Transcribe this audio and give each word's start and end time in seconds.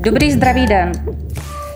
Dobrý 0.00 0.32
zdravý 0.32 0.66
den. 0.66 0.92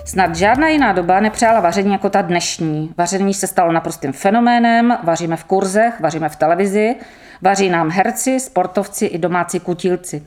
Snad 0.04 0.36
žádná 0.36 0.68
jiná 0.68 0.92
doba 0.92 1.20
nepřála 1.20 1.60
vaření 1.60 1.92
jako 1.92 2.10
ta 2.10 2.22
dnešní. 2.22 2.94
Vaření 2.98 3.34
se 3.34 3.46
stalo 3.46 3.72
naprostým 3.72 4.12
fenoménem, 4.12 4.98
vaříme 5.02 5.36
v 5.36 5.44
kurzech, 5.44 6.00
vaříme 6.00 6.28
v 6.28 6.36
televizi, 6.36 6.96
vaří 7.42 7.68
nám 7.68 7.90
herci, 7.90 8.40
sportovci 8.40 9.06
i 9.06 9.18
domácí 9.18 9.60
kutílci. 9.60 10.22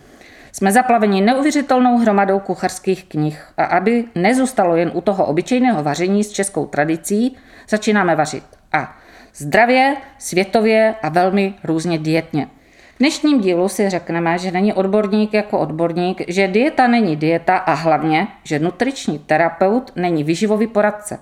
Jsme 0.52 0.72
zaplaveni 0.72 1.22
neuvěřitelnou 1.22 1.98
hromadou 1.98 2.40
kuchařských 2.40 3.04
knih 3.04 3.46
a 3.58 3.64
aby 3.64 4.06
nezůstalo 4.16 4.76
jen 4.76 4.92
u 4.94 5.02
toho 5.02 5.26
obyčejného 5.26 5.84
vaření 5.84 6.24
s 6.24 6.32
českou 6.32 6.66
tradicí, 6.66 7.38
začínáme 7.70 8.16
vařit. 8.16 8.44
A 8.74 8.96
zdravě, 9.36 9.96
světově 10.18 10.96
a 11.02 11.10
velmi 11.10 11.54
různě 11.64 11.98
dietně. 11.98 12.48
V 12.96 12.98
dnešním 12.98 13.42
dílu 13.42 13.70
si 13.70 13.90
řekneme, 13.90 14.38
že 14.38 14.52
není 14.52 14.74
odborník 14.74 15.34
jako 15.34 15.60
odborník, 15.60 16.22
že 16.28 16.48
dieta 16.48 16.88
není 16.88 17.16
dieta 17.16 17.58
a 17.58 17.74
hlavně, 17.74 18.28
že 18.44 18.60
nutriční 18.60 19.20
terapeut 19.20 19.92
není 19.96 20.24
výživový 20.24 20.68
poradce. 20.68 21.20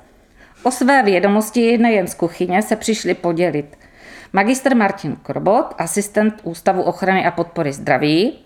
O 0.64 0.72
své 0.72 1.04
vědomosti 1.04 1.78
nejen 1.78 2.08
z 2.08 2.14
kuchyně 2.14 2.62
se 2.62 2.76
přišli 2.76 3.14
podělit. 3.14 3.78
Magister 4.34 4.76
Martin 4.76 5.16
Krobot, 5.16 5.76
asistent 5.78 6.40
Ústavu 6.44 6.82
ochrany 6.82 7.26
a 7.26 7.32
podpory 7.32 7.74
zdraví, 7.74 8.40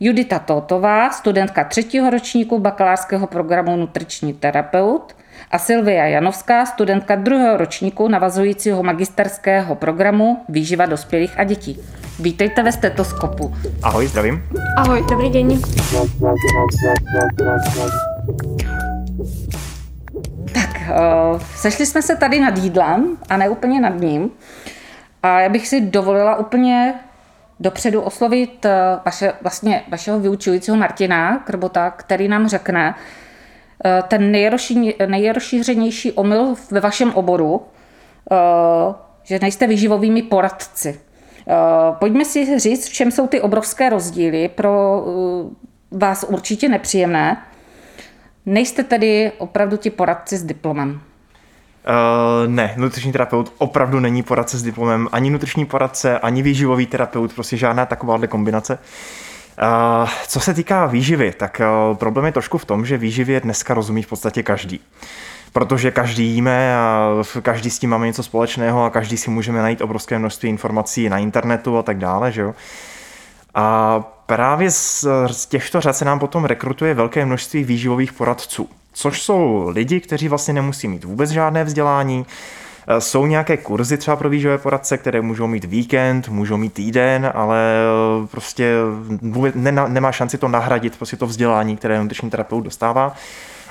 Judita 0.00 0.38
Totová, 0.38 1.10
studentka 1.10 1.64
třetího 1.64 2.10
ročníku 2.10 2.58
bakalářského 2.58 3.26
programu 3.26 3.76
Nutriční 3.76 4.32
terapeut 4.32 5.16
a 5.50 5.58
Silvia 5.58 6.06
Janovská, 6.06 6.66
studentka 6.66 7.14
druhého 7.14 7.56
ročníku 7.56 8.08
navazujícího 8.08 8.82
magisterského 8.82 9.74
programu 9.74 10.44
Výživa 10.48 10.86
dospělých 10.86 11.38
a 11.38 11.44
dětí. 11.44 11.80
Vítejte 12.20 12.62
ve 12.62 12.72
stetoskopu. 12.72 13.54
Ahoj, 13.82 14.06
zdravím. 14.06 14.42
Ahoj, 14.76 15.04
dobrý 15.10 15.30
den. 15.30 15.60
Tak, 20.54 20.70
uh, 21.32 21.40
sešli 21.56 21.86
jsme 21.86 22.02
se 22.02 22.16
tady 22.16 22.40
nad 22.40 22.58
jídlem 22.58 23.16
a 23.28 23.36
ne 23.36 23.48
úplně 23.48 23.80
nad 23.80 24.00
ním. 24.00 24.30
A 25.22 25.40
já 25.40 25.48
bych 25.48 25.68
si 25.68 25.80
dovolila 25.80 26.36
úplně 26.36 26.94
dopředu 27.60 28.00
oslovit 28.00 28.64
eh, 28.64 28.70
vaše, 29.04 29.32
vlastně 29.42 29.82
vašeho 29.88 30.20
vyučujícího 30.20 30.76
Martina 30.76 31.38
Krbota, 31.38 31.90
který 31.90 32.28
nám 32.28 32.48
řekne 32.48 32.94
eh, 32.98 33.19
ten 34.08 34.32
nejrozšířenější 35.06 36.12
omyl 36.12 36.54
ve 36.70 36.80
vašem 36.80 37.12
oboru, 37.14 37.62
eh, 38.32 38.36
že 39.22 39.38
nejste 39.42 39.66
vyživovými 39.66 40.22
poradci. 40.22 41.00
Pojďme 41.98 42.24
si 42.24 42.58
říct, 42.58 42.88
v 42.88 42.92
čem 42.92 43.10
jsou 43.10 43.26
ty 43.26 43.40
obrovské 43.40 43.90
rozdíly 43.90 44.48
pro 44.48 45.04
vás 45.90 46.24
určitě 46.28 46.68
nepříjemné. 46.68 47.42
Nejste 48.46 48.84
tedy 48.84 49.32
opravdu 49.38 49.76
ti 49.76 49.90
poradci 49.90 50.36
s 50.36 50.42
diplomem. 50.42 50.90
Uh, 50.90 52.52
ne, 52.52 52.74
nutriční 52.76 53.12
terapeut 53.12 53.52
opravdu 53.58 54.00
není 54.00 54.22
poradce 54.22 54.58
s 54.58 54.62
diplomem, 54.62 55.08
ani 55.12 55.30
nutriční 55.30 55.66
poradce, 55.66 56.18
ani 56.18 56.42
výživový 56.42 56.86
terapeut, 56.86 57.32
prostě 57.32 57.56
žádná 57.56 57.86
takováhle 57.86 58.26
kombinace. 58.26 58.74
Uh, 58.74 59.29
co 60.26 60.40
se 60.40 60.54
týká 60.54 60.86
výživy, 60.86 61.32
tak 61.32 61.60
uh, 61.90 61.96
problém 61.96 62.26
je 62.26 62.32
trošku 62.32 62.58
v 62.58 62.64
tom, 62.64 62.86
že 62.86 62.98
výživě 62.98 63.40
dneska 63.40 63.74
rozumí 63.74 64.02
v 64.02 64.06
podstatě 64.06 64.42
každý. 64.42 64.80
Protože 65.52 65.90
každý 65.90 66.26
jíme 66.26 66.76
a 66.76 67.08
každý 67.42 67.70
s 67.70 67.78
tím 67.78 67.90
máme 67.90 68.06
něco 68.06 68.22
společného 68.22 68.84
a 68.84 68.90
každý 68.90 69.16
si 69.16 69.30
můžeme 69.30 69.62
najít 69.62 69.80
obrovské 69.80 70.18
množství 70.18 70.48
informací 70.48 71.08
na 71.08 71.18
internetu 71.18 71.78
a 71.78 71.82
tak 71.82 71.98
dále, 71.98 72.32
že 72.32 72.40
jo. 72.40 72.54
A 73.54 74.00
právě 74.26 74.70
z, 74.70 75.06
těchto 75.48 75.80
řad 75.80 75.96
se 75.96 76.04
nám 76.04 76.18
potom 76.18 76.44
rekrutuje 76.44 76.94
velké 76.94 77.26
množství 77.26 77.64
výživových 77.64 78.12
poradců 78.12 78.68
což 78.92 79.22
jsou 79.22 79.68
lidi, 79.68 80.00
kteří 80.00 80.28
vlastně 80.28 80.54
nemusí 80.54 80.88
mít 80.88 81.04
vůbec 81.04 81.30
žádné 81.30 81.64
vzdělání, 81.64 82.26
jsou 82.98 83.26
nějaké 83.26 83.56
kurzy 83.56 83.96
třeba 83.96 84.16
pro 84.16 84.28
výživové 84.28 84.58
poradce, 84.58 84.98
které 84.98 85.20
můžou 85.20 85.46
mít 85.46 85.64
víkend, 85.64 86.28
můžou 86.28 86.56
mít 86.56 86.72
týden, 86.72 87.30
ale 87.34 87.58
e, 87.58 88.26
prostě 88.26 88.74
nemá 89.86 90.12
šanci 90.12 90.38
to 90.38 90.48
nahradit, 90.48 90.96
prostě 90.96 91.16
to 91.16 91.26
vzdělání, 91.26 91.76
které 91.76 91.98
nutriční 91.98 92.30
terapeut 92.30 92.64
dostává. 92.64 93.14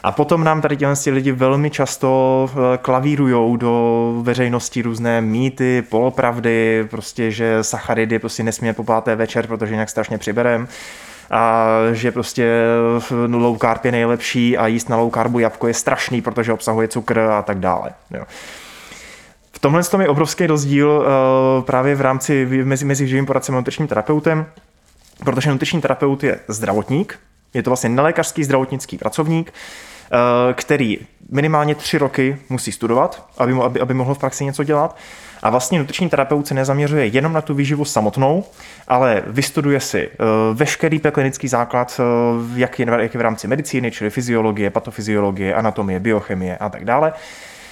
A 0.03 0.11
potom 0.11 0.43
nám 0.43 0.61
tady 0.61 0.77
těhle 0.77 0.95
lidi 1.11 1.31
velmi 1.31 1.69
často 1.69 2.49
e, 2.53 2.77
klavírujou 2.77 3.57
do 3.57 4.13
veřejnosti 4.21 4.81
různé 4.81 5.21
mýty, 5.21 5.83
polopravdy, 5.89 6.87
prostě, 6.89 7.31
že 7.31 7.63
sacharidy 7.63 8.19
prostě 8.19 8.43
nesmíme 8.43 8.73
po 8.73 8.83
páté 8.83 9.15
večer, 9.15 9.47
protože 9.47 9.73
nějak 9.73 9.89
strašně 9.89 10.17
přiberem 10.17 10.67
a 11.31 11.67
že 11.91 12.11
prostě 12.11 12.63
low 13.31 13.57
carb 13.57 13.85
je 13.85 13.91
nejlepší 13.91 14.57
a 14.57 14.67
jíst 14.67 14.89
na 14.89 14.97
low 14.97 15.13
carbu 15.13 15.39
jabko 15.39 15.67
je 15.67 15.73
strašný, 15.73 16.21
protože 16.21 16.53
obsahuje 16.53 16.87
cukr 16.87 17.19
a 17.19 17.41
tak 17.41 17.59
dále. 17.59 17.91
Jo. 18.11 18.23
V 19.51 19.59
tomhle 19.59 19.83
tom 19.83 20.01
je 20.01 20.07
obrovský 20.07 20.47
rozdíl 20.47 20.89
uh, 20.89 21.63
právě 21.63 21.95
v 21.95 22.01
rámci 22.01 22.45
mezi, 22.63 22.85
mezi 22.85 23.07
živým 23.07 23.25
poradcem 23.25 23.55
a 23.55 23.57
nutričním 23.57 23.87
terapeutem, 23.87 24.45
protože 25.23 25.49
nutriční 25.49 25.81
terapeut 25.81 26.23
je 26.23 26.39
zdravotník, 26.47 27.19
je 27.53 27.63
to 27.63 27.69
vlastně 27.69 27.89
nelékařský 27.89 28.43
zdravotnický 28.43 28.97
pracovník, 28.97 29.53
uh, 30.11 30.53
který 30.53 30.99
minimálně 31.31 31.75
tři 31.75 31.97
roky 31.97 32.37
musí 32.49 32.71
studovat, 32.71 33.25
aby, 33.37 33.53
aby, 33.53 33.79
aby 33.79 33.93
mohl 33.93 34.15
v 34.15 34.17
praxi 34.17 34.45
něco 34.45 34.63
dělat. 34.63 34.97
A 35.43 35.49
vlastně 35.49 35.79
nutriční 35.79 36.09
terapeut 36.09 36.47
se 36.47 36.53
nezaměřuje 36.53 37.05
jenom 37.05 37.33
na 37.33 37.41
tu 37.41 37.53
výživu 37.53 37.85
samotnou, 37.85 38.43
ale 38.87 39.23
vystuduje 39.27 39.79
si 39.79 40.09
eh, 40.11 40.15
veškerý 40.53 40.99
klinický 40.99 41.47
základ, 41.47 41.99
eh, 41.99 42.59
jak 42.59 42.79
je, 42.79 42.85
jak 42.99 43.13
je 43.13 43.17
v 43.17 43.21
rámci 43.21 43.47
medicíny, 43.47 43.91
čili 43.91 44.09
fyziologie, 44.09 44.69
patofyziologie, 44.69 45.55
anatomie, 45.55 45.99
biochemie 45.99 46.57
a 46.57 46.69
tak 46.69 46.85
dále. 46.85 47.13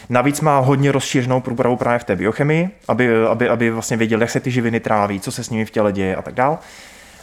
Navíc 0.10 0.42
má 0.42 0.60
hodně 0.60 0.92
rozšířenou 0.92 1.42
průpravu 1.42 1.76
právě 1.76 2.00
v 2.00 2.04
té 2.04 2.16
biochemii, 2.16 2.70
aby, 2.88 3.26
aby, 3.26 3.50
aby 3.50 3.72
vlastně 3.72 3.98
věděl, 3.98 4.22
jak 4.22 4.30
se 4.30 4.40
ty 4.40 4.52
živiny 4.52 4.80
tráví, 4.80 5.20
co 5.20 5.32
se 5.32 5.44
s 5.44 5.50
nimi 5.50 5.66
v 5.66 5.72
těle 5.72 5.92
děje 5.92 6.16
a 6.16 6.22
tak 6.22 6.34
dále. 6.34 6.58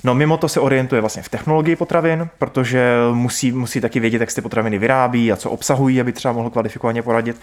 No 0.05 0.15
mimo 0.15 0.37
to 0.37 0.49
se 0.49 0.61
orientuje 0.61 1.01
vlastně 1.01 1.23
v 1.23 1.29
technologii 1.29 1.77
potravin, 1.77 2.29
protože 2.39 2.95
musí, 3.13 3.53
musí 3.53 3.81
taky 3.81 4.01
vědět, 4.01 4.21
jak 4.21 4.31
se 4.31 4.35
ty 4.35 4.41
potraviny 4.41 4.79
vyrábí 4.79 5.33
a 5.33 5.37
co 5.37 5.51
obsahují, 5.51 6.01
aby 6.01 6.13
třeba 6.13 6.35
mohl 6.35 6.51
kvalifikovaně 6.51 7.03
poradit. 7.03 7.37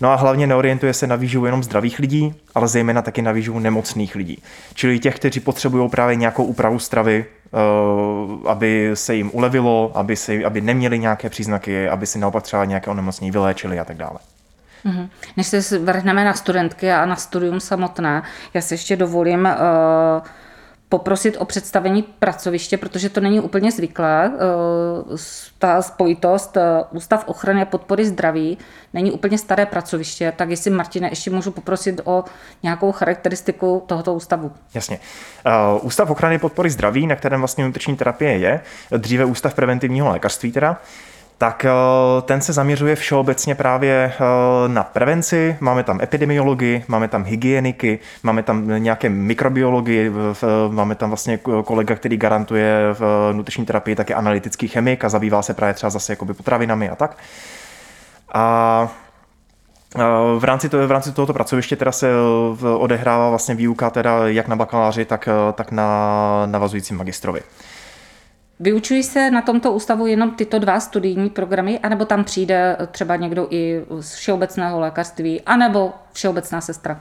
No 0.00 0.10
a 0.10 0.14
hlavně 0.14 0.46
neorientuje 0.46 0.94
se 0.94 1.06
na 1.06 1.16
výživu 1.16 1.46
jenom 1.46 1.62
zdravých 1.62 1.98
lidí, 1.98 2.34
ale 2.54 2.68
zejména 2.68 3.02
taky 3.02 3.22
na 3.22 3.32
výživu 3.32 3.58
nemocných 3.58 4.14
lidí. 4.14 4.42
Čili 4.74 4.98
těch, 4.98 5.16
kteří 5.16 5.40
potřebují 5.40 5.88
právě 5.90 6.16
nějakou 6.16 6.44
úpravu 6.44 6.78
stravy, 6.78 7.24
eh, 7.24 8.48
aby 8.48 8.90
se 8.94 9.14
jim 9.14 9.30
ulevilo, 9.32 9.92
aby, 9.94 10.16
se, 10.16 10.44
aby 10.44 10.60
neměli 10.60 10.98
nějaké 10.98 11.30
příznaky, 11.30 11.88
aby 11.88 12.06
si 12.06 12.18
naopak 12.18 12.42
třeba 12.42 12.64
nějaké 12.64 12.90
onemocnění 12.90 13.30
vyléčili 13.30 13.80
a 13.80 13.84
tak 13.84 13.96
dále. 13.96 14.18
Mhm. 14.84 15.08
Než 15.36 15.46
se 15.46 15.78
vrhneme 15.78 16.24
na 16.24 16.34
studentky 16.34 16.92
a 16.92 17.06
na 17.06 17.16
studium 17.16 17.60
samotné, 17.60 18.22
já 18.54 18.60
si 18.60 18.74
ještě 18.74 18.96
dovolím 18.96 19.40
uh, 19.40 20.26
poprosit 20.88 21.36
o 21.38 21.44
představení 21.44 22.02
pracoviště, 22.02 22.76
protože 22.76 23.08
to 23.08 23.20
není 23.20 23.40
úplně 23.40 23.72
zvyklé. 23.72 24.32
Eh, 24.34 25.16
ta 25.58 25.82
spojitost 25.82 26.56
eh, 26.56 26.62
Ústav 26.90 27.24
ochrany 27.26 27.62
a 27.62 27.64
podpory 27.64 28.06
zdraví 28.06 28.58
není 28.94 29.12
úplně 29.12 29.38
staré 29.38 29.66
pracoviště, 29.66 30.32
tak 30.36 30.50
jestli 30.50 30.70
Martine 30.70 31.08
ještě 31.08 31.30
můžu 31.30 31.50
poprosit 31.50 32.00
o 32.04 32.24
nějakou 32.62 32.92
charakteristiku 32.92 33.82
tohoto 33.86 34.14
ústavu. 34.14 34.52
Jasně. 34.74 34.98
Ústav 35.80 36.10
ochrany 36.10 36.38
podpory 36.38 36.70
zdraví, 36.70 37.06
na 37.06 37.16
kterém 37.16 37.40
vlastně 37.40 37.64
nutriční 37.64 37.96
terapie 37.96 38.38
je, 38.38 38.60
dříve 38.96 39.24
Ústav 39.24 39.54
preventivního 39.54 40.08
lékařství 40.08 40.52
teda, 40.52 40.80
tak 41.38 41.64
eh, 41.64 41.70
ten 42.22 42.40
se 42.40 42.52
zaměřuje 42.52 42.96
všeobecně 42.96 43.54
právě 43.54 44.12
eh, 44.14 44.68
na 44.68 44.82
prevenci. 44.84 45.56
Máme 45.60 45.84
tam 45.84 46.00
epidemiologii, 46.00 46.84
máme 46.88 47.08
tam 47.08 47.24
hygieniky, 47.24 47.98
máme 48.22 48.42
tam 48.42 48.68
nějaké 48.82 49.08
mikrobiologii, 49.08 50.12
máme 50.68 50.94
tam 50.94 51.10
vlastně 51.10 51.38
kolega, 51.64 51.94
který 51.94 52.16
garantuje 52.16 52.80
v 52.92 53.32
nutriční 53.32 53.66
terapii 53.66 53.96
také 53.96 54.14
analytický 54.14 54.68
chemik 54.68 55.04
a 55.04 55.08
zabývá 55.08 55.42
se 55.42 55.54
právě 55.54 55.74
třeba 55.74 55.90
zase 55.90 56.12
jakoby 56.12 56.34
potravinami 56.34 56.90
a 56.90 56.96
tak. 56.96 57.16
A 58.34 58.88
eh, 59.96 60.02
v 60.38 60.44
rámci, 60.44 60.68
to, 60.68 60.88
v 60.88 60.90
rámci 60.90 61.12
tohoto 61.12 61.32
pracoviště 61.32 61.76
teda 61.76 61.92
se 61.92 62.10
odehrává 62.78 63.28
vlastně 63.30 63.54
výuka 63.54 63.90
teda 63.90 64.28
jak 64.28 64.48
na 64.48 64.56
bakaláři, 64.56 65.04
tak, 65.04 65.28
tak 65.54 65.72
na 65.72 66.46
navazujícím 66.46 66.96
magistrovi. 66.96 67.40
Vyučují 68.60 69.02
se 69.02 69.30
na 69.30 69.42
tomto 69.42 69.72
ústavu 69.72 70.06
jenom 70.06 70.30
tyto 70.30 70.58
dva 70.58 70.80
studijní 70.80 71.30
programy, 71.30 71.78
anebo 71.78 72.04
tam 72.04 72.24
přijde 72.24 72.76
třeba 72.90 73.16
někdo 73.16 73.46
i 73.50 73.84
z 74.00 74.14
všeobecného 74.14 74.80
lékařství, 74.80 75.40
anebo 75.40 75.92
všeobecná 76.12 76.60
sestra? 76.60 77.00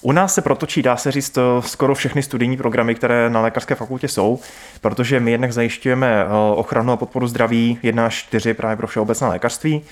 U 0.00 0.12
nás 0.12 0.34
se 0.34 0.42
protočí, 0.42 0.82
dá 0.82 0.96
se 0.96 1.10
říct, 1.10 1.38
skoro 1.60 1.94
všechny 1.94 2.22
studijní 2.22 2.56
programy, 2.56 2.94
které 2.94 3.30
na 3.30 3.40
lékařské 3.40 3.74
fakultě 3.74 4.08
jsou, 4.08 4.38
protože 4.80 5.20
my 5.20 5.30
jednak 5.30 5.52
zajišťujeme 5.52 6.22
eh, 6.22 6.28
ochranu 6.54 6.92
a 6.92 6.96
podporu 6.96 7.26
zdraví 7.26 7.78
1 7.82 8.06
až 8.06 8.14
4 8.14 8.54
právě 8.54 8.76
pro 8.76 8.86
všeobecné 8.86 9.28
lékařství. 9.28 9.82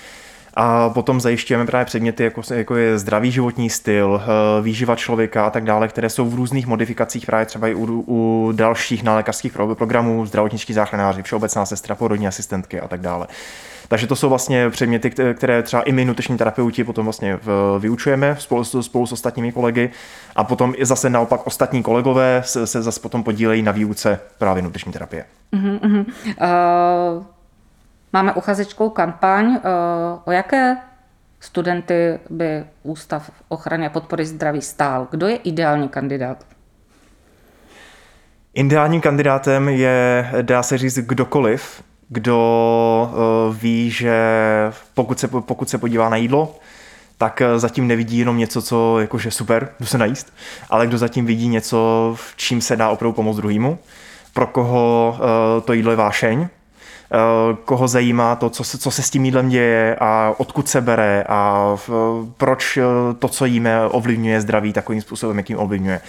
A 0.53 0.89
potom 0.89 1.21
zajišťujeme 1.21 1.65
právě 1.65 1.85
předměty, 1.85 2.23
jako, 2.23 2.41
jako 2.53 2.75
je 2.75 2.97
zdravý 2.97 3.31
životní 3.31 3.69
styl, 3.69 4.21
eh, 4.23 4.61
výživa 4.61 4.95
člověka 4.95 5.45
a 5.45 5.49
tak 5.49 5.63
dále, 5.63 5.87
které 5.87 6.09
jsou 6.09 6.29
v 6.29 6.35
různých 6.35 6.67
modifikacích 6.67 7.25
právě 7.25 7.45
třeba 7.45 7.67
i 7.67 7.75
u, 7.75 8.03
u 8.07 8.51
dalších 8.55 9.03
nálékařských 9.03 9.57
programů, 9.73 10.25
zdravotnických 10.25 10.75
záchranáři, 10.75 11.23
všeobecná 11.23 11.65
sestra, 11.65 11.95
porodní 11.95 12.27
asistentky 12.27 12.79
a 12.79 12.87
tak 12.87 13.01
dále. 13.01 13.27
Takže 13.87 14.07
to 14.07 14.15
jsou 14.15 14.29
vlastně 14.29 14.69
předměty, 14.69 15.11
které 15.33 15.63
třeba 15.63 15.81
i 15.81 15.91
my 15.91 16.05
nutriční 16.05 16.37
terapeuti 16.37 16.83
potom 16.83 17.05
vlastně 17.05 17.39
vyučujeme 17.79 18.35
spolu, 18.39 18.63
spolu 18.63 19.05
s 19.05 19.11
ostatními 19.11 19.51
kolegy 19.51 19.89
a 20.35 20.43
potom 20.43 20.73
i 20.77 20.85
zase 20.85 21.09
naopak 21.09 21.47
ostatní 21.47 21.83
kolegové 21.83 22.41
se, 22.45 22.67
se 22.67 22.81
zase 22.81 22.99
potom 22.99 23.23
podílejí 23.23 23.61
na 23.61 23.71
výuce 23.71 24.19
právě 24.37 24.63
nutriční 24.63 24.91
terapie. 24.91 25.25
Uh-huh. 25.53 26.05
Uh, 26.41 27.23
máme 28.13 28.33
uchazečkou 28.33 28.89
kampaň. 28.89 29.45
Uh, 29.45 29.59
o 30.25 30.31
jaké 30.31 30.77
studenty 31.39 32.19
by 32.29 32.63
Ústav 32.83 33.31
ochrany 33.47 33.85
a 33.85 33.89
podpory 33.89 34.25
zdraví 34.25 34.61
stál? 34.61 35.07
Kdo 35.11 35.27
je 35.27 35.35
ideální 35.35 35.89
kandidát? 35.89 36.45
Ideálním 38.53 39.01
kandidátem 39.01 39.69
je, 39.69 40.31
dá 40.41 40.63
se 40.63 40.77
říct, 40.77 40.97
kdokoliv, 40.97 41.83
kdo 42.09 43.11
uh, 43.13 43.55
ví, 43.55 43.91
že 43.91 44.15
pokud 44.93 45.19
se, 45.19 45.27
pokud 45.27 45.69
se 45.69 45.77
podívá 45.77 46.09
na 46.09 46.17
jídlo, 46.17 46.55
tak 47.17 47.41
eh, 47.41 47.59
zatím 47.59 47.87
nevidí 47.87 48.17
jenom 48.17 48.37
něco, 48.37 48.61
co 48.61 48.99
jakože 48.99 49.31
super, 49.31 49.69
jdu 49.79 49.85
se 49.85 49.97
najíst, 49.97 50.33
ale 50.69 50.87
kdo 50.87 50.97
zatím 50.97 51.25
vidí 51.25 51.47
něco, 51.47 52.11
v 52.17 52.33
čím 52.37 52.61
se 52.61 52.75
dá 52.75 52.89
opravdu 52.89 53.13
pomoct 53.13 53.35
druhému, 53.35 53.79
pro 54.33 54.47
koho 54.47 55.19
to 55.65 55.73
jídlo 55.73 55.91
je 55.91 55.95
vášeň, 55.95 56.47
koho 57.65 57.87
zajímá 57.87 58.35
to, 58.35 58.49
co 58.49 58.63
se, 58.63 58.77
co 58.77 58.91
se 58.91 59.01
s 59.01 59.09
tím 59.09 59.25
jídlem 59.25 59.49
děje 59.49 59.95
a 59.99 60.33
odkud 60.37 60.69
se 60.69 60.81
bere 60.81 61.23
a 61.27 61.75
proč 62.37 62.79
to, 63.19 63.27
co 63.27 63.45
jíme, 63.45 63.87
ovlivňuje 63.87 64.41
zdraví 64.41 64.73
takovým 64.73 65.01
způsobem, 65.01 65.37
jakým 65.37 65.59
ovlivňuje. 65.59 66.01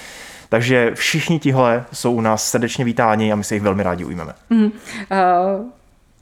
Takže 0.49 0.90
všichni 0.94 1.38
tihle 1.38 1.84
jsou 1.93 2.12
u 2.12 2.20
nás 2.20 2.50
srdečně 2.50 2.84
vítáni 2.84 3.32
a 3.32 3.37
my 3.37 3.44
se 3.44 3.54
jich 3.54 3.62
velmi 3.62 3.82
rádi 3.82 4.04
ujmeme. 4.04 4.32
Mm. 4.50 4.64
Uh... 4.64 4.70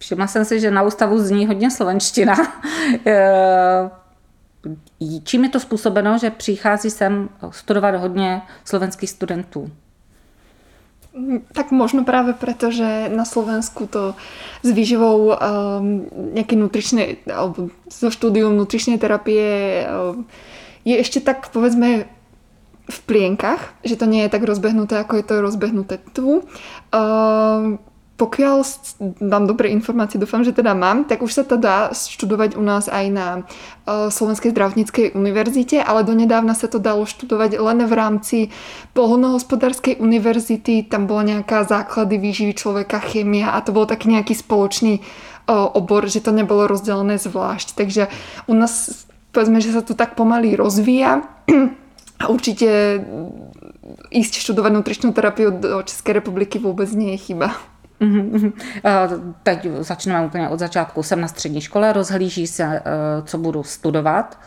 Všimla 0.02 0.26
jsem 0.26 0.44
si, 0.44 0.60
že 0.60 0.70
na 0.70 0.82
ústavu 0.82 1.18
zní 1.18 1.46
hodně 1.46 1.70
slovenština. 1.70 2.34
Čím 5.24 5.44
je 5.44 5.50
to 5.50 5.60
způsobeno, 5.60 6.18
že 6.18 6.30
přichází 6.30 6.90
sem 6.90 7.28
studovat 7.50 7.94
hodně 7.94 8.42
slovenských 8.64 9.10
studentů? 9.10 9.70
Tak 11.50 11.74
možno 11.74 12.06
práve 12.06 12.38
preto, 12.38 12.70
že 12.70 13.10
na 13.10 13.26
Slovensku 13.26 13.90
to 13.90 14.14
s 14.62 14.70
výživou 14.70 15.34
um, 15.34 16.06
nejaké 16.38 16.54
nutričné, 16.54 17.18
alebo 17.26 17.74
so 17.90 18.14
štúdium 18.14 18.54
nutričnej 18.54 18.94
terapie 18.94 19.82
um, 19.90 20.22
je 20.86 20.94
ešte 20.94 21.18
tak, 21.18 21.50
povedzme, 21.50 22.06
v 22.90 22.98
plienkach, 23.06 23.74
že 23.86 23.98
to 23.98 24.06
nie 24.06 24.26
je 24.26 24.32
tak 24.34 24.42
rozbehnuté, 24.42 24.98
ako 25.02 25.18
je 25.18 25.24
to 25.26 25.34
rozbehnuté 25.42 25.94
tu. 26.14 26.46
Um, 26.94 27.82
pokiaľ 28.20 28.56
mám 29.24 29.48
dobré 29.48 29.72
informácie, 29.72 30.20
dúfam, 30.20 30.44
že 30.44 30.52
teda 30.52 30.76
mám, 30.76 31.08
tak 31.08 31.24
už 31.24 31.40
sa 31.40 31.44
to 31.48 31.56
dá 31.56 31.88
študovať 31.96 32.52
u 32.52 32.60
nás 32.60 32.84
aj 32.84 33.06
na 33.08 33.28
uh, 33.40 34.12
Slovenskej 34.12 34.52
zdravotníckej 34.52 35.16
univerzite, 35.16 35.80
ale 35.80 36.04
donedávna 36.04 36.52
sa 36.52 36.68
to 36.68 36.76
dalo 36.76 37.08
študovať 37.08 37.56
len 37.56 37.80
v 37.88 37.92
rámci 37.96 38.38
Polhonohospodárskej 38.92 40.04
univerzity, 40.04 40.84
tam 40.84 41.08
bola 41.08 41.32
nejaká 41.32 41.64
základy 41.64 42.20
výživy 42.20 42.52
človeka, 42.52 43.00
chemia 43.00 43.56
a 43.56 43.64
to 43.64 43.72
bol 43.72 43.88
taký 43.88 44.12
nejaký 44.12 44.36
spoločný 44.36 45.00
uh, 45.00 45.72
obor, 45.72 46.04
že 46.04 46.20
to 46.20 46.36
nebolo 46.36 46.68
rozdelené 46.68 47.16
zvlášť. 47.16 47.72
Takže 47.72 48.12
u 48.44 48.52
nás 48.52 49.08
povedzme, 49.32 49.64
že 49.64 49.72
sa 49.72 49.80
to 49.80 49.96
tak 49.96 50.12
pomaly 50.12 50.60
rozvíja 50.60 51.24
a 52.20 52.24
určite 52.28 53.00
ísť 54.12 54.44
študovať 54.44 54.72
nutričnú 54.76 55.08
terapiu 55.16 55.56
do 55.56 55.80
Českej 55.88 56.20
republiky 56.20 56.60
vôbec 56.60 56.92
nie 56.92 57.16
je 57.16 57.32
chyba. 57.32 57.56
Mhm. 58.00 58.52
Teď 59.42 59.66
začneme 59.78 60.26
úplně 60.26 60.48
od 60.48 60.58
začátku. 60.58 61.02
Jsem 61.02 61.20
na 61.20 61.28
střední 61.28 61.60
škole, 61.60 61.92
rozhlíží 61.92 62.46
se, 62.46 62.64
eh, 62.64 62.82
co 63.24 63.38
budu 63.38 63.62
studovat. 63.62 64.38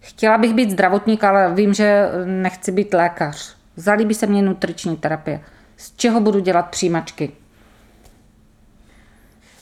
Chtěla 0.00 0.38
bych 0.38 0.54
být 0.54 0.70
zdravotník, 0.70 1.24
ale 1.24 1.54
vím, 1.54 1.74
že 1.74 2.08
nechci 2.24 2.72
být 2.72 2.94
lékař. 2.94 3.56
Zalíbí 3.76 4.14
se 4.14 4.26
mě 4.26 4.42
nutriční 4.42 4.96
terapie. 4.96 5.40
Z 5.76 5.96
čeho 5.96 6.20
budu 6.20 6.40
dělat 6.40 6.62
přijímačky? 6.62 7.32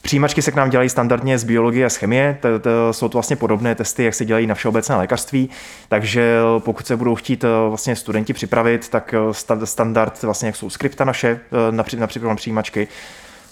Přijímačky 0.04 0.42
se 0.42 0.50
k 0.50 0.54
nám 0.54 0.70
dělají 0.70 0.88
standardně 0.88 1.38
z 1.38 1.44
biologie 1.44 1.86
a 1.86 1.90
z 1.90 1.96
chemie, 1.96 2.38
to, 2.40 2.58
to 2.58 2.92
jsou 2.92 3.08
to 3.08 3.16
vlastně 3.18 3.36
podobné 3.36 3.74
testy, 3.74 4.04
jak 4.04 4.14
se 4.14 4.24
dělají 4.24 4.46
na 4.46 4.54
všeobecné 4.54 4.96
lékařství, 4.96 5.50
takže 5.88 6.38
pokud 6.58 6.86
se 6.86 6.96
budou 6.96 7.14
chtít 7.14 7.44
eh, 7.44 7.48
vlastně 7.68 7.96
studenti 7.96 8.32
připravit, 8.32 8.88
tak 8.88 9.14
eh, 9.14 9.64
standard 9.64 10.22
vlastně 10.22 10.46
jak 10.46 10.56
jsou 10.56 10.70
skripta 10.70 11.04
naše 11.04 11.28
eh, 11.28 11.72
na, 11.72 11.84
na 11.98 12.06
připravené 12.06 12.36
přijímačky, 12.36 12.88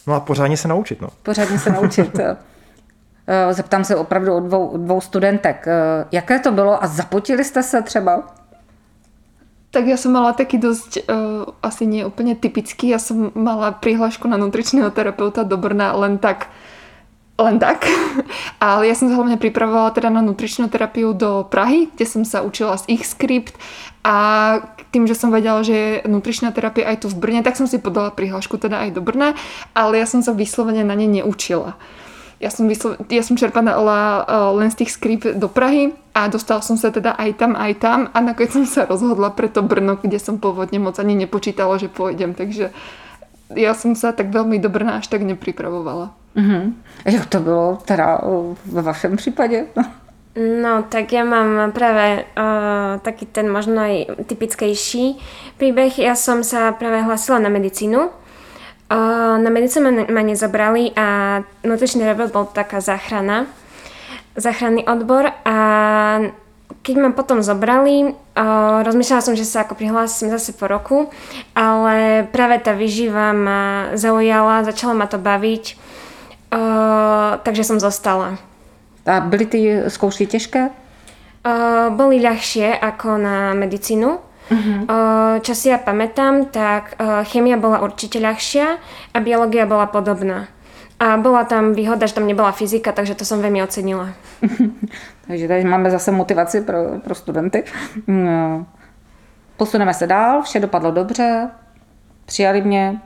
no 0.06 0.14
a 0.14 0.20
pořádně 0.20 0.56
se 0.56 0.68
naučit. 0.68 1.00
No. 1.00 1.08
Pořádně 1.22 1.58
se 1.58 1.70
naučit. 1.70 2.20
Zeptám 3.50 3.84
se 3.84 3.96
opravdu 3.96 4.34
o 4.34 4.40
dvou, 4.40 4.76
dvou 4.76 5.00
studentek. 5.00 5.66
Jaké 6.12 6.38
to 6.38 6.52
bylo 6.52 6.84
a 6.84 6.86
zapotili 6.86 7.44
jste 7.44 7.62
se 7.62 7.82
třeba? 7.82 8.22
Tak 9.72 9.88
ja 9.88 9.96
som 9.96 10.12
mala 10.12 10.36
taký 10.36 10.60
dosť, 10.60 11.08
uh, 11.08 11.48
asi 11.64 11.88
nie 11.88 12.04
úplne 12.04 12.36
typický, 12.36 12.92
ja 12.92 13.00
som 13.00 13.32
mala 13.32 13.72
prihlášku 13.72 14.28
na 14.28 14.36
nutričného 14.36 14.92
terapeuta 14.92 15.48
do 15.48 15.56
Brna 15.56 15.96
len 15.96 16.20
tak, 16.20 16.52
len 17.40 17.56
tak. 17.56 17.88
Ale 18.60 18.84
ja 18.84 18.92
som 18.92 19.08
sa 19.08 19.16
hlavne 19.16 19.40
pripravovala 19.40 19.96
teda 19.96 20.12
na 20.12 20.20
nutričnú 20.20 20.68
terapiu 20.68 21.16
do 21.16 21.48
Prahy, 21.48 21.88
kde 21.88 22.04
som 22.04 22.20
sa 22.28 22.44
učila 22.44 22.76
z 22.76 23.00
ich 23.00 23.08
skript 23.08 23.56
a 24.04 24.60
tým, 24.92 25.08
že 25.08 25.16
som 25.16 25.32
vedela, 25.32 25.64
že 25.64 25.72
je 25.72 25.90
nutričná 26.04 26.52
terapia 26.52 26.92
aj 26.92 27.02
tu 27.02 27.06
v 27.08 27.16
Brne, 27.16 27.40
tak 27.40 27.56
som 27.56 27.64
si 27.64 27.80
podala 27.80 28.12
prihlášku 28.12 28.60
teda 28.60 28.84
aj 28.84 28.92
do 28.92 29.00
Brna, 29.00 29.32
ale 29.72 30.04
ja 30.04 30.06
som 30.06 30.20
sa 30.20 30.36
vyslovene 30.36 30.84
na 30.84 30.92
ne 30.92 31.08
neučila 31.08 31.80
ja 32.42 32.50
som, 32.50 32.66
vyslo- 32.66 32.98
ja 33.06 33.22
som 33.22 33.38
čerpala 33.38 33.72
uh, 34.26 34.50
len 34.58 34.66
z 34.74 34.82
tých 34.82 34.90
skrip 34.98 35.22
do 35.38 35.46
Prahy 35.46 35.94
a 36.10 36.26
dostala 36.26 36.58
som 36.58 36.74
sa 36.74 36.90
teda 36.90 37.14
aj 37.14 37.38
tam, 37.38 37.54
aj 37.54 37.72
tam 37.78 37.98
a 38.10 38.18
nakoniec 38.18 38.50
som 38.50 38.66
sa 38.66 38.82
rozhodla 38.82 39.30
pre 39.30 39.46
to 39.46 39.62
Brno, 39.62 39.94
kde 40.02 40.18
som 40.18 40.42
pôvodne 40.42 40.82
moc 40.82 40.98
ani 40.98 41.14
nepočítala, 41.14 41.78
že 41.78 41.86
pôjdem, 41.86 42.34
takže 42.34 42.74
ja 43.54 43.72
som 43.78 43.94
sa 43.94 44.10
tak 44.10 44.34
veľmi 44.34 44.58
do 44.58 44.66
Brna 44.66 44.98
až 44.98 45.06
tak 45.06 45.22
nepripravovala. 45.22 46.10
Uh-huh. 46.36 46.72
Jak 47.04 47.26
to 47.26 47.40
bylo 47.40 47.78
teda 47.84 48.20
ve 48.66 48.82
vašem 48.82 49.16
případě? 49.16 49.66
No, 50.32 50.88
tak 50.88 51.12
ja 51.12 51.28
mám 51.28 51.76
práve 51.76 52.24
uh, 52.24 52.96
taký 53.04 53.28
ten 53.28 53.52
možno 53.52 53.84
aj 53.84 54.24
typickejší 54.24 55.20
príbeh. 55.60 55.92
Ja 56.00 56.16
som 56.16 56.40
sa 56.40 56.72
práve 56.72 57.04
hlasila 57.04 57.36
na 57.36 57.52
medicínu 57.52 58.08
na 59.38 59.50
medicínu 59.50 60.08
ma 60.12 60.22
nezobrali 60.22 60.92
a 60.92 61.40
nutričný 61.64 62.04
terapeut 62.04 62.32
bol 62.32 62.44
taká 62.44 62.80
záchrana, 62.84 63.48
záchranný 64.36 64.84
odbor 64.84 65.32
a 65.44 65.56
keď 66.82 66.94
ma 66.98 67.10
potom 67.14 67.38
zobrali, 67.46 68.10
uh, 68.10 68.82
rozmýšľala 68.82 69.22
som, 69.22 69.38
že 69.38 69.46
sa 69.46 69.62
ako 69.62 69.78
prihlásim 69.78 70.32
zase 70.34 70.50
po 70.50 70.66
roku, 70.66 71.12
ale 71.54 72.26
práve 72.34 72.58
tá 72.58 72.74
vyživa 72.74 73.30
ma 73.30 73.94
zaujala, 73.94 74.66
začala 74.66 74.96
ma 74.96 75.06
to 75.06 75.20
baviť, 75.20 75.64
uh, 76.50 77.38
takže 77.46 77.62
som 77.62 77.78
zostala. 77.78 78.34
A 79.06 79.20
byly 79.20 79.46
ty 79.46 79.58
zkoušky 79.88 80.26
těžké? 80.26 80.70
Uh, 81.42 81.90
boli 81.94 82.22
ľahšie 82.22 82.78
ako 82.78 83.18
na 83.18 83.54
medicínu. 83.54 84.18
Uh-huh. 84.52 84.84
Čo 85.40 85.52
si 85.56 85.72
ja 85.72 85.80
pamätám, 85.80 86.52
tak 86.52 87.00
chemia 87.32 87.56
bola 87.56 87.80
určite 87.80 88.20
ľahšia 88.20 88.76
a 89.16 89.18
biológia 89.24 89.64
bola 89.64 89.88
podobná. 89.88 90.52
A 91.00 91.16
bola 91.16 91.42
tam 91.48 91.72
výhoda, 91.72 92.06
že 92.06 92.14
tam 92.14 92.30
nebola 92.30 92.52
fyzika, 92.52 92.92
takže 92.92 93.18
to 93.18 93.24
som 93.24 93.42
veľmi 93.42 93.64
ocenila. 93.64 94.12
takže 95.26 95.48
tady 95.48 95.64
máme 95.64 95.90
zase 95.90 96.12
motivaci 96.12 96.60
pro, 96.60 97.00
pro 97.04 97.14
studenty. 97.14 97.64
No. 98.06 98.66
Posuneme 99.56 99.94
se 99.94 100.06
dál, 100.06 100.42
vše 100.42 100.60
dopadlo 100.60 100.90
dobře, 100.90 101.50
přijali 102.26 102.62
mě, 102.62 103.00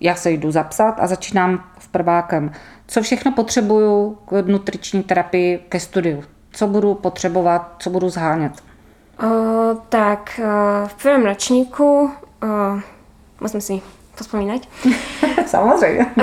já 0.00 0.14
se 0.14 0.30
jdu 0.30 0.50
zapsat 0.50 0.94
a 0.98 1.06
začínám 1.06 1.64
v 1.78 1.88
prvákem. 1.88 2.52
Co 2.86 3.02
všechno 3.02 3.32
potřebuju 3.32 4.18
k 4.28 4.42
nutriční 4.46 5.02
terapii 5.02 5.58
ke 5.68 5.80
studiu? 5.80 6.24
Co 6.52 6.66
budu 6.66 6.94
potřebovat, 6.94 7.74
co 7.78 7.90
budu 7.90 8.08
zhánět? 8.08 8.71
O, 9.22 9.78
tak 9.88 10.34
o, 10.42 10.42
v 10.88 10.94
prvém 10.98 11.22
ročníku, 11.26 12.10
o, 12.10 12.10
musím 13.40 13.60
si 13.60 13.74
pospomínať. 14.18 14.66
Samozrejme. 15.54 16.18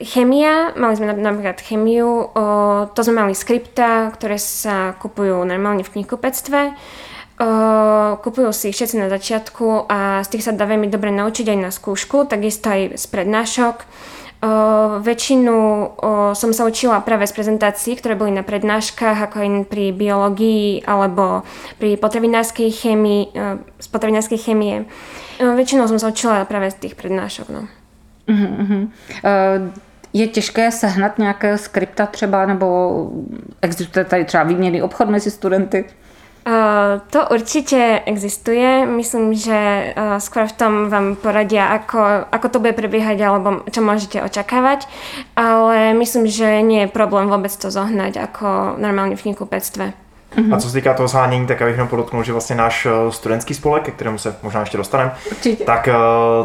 chemia, 0.00 0.72
mali 0.74 0.94
sme 0.96 1.12
napríklad 1.12 1.60
chemiu, 1.60 2.32
o, 2.32 2.44
to 2.88 3.00
sme 3.04 3.20
mali 3.20 3.36
skripta, 3.36 4.08
ktoré 4.16 4.40
sa 4.40 4.96
kupujú 4.96 5.44
normálne 5.44 5.84
v 5.84 6.00
knihkupectve. 6.00 6.72
O, 7.34 7.48
kupujú 8.24 8.56
si 8.56 8.72
ich 8.72 8.76
všetci 8.78 8.96
na 9.04 9.12
začiatku 9.12 9.84
a 9.90 10.24
z 10.24 10.28
tých 10.32 10.44
sa 10.48 10.56
dá 10.56 10.64
veľmi 10.64 10.88
dobre 10.88 11.12
naučiť 11.12 11.52
aj 11.52 11.58
na 11.60 11.68
skúšku, 11.68 12.24
takisto 12.24 12.72
aj 12.72 12.96
z 12.96 13.04
prednášok. 13.12 13.76
Väčšinu 15.00 15.56
som 16.36 16.50
sa 16.52 16.68
učila 16.68 17.00
práve 17.00 17.24
z 17.24 17.32
prezentácií, 17.32 17.96
ktoré 17.96 18.12
boli 18.12 18.28
na 18.28 18.44
prednáškach, 18.44 19.16
ako 19.24 19.40
aj 19.40 19.48
pri 19.72 19.96
biológii 19.96 20.84
alebo 20.84 21.48
pri 21.80 21.96
potravinárskej 21.96 22.68
chémii, 22.68 23.32
z 23.80 23.88
potravinárskej 23.88 24.36
chémie. 24.36 24.84
O, 25.40 25.56
väčšinou 25.56 25.88
som 25.88 25.96
sa 25.96 26.12
učila 26.12 26.44
práve 26.44 26.68
z 26.68 26.76
tých 26.76 26.94
prednášok. 26.94 27.48
No. 27.48 27.64
Uh, 28.28 29.72
je 30.12 30.26
těžké 30.28 30.70
sehnat 30.70 31.18
nějaké 31.18 31.58
skripta 31.58 32.06
třeba, 32.06 32.46
nebo 32.46 32.66
existuje 33.62 34.04
tady 34.04 34.24
třeba 34.24 34.42
výměný 34.42 34.82
obchod 34.82 35.08
mezi 35.08 35.30
studenty? 35.30 35.84
Uh, 36.44 37.00
to 37.08 37.24
určite 37.32 38.04
existuje. 38.04 38.84
Myslím, 38.84 39.32
že 39.32 39.96
uh, 39.96 40.20
skôr 40.20 40.44
v 40.44 40.52
tom 40.52 40.72
vám 40.92 41.16
poradia, 41.16 41.72
ako, 41.72 42.28
ako 42.28 42.46
to 42.52 42.60
bude 42.60 42.76
prebiehať 42.76 43.16
alebo 43.24 43.64
čo 43.72 43.80
môžete 43.80 44.20
očakávať. 44.20 44.84
Ale 45.40 45.96
myslím, 45.96 46.28
že 46.28 46.60
nie 46.60 46.84
je 46.84 46.92
problém 46.92 47.32
vôbec 47.32 47.48
to 47.48 47.72
zohnať 47.72 48.20
ako 48.20 48.76
normálne 48.76 49.16
v 49.16 49.24
knihkupectve. 49.24 50.03
Mm-hmm. 50.36 50.54
A 50.54 50.60
co 50.60 50.68
se 50.68 50.74
týká 50.74 50.94
toho 50.94 51.08
zhánění, 51.08 51.46
tak 51.46 51.60
já 51.60 51.66
bych 51.66 51.74
jenom 51.74 51.88
podotknul, 51.88 52.24
že 52.24 52.32
vlastně 52.32 52.56
náš 52.56 52.86
eh, 52.86 53.12
studentský 53.12 53.54
spolek, 53.54 53.82
ke 53.82 53.90
kterému 53.90 54.18
se 54.18 54.36
možná 54.42 54.60
ještě 54.60 54.76
dostaneme, 54.76 55.12
tak 55.66 55.88
eh, 55.88 55.94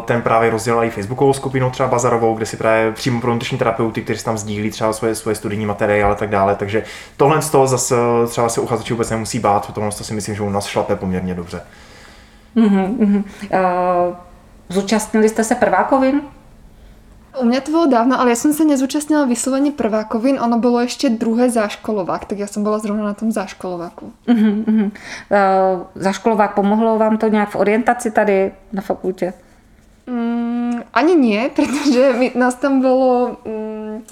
ten 0.04 0.22
právě 0.22 0.50
rozdělal 0.50 0.84
i 0.84 0.90
facebookovou 0.90 1.32
skupinu 1.32 1.70
třeba 1.70 1.88
Bazarovou, 1.88 2.34
kde 2.34 2.46
si 2.46 2.56
právě 2.56 2.92
přímo 2.92 3.20
pro 3.20 3.32
nutriční 3.32 3.58
terapeuty, 3.58 4.02
kteří 4.02 4.24
tam 4.24 4.38
sdílí 4.38 4.70
třeba 4.70 4.92
svoje, 4.92 5.14
svoje 5.14 5.34
studijní 5.34 5.66
materiály 5.66 6.12
a 6.12 6.14
tak 6.14 6.30
dále. 6.30 6.54
Takže 6.54 6.82
tohle 7.16 7.42
z 7.42 7.50
toho 7.50 7.66
zase 7.66 7.94
eh, 8.24 8.26
třeba 8.26 8.48
se 8.48 8.60
uchazeči 8.60 8.92
vůbec 8.92 9.10
nemusí 9.10 9.38
bát, 9.38 9.74
tohle 9.74 9.90
to 9.90 10.04
si 10.04 10.14
myslím, 10.14 10.34
že 10.34 10.42
u 10.42 10.50
nás 10.50 10.66
šlape 10.66 10.96
poměrně 10.96 11.34
dobře. 11.34 11.62
Mm-hmm. 12.56 13.24
Uh, 13.50 14.14
zúčastnili 14.68 15.28
jste 15.28 15.44
se 15.44 15.54
prvákovin? 15.54 16.20
U 17.38 17.46
mňa 17.46 17.60
to 17.62 17.70
bolo 17.70 17.86
dávno, 17.86 18.18
ale 18.18 18.34
ja 18.34 18.38
som 18.38 18.50
sa 18.50 18.66
nezúčastnila 18.66 19.22
vyslovene 19.22 19.70
prvákovín, 19.70 20.42
ono 20.42 20.58
bolo 20.58 20.82
ešte 20.82 21.06
druhé 21.14 21.46
záškolovák, 21.46 22.26
tak 22.26 22.42
ja 22.42 22.50
som 22.50 22.66
bola 22.66 22.82
zrovna 22.82 23.06
na 23.06 23.14
tom 23.14 23.30
záškolováku. 23.30 24.10
Uh-huh, 24.26 24.54
uh-huh. 24.66 24.88
Uh, 24.90 25.86
záškolovák 25.94 26.58
pomohlo 26.58 26.98
vám 26.98 27.18
to 27.18 27.28
nějak 27.28 27.50
v 27.50 27.56
orientaci 27.56 28.10
tady 28.10 28.52
na 28.72 28.82
fakultě? 28.82 29.32
Mm, 30.06 30.82
ani 30.94 31.14
nie, 31.14 31.50
pretože 31.56 32.12
my, 32.18 32.32
nás 32.34 32.54
tam 32.54 32.82
bolo... 32.82 33.36
Mm, 33.46 34.02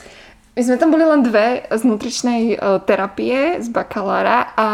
my 0.59 0.67
sme 0.67 0.75
tam 0.75 0.91
boli 0.91 1.07
len 1.07 1.23
dve 1.23 1.71
z 1.71 1.83
nutričnej 1.87 2.59
uh, 2.59 2.83
terapie, 2.83 3.63
z 3.63 3.69
bakalára 3.71 4.43
a 4.59 4.69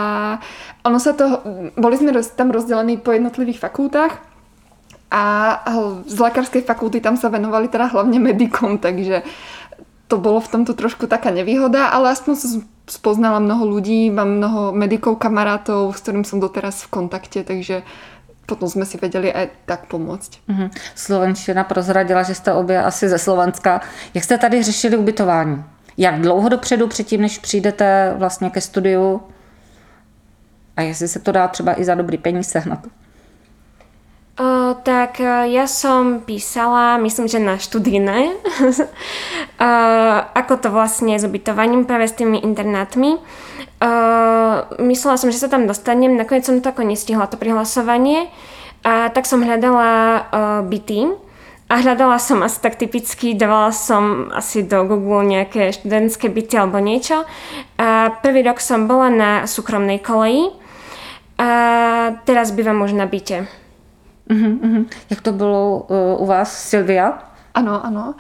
ono 0.85 0.97
sa 0.97 1.13
to... 1.13 1.45
Boli 1.77 1.97
sme 2.01 2.13
roz, 2.13 2.33
tam 2.33 2.49
rozdelení 2.53 2.97
po 2.97 3.13
jednotlivých 3.13 3.61
fakultách 3.61 4.34
a 5.14 5.23
z 6.11 6.18
lekárskej 6.18 6.66
fakulty 6.66 6.99
tam 6.99 7.14
sa 7.14 7.30
venovali 7.30 7.71
teda 7.71 7.87
hlavne 7.87 8.18
medikom, 8.18 8.83
takže 8.83 9.23
to 10.11 10.18
bolo 10.18 10.42
v 10.42 10.50
tomto 10.50 10.75
trošku 10.75 11.06
taká 11.06 11.30
nevýhoda, 11.30 11.94
ale 11.94 12.11
aspoň 12.11 12.33
som 12.35 12.66
spoznala 12.90 13.38
mnoho 13.38 13.78
ľudí, 13.78 14.11
mám 14.11 14.42
mnoho 14.42 14.75
medikov, 14.75 15.23
kamarátov, 15.23 15.94
s 15.94 16.02
ktorým 16.02 16.26
som 16.26 16.42
doteraz 16.42 16.83
v 16.83 16.90
kontakte, 16.90 17.47
takže 17.47 17.87
potom 18.47 18.68
jsme 18.68 18.85
si 18.85 18.99
věděli 18.99 19.33
aj 19.33 19.49
tak 19.66 19.87
pomoct. 19.87 20.30
Mm-hmm. 20.49 20.71
Slovenština 20.94 21.64
prozradila, 21.64 22.23
že 22.23 22.35
jste 22.35 22.52
obě 22.52 22.83
asi 22.83 23.09
ze 23.09 23.18
Slovenska. 23.18 23.80
Jak 24.14 24.25
jste 24.25 24.38
tady 24.38 24.62
řešili 24.62 24.97
ubytování? 24.97 25.64
Jak 25.97 26.21
dlouho 26.21 26.49
dopředu 26.49 26.88
předtím, 26.88 27.21
než 27.21 27.38
přijdete 27.38 28.14
vlastně 28.18 28.50
ke 28.50 28.61
studiu? 28.61 29.23
A 30.76 30.83
jestli 30.83 31.09
se 31.09 31.18
to 31.18 31.33
dá 31.33 31.49
třeba 31.49 31.80
i 31.80 31.85
za 31.85 31.94
dobrý 31.94 32.18
peníz 32.18 32.49
sehnat? 32.49 32.78
O, 34.35 34.75
tak 34.83 35.23
ja 35.47 35.71
som 35.71 36.19
písala, 36.26 36.99
myslím, 36.99 37.31
že 37.31 37.38
na 37.38 37.55
študijné, 37.55 38.35
ako 40.43 40.55
to 40.59 40.69
vlastne 40.75 41.14
s 41.14 41.23
ubytovaním 41.23 41.87
práve 41.87 42.11
s 42.11 42.19
tými 42.19 42.43
internátmi. 42.43 43.14
O, 43.14 43.21
myslela 44.83 45.23
som, 45.23 45.31
že 45.31 45.38
sa 45.38 45.47
tam 45.47 45.71
dostanem, 45.71 46.19
nakoniec 46.19 46.43
som 46.43 46.59
to 46.59 46.67
ako 46.67 46.83
nestihla 46.83 47.31
to 47.31 47.38
prihlasovanie, 47.38 48.26
a 48.83 49.09
tak 49.14 49.23
som 49.31 49.38
hľadala 49.38 49.87
o, 49.87 50.23
byty. 50.67 51.14
A 51.71 51.81
hľadala 51.81 52.19
som 52.21 52.43
asi 52.43 52.59
tak 52.61 52.76
typicky, 52.76 53.38
dávala 53.38 53.71
som 53.71 54.35
asi 54.35 54.67
do 54.67 54.85
Google 54.85 55.25
nejaké 55.25 55.73
študentské 55.73 56.29
byty 56.29 56.59
alebo 56.59 56.83
niečo. 56.83 57.23
A 57.79 58.12
prvý 58.19 58.45
rok 58.45 58.61
som 58.61 58.91
bola 58.91 59.09
na 59.09 59.31
súkromnej 59.49 60.03
koleji 60.03 60.53
a 61.41 61.50
teraz 62.29 62.53
bývam 62.53 62.85
už 62.85 62.99
na 62.99 63.09
byte. 63.09 63.63
Uh-huh, 64.31 64.61
uh-huh. 64.61 64.87
Jak 65.11 65.21
to 65.21 65.33
bylo 65.33 65.87
uh, 65.88 66.23
u 66.23 66.26
vás, 66.26 66.69
Silvia? 66.69 67.19
Ano, 67.54 67.87
ano. 67.87 68.14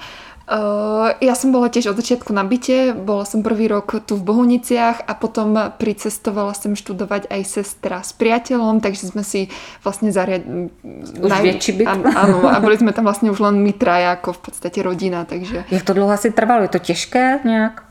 Uh, 0.44 1.16
ja 1.24 1.32
som 1.32 1.56
bola 1.56 1.72
tiež 1.72 1.88
od 1.88 1.96
začiatku 1.96 2.28
na 2.36 2.44
byte, 2.44 2.92
bola 2.92 3.24
som 3.24 3.40
prvý 3.40 3.64
rok 3.64 4.04
tu 4.04 4.12
v 4.12 4.28
Bohuniciach 4.28 5.08
a 5.08 5.16
potom 5.16 5.56
pricestovala 5.80 6.52
sem 6.52 6.76
študovať 6.76 7.32
aj 7.32 7.42
sestra 7.48 8.04
s 8.04 8.12
priateľom, 8.12 8.84
takže 8.84 9.08
sme 9.08 9.24
si 9.24 9.48
vlastne 9.80 10.12
zariadili... 10.12 10.68
Už 11.16 11.32
naj... 11.32 11.42
väčší 11.48 11.72
byt. 11.80 11.88
Áno, 12.12 12.44
a 12.44 12.60
boli 12.60 12.76
sme 12.76 12.92
tam 12.92 13.08
vlastne 13.08 13.32
už 13.32 13.40
len 13.40 13.64
my 13.64 13.72
traja, 13.72 14.20
ako 14.20 14.36
v 14.36 14.40
podstate 14.52 14.84
rodina, 14.84 15.24
takže... 15.24 15.64
Jak 15.72 15.80
to 15.80 15.96
dlouho 15.96 16.12
asi 16.12 16.28
trvalo? 16.28 16.68
Je 16.68 16.76
to 16.76 16.78
těžké 16.78 17.40
nějak? 17.44 17.83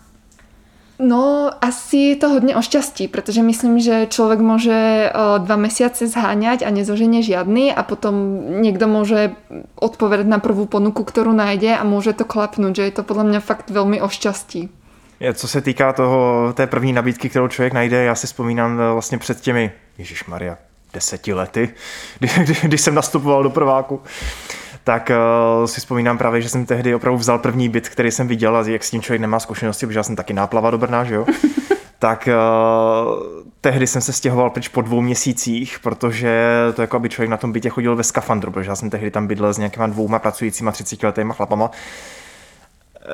No, 1.00 1.51
asi 1.62 2.15
to 2.21 2.29
hodně 2.29 2.55
o 2.55 2.62
šťastí, 2.62 3.07
protože 3.07 3.43
myslím, 3.43 3.79
že 3.79 4.07
člověk 4.09 4.39
může 4.39 5.12
dva 5.38 5.55
mesiace 5.55 6.07
zháňať 6.07 6.62
a 6.62 6.69
nezoženie 6.69 7.23
žiadny 7.23 7.73
a 7.73 7.83
potom 7.83 8.15
někdo 8.62 8.88
může 8.88 9.31
odpovedať 9.75 10.27
na 10.27 10.38
prvú 10.38 10.65
ponuku, 10.65 11.03
kterou 11.03 11.31
najde 11.31 11.77
a 11.77 11.83
může 11.83 12.13
to 12.13 12.25
klapnout, 12.25 12.75
že 12.75 12.81
je 12.81 12.91
to 12.91 13.03
podle 13.03 13.23
mě 13.23 13.39
fakt 13.39 13.69
velmi 13.69 14.01
o 14.01 14.09
šťastí. 14.09 14.69
Co 15.33 15.47
se 15.47 15.62
týká 15.62 15.93
toho, 15.93 16.53
té 16.53 16.67
první 16.67 16.93
nabídky, 16.93 17.29
kterou 17.29 17.47
člověk 17.47 17.73
najde, 17.73 18.03
já 18.03 18.15
si 18.15 18.27
vzpomínám 18.27 18.79
eh, 18.79 18.93
vlastně 18.93 19.17
před 19.17 19.41
těmi, 19.41 19.71
Ježíš 19.97 20.25
Maria, 20.25 20.57
deseti 20.93 21.33
lety, 21.33 21.69
kdy, 22.19 22.29
kdy, 22.43 22.55
když 22.63 22.81
jsem 22.81 22.95
nastupoval 22.95 23.43
do 23.43 23.50
prváku, 23.50 24.01
tak 24.84 25.12
uh, 25.60 25.66
si 25.66 25.80
vzpomínám 25.80 26.18
právě, 26.18 26.42
že 26.42 26.50
jsem 26.50 26.66
tehdy 26.66 26.96
opravdu 26.96 27.18
vzal 27.18 27.40
první 27.40 27.70
byt, 27.70 27.90
který 27.90 28.12
jsem 28.12 28.28
viděl 28.28 28.58
a 28.58 28.63
jak 28.68 28.84
s 28.84 28.90
tím 28.90 29.02
člověk 29.02 29.22
nemá 29.22 29.40
zkušenosti, 29.40 29.86
protože 29.86 30.00
já 30.00 30.04
jsem 30.04 30.16
taky 30.16 30.34
náplava 30.34 30.72
do 30.72 30.78
Brna, 30.78 31.04
že 31.04 31.16
jo? 31.16 31.25
tak 32.00 32.30
uh, 32.32 33.24
tehdy 33.62 33.88
jsem 33.88 34.02
se 34.02 34.13
stěhoval 34.13 34.50
pryč 34.50 34.68
po 34.68 34.82
dvou 34.82 35.02
měsících, 35.02 35.80
protože 35.80 36.50
to 36.75 36.82
jako 36.82 36.96
aby 36.98 37.10
člověk 37.10 37.30
na 37.30 37.38
tom 37.38 37.52
bytě 37.52 37.70
chodil 37.70 37.96
ve 37.96 38.04
skafandru, 38.04 38.52
protože 38.52 38.70
já 38.70 38.75
jsem 38.75 38.90
tehdy 38.90 39.12
tam 39.12 39.28
bydlel 39.28 39.54
s 39.54 39.58
nějakýma 39.58 39.88
dvouma 39.88 40.20
pracujícíma 40.20 40.72
30 40.72 41.04
letýma 41.04 41.34
chlapama. 41.34 41.72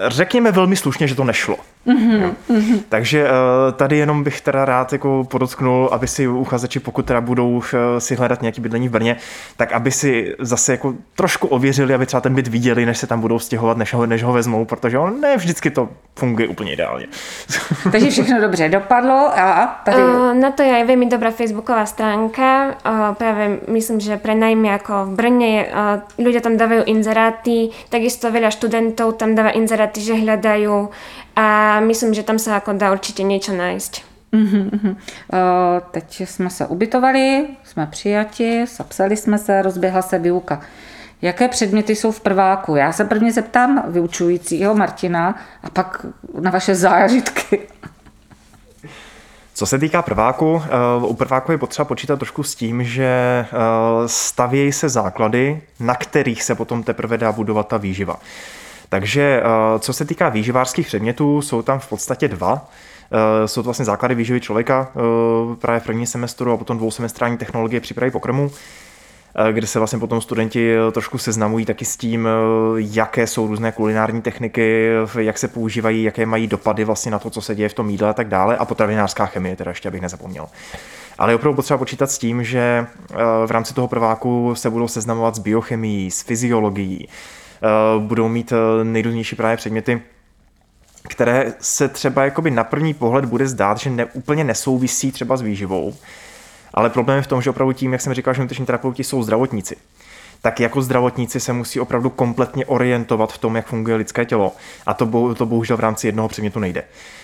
Řekněme 0.08 0.52
velmi 0.52 0.76
slušně, 0.76 1.08
že 1.08 1.16
to 1.16 1.24
nešlo. 1.24 1.58
Mm-hmm, 1.88 2.36
mm-hmm. 2.50 2.80
Takže 2.90 3.24
uh, 3.24 3.30
tady 3.76 3.98
jenom 3.98 4.24
bych 4.24 4.42
teda 4.42 4.66
rád 4.66 4.94
jako 4.94 5.24
podotknul, 5.24 5.90
aby 5.92 6.08
si 6.08 6.28
uchazeči, 6.28 6.80
pokud 6.80 7.06
teda 7.06 7.22
budou 7.22 7.52
uh, 7.52 7.62
si 7.98 8.16
hledat 8.16 8.42
nějaký 8.42 8.62
bydlení 8.62 8.88
v 8.88 8.92
Brně, 8.92 9.16
tak 9.58 9.72
aby 9.72 9.92
si 9.92 10.36
zase 10.40 10.72
jako 10.72 10.94
trošku 11.16 11.48
ověřili, 11.48 11.94
aby 11.94 12.06
třeba 12.06 12.22
ten 12.22 12.36
byt 12.36 12.48
viděli, 12.48 12.86
než 12.86 12.98
se 12.98 13.08
tam 13.08 13.22
budou 13.22 13.40
stěhovat, 13.40 13.78
než 13.78 13.94
ho, 13.94 14.06
než 14.06 14.24
ho 14.24 14.34
vezmou, 14.34 14.66
protože 14.66 14.98
on 14.98 15.22
ne 15.22 15.38
vždycky 15.38 15.70
to 15.70 15.90
funguje 16.20 16.48
úplně 16.48 16.74
ideálně. 16.74 17.08
Takže 17.92 18.10
všechno 18.10 18.42
dobře 18.42 18.70
dopadlo 18.70 19.32
a 19.40 19.82
tady... 19.86 19.98
Uh, 19.98 20.34
na 20.34 20.52
to 20.52 20.64
je 20.64 20.72
aj 20.72 20.84
veľmi 20.84 21.08
dobrá 21.08 21.32
facebooková 21.32 21.86
stránka. 21.86 22.76
Uh, 22.84 23.16
práve 23.16 23.64
myslím, 23.68 24.00
že 24.00 24.20
pre 24.20 24.36
najmä 24.36 24.76
ako 24.76 25.10
v 25.10 25.12
Brne 25.16 25.54
uh, 25.64 26.04
ľudia 26.20 26.44
tam 26.44 26.60
dávajú 26.60 26.84
inzeráty, 26.92 27.72
takisto 27.90 28.28
veľa 28.32 28.52
študentov 28.52 29.16
tam 29.16 29.36
dáva 29.36 29.56
inzeráty, 29.56 30.04
že 30.04 30.20
hľadajú 30.20 30.92
a 31.36 31.80
myslím, 31.80 32.14
že 32.14 32.24
tam 32.24 32.40
se 32.40 32.52
jako 32.52 32.74
dá 32.74 32.92
určitě 32.92 33.24
něco 33.24 33.54
najít. 33.54 34.02
Uh, 34.34 35.00
teď 35.92 36.22
jsme 36.22 36.50
se 36.50 36.68
ubytovali, 36.68 37.48
jsme 37.64 37.88
přijati, 37.88 38.66
zapsali 38.78 39.18
jsme 39.18 39.38
se, 39.38 39.62
rozběhla 39.62 40.02
se 40.02 40.20
výuka. 40.20 40.62
Jaké 41.22 41.48
předměty 41.48 41.96
jsou 41.96 42.12
v 42.12 42.20
prváku? 42.20 42.76
Já 42.76 42.92
se 42.92 43.06
prvně 43.06 43.32
zeptám 43.32 43.84
vyučujícího 43.88 44.76
Martina 44.76 45.36
a 45.64 45.70
pak 45.70 46.06
na 46.40 46.52
vaše 46.52 46.76
zážitky. 46.76 47.68
Co 49.54 49.66
se 49.66 49.80
týká 49.80 50.02
prváku, 50.02 50.62
eh, 50.66 51.06
u 51.06 51.14
prváku 51.14 51.52
je 51.52 51.58
potřeba 51.58 51.86
počítat 51.86 52.16
trošku 52.16 52.44
s 52.44 52.56
tím, 52.56 52.84
že 52.84 53.06
eh, 53.06 53.48
stavějí 54.06 54.72
se 54.72 54.90
základy, 54.90 55.62
na 55.80 55.96
kterých 55.96 56.44
se 56.44 56.56
potom 56.56 56.84
teprve 56.84 57.18
dá 57.18 57.32
budovat 57.32 57.68
ta 57.68 57.78
výživa. 57.78 58.20
Takže 58.90 59.42
eh, 59.44 59.80
co 59.80 59.94
se 59.94 60.06
týká 60.06 60.30
výživářských 60.30 60.88
předmětů, 60.88 61.42
jsou 61.42 61.62
tam 61.62 61.80
v 61.80 61.90
podstatě 61.90 62.28
dva. 62.28 62.70
Eh, 63.44 63.48
jsou 63.48 63.62
to 63.62 63.66
vlastně 63.66 63.86
základy 63.86 64.16
výživy 64.16 64.42
člověka 64.42 64.92
eh, 64.96 65.56
právě 65.56 65.80
v 65.80 65.84
první 65.84 66.08
semestru 66.08 66.52
a 66.52 66.58
potom 66.58 66.78
dvousemestrální 66.78 67.38
technologie 67.38 67.80
přípravy 67.80 68.12
pokrmu 68.12 68.52
kde 69.52 69.68
se 69.68 69.80
vlastně 69.80 70.00
potom 70.00 70.22
studenti 70.22 70.76
trošku 70.92 71.18
seznamují 71.18 71.66
taky 71.66 71.86
s 71.86 71.98
tím, 71.98 72.28
jaké 72.78 73.28
jsou 73.28 73.48
různé 73.48 73.72
kulinární 73.72 74.22
techniky, 74.22 74.90
jak 75.20 75.38
se 75.38 75.48
používají, 75.48 76.04
jaké 76.04 76.26
mají 76.26 76.48
dopady 76.48 76.84
vlastně 76.84 77.12
na 77.12 77.20
to, 77.20 77.30
co 77.30 77.42
se 77.42 77.56
děje 77.56 77.70
v 77.70 77.74
tom 77.74 77.90
jídle 77.90 78.10
a 78.10 78.14
tak 78.14 78.28
dále 78.28 78.58
a 78.58 78.66
potravinářská 78.66 79.26
chemie, 79.26 79.56
teda 79.56 79.72
ještě 79.72 79.88
abych 79.88 80.02
nezapomněl. 80.02 80.48
Ale 81.18 81.32
je 81.32 81.36
opravdu 81.36 81.56
potřeba 81.56 81.78
počítat 81.78 82.12
s 82.12 82.18
tím, 82.18 82.44
že 82.44 82.86
v 83.46 83.52
rámci 83.52 83.74
toho 83.74 83.88
prváku 83.88 84.56
se 84.56 84.70
budou 84.70 84.88
seznamovat 84.88 85.36
s 85.36 85.40
biochemií, 85.40 86.12
s 86.12 86.22
fyziologií, 86.22 87.08
budou 88.00 88.28
mít 88.28 88.54
nejrůznější 88.84 89.36
právě 89.36 89.58
předměty, 89.58 90.02
které 91.08 91.54
se 91.60 91.88
třeba 91.88 92.26
jakoby 92.26 92.52
na 92.52 92.64
první 92.64 92.94
pohled 92.94 93.26
bude 93.26 93.48
zdát, 93.48 93.78
že 93.78 93.90
ne, 93.90 94.06
úplně 94.06 94.44
nesouvisí 94.44 95.12
třeba 95.12 95.38
s 95.38 95.42
výživou, 95.42 95.94
ale 96.74 96.90
problém 96.90 97.16
je 97.16 97.22
v 97.22 97.28
tom, 97.28 97.42
že 97.42 97.50
opravdu 97.50 97.74
tím, 97.74 97.92
jak 97.92 98.02
jsem 98.02 98.14
říkal, 98.14 98.34
že 98.34 98.42
nutriční 98.42 98.66
terapeuti 98.66 99.04
jsou 99.04 99.24
zdravotníci, 99.24 99.76
tak 100.42 100.60
jako 100.60 100.82
zdravotníci 100.82 101.40
se 101.40 101.54
musí 101.54 101.80
opravdu 101.80 102.10
kompletně 102.10 102.66
orientovat 102.66 103.34
v 103.34 103.38
tom, 103.38 103.56
jak 103.56 103.68
funguje 103.68 103.96
lidské 103.96 104.26
tělo. 104.26 104.56
A 104.86 104.94
to, 104.94 105.36
to 105.36 105.46
bohužel 105.46 105.78
v 105.78 105.80
rámci 105.80 106.08
jednoho 106.08 106.28
předmětu 106.28 106.60
nejde. 106.60 106.84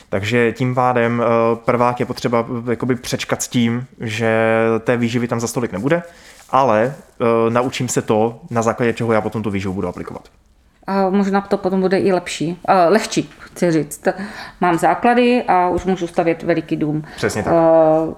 Takže 0.09 0.51
tím 0.51 0.75
pádem 0.75 1.23
eh, 1.23 1.55
prvák 1.55 1.99
je 1.99 2.05
potřeba 2.05 2.45
eh, 2.67 2.71
jakoby 2.71 2.95
přečkat 2.95 3.41
s 3.41 3.47
tím, 3.47 3.85
že 3.99 4.57
té 4.79 4.97
výživy 4.97 5.27
tam 5.27 5.39
za 5.39 5.47
stolik 5.47 5.71
nebude, 5.71 6.03
ale 6.49 6.95
uh, 7.21 7.53
naučím 7.53 7.87
se 7.87 8.01
to, 8.01 8.39
na 8.49 8.61
základě 8.61 8.93
čeho 8.93 9.13
já 9.13 9.21
potom 9.21 9.43
tu 9.43 9.49
výživu 9.49 9.73
budu 9.73 9.87
aplikovat. 9.87 10.21
A 10.87 11.09
možná 11.09 11.41
to 11.41 11.57
potom 11.57 11.81
bude 11.81 11.99
i 11.99 12.13
lepší, 12.13 12.59
uh, 12.69 12.75
lehčí, 12.87 13.29
chci 13.39 13.71
říct. 13.71 14.07
Mám 14.61 14.77
základy 14.77 15.43
a 15.43 15.69
už 15.69 15.85
můžu 15.85 16.07
stavět 16.07 16.43
veliký 16.43 16.75
dům. 16.75 17.03
Přesně 17.15 17.43
tak. 17.43 17.53
Uh, 17.53 18.13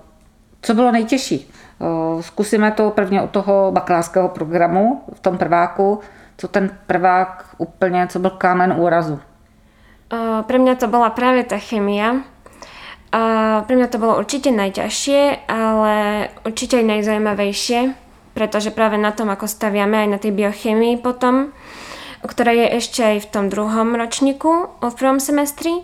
co 0.61 0.73
bylo 0.73 0.91
nejtěžší? 0.91 1.51
Uh, 1.79 2.21
zkusíme 2.21 2.71
to 2.71 2.89
prvně 2.91 3.21
od 3.21 3.29
toho 3.29 3.71
bakalářského 3.71 4.29
programu 4.29 5.03
v 5.13 5.19
tom 5.19 5.37
prváku. 5.37 5.99
Co 6.37 6.47
ten 6.47 6.69
prvák 6.87 7.45
úplně, 7.57 8.07
co 8.07 8.19
byl 8.19 8.29
kámen 8.29 8.73
úrazu? 8.77 9.19
Uh, 10.13 10.41
pre 10.47 10.59
mňa 10.59 10.75
to 10.75 10.87
bola 10.87 11.09
práve 11.09 11.43
tá 11.43 11.59
chemia. 11.59 12.23
A 13.11 13.63
pre 13.63 13.75
mňa 13.75 13.87
to 13.87 14.03
bolo 14.03 14.19
určite 14.19 14.51
najťažšie, 14.51 15.47
ale 15.47 16.27
určite 16.43 16.79
aj 16.79 16.85
najzajímavejšie, 16.91 17.79
pretože 18.37 18.69
práve 18.69 19.01
na 19.01 19.09
tom, 19.09 19.33
ako 19.33 19.49
staviame 19.49 20.05
aj 20.05 20.09
na 20.13 20.21
tej 20.21 20.37
biochemii 20.37 21.01
potom, 21.01 21.49
ktorá 22.21 22.53
je 22.53 22.77
ešte 22.77 23.01
aj 23.01 23.17
v 23.25 23.29
tom 23.33 23.45
druhom 23.49 23.97
ročníku, 23.97 24.77
v 24.77 24.93
prvom 24.93 25.17
semestri. 25.17 25.81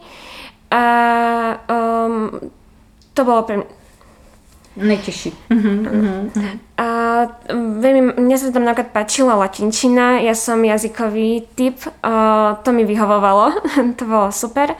A 0.69 0.83
um, 1.65 2.37
to 3.17 3.21
bolo 3.25 3.41
pre 3.41 3.55
mňa 3.57 3.81
Nejtěžší. 4.73 5.33
A 6.81 6.87
veľmi, 7.53 8.17
mne 8.17 8.37
sa 8.41 8.49
tam 8.49 8.65
napríklad 8.65 8.89
páčila 8.89 9.37
latinčina, 9.37 10.17
ja 10.17 10.33
som 10.33 10.65
jazykový 10.65 11.45
typ, 11.53 11.77
uh, 11.85 12.57
to 12.65 12.73
mi 12.73 12.81
vyhovovalo, 12.81 13.53
to 14.01 14.03
bolo 14.09 14.33
super. 14.33 14.73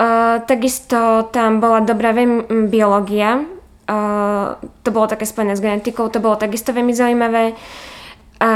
Uh, 0.00 0.40
takisto 0.48 1.28
tam 1.28 1.60
bola 1.60 1.84
dobrá 1.84 2.16
veľmi 2.16 2.72
biológia, 2.72 3.44
to 3.88 4.88
bolo 4.92 5.06
také 5.08 5.24
spojené 5.24 5.56
s 5.56 5.64
genetikou, 5.64 6.12
to 6.12 6.20
bolo 6.20 6.36
takisto 6.36 6.76
veľmi 6.76 6.92
zaujímavé. 6.92 7.56
A 8.38 8.52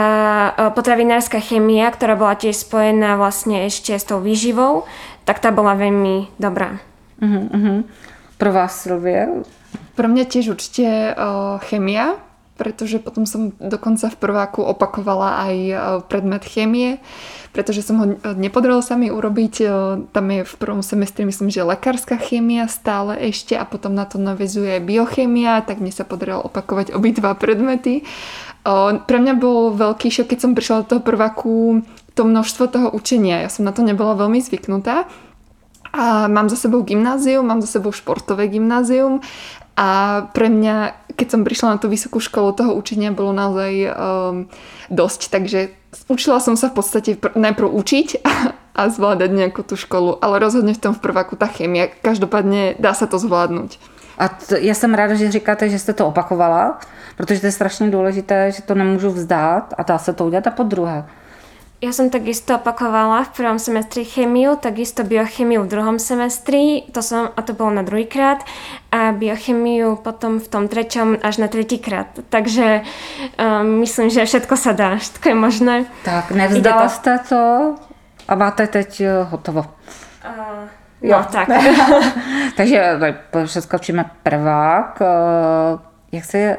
potravinárska 0.77 1.43
chemia, 1.43 1.91
ktorá 1.91 2.15
bola 2.15 2.39
tiež 2.39 2.55
spojená 2.69 3.19
vlastne 3.19 3.67
ešte 3.67 3.97
s 3.97 4.07
tou 4.07 4.23
výživou, 4.23 4.87
tak 5.27 5.43
tá 5.43 5.51
bola 5.51 5.75
veľmi 5.75 6.39
dobrá. 6.39 6.79
Uh-huh, 7.19 7.51
uh-huh. 7.51 7.79
Pro 8.39 8.51
vás, 8.55 8.79
Silvie, 8.79 9.43
Pro 9.93 10.09
mňa 10.09 10.25
tiež 10.25 10.57
určite 10.57 11.13
uh, 11.13 11.61
chemia, 11.69 12.17
pretože 12.63 13.03
potom 13.03 13.27
som 13.27 13.51
dokonca 13.59 14.07
v 14.07 14.21
prváku 14.23 14.63
opakovala 14.63 15.51
aj 15.51 15.57
uh, 15.67 15.79
predmet 16.07 16.47
chemie, 16.47 17.03
pretože 17.51 17.83
som 17.83 17.99
ho 17.99 18.07
nepodarilo 18.39 18.79
sa 18.87 18.95
mi 18.95 19.11
urobiť. 19.11 19.55
Uh, 19.67 20.07
tam 20.15 20.31
je 20.31 20.47
v 20.47 20.55
prvom 20.63 20.87
semestri 20.87 21.27
myslím, 21.27 21.51
že 21.51 21.67
lekárska 21.67 22.15
chémia 22.23 22.71
stále 22.71 23.19
ešte 23.35 23.59
a 23.59 23.67
potom 23.67 23.99
na 23.99 24.07
to 24.07 24.23
navezuje 24.23 24.79
biochemia, 24.79 25.67
tak 25.67 25.83
mne 25.83 25.91
sa 25.91 26.07
podarilo 26.07 26.47
opakovať 26.47 26.95
obidva 26.95 27.35
predmety. 27.35 28.07
Pre 28.63 29.19
mňa 29.19 29.35
bol 29.43 29.75
veľký 29.75 30.07
šok, 30.07 30.31
keď 30.31 30.39
som 30.39 30.55
prišla 30.55 30.87
do 30.87 30.89
toho 30.95 31.03
prváku 31.03 31.83
to 32.15 32.23
množstvo 32.23 32.71
toho 32.71 32.89
učenia. 32.95 33.43
Ja 33.43 33.51
som 33.51 33.67
na 33.67 33.75
to 33.75 33.83
nebola 33.83 34.15
veľmi 34.15 34.39
zvyknutá. 34.39 35.11
A 35.93 36.31
mám 36.31 36.49
za 36.49 36.57
sebou 36.57 36.87
gymnázium, 36.87 37.45
mám 37.45 37.61
za 37.61 37.69
sebou 37.69 37.93
športové 37.93 38.49
gymnázium 38.49 39.21
a 39.77 40.23
pre 40.37 40.53
mňa, 40.53 41.02
keď 41.17 41.29
som 41.31 41.45
prišla 41.45 41.77
na 41.77 41.79
tú 41.79 41.89
vysokú 41.89 42.21
školu, 42.21 42.53
toho 42.53 42.73
učenia 42.75 43.13
bolo 43.13 43.33
naozaj 43.33 43.73
um, 43.89 44.49
dosť, 44.91 45.29
takže 45.31 45.69
učila 46.09 46.41
som 46.41 46.57
sa 46.57 46.69
v 46.69 46.77
podstate 46.81 47.11
pr- 47.21 47.37
najprv 47.37 47.69
učiť 47.69 48.09
a, 48.25 48.35
a 48.73 48.83
zvládať 48.89 49.31
nejakú 49.31 49.63
tú 49.63 49.77
školu, 49.77 50.19
ale 50.25 50.41
rozhodne 50.41 50.73
v 50.75 50.83
tom 50.83 50.93
v 50.97 51.05
prváku 51.05 51.37
tá 51.37 51.47
chemia. 51.47 51.89
Každopádně 52.03 52.75
dá 52.81 52.95
se 52.95 53.07
to 53.07 53.19
zvládnout. 53.19 53.79
A 54.19 54.29
t- 54.29 54.61
já 54.61 54.75
jsem 54.75 54.95
ráda, 54.95 55.15
že 55.15 55.31
říkáte, 55.31 55.69
že 55.69 55.79
jste 55.79 55.93
to 55.93 56.07
opakovala, 56.07 56.79
protože 57.17 57.41
to 57.41 57.47
je 57.47 57.53
strašně 57.53 57.91
důležité, 57.91 58.53
že 58.53 58.63
to 58.63 58.75
nemůžu 58.75 59.11
vzdát 59.11 59.75
a 59.79 59.83
dá 59.83 59.99
se 59.99 60.13
to 60.13 60.27
udělat 60.27 60.47
a 60.47 60.51
po 60.51 60.63
druhé. 60.63 61.05
Ja 61.83 61.91
som 61.91 62.15
takisto 62.15 62.63
opakovala 62.63 63.27
v 63.27 63.43
prvom 63.43 63.59
semestri 63.59 64.07
chemiu, 64.07 64.55
takisto 64.55 65.03
biochemiu 65.03 65.67
v 65.67 65.71
druhom 65.75 65.99
semestri, 65.99 66.87
to 66.95 67.03
som, 67.03 67.35
a 67.35 67.43
to 67.43 67.59
bolo 67.59 67.75
na 67.75 67.83
druhýkrát, 67.83 68.39
a 68.95 69.11
biochemiu 69.11 69.99
potom 69.99 70.39
v 70.39 70.47
tom 70.47 70.71
treťom 70.71 71.19
až 71.27 71.43
na 71.43 71.51
tretíkrát. 71.51 72.07
Takže 72.31 72.87
um, 72.87 73.83
myslím, 73.83 74.15
že 74.15 74.31
všetko 74.31 74.55
sa 74.55 74.79
dá, 74.79 74.95
všetko 74.95 75.27
je 75.27 75.35
možné. 75.35 75.77
Tak, 76.07 76.31
nevzdala 76.31 76.87
jste 76.89 77.19
to 77.19 77.75
a 78.29 78.35
máte 78.35 78.67
teď 78.67 79.01
eh, 79.01 79.27
hotovo. 79.27 79.67
Uh, 80.23 80.71
jo, 81.03 81.19
no, 81.19 81.27
tak. 81.33 81.49
Takže 82.57 82.99
přeskočíme 83.45 84.05
prvák. 84.23 85.03
Eh, 85.03 85.79
jak 86.13 86.25
se, 86.25 86.57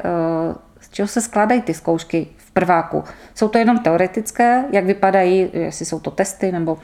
z 0.80 0.88
čeho 0.90 1.08
se 1.08 1.20
skládají 1.20 1.62
ty 1.62 1.74
zkoušky 1.74 2.26
prváku. 2.54 3.04
Jsou 3.34 3.48
to 3.48 3.58
jenom 3.58 3.78
teoretické, 3.78 4.64
jak 4.70 4.84
vypadají, 4.86 5.50
jestli 5.52 5.86
jsou 5.86 6.00
to 6.00 6.10
testy 6.10 6.52
nebo... 6.52 6.78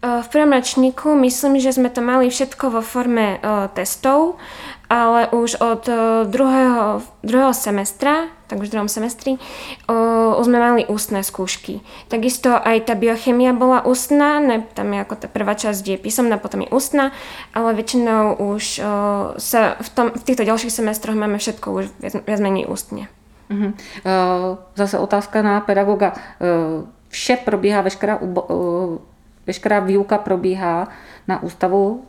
V 0.00 0.28
prvom 0.32 0.56
ročníku 0.56 1.12
myslím, 1.12 1.60
že 1.60 1.76
sme 1.76 1.92
to 1.92 2.00
mali 2.00 2.32
všetko 2.32 2.72
vo 2.72 2.80
forme 2.80 3.36
uh, 3.36 3.68
testov, 3.68 4.40
ale 4.88 5.28
už 5.28 5.60
od 5.60 5.84
uh, 5.92 6.24
druhého, 6.24 7.04
druhého 7.20 7.52
semestra, 7.52 8.32
tak 8.48 8.64
už 8.64 8.72
v 8.72 8.80
druhom 8.80 8.88
semestri, 8.88 9.36
už 10.40 10.44
sme 10.48 10.56
mali 10.56 10.88
ústne 10.88 11.20
skúšky. 11.20 11.84
Takisto 12.08 12.56
aj 12.56 12.88
tá 12.88 12.96
biochemia 12.96 13.52
bola 13.52 13.84
ústna, 13.84 14.40
ne, 14.40 14.64
tam 14.72 14.88
je 14.88 15.04
ako 15.04 15.14
tá 15.20 15.28
prvá 15.28 15.52
časť 15.52 15.84
je 15.84 15.96
písomná, 16.00 16.40
potom 16.40 16.64
je 16.64 16.72
ústna, 16.72 17.12
ale 17.52 17.76
väčšinou 17.76 18.40
už 18.40 18.80
sa 19.36 19.60
v, 19.78 19.88
tom, 19.92 20.16
v 20.16 20.22
týchto 20.24 20.48
ďalších 20.48 20.72
semestroch 20.80 21.14
máme 21.14 21.36
všetko 21.36 21.66
už 21.76 21.84
viac, 22.00 22.24
viac 22.24 22.40
menej 22.40 22.66
ústne. 22.66 23.12
Uh-huh. 23.50 23.72
Zase 24.74 24.98
otázka 24.98 25.42
na 25.42 25.60
pedagoga. 25.60 26.12
Eh, 26.16 26.86
vše 27.08 27.36
probíhá, 27.36 27.80
veškerá, 27.80 28.18
eh, 28.22 28.54
veškerá 29.46 29.80
výuka 29.80 30.18
probíhá 30.18 30.88
na 31.28 31.42
ústavu 31.42 32.04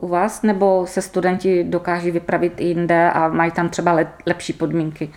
u 0.00 0.08
vás, 0.08 0.42
nebo 0.42 0.86
se 0.86 1.02
studenti 1.02 1.64
dokáží 1.64 2.10
vypravit 2.10 2.52
i 2.60 2.64
jinde 2.64 3.10
a 3.10 3.28
mají 3.28 3.50
tam 3.50 3.68
třeba 3.68 3.98
lepší 4.26 4.52
podmínky? 4.52 5.10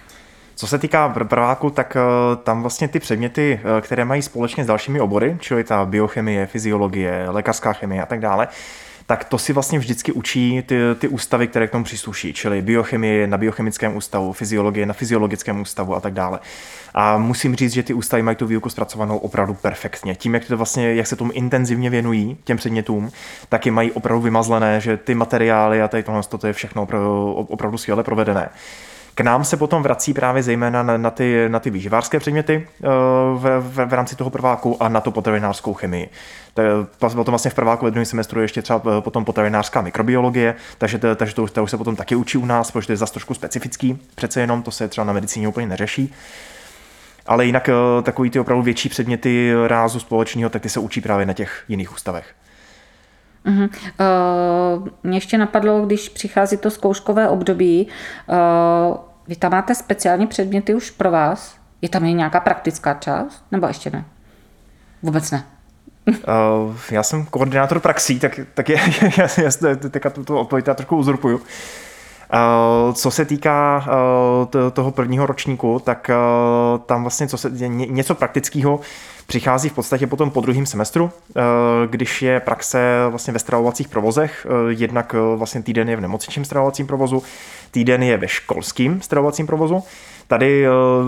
Co 0.56 0.68
se 0.68 0.78
týká 0.80 1.10
prváku, 1.10 1.70
tak 1.70 1.98
tam 2.44 2.62
vlastně 2.62 2.88
ty 2.88 3.00
předměty, 3.00 3.60
které 3.82 4.06
mají 4.06 4.22
společně 4.22 4.64
s 4.64 4.68
dalšími 4.68 5.00
obory, 5.00 5.38
čili 5.40 5.64
ta 5.64 5.86
biochemie, 5.86 6.46
fyziologie, 6.46 7.26
lékařská 7.30 7.74
chemie 7.74 8.02
a 8.02 8.06
tak 8.06 8.20
dále, 8.20 8.48
tak 9.12 9.24
to 9.24 9.38
si 9.38 9.54
vlastně 9.54 9.80
vždycky 9.80 10.12
učí 10.12 10.64
ty, 10.66 10.80
ty 11.00 11.08
ústavy, 11.08 11.48
které 11.48 11.68
k 11.68 11.72
tomu 11.72 11.84
přísluší, 11.84 12.34
čili 12.34 12.62
biochemie 12.62 13.28
na 13.28 13.38
biochemickém 13.38 13.98
ústavu, 13.98 14.34
fyziologie 14.34 14.86
na 14.86 14.94
fyziologickém 14.94 15.62
ústavu 15.62 15.96
a 15.96 16.00
tak 16.00 16.14
dále. 16.14 16.40
A 16.94 17.18
musím 17.18 17.56
říct, 17.56 17.74
že 17.74 17.84
ty 17.84 17.94
ústavy 17.94 18.24
mají 18.24 18.38
tu 18.38 18.48
výuku 18.48 18.70
zpracovanou 18.70 19.18
opravdu 19.18 19.54
perfektně. 19.54 20.16
Tím, 20.16 20.34
jak, 20.34 20.46
to 20.46 20.58
vlastně, 20.58 20.94
jak 20.94 21.08
se 21.08 21.16
tomu 21.16 21.32
intenzivně 21.32 21.90
věnují, 21.90 22.38
těm 22.44 22.58
předmětům, 22.58 23.12
tak 23.50 23.66
je 23.66 23.72
mají 23.72 23.92
opravdu 23.92 24.22
vymazlené, 24.22 24.82
že 24.82 24.98
ty 24.98 25.16
materiály 25.16 25.82
a 25.82 25.88
tady 25.88 26.04
tohle, 26.04 26.22
to 26.24 26.48
je 26.48 26.54
všechno 26.54 26.84
opravdu, 26.84 27.34
opravdu 27.34 27.78
skvěle 27.78 28.04
provedené. 28.04 28.50
K 29.16 29.22
nám 29.22 29.44
se 29.44 29.58
potom 29.58 29.84
vrací 29.84 30.14
právě 30.14 30.44
zejména 30.44 30.84
na, 30.84 30.98
na, 30.98 31.12
ty, 31.12 31.50
na 31.50 31.60
ty 31.60 31.70
výživářské 31.70 32.20
předměty 32.20 32.68
eh, 32.68 32.88
v, 33.34 33.60
v, 33.60 33.86
v 33.86 33.94
rámci 33.94 34.16
toho 34.16 34.30
prváku 34.30 34.84
a 34.84 34.90
na 34.90 35.02
to 35.02 35.12
potravinářskou 35.12 35.74
chemii. 35.74 36.10
Potom 37.00 37.32
vlastně 37.32 37.52
v 37.52 37.54
prváku 37.54 37.86
ve 37.86 37.92
druhém 37.92 38.06
semestru 38.06 38.42
ještě 38.42 38.62
třeba 38.62 38.82
eh, 38.98 39.02
potom 39.02 39.26
potravinářská 39.26 39.82
mikrobiologie, 39.82 40.56
takže, 40.78 40.98
to, 40.98 41.16
takže 41.16 41.36
to, 41.36 41.48
to 41.48 41.64
už 41.64 41.72
se 41.72 41.78
potom 41.78 41.96
taky 41.96 42.16
učí 42.16 42.38
u 42.38 42.46
nás, 42.46 42.72
protože 42.72 42.88
to 42.88 42.94
je 42.94 42.98
zase 42.98 43.14
trošku 43.14 43.34
specifický, 43.34 44.00
přece 44.16 44.42
jenom 44.42 44.64
to 44.64 44.72
se 44.72 44.88
třeba 44.88 45.06
na 45.06 45.14
medicíně 45.14 45.48
úplně 45.48 45.68
neřeší. 45.68 46.14
Ale 47.28 47.46
jinak 47.46 47.70
eh, 47.70 47.74
takový 48.04 48.30
ty 48.30 48.40
opravdu 48.40 48.64
větší 48.64 48.90
předměty 48.90 49.54
rázu 49.68 50.00
společného, 50.00 50.50
tak 50.50 50.62
ty 50.62 50.70
se 50.70 50.80
učí 50.80 51.02
právě 51.02 51.26
na 51.26 51.34
těch 51.34 51.64
jiných 51.68 51.94
ústavech. 51.94 52.26
Uh-huh. 53.46 53.70
Uh, 54.80 54.88
mě 55.04 55.18
ještě 55.18 55.38
napadlo, 55.38 55.86
když 55.86 56.10
přichází 56.10 56.58
to 56.58 56.72
zkouškové 56.72 57.30
období, 57.30 57.88
uh, 58.28 58.98
vy 59.28 59.36
tam 59.36 59.52
máte 59.52 59.76
speciální 59.76 60.28
předměty 60.28 60.76
už 60.76 60.92
pro 60.92 61.12
vás? 61.12 61.56
Je 61.82 61.90
tam 61.90 62.06
i 62.06 62.14
nějaká 62.14 62.40
praktická 62.40 62.94
část? 62.94 63.44
Nebo 63.52 63.68
ještě 63.68 63.90
ne? 63.90 64.06
Vůbec 65.04 65.32
ne. 65.32 65.44
Uh, 66.08 66.76
já 66.92 67.04
jsem 67.04 67.26
koordinátor 67.26 67.80
praxí, 67.80 68.20
tak, 68.20 68.40
tak 68.54 68.70
je, 68.70 68.78
já, 69.18 69.28
já 69.44 69.76
teďka 69.76 70.10
tu, 70.10 70.24
tu 70.24 70.38
odpověď 70.38 70.66
trošku 70.66 70.98
uzurpuju. 70.98 71.38
Uh, 71.38 71.44
co 72.94 73.12
se 73.12 73.26
týká 73.26 73.86
uh, 73.88 74.72
toho 74.72 74.92
prvního 74.92 75.26
ročníku, 75.26 75.80
tak 75.80 76.10
uh, 76.10 76.80
tam 76.80 77.02
vlastně 77.02 77.28
co 77.28 77.38
se, 77.38 77.50
ně, 77.50 77.86
něco 77.86 78.16
praktického 78.16 78.80
přichází 79.28 79.70
v 79.70 79.74
podstatě 79.74 80.08
potom 80.08 80.32
po 80.32 80.42
druhém 80.42 80.66
semestru, 80.66 81.12
když 81.90 82.22
je 82.22 82.40
praxe 82.40 82.80
vlastně 83.10 83.34
ve 83.34 83.40
stravovacích 83.40 83.88
provozech. 83.88 84.48
Jednak 84.70 85.16
vlastně 85.36 85.64
týden 85.64 85.90
je 85.90 85.96
v 85.96 86.02
nemocničním 86.02 86.46
stravovacím 86.46 86.88
provozu, 86.88 87.24
týden 87.72 88.04
je 88.04 88.18
ve 88.18 88.28
školském 88.28 89.02
stravovacím 89.02 89.48
provozu. 89.48 89.84
Tady 90.28 90.66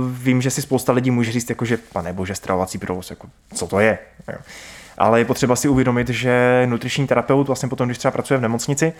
vím, 0.07 0.41
že 0.41 0.49
si 0.49 0.61
spousta 0.61 0.93
lidí 0.93 1.11
může 1.11 1.31
říct, 1.31 1.49
jako, 1.49 1.65
že 1.65 1.77
pane 1.77 2.13
bože, 2.13 2.35
stravovací 2.35 2.77
provoz, 2.77 3.09
jako, 3.09 3.27
co 3.53 3.67
to 3.67 3.79
je? 3.79 3.97
ale 4.97 5.19
je 5.19 5.25
potřeba 5.25 5.55
si 5.55 5.67
uvědomit, 5.67 6.09
že 6.09 6.63
nutriční 6.65 7.07
terapeut 7.07 7.47
vlastně 7.47 7.69
potom, 7.69 7.87
když 7.87 7.97
třeba 7.97 8.11
pracuje 8.11 8.37
v 8.37 8.41
nemocnici, 8.41 8.93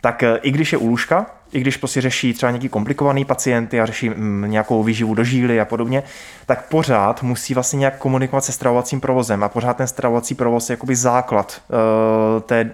tak 0.00 0.22
eh, 0.22 0.38
i 0.42 0.50
když 0.50 0.72
je 0.72 0.78
u 0.78 0.86
lůžka, 0.86 1.26
i 1.52 1.60
když 1.60 1.76
prostě 1.76 2.00
řeší 2.00 2.32
třeba 2.32 2.50
nějaký 2.50 2.68
komplikovaný 2.68 3.24
pacienty 3.24 3.80
a 3.80 3.86
řeší 3.86 4.08
mm, 4.08 4.44
nějakou 4.50 4.82
výživu 4.82 5.14
do 5.14 5.24
žíly 5.24 5.60
a 5.60 5.64
podobně, 5.64 6.02
tak 6.46 6.68
pořád 6.68 7.22
musí 7.22 7.54
vlastně 7.54 7.76
nějak 7.76 7.98
komunikovat 7.98 8.44
se 8.44 8.52
stravovacím 8.52 9.00
provozem 9.00 9.44
a 9.44 9.48
pořád 9.48 9.76
ten 9.76 9.86
stravovací 9.86 10.34
provoz 10.34 10.70
je 10.70 10.72
jakoby 10.72 10.96
základ 10.96 11.62
uh, 11.68 12.42
té 12.42 12.70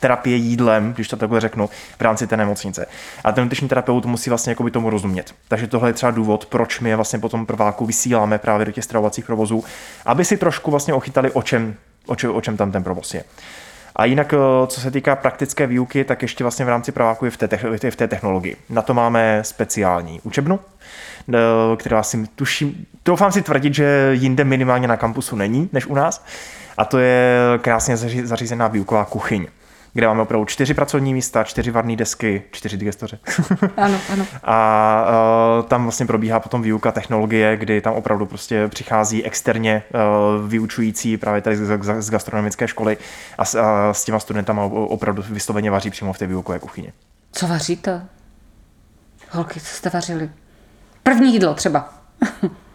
terapie 0.00 0.36
jídlem, 0.36 0.92
když 0.92 1.08
to 1.08 1.16
takhle 1.16 1.40
řeknu, 1.40 1.70
v 1.98 2.00
rámci 2.00 2.26
té 2.26 2.36
nemocnice. 2.36 2.86
A 3.24 3.32
ten 3.32 3.44
nutriční 3.44 3.68
terapeut 3.68 4.06
musí 4.06 4.30
vlastně 4.30 4.50
jakoby 4.50 4.70
tomu 4.70 4.90
rozumět. 4.90 5.34
Takže 5.48 5.66
tohle 5.66 5.88
je 5.88 5.92
třeba 5.92 6.10
důvod, 6.12 6.46
proč 6.46 6.80
my 6.80 6.88
je 6.88 6.96
vlastně 6.96 7.18
potom 7.18 7.46
prváku 7.46 7.86
vysíláme 7.86 8.38
právě 8.38 8.66
do 8.66 8.72
těch 8.72 8.84
stravovacích 8.84 9.24
provozů, 9.24 9.64
aby 10.06 10.24
si 10.24 10.36
trošku 10.36 10.70
vlastně 10.70 10.94
ochytali, 10.94 11.30
o 11.30 11.42
čem 11.42 11.74
o, 12.06 12.32
o 12.32 12.40
čem 12.40 12.56
tam 12.56 12.72
ten 12.72 12.82
provoz 12.82 13.14
je. 13.14 13.24
A 13.96 14.04
jinak, 14.04 14.32
eh, 14.32 14.66
co 14.66 14.80
se 14.80 14.90
týká 14.90 15.16
praktické 15.16 15.66
výuky, 15.66 16.04
tak 16.04 16.22
ještě 16.22 16.44
vlastně 16.44 16.64
v 16.64 16.68
rámci 16.68 16.92
praváku 16.92 17.24
je 17.24 17.30
v 17.30 17.36
té, 17.36 17.48
v 17.90 17.96
té 17.96 18.08
technologii. 18.08 18.56
Na 18.70 18.82
to 18.82 18.94
máme 18.94 19.38
speciální 19.42 20.20
učebnu, 20.22 20.60
eh, 20.60 21.36
která 21.76 22.02
si 22.02 22.26
tuším, 22.26 22.86
doufám 23.04 23.32
si 23.32 23.42
tvrdit, 23.42 23.74
že 23.74 24.10
jinde 24.12 24.44
minimálně 24.44 24.88
na 24.88 24.96
kampusu 24.96 25.36
není, 25.36 25.68
než 25.72 25.86
u 25.86 25.94
nás. 25.94 26.24
A 26.76 26.84
to 26.84 26.98
je 26.98 27.38
krásně 27.60 27.96
zařízená 27.96 28.68
výuková 28.68 29.04
kuchyň 29.04 29.46
kde 29.96 30.06
máme 30.06 30.22
opravdu 30.22 30.44
čtyři 30.44 30.74
pracovní 30.74 31.14
místa, 31.14 31.44
čtyři 31.44 31.70
varné 31.70 31.96
desky, 31.96 32.42
čtyři 32.50 32.76
digestoře. 32.76 33.18
ano, 33.76 33.98
ano. 34.12 34.26
A 34.44 35.06
uh, 35.58 35.64
tam 35.64 35.82
vlastně 35.82 36.06
probíhá 36.06 36.40
potom 36.40 36.62
výuka 36.62 36.92
technologie, 36.92 37.56
kdy 37.56 37.80
tam 37.80 37.94
opravdu 37.94 38.26
prostě 38.26 38.68
přichází 38.68 39.24
externě 39.24 39.82
uh, 39.94 40.48
vyučující 40.48 41.16
právě 41.16 41.42
tady 41.42 41.56
z, 41.56 41.82
z, 41.82 42.02
z 42.02 42.10
gastronomické 42.10 42.68
školy 42.68 42.96
a 43.38 43.44
s, 43.44 43.54
a 43.54 43.94
s 43.94 44.04
těma 44.04 44.18
studentama 44.18 44.64
opravdu 44.64 45.22
vysloveně 45.30 45.70
vaří 45.70 45.90
přímo 45.90 46.12
v 46.12 46.18
té 46.18 46.26
výukové 46.26 46.58
kuchyni. 46.58 46.92
Co 47.32 47.46
vaříte? 47.46 48.06
Holky, 49.30 49.60
co 49.60 49.66
jste 49.66 49.90
vařili? 49.90 50.30
První 51.02 51.32
jídlo 51.32 51.54
třeba. 51.54 51.94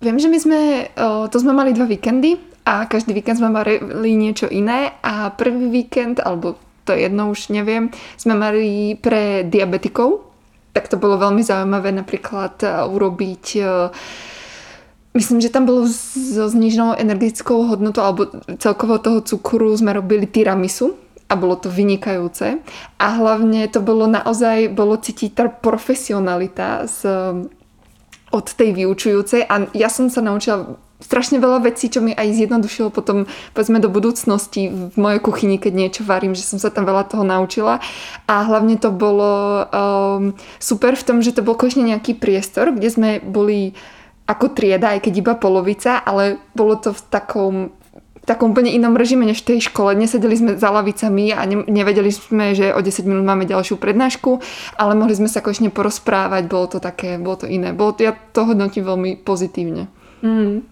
Viem, 0.00 0.16
že 0.16 0.32
my 0.32 0.40
sme, 0.40 0.60
to 1.28 1.36
sme 1.36 1.52
mali 1.52 1.76
dva 1.76 1.84
víkendy 1.84 2.40
a 2.64 2.88
každý 2.88 3.12
víkend 3.12 3.36
sme 3.36 3.52
mali 3.52 3.76
niečo 4.16 4.48
iné 4.48 4.96
a 5.04 5.28
prvý 5.28 5.68
víkend, 5.68 6.24
alebo 6.24 6.56
to 6.90 6.98
jedno 6.98 7.30
už 7.30 7.54
neviem, 7.54 7.94
sme 8.18 8.34
mali 8.34 8.98
pre 8.98 9.46
diabetikov, 9.46 10.26
tak 10.74 10.90
to 10.90 10.98
bolo 10.98 11.22
veľmi 11.22 11.46
zaujímavé 11.46 11.94
napríklad 11.94 12.58
eh, 12.66 12.82
urobiť 12.82 13.44
eh, 13.62 13.94
Myslím, 15.10 15.42
že 15.42 15.50
tam 15.50 15.66
bolo 15.66 15.90
so 15.90 16.46
zniženou 16.46 16.94
energetickou 16.94 17.66
hodnotou 17.66 18.06
alebo 18.06 18.30
celkovo 18.62 18.94
toho 19.02 19.18
cukru 19.26 19.74
sme 19.74 19.90
robili 19.90 20.22
tiramisu 20.22 20.94
a 21.26 21.34
bolo 21.34 21.58
to 21.58 21.66
vynikajúce. 21.66 22.62
A 22.94 23.06
hlavne 23.18 23.66
to 23.66 23.82
bolo 23.82 24.06
naozaj, 24.06 24.70
bolo 24.70 24.94
cítiť 24.94 25.30
tá 25.34 25.50
profesionalita 25.50 26.86
z, 26.86 27.10
od 28.30 28.46
tej 28.54 28.70
vyučujúcej 28.70 29.50
a 29.50 29.66
ja 29.74 29.90
som 29.90 30.06
sa 30.06 30.22
naučila 30.22 30.78
strašne 31.00 31.40
veľa 31.40 31.64
vecí, 31.64 31.88
čo 31.88 32.04
mi 32.04 32.12
aj 32.12 32.36
zjednodušilo 32.36 32.92
potom 32.92 33.24
povedzme 33.56 33.80
do 33.80 33.88
budúcnosti 33.88 34.68
v 34.68 34.94
mojej 34.94 35.20
kuchyni, 35.20 35.56
keď 35.56 35.72
niečo 35.72 36.02
varím, 36.04 36.36
že 36.36 36.44
som 36.44 36.60
sa 36.60 36.68
tam 36.68 36.84
veľa 36.84 37.08
toho 37.08 37.24
naučila 37.24 37.80
a 38.28 38.34
hlavne 38.44 38.76
to 38.76 38.92
bolo 38.92 39.64
um, 39.66 40.36
super 40.60 40.94
v 40.94 41.02
tom, 41.02 41.18
že 41.24 41.34
to 41.34 41.42
bol 41.42 41.56
konečne 41.56 41.88
nejaký 41.88 42.14
priestor, 42.20 42.70
kde 42.70 42.88
sme 42.92 43.10
boli 43.24 43.72
ako 44.30 44.54
trieda, 44.54 44.94
aj 44.94 45.10
keď 45.10 45.12
iba 45.18 45.34
polovica, 45.34 45.98
ale 45.98 46.38
bolo 46.54 46.78
to 46.78 46.94
v 46.94 47.02
takom 47.10 47.54
v 48.20 48.28
takom 48.28 48.52
úplne 48.52 48.68
inom 48.68 49.00
režime 49.00 49.24
než 49.24 49.40
v 49.40 49.56
tej 49.56 49.72
škole. 49.72 49.96
Nesedeli 49.96 50.36
sme 50.36 50.52
za 50.60 50.68
lavicami 50.68 51.32
a 51.32 51.40
ne, 51.48 51.64
nevedeli 51.64 52.12
sme, 52.12 52.52
že 52.52 52.68
o 52.76 52.84
10 52.84 53.08
minút 53.08 53.24
máme 53.24 53.48
ďalšiu 53.48 53.80
prednášku, 53.80 54.44
ale 54.76 54.92
mohli 54.92 55.16
sme 55.16 55.24
sa 55.24 55.40
konečne 55.40 55.72
porozprávať, 55.72 56.44
bolo 56.44 56.68
to 56.68 56.78
také, 56.84 57.16
bolo 57.16 57.40
to 57.40 57.46
iné. 57.48 57.72
Bolo 57.72 57.96
to, 57.96 58.04
ja 58.04 58.12
to 58.12 58.44
hodnotím 58.44 58.84
veľmi 58.84 59.24
pozitívne. 59.24 59.88
Mm. 60.20 60.68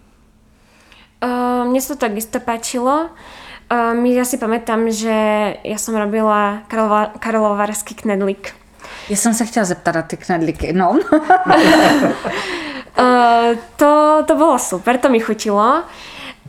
Uh, 1.19 1.67
mne 1.67 1.83
sa 1.83 1.99
to 1.99 2.07
takisto 2.07 2.39
páčilo. 2.39 3.11
Uh, 3.67 3.91
my 3.91 4.07
ja 4.15 4.23
si 4.23 4.39
pamätám, 4.39 4.87
že 4.87 5.11
ja 5.67 5.75
som 5.75 5.91
robila 5.91 6.63
Karlova, 6.71 7.11
karlovarský 7.19 7.95
knedlik. 7.95 8.55
Já 9.09 9.17
jsem 9.17 9.33
se 9.33 9.45
chtěla 9.45 9.65
zeptat 9.65 9.95
na 9.95 10.01
ty 10.01 10.17
knedliky, 10.17 10.73
no. 10.73 10.89
uh, 10.89 10.99
to, 13.75 14.23
to 14.27 14.35
bolo 14.35 14.59
super, 14.59 14.97
to 14.97 15.09
mi 15.09 15.19
chutilo. 15.19 15.83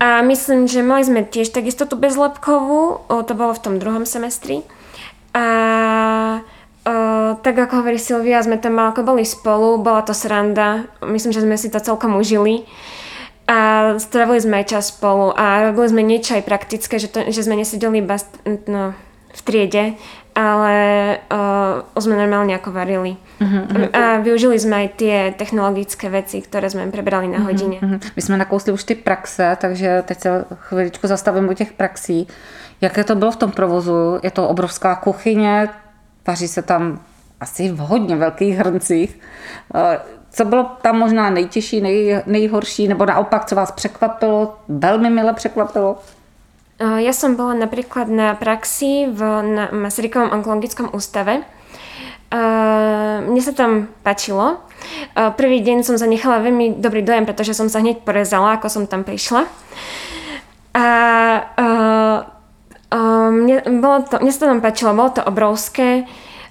A 0.00 0.22
myslím, 0.22 0.68
že 0.68 0.86
mali 0.86 1.04
sme 1.04 1.28
tiež 1.28 1.52
takisto 1.52 1.84
tú 1.84 2.00
bezlepkovú, 2.00 3.04
to 3.28 3.32
bolo 3.36 3.52
v 3.52 3.58
tom 3.60 3.76
druhom 3.76 4.08
semestri. 4.08 4.64
A 5.36 5.44
uh, 6.88 7.36
tak 7.42 7.58
ako 7.58 7.84
hovorí 7.84 8.00
Silvia, 8.00 8.40
sme 8.40 8.56
tam 8.56 8.80
ako 8.80 9.02
boli 9.02 9.28
spolu, 9.28 9.76
bola 9.82 10.00
to 10.00 10.16
sranda, 10.16 10.88
myslím, 11.04 11.36
že 11.36 11.44
sme 11.44 11.56
si 11.60 11.68
to 11.68 11.84
celkom 11.84 12.16
užili. 12.16 12.64
Uh, 12.64 12.99
a 13.50 13.58
strávili 13.98 14.38
sme 14.38 14.62
aj 14.62 14.66
čas 14.70 14.94
spolu 14.94 15.34
a 15.34 15.74
robili 15.74 15.90
sme 15.90 16.02
niečo 16.06 16.38
aj 16.38 16.46
praktické, 16.46 17.02
že, 17.02 17.10
to, 17.10 17.26
že 17.34 17.42
sme 17.42 17.58
nesedeli 17.58 17.98
iba 17.98 18.14
no, 18.70 18.94
v 19.34 19.40
triede, 19.42 19.98
ale 20.38 20.74
uh, 21.18 21.82
sme 21.98 22.14
normálne 22.14 22.54
ako 22.54 22.70
varili. 22.70 23.18
Uh-huh, 23.42 23.90
A 23.90 24.22
využili 24.22 24.54
sme 24.54 24.86
aj 24.86 24.88
tie 24.94 25.16
technologické 25.34 26.06
veci, 26.06 26.38
ktoré 26.38 26.70
sme 26.70 26.86
prebrali 26.94 27.26
na 27.26 27.42
mhm, 27.42 27.46
hodine. 27.50 27.78
Uh-huh. 27.82 27.98
My 27.98 28.22
jsme 28.22 28.36
nakousli 28.38 28.70
už 28.70 28.84
ty 28.84 28.94
praxe, 28.94 29.56
takže 29.60 30.02
teď 30.06 30.20
se 30.20 30.44
chviličku 30.54 31.06
zastavím 31.06 31.48
u 31.48 31.54
těch 31.54 31.72
praxí. 31.72 32.26
Jaké 32.80 33.04
to 33.04 33.14
bylo 33.14 33.30
v 33.30 33.36
tom 33.36 33.50
provozu? 33.50 34.18
Je 34.22 34.30
to 34.30 34.48
obrovská 34.48 34.94
kuchyně, 34.94 35.68
vaří 36.26 36.48
se 36.48 36.62
tam 36.62 37.00
asi 37.40 37.72
v 37.72 37.76
hodně 37.76 38.16
velkých 38.16 38.56
hrncích. 38.56 39.18
Co 40.30 40.44
bylo 40.44 40.64
tam 40.82 40.98
možná 40.98 41.30
nejtěžší, 41.30 41.80
nej, 41.80 42.22
nejhorší, 42.26 42.88
nebo 42.88 43.06
naopak, 43.06 43.44
co 43.44 43.54
vás 43.54 43.70
překvapilo, 43.72 44.56
velmi 44.68 45.10
mile 45.10 45.32
překvapilo? 45.32 45.98
Ja 46.80 47.12
som 47.12 47.36
bola 47.36 47.52
napríklad 47.52 48.08
na 48.08 48.32
praxi 48.32 49.04
v, 49.04 49.20
na 49.44 49.68
Masarykovom 49.68 50.32
onkologickom 50.32 50.88
ústave. 50.96 51.44
Mne 53.28 53.40
sa 53.44 53.52
tam 53.52 53.92
páčilo. 54.00 54.64
Prvý 55.12 55.60
deň 55.60 55.84
som 55.84 56.00
zanechala 56.00 56.40
veľmi 56.40 56.80
dobrý 56.80 57.04
dojem, 57.04 57.28
pretože 57.28 57.52
som 57.52 57.68
sa 57.68 57.84
hneď 57.84 58.00
porezala, 58.00 58.56
ako 58.56 58.72
som 58.72 58.88
tam 58.88 59.04
prišla. 59.04 59.44
A 60.72 60.86
mne, 63.28 63.60
bolo 63.76 64.08
to, 64.08 64.16
mne 64.16 64.32
sa 64.32 64.48
to 64.48 64.50
tam 64.56 64.64
páčilo, 64.64 64.96
bolo 64.96 65.12
to 65.12 65.20
obrovské. 65.20 66.08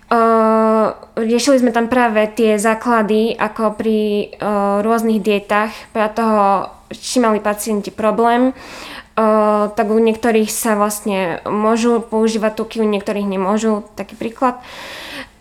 Uh, 0.10 0.98
riešili 1.22 1.62
sme 1.62 1.69
tam 1.69 1.86
práve 1.86 2.26
tie 2.34 2.58
základy, 2.58 3.38
ako 3.38 3.78
pri 3.78 4.34
uh, 4.41 4.82
rôznych 4.82 5.22
dietách, 5.22 5.69
pre 5.93 6.10
toho, 6.10 6.65
či 6.89 7.22
mali 7.22 7.38
pacienti 7.38 7.93
problém, 7.93 8.50
uh, 8.50 9.69
tak 9.69 9.86
u 9.93 10.02
niektorých 10.02 10.50
sa 10.50 10.74
vlastne 10.74 11.45
môžu 11.45 12.02
používať 12.02 12.58
tuky, 12.58 12.82
u 12.82 12.89
niektorých 12.89 13.30
nemôžu, 13.30 13.86
taký 13.93 14.17
príklad. 14.17 14.58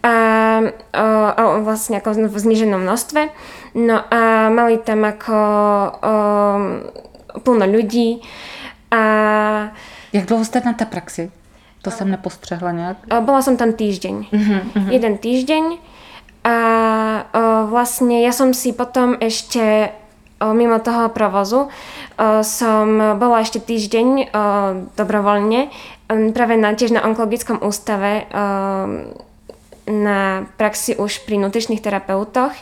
A, 0.04 0.14
a 0.92 1.42
vlastne 1.64 1.98
ako 1.98 2.28
v 2.28 2.36
zniženom 2.36 2.84
množstve. 2.84 3.32
No 3.72 3.98
a 3.98 4.52
mali 4.52 4.78
tam 4.84 5.02
ako 5.08 5.38
uh, 5.96 6.60
plno 7.40 7.64
ľudí. 7.64 8.20
A... 8.92 9.00
Jak 10.12 10.28
dlouho 10.28 10.44
ste 10.44 10.60
na 10.60 10.76
té 10.76 10.84
praxi? 10.84 11.32
To 11.82 11.90
jsem 11.90 12.10
nepostřehla 12.10 12.72
nějak. 12.72 12.96
Bola 13.20 13.42
som 13.42 13.56
tam 13.56 13.72
týždeň. 13.72 14.14
Uh-huh, 14.32 14.60
uh-huh. 14.74 14.90
Jeden 14.90 15.18
týždeň. 15.18 15.78
A 16.44 16.56
o, 17.34 17.66
vlastne 17.66 18.22
ja 18.22 18.32
som 18.32 18.54
si 18.54 18.72
potom 18.72 19.14
ešte 19.20 19.90
o, 20.40 20.54
mimo 20.54 20.78
toho 20.78 21.08
provozu 21.12 21.66
o, 21.66 22.42
som 22.42 23.18
bola 23.18 23.42
ešte 23.42 23.60
týždeň 23.60 24.08
o, 24.08 24.18
dobrovoľne 24.96 25.68
práve 26.32 26.54
na, 26.56 26.72
tiež 26.72 26.94
na 26.94 27.04
onkologickom 27.04 27.60
ústave 27.60 28.24
o, 28.26 28.26
na 29.90 30.46
praxi 30.56 30.96
už 30.96 31.26
pri 31.26 31.36
nutričných 31.42 31.82
terapeutoch 31.82 32.54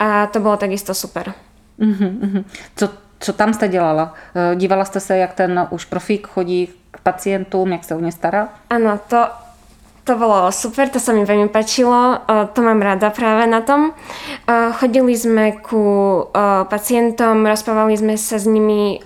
a 0.00 0.26
to 0.32 0.40
bolo 0.40 0.56
takisto 0.56 0.94
super. 0.96 1.32
Uh-huh, 1.78 2.12
uh-huh. 2.24 2.44
Co, 2.76 2.88
co 3.20 3.32
tam 3.32 3.54
jste 3.54 3.68
dělala? 3.68 4.14
E, 4.34 4.56
dívala 4.56 4.84
jste 4.84 5.00
se, 5.00 5.16
jak 5.16 5.34
ten 5.34 5.68
už 5.70 5.84
profík 5.84 6.26
chodí 6.26 6.68
pacientům, 7.02 7.72
jak 7.72 7.84
se 7.84 7.94
o 7.94 8.00
ně 8.00 8.12
stará? 8.12 8.48
Áno, 8.70 8.98
to, 9.08 9.26
to 10.04 10.16
bolo 10.16 10.52
super, 10.52 10.88
to 10.88 10.98
sa 10.98 11.12
mi 11.12 11.24
veľmi 11.24 11.48
páčilo, 11.52 12.18
uh, 12.18 12.48
to 12.50 12.62
mám 12.62 12.82
rada 12.82 13.10
práve 13.10 13.46
na 13.46 13.60
tom. 13.60 13.92
Uh, 14.48 14.72
chodili 14.74 15.14
sme 15.16 15.60
ku 15.60 15.78
uh, 16.24 16.64
pacientom, 16.66 17.46
rozprávali 17.46 17.94
sme 17.96 18.14
sa 18.16 18.40
s 18.40 18.46
nimi, 18.48 18.98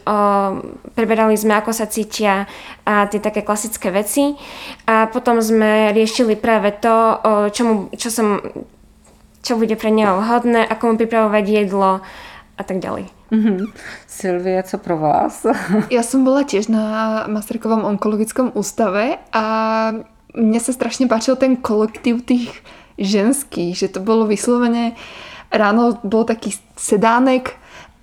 preberali 0.94 1.36
sme, 1.36 1.58
ako 1.58 1.72
sa 1.74 1.90
cítia 1.90 2.46
a 2.86 3.04
tie 3.10 3.20
také 3.20 3.42
klasické 3.42 3.90
veci. 3.90 4.38
A 4.86 5.10
potom 5.10 5.42
sme 5.42 5.92
riešili 5.92 6.38
práve 6.38 6.72
to, 6.78 6.94
uh, 7.20 7.46
čomu, 7.50 7.90
čo, 7.98 8.08
som, 8.08 8.40
čo 9.42 9.58
bude 9.60 9.76
pre 9.76 9.90
neho 9.92 10.22
vhodné, 10.22 10.64
ako 10.64 10.94
mu 10.94 10.94
pripravovať 10.96 11.44
jedlo 11.44 12.00
a 12.54 12.62
tak 12.62 12.78
ďalej. 12.78 13.10
Mhm. 13.34 13.74
Silvie, 14.06 14.62
co 14.62 14.78
pro 14.78 14.96
vás? 14.98 15.42
Ja 15.90 16.06
som 16.06 16.22
bola 16.22 16.46
tiež 16.46 16.70
na 16.70 17.26
Masarykovom 17.26 17.82
onkologickom 17.82 18.54
ústave 18.54 19.18
a 19.34 19.44
mne 20.34 20.60
sa 20.62 20.70
strašne 20.70 21.10
páčil 21.10 21.34
ten 21.34 21.58
kolektív 21.58 22.22
tých 22.22 22.54
ženských, 22.94 23.74
že 23.74 23.90
to 23.90 23.98
bolo 23.98 24.30
vyslovene 24.30 24.94
ráno 25.54 25.98
bol 26.02 26.26
taký 26.26 26.54
sedánek 26.74 27.54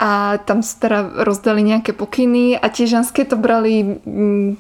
a 0.02 0.42
tam 0.48 0.66
sa 0.66 0.76
teda 0.82 1.00
rozdali 1.28 1.62
nejaké 1.62 1.94
pokyny 1.94 2.58
a 2.58 2.66
tie 2.72 2.90
ženské 2.90 3.28
to 3.28 3.38
brali 3.38 4.02
mm, 4.02 4.58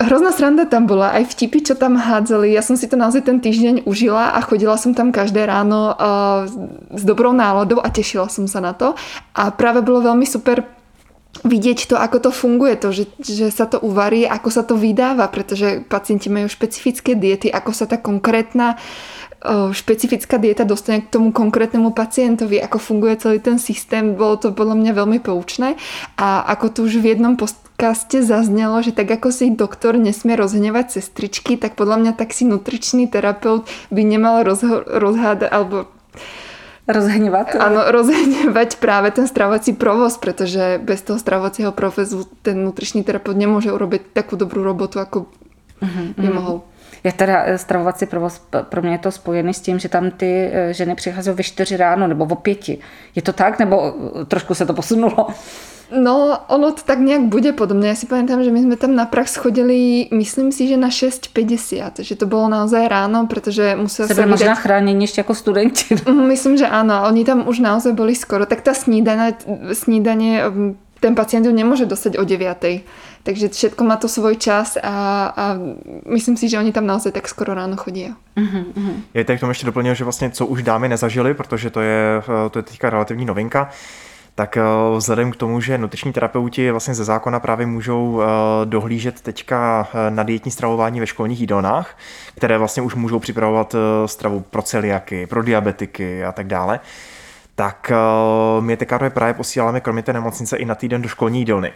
Hrozná 0.00 0.32
sranda 0.32 0.64
tam 0.64 0.88
bola, 0.88 1.12
aj 1.12 1.36
vtipy, 1.36 1.60
čo 1.60 1.74
tam 1.76 2.00
hádzali. 2.00 2.48
Ja 2.48 2.64
som 2.64 2.72
si 2.72 2.88
to 2.88 2.96
naozaj 2.96 3.20
ten 3.20 3.36
týždeň 3.36 3.84
užila 3.84 4.32
a 4.32 4.40
chodila 4.40 4.80
som 4.80 4.96
tam 4.96 5.12
každé 5.12 5.44
ráno 5.44 5.92
uh, 5.92 6.48
s 6.96 7.02
dobrou 7.04 7.36
náladou 7.36 7.84
a 7.84 7.92
tešila 7.92 8.32
som 8.32 8.48
sa 8.48 8.64
na 8.64 8.72
to. 8.72 8.96
A 9.36 9.52
práve 9.52 9.84
bolo 9.84 10.00
veľmi 10.00 10.24
super 10.24 10.64
vidieť 11.44 11.92
to, 11.92 11.96
ako 12.00 12.16
to 12.28 12.30
funguje, 12.32 12.74
to, 12.80 12.90
že, 12.90 13.04
že 13.22 13.46
sa 13.52 13.64
to 13.68 13.78
uvarí, 13.80 14.26
ako 14.26 14.48
sa 14.50 14.64
to 14.66 14.74
vydáva, 14.74 15.30
pretože 15.30 15.84
pacienti 15.86 16.32
majú 16.32 16.50
špecifické 16.50 17.14
diety, 17.14 17.48
ako 17.48 17.70
sa 17.70 17.86
tá 17.86 17.96
konkrétna 17.96 18.76
špecifická 19.72 20.36
dieta 20.36 20.68
dostane 20.68 21.00
k 21.00 21.08
tomu 21.08 21.32
konkrétnemu 21.32 21.96
pacientovi, 21.96 22.60
ako 22.60 22.76
funguje 22.76 23.16
celý 23.16 23.40
ten 23.40 23.56
systém, 23.56 24.12
bolo 24.12 24.36
to 24.36 24.52
podľa 24.52 24.76
mňa 24.76 24.92
veľmi 24.92 25.18
poučné 25.24 25.80
a 26.20 26.44
ako 26.44 26.66
tu 26.68 26.78
už 26.84 27.00
v 27.00 27.16
jednom 27.16 27.40
podcaste 27.40 28.20
zaznelo, 28.20 28.84
že 28.84 28.92
tak 28.92 29.08
ako 29.08 29.32
si 29.32 29.48
doktor 29.48 29.96
nesmie 29.96 30.36
rozhnevať 30.36 31.00
sestričky, 31.00 31.56
tak 31.56 31.72
podľa 31.72 32.04
mňa 32.04 32.12
tak 32.20 32.36
si 32.36 32.44
nutričný 32.44 33.08
terapeut 33.08 33.64
by 33.88 34.02
nemal 34.04 34.44
rozhádať 34.44 35.48
alebo 35.48 35.88
Rozhněvat? 36.90 37.54
Áno, 37.54 37.86
rozhňovať 37.86 38.82
práve 38.82 39.14
ten 39.14 39.30
stravovací 39.30 39.78
provoz, 39.78 40.18
pretože 40.18 40.82
bez 40.82 41.06
toho 41.06 41.22
stravovacieho 41.22 41.70
provozu 41.70 42.26
ten 42.42 42.58
nutričný 42.66 43.06
terapeut 43.06 43.38
nemôže 43.38 43.70
urobiť 43.70 44.10
takú 44.10 44.34
dobrú 44.34 44.66
robotu, 44.66 44.98
ako 44.98 45.30
uh-huh, 45.78 46.18
by 46.18 46.28
mohol. 46.34 46.66
Já 47.04 47.12
teda 47.12 47.42
eh, 47.44 47.58
stravovací 47.58 48.06
provoz, 48.06 48.42
pro 48.62 48.82
mě 48.82 48.92
je 48.92 48.98
to 48.98 49.10
spojený 49.10 49.54
s 49.54 49.60
tím, 49.60 49.78
že 49.78 49.88
tam 49.88 50.10
ty 50.10 50.50
eh, 50.52 50.74
ženy 50.74 50.94
přicházejí 50.94 51.36
ve 51.36 51.42
čtyři 51.42 51.76
ráno 51.76 52.06
nebo 52.06 52.24
o 52.24 52.34
pěti. 52.34 52.78
Je 53.14 53.22
to 53.22 53.32
tak, 53.32 53.58
nebo 53.58 53.94
eh, 54.20 54.24
trošku 54.24 54.54
se 54.54 54.66
to 54.66 54.74
posunulo? 54.74 55.26
No, 55.90 56.38
ono 56.46 56.72
to 56.72 56.82
tak 56.86 57.02
nejak 57.02 57.26
bude 57.26 57.50
podobné. 57.50 57.90
Ja 57.90 57.98
si 57.98 58.06
pamätám, 58.06 58.46
že 58.46 58.54
my 58.54 58.62
sme 58.62 58.76
tam 58.78 58.94
na 58.94 59.10
prax 59.10 59.34
chodili, 59.42 60.06
myslím 60.14 60.54
si, 60.54 60.70
že 60.70 60.78
na 60.78 60.86
6.50, 60.86 62.06
že 62.06 62.14
to 62.14 62.30
bolo 62.30 62.46
naozaj 62.46 62.86
ráno, 62.86 63.26
pretože 63.26 63.74
musela 63.74 64.06
sa 64.06 64.14
vydať... 64.14 64.30
možná 64.30 64.54
chránění 64.54 65.10
ešte 65.10 65.26
ako 65.26 65.34
studenti. 65.34 65.98
Myslím, 66.06 66.62
že 66.62 66.70
áno. 66.70 67.02
Oni 67.10 67.26
tam 67.26 67.42
už 67.42 67.58
naozaj 67.58 67.98
boli 67.98 68.14
skoro. 68.14 68.46
Tak 68.46 68.62
tá 68.62 68.70
snídanie, 68.70 69.34
snídanie 69.74 70.46
ten 71.00 71.14
pacient 71.14 71.46
ju 71.46 71.52
nemôže 71.52 71.88
dostať 71.88 72.20
o 72.20 72.24
9. 72.24 72.84
Takže 73.22 73.48
všetko 73.48 73.84
má 73.84 73.96
to 73.96 74.08
svoj 74.08 74.36
čas 74.36 74.76
a, 74.80 75.28
a 75.36 75.44
myslím 76.08 76.36
si, 76.36 76.48
že 76.48 76.58
oni 76.58 76.72
tam 76.72 76.86
naozaj 76.86 77.12
tak 77.12 77.28
skoro 77.28 77.54
ráno 77.54 77.76
chodí. 77.76 78.08
Uh-huh, 78.36 78.64
uh-huh. 78.72 78.94
Já 79.14 79.24
tady 79.24 79.36
k 79.36 79.40
tomu 79.40 79.50
ještě 79.50 79.66
doplnil, 79.66 79.94
že 79.94 80.04
vlastně 80.04 80.30
co 80.30 80.46
už 80.46 80.62
dámy 80.62 80.88
nezažili, 80.88 81.34
protože 81.34 81.70
to 81.70 81.80
je, 81.80 82.22
to 82.50 82.58
je 82.58 82.62
teďka 82.62 82.90
relativní 82.90 83.24
novinka, 83.24 83.68
tak 84.34 84.56
eh, 84.56 84.62
vzhledem 84.96 85.30
k 85.32 85.36
tomu, 85.36 85.60
že 85.60 85.78
nutriční 85.78 86.12
terapeuti 86.12 86.70
vlastně 86.70 86.94
ze 86.94 87.04
zákona 87.04 87.40
právě 87.40 87.66
můžou 87.66 88.22
eh, 88.22 88.26
dohlížet 88.64 89.20
teďka 89.20 89.88
eh, 89.92 90.10
na 90.10 90.22
dietní 90.22 90.50
stravování 90.50 91.00
ve 91.00 91.06
školních 91.06 91.40
jídelnách, 91.40 91.98
které 92.34 92.58
vlastně 92.58 92.82
už 92.82 92.94
můžou 92.94 93.18
připravovat 93.18 93.74
stravu 94.06 94.44
pro 94.50 94.62
celiaky, 94.62 95.26
pro 95.26 95.42
diabetiky 95.42 96.24
a 96.24 96.32
tak 96.32 96.46
dále, 96.46 96.80
tak 97.60 97.92
my 98.60 98.76
teďka 98.76 99.10
právě 99.10 99.34
posíláme 99.34 99.80
kromě 99.80 100.02
té 100.02 100.12
nemocnice 100.12 100.56
i 100.56 100.64
na 100.64 100.74
týden 100.74 101.02
do 101.02 101.08
školní 101.08 101.38
jídelny 101.38 101.72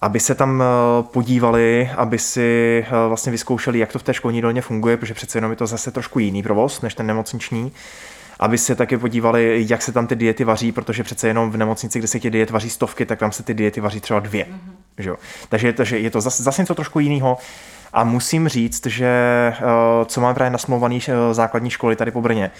aby 0.00 0.20
se 0.20 0.34
tam 0.34 0.62
podívali, 1.02 1.90
aby 1.96 2.18
si 2.18 2.86
vlastně 3.08 3.32
vyzkoušeli, 3.32 3.78
jak 3.78 3.92
to 3.92 3.98
v 3.98 4.02
té 4.02 4.14
školní 4.14 4.38
jídelně 4.38 4.62
funguje, 4.62 4.96
protože 4.96 5.14
přece 5.14 5.38
jenom 5.38 5.50
je 5.50 5.56
to 5.56 5.66
zase 5.66 5.90
trošku 5.90 6.18
jiný 6.18 6.42
provoz 6.42 6.82
než 6.82 6.94
ten 6.94 7.06
nemocniční 7.06 7.72
aby 8.40 8.58
se 8.58 8.74
taky 8.74 8.98
podívali, 8.98 9.66
jak 9.68 9.82
se 9.82 9.92
tam 9.92 10.06
ty 10.06 10.16
diety 10.16 10.44
vaří, 10.44 10.72
protože 10.72 11.02
přece 11.02 11.28
jenom 11.28 11.50
v 11.50 11.56
nemocnici, 11.56 11.98
kde 11.98 12.08
se 12.08 12.20
ty 12.20 12.30
diet 12.30 12.50
vaří 12.50 12.70
stovky, 12.70 13.06
tak 13.06 13.18
tam 13.18 13.32
se 13.32 13.42
ty 13.42 13.54
diety 13.54 13.80
vaří 13.80 14.00
třeba 14.00 14.20
dvě. 14.20 14.44
Mm-hmm. 14.44 14.72
Že 14.98 15.10
jo? 15.10 15.16
Takže 15.48 15.68
je 15.68 15.72
to, 15.72 15.84
že 15.84 15.98
je 15.98 16.10
to 16.10 16.20
zase, 16.20 16.42
zase 16.42 16.62
něco 16.62 16.74
trošku 16.74 17.00
jiného. 17.00 17.38
A 17.92 18.04
musím 18.04 18.48
říct, 18.48 18.86
že 18.86 19.06
eh, 19.06 19.64
co 20.06 20.20
mám 20.20 20.34
právě 20.34 20.50
nasmluvaný 20.50 21.00
eh, 21.08 21.34
základní 21.34 21.70
školy 21.70 21.96
tady 21.96 22.10
po 22.10 22.20
Brně, 22.20 22.50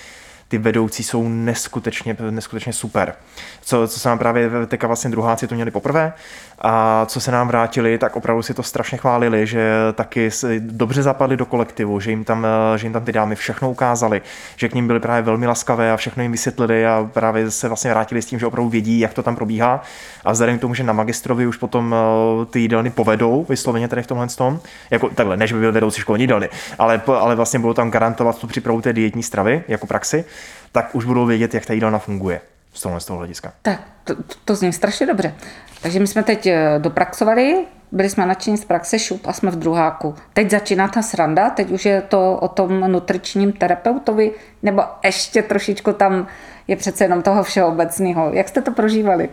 ty 0.48 0.58
vedoucí 0.58 1.02
jsou 1.04 1.28
neskutečně, 1.28 2.16
neskutečně 2.30 2.72
super. 2.72 3.14
Co, 3.60 3.88
co 3.88 4.00
se 4.00 4.08
nám 4.08 4.18
právě 4.18 4.50
teďka 4.66 4.86
vlastně 4.86 5.10
druháci 5.10 5.46
to 5.46 5.54
měli 5.54 5.70
poprvé 5.70 6.12
a 6.60 7.06
co 7.06 7.20
se 7.20 7.32
nám 7.32 7.48
vrátili, 7.48 7.98
tak 7.98 8.16
opravdu 8.16 8.42
si 8.42 8.54
to 8.54 8.62
strašně 8.62 8.98
chválili, 8.98 9.46
že 9.46 9.70
taky 9.92 10.30
dobře 10.58 11.02
zapadli 11.02 11.36
do 11.36 11.46
kolektivu, 11.46 12.00
že 12.00 12.10
jim 12.10 12.24
tam, 12.24 12.46
že 12.76 12.86
jim 12.86 12.92
tam 12.92 13.04
ty 13.04 13.12
dámy 13.12 13.34
všechno 13.34 13.70
ukázali, 13.70 14.22
že 14.56 14.68
k 14.68 14.74
ním 14.74 14.86
byly 14.86 15.00
právě 15.00 15.22
velmi 15.22 15.46
laskavé 15.46 15.92
a 15.92 15.96
všechno 15.96 16.22
jim 16.22 16.32
vysvětlili 16.32 16.86
a 16.86 17.10
právě 17.12 17.50
se 17.50 17.68
vlastně 17.68 17.90
vrátili 17.90 18.22
s 18.22 18.26
tím, 18.26 18.38
že 18.38 18.46
opravdu 18.46 18.70
vědí, 18.70 18.98
jak 18.98 19.14
to 19.14 19.22
tam 19.22 19.36
probíhá. 19.36 19.82
A 20.24 20.32
vzhledem 20.32 20.58
k 20.58 20.60
tomu, 20.60 20.74
že 20.74 20.82
na 20.82 20.92
magistrovi 20.92 21.46
už 21.46 21.56
potom 21.56 21.94
eh, 21.94 22.46
ty 22.46 22.60
jídelny 22.60 22.90
povedou, 22.90 23.46
vysloveně 23.48 23.88
tady 23.88 24.02
v 24.02 24.06
tomhle 24.06 24.26
tom, 24.26 24.60
jako 24.90 25.08
takhle, 25.08 25.36
než 25.36 25.52
by 25.52 25.58
byl 25.58 25.72
vedoucí 25.72 26.00
školní 26.00 26.22
jídelny, 26.22 26.48
ale, 26.78 27.02
ale 27.06 27.34
vlastně 27.34 27.58
budou 27.58 27.74
tam 27.74 27.90
garantovat 27.90 28.38
tu 28.38 28.46
přípravu 28.46 28.80
té 28.80 28.92
dietní 28.92 29.22
stravy 29.22 29.62
jako 29.68 29.86
praxi, 29.86 30.24
tak 30.72 30.94
už 30.94 31.04
budou 31.04 31.26
vědět, 31.26 31.54
jak 31.54 31.66
ta 31.66 31.72
jídelna 31.72 31.98
funguje 31.98 32.40
z 32.74 32.82
tohohle 32.82 33.00
z 33.00 33.04
toho 33.04 33.18
hlediska. 33.18 33.52
Tak, 33.62 33.80
to, 34.04 34.14
to 34.44 34.54
zní 34.54 34.72
strašně 34.72 35.06
dobře. 35.06 35.34
Takže 35.82 36.00
my 36.00 36.06
jsme 36.06 36.22
teď 36.22 36.46
eh, 36.46 36.78
dopraxovali, 36.78 37.66
byli 37.92 38.10
jsme 38.10 38.26
nadšení 38.26 38.56
z 38.56 38.64
praxe 38.64 38.98
šup 38.98 39.26
a 39.26 39.32
jsme 39.32 39.50
v 39.50 39.56
druháku. 39.56 40.14
Teď 40.32 40.50
začíná 40.50 40.88
ta 40.88 41.02
sranda, 41.02 41.50
teď 41.50 41.70
už 41.70 41.84
je 41.84 42.02
to 42.02 42.38
o 42.40 42.48
tom 42.48 42.80
nutričním 42.80 43.52
terapeutovi, 43.52 44.32
nebo 44.62 44.82
ještě 45.04 45.42
trošičku 45.42 45.92
tam 45.92 46.26
je 46.68 46.76
přece 46.76 47.04
jenom 47.04 47.22
toho 47.22 47.42
všeobecného. 47.42 48.30
Jak 48.32 48.48
jste 48.48 48.62
to 48.62 48.72
prožívali? 48.72 49.28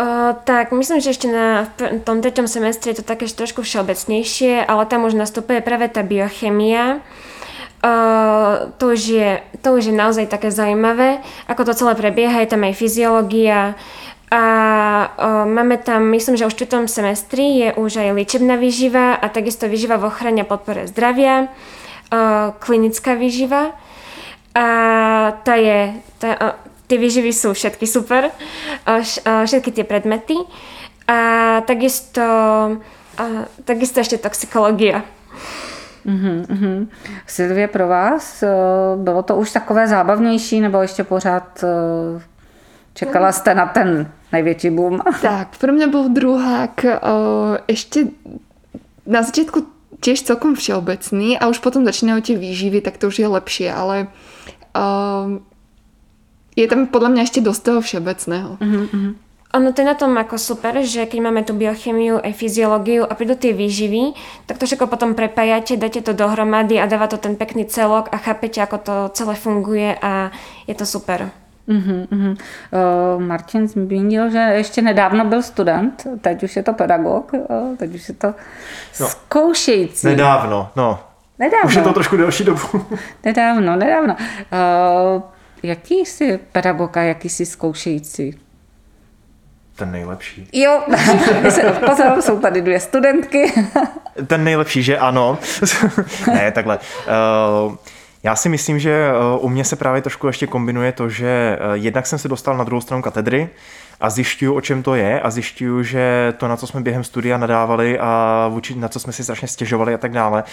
Uh, 0.00 0.06
tak 0.44 0.70
myslím, 0.72 1.02
že 1.02 1.10
ešte 1.10 1.26
na 1.26 1.66
tom 2.06 2.22
treťom 2.22 2.46
semestri 2.46 2.94
je 2.94 3.02
to 3.02 3.10
také 3.10 3.26
trošku 3.26 3.66
všeobecnejšie, 3.66 4.62
ale 4.62 4.86
tam 4.86 5.10
už 5.10 5.18
nastupuje 5.18 5.58
práve 5.58 5.90
tá 5.90 6.06
biochemia. 6.06 7.02
Uh, 7.78 8.74
to, 8.82 8.90
už 8.90 9.02
je, 9.06 9.30
to 9.62 9.78
už 9.78 9.86
je 9.86 9.94
naozaj 9.94 10.26
také 10.26 10.50
zaujímavé, 10.50 11.22
ako 11.46 11.62
to 11.62 11.78
celé 11.78 11.94
prebieha, 11.94 12.42
je 12.42 12.50
tam 12.50 12.66
aj 12.66 12.74
fyziológia, 12.74 13.78
a 14.28 14.42
o, 15.16 15.48
máme 15.48 15.80
tam, 15.80 16.04
myslím, 16.12 16.36
že 16.36 16.44
už 16.44 16.52
v 16.52 16.56
čtvrtom 16.60 16.84
semestri 16.84 17.64
je 17.64 17.68
už 17.80 17.96
aj 17.96 18.12
liečebná 18.12 18.60
výživa 18.60 19.16
a 19.16 19.26
takisto 19.32 19.64
výživa 19.64 19.96
v 19.96 20.04
ochrane 20.04 20.44
a 20.44 20.48
podpore 20.48 20.84
zdravia, 20.84 21.48
o, 21.48 21.48
klinická 22.60 23.16
výživa. 23.16 23.72
A 24.52 24.66
tá 25.48 25.56
je, 25.56 25.96
tá, 26.20 26.28
o, 26.36 26.48
tie 26.92 27.00
výživy 27.00 27.32
sú 27.32 27.56
všetky 27.56 27.88
super, 27.88 28.28
o, 28.28 29.00
š, 29.00 29.24
o, 29.24 29.48
všetky 29.48 29.72
tie 29.72 29.84
predmety. 29.88 30.36
A 31.08 31.64
takisto, 31.64 32.20
a, 33.16 33.24
takisto 33.64 34.04
ešte 34.04 34.20
toxikológia. 34.20 35.08
Mm-hmm, 36.08 36.38
mm-hmm. 36.46 36.88
Silvie, 37.26 37.68
pro 37.68 37.88
vás 37.88 38.44
bylo 38.96 39.22
to 39.22 39.36
už 39.36 39.52
takové 39.52 39.88
zábavnější, 39.88 40.60
nebo 40.60 40.82
ještě 40.82 41.04
pořád 41.04 41.64
čekala 42.94 43.32
jste 43.32 43.54
na 43.54 43.66
ten 43.66 44.10
najväčší 44.32 44.70
boom. 44.70 45.00
Tak, 45.22 45.60
pre 45.60 45.72
mňa 45.72 45.86
bol 45.92 46.08
druhák 46.08 46.84
ešte 47.68 48.12
na 49.08 49.24
začiatku 49.24 49.64
tiež 50.00 50.22
celkom 50.22 50.54
všeobecný 50.54 51.38
a 51.40 51.48
už 51.48 51.58
potom 51.58 51.84
začínajú 51.84 52.20
tie 52.22 52.36
výživy, 52.36 52.84
tak 52.84 53.00
to 53.00 53.08
už 53.08 53.18
je 53.18 53.28
lepšie, 53.28 53.68
ale 53.72 54.12
uh, 54.76 55.40
je 56.54 56.66
tam 56.66 56.86
podľa 56.86 57.10
mňa 57.14 57.22
ešte 57.26 57.40
dosť 57.40 57.62
toho 57.62 57.80
všeobecného. 57.82 58.50
Uh-huh. 58.58 59.14
Ono 59.54 59.72
to 59.72 59.80
je 59.80 59.86
na 59.88 59.96
tom 59.96 60.12
ako 60.12 60.36
super, 60.36 60.76
že 60.84 61.08
keď 61.08 61.18
máme 61.24 61.40
tú 61.40 61.56
biochemiu 61.56 62.20
aj 62.20 62.36
fyziológiu 62.36 63.08
a 63.08 63.16
prídu 63.16 63.32
tie 63.32 63.56
výživy, 63.56 64.12
tak 64.44 64.60
to 64.60 64.68
všetko 64.68 64.92
potom 64.92 65.16
prepájate, 65.16 65.80
dáte 65.80 66.04
to 66.04 66.12
dohromady 66.12 66.76
a 66.76 66.84
dáva 66.84 67.08
to 67.08 67.16
ten 67.16 67.32
pekný 67.32 67.64
celok 67.64 68.12
a 68.12 68.20
chápete, 68.20 68.60
ako 68.60 68.76
to 68.78 68.94
celé 69.16 69.34
funguje 69.40 69.96
a 69.96 70.28
je 70.68 70.74
to 70.76 70.84
super. 70.84 71.32
Uh-huh, 71.68 72.08
uh-huh. 72.12 72.36
Uh, 72.72 73.22
Martin 73.22 73.68
zmínil, 73.68 74.30
že 74.30 74.38
ještě 74.38 74.82
nedávno 74.82 75.24
byl 75.24 75.42
student, 75.42 76.06
teď 76.20 76.42
už 76.42 76.56
je 76.56 76.62
to 76.62 76.72
pedagog, 76.72 77.32
uh, 77.32 77.76
teď 77.76 77.94
už 77.94 78.08
je 78.08 78.14
to 78.14 78.34
no, 79.00 79.06
zkoušející. 79.06 80.06
Nedávno, 80.06 80.70
no. 80.76 81.00
Nedávno. 81.38 81.68
Už 81.68 81.74
je 81.74 81.82
to 81.82 81.92
trošku 81.92 82.16
delší 82.16 82.44
dobu. 82.44 82.60
Nedávno, 83.24 83.76
nedávno. 83.76 84.16
Uh, 84.16 85.22
jaký 85.62 85.94
jsi 85.94 86.38
pedagog 86.52 86.96
a 86.96 87.02
jaký 87.02 87.28
jsi 87.28 87.46
zkoušející? 87.46 88.47
Ten 89.78 89.92
nejlepší. 89.92 90.48
Jo, 90.52 90.82
pozor, 91.86 92.22
jsou 92.22 92.38
tady 92.38 92.62
dvě 92.62 92.80
studentky. 92.80 93.52
Ten 94.26 94.44
nejlepší, 94.44 94.82
že 94.82 94.98
ano. 94.98 95.38
ne, 96.26 96.52
takhle. 96.52 96.78
Uh, 97.66 97.74
já 98.22 98.36
si 98.36 98.48
myslím, 98.48 98.78
že 98.78 99.10
u 99.38 99.48
mě 99.48 99.64
se 99.64 99.76
právě 99.76 100.02
trošku 100.02 100.26
ještě 100.26 100.46
kombinuje 100.46 100.92
to, 100.92 101.08
že 101.08 101.58
jednak 101.72 102.06
jsem 102.06 102.18
se 102.18 102.28
dostal 102.28 102.56
na 102.56 102.64
druhou 102.64 102.80
stranu 102.80 103.02
katedry 103.02 103.48
a 104.00 104.10
zjišťuju, 104.10 104.54
o 104.54 104.60
čem 104.60 104.82
to 104.82 104.94
je 104.94 105.20
a 105.20 105.30
zjišťuju, 105.30 105.82
že 105.82 106.34
to, 106.36 106.48
na 106.48 106.56
co 106.56 106.66
jsme 106.66 106.80
během 106.80 107.04
studia 107.04 107.38
nadávali 107.38 107.98
a 107.98 108.46
vůči, 108.48 108.74
na 108.74 108.88
co 108.88 109.00
jsme 109.00 109.12
si 109.12 109.24
strašně 109.24 109.48
stěžovali 109.48 109.94
a 109.94 109.98
tak 109.98 110.12
dále, 110.12 110.44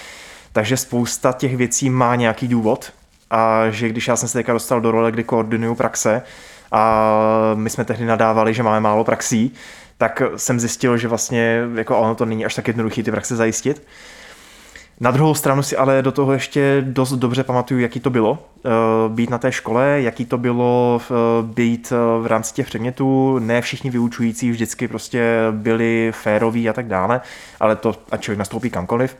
takže 0.51 0.77
spousta 0.77 1.31
těch 1.31 1.57
věcí 1.57 1.89
má 1.89 2.15
nějaký 2.15 2.47
důvod 2.47 2.91
a 3.29 3.69
že 3.69 3.89
když 3.89 4.07
já 4.07 4.15
jsem 4.15 4.29
se 4.29 4.37
teďka 4.37 4.53
dostal 4.53 4.81
do 4.81 4.91
role, 4.91 5.11
kdy 5.11 5.23
koordinuju 5.23 5.75
praxe 5.75 6.21
a 6.71 7.11
my 7.55 7.69
jsme 7.69 7.85
tehdy 7.85 8.05
nadávali, 8.05 8.53
že 8.53 8.63
máme 8.63 8.79
málo 8.79 9.03
praxí, 9.03 9.53
tak 9.97 10.21
jsem 10.35 10.59
zjistil, 10.59 10.97
že 10.97 11.07
vlastně 11.07 11.61
jako 11.75 11.99
ono 11.99 12.15
to 12.15 12.25
není 12.25 12.45
až 12.45 12.55
tak 12.55 12.67
jednoduché 12.67 13.03
ty 13.03 13.11
praxe 13.11 13.35
zajistit. 13.35 13.81
Na 14.99 15.11
druhou 15.11 15.35
stranu 15.35 15.63
si 15.63 15.77
ale 15.77 16.01
do 16.01 16.11
toho 16.11 16.33
ještě 16.33 16.83
dost 16.87 17.13
dobře 17.13 17.43
pamatuju, 17.43 17.79
jaký 17.79 17.99
to 17.99 18.09
bylo 18.09 18.37
eh, 18.65 18.69
být 19.09 19.29
na 19.29 19.37
té 19.37 19.51
škole, 19.51 20.01
jaký 20.01 20.25
to 20.25 20.37
bylo 20.37 21.01
eh, 21.01 21.13
být 21.43 21.93
eh, 21.95 22.21
v 22.21 22.25
rámci 22.25 22.53
těch 22.53 22.67
předmětů. 22.67 23.39
Ne 23.39 23.61
všichni 23.61 23.89
vyučující 23.89 24.51
vždycky 24.51 24.87
prostě 24.87 25.33
byli 25.51 26.11
féroví 26.15 26.69
a 26.69 26.73
tak 26.73 26.87
dále, 26.87 27.21
ale 27.59 27.75
to, 27.75 27.95
ať 28.11 28.21
člověk 28.21 28.39
nastoupí 28.39 28.69
kamkoliv. 28.69 29.17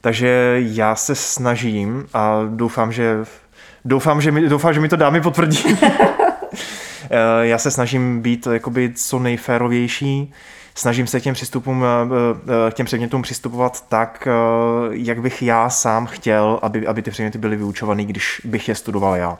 Takže 0.00 0.56
já 0.58 0.94
se 0.94 1.14
snažím 1.14 2.06
a 2.14 2.40
doufám, 2.48 2.92
že 2.92 3.24
doufám, 3.84 4.20
že 4.20 4.32
mi, 4.32 4.48
doufám, 4.48 4.74
že 4.74 4.80
mi 4.80 4.88
to 4.88 4.96
dámy 4.96 5.20
potvrdí. 5.20 5.64
já 7.40 7.58
se 7.58 7.70
snažím 7.70 8.20
být 8.20 8.48
jakoby 8.52 8.92
co 8.94 9.18
nejférovější, 9.18 10.32
snažím 10.74 11.06
se 11.06 11.20
k 11.20 11.22
těm 11.22 11.34
přistupům, 11.34 11.84
eh, 11.84 11.88
eh, 12.68 12.70
k 12.70 12.74
těm 12.74 12.86
předmětům 12.86 13.22
přistupovat 13.22 13.84
tak, 13.88 14.28
eh, 14.30 14.88
jak 14.90 15.20
bych 15.20 15.42
já 15.42 15.70
sám 15.70 16.06
chtěl, 16.06 16.58
aby, 16.62 16.86
aby 16.86 17.02
ty 17.02 17.10
předměty 17.10 17.38
byly 17.38 17.56
vyučované, 17.56 18.04
když 18.04 18.40
bych 18.44 18.68
je 18.68 18.74
studoval 18.74 19.16
já. 19.16 19.38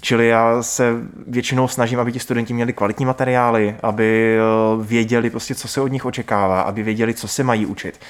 Čili 0.00 0.28
já 0.28 0.62
se 0.62 0.92
většinou 1.26 1.68
snažím, 1.68 2.00
aby 2.00 2.12
ti 2.12 2.20
studenti 2.20 2.54
měli 2.54 2.72
kvalitní 2.72 3.04
materiály, 3.04 3.76
aby 3.82 4.38
věděli 4.82 5.30
prostě, 5.30 5.54
co 5.54 5.68
se 5.68 5.80
od 5.80 5.92
nich 5.92 6.04
očekává, 6.04 6.60
aby 6.60 6.82
věděli, 6.82 7.14
co 7.14 7.28
se 7.28 7.42
mají 7.42 7.66
učit. 7.66 8.00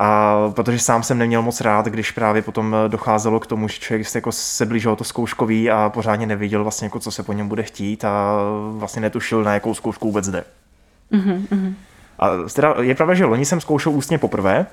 A 0.00 0.36
protože 0.54 0.78
sám 0.78 1.02
jsem 1.02 1.18
neměl 1.18 1.42
moc 1.42 1.60
rád, 1.60 1.86
když 1.86 2.10
právě 2.10 2.42
potom 2.42 2.76
docházelo 2.88 3.40
k 3.40 3.46
tomu, 3.46 3.68
že 3.68 3.78
člověk 3.78 4.14
jako 4.14 4.32
se 4.32 4.66
blížil 4.66 4.96
to 4.96 5.04
zkouškový 5.04 5.70
a 5.70 5.90
pořádně 5.94 6.26
nevěděl 6.26 6.62
vlastně, 6.62 6.86
jako, 6.86 7.00
co 7.00 7.10
se 7.10 7.22
po 7.22 7.32
něm 7.32 7.48
bude 7.48 7.62
chtít 7.62 8.04
a 8.04 8.32
vlastně 8.70 9.02
netušil, 9.02 9.44
na 9.44 9.54
jakou 9.54 9.74
zkoušku 9.74 10.06
vůbec 10.06 10.28
jde. 10.28 10.44
Mm-hmm. 11.12 11.74
A 12.18 12.28
teda 12.52 12.74
je 12.80 12.94
pravda, 12.94 13.14
že 13.14 13.24
loni 13.24 13.44
jsem 13.44 13.60
zkoušel 13.60 13.92
ústně 13.92 14.18
poprvé, 14.18 14.66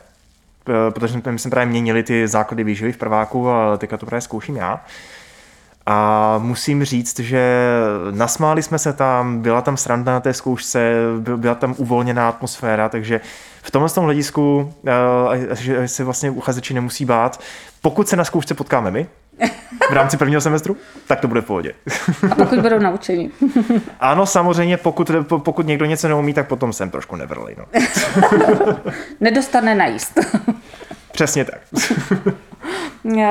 protože 0.90 1.14
jsme, 1.14 1.40
jsme 1.40 1.52
právě 1.52 1.70
měnili 1.70 2.04
ty 2.04 2.28
základy 2.28 2.64
výživy 2.64 2.92
v 2.92 2.98
prváku 2.98 3.50
a 3.50 3.78
teďka 3.78 3.98
to 3.98 4.06
právě 4.06 4.22
zkouším 4.22 4.56
já. 4.56 4.82
A 5.86 6.38
musím 6.38 6.84
říct, 6.84 7.20
že 7.20 7.66
nasmáli 8.12 8.64
jsme 8.64 8.80
se 8.80 8.94
tam, 8.94 9.42
byla 9.42 9.62
tam 9.62 9.78
sranda 9.78 10.12
na 10.12 10.20
té 10.20 10.34
zkoušce, 10.34 10.94
byla 11.36 11.56
tam 11.56 11.76
uvolněná 11.78 12.30
atmosféra, 12.30 12.90
takže 12.90 13.22
v 13.66 13.72
tomhle 13.72 13.90
tom 13.90 14.04
hledisku, 14.04 14.74
eh, 14.88 15.56
že 15.56 15.88
se 15.88 16.04
vlastně 16.04 16.32
uchazeči 16.32 16.74
nemusí 16.74 17.06
bát, 17.06 17.40
pokud 17.82 18.08
se 18.08 18.16
na 18.16 18.24
zkoušce 18.24 18.54
potkáme 18.54 18.92
my, 18.92 19.08
v 19.90 19.94
rámci 19.94 20.18
prvního 20.18 20.42
semestru, 20.42 20.78
tak 21.08 21.20
to 21.20 21.28
bude 21.28 21.42
v 21.42 21.46
pohodě. 21.46 21.74
A 22.32 22.36
pokud 22.36 22.60
budou 22.60 22.80
naučení. 22.80 23.32
Ano, 24.00 24.26
samozřejmě, 24.26 24.78
pokud, 24.78 25.12
pokud 25.38 25.68
někdo 25.68 25.86
něco 25.86 26.08
neumí, 26.08 26.34
tak 26.34 26.48
potom 26.48 26.74
jsem 26.74 26.90
trošku 26.90 27.16
nevrlej. 27.16 27.56
No. 27.58 27.66
Nedostane 29.20 29.76
najíst. 29.76 30.20
Přesně 31.12 31.46
tak. 31.46 31.60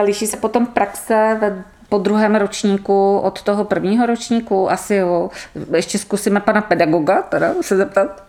Liší 0.03 0.27
se 0.27 0.37
potom 0.37 0.67
praxe 0.67 1.39
ve 1.41 1.65
po 1.89 1.99
druhém 1.99 2.35
ročníku 2.35 3.19
od 3.19 3.43
toho 3.43 3.65
prvního 3.65 4.07
ročníku? 4.07 4.71
Asi 4.71 4.95
jo. 4.95 5.31
Ještě 5.75 5.99
zkusíme 5.99 6.41
pana 6.41 6.61
pedagoga, 6.61 7.23
teda 7.23 7.55
se 7.61 7.77
zeptat. 7.77 8.23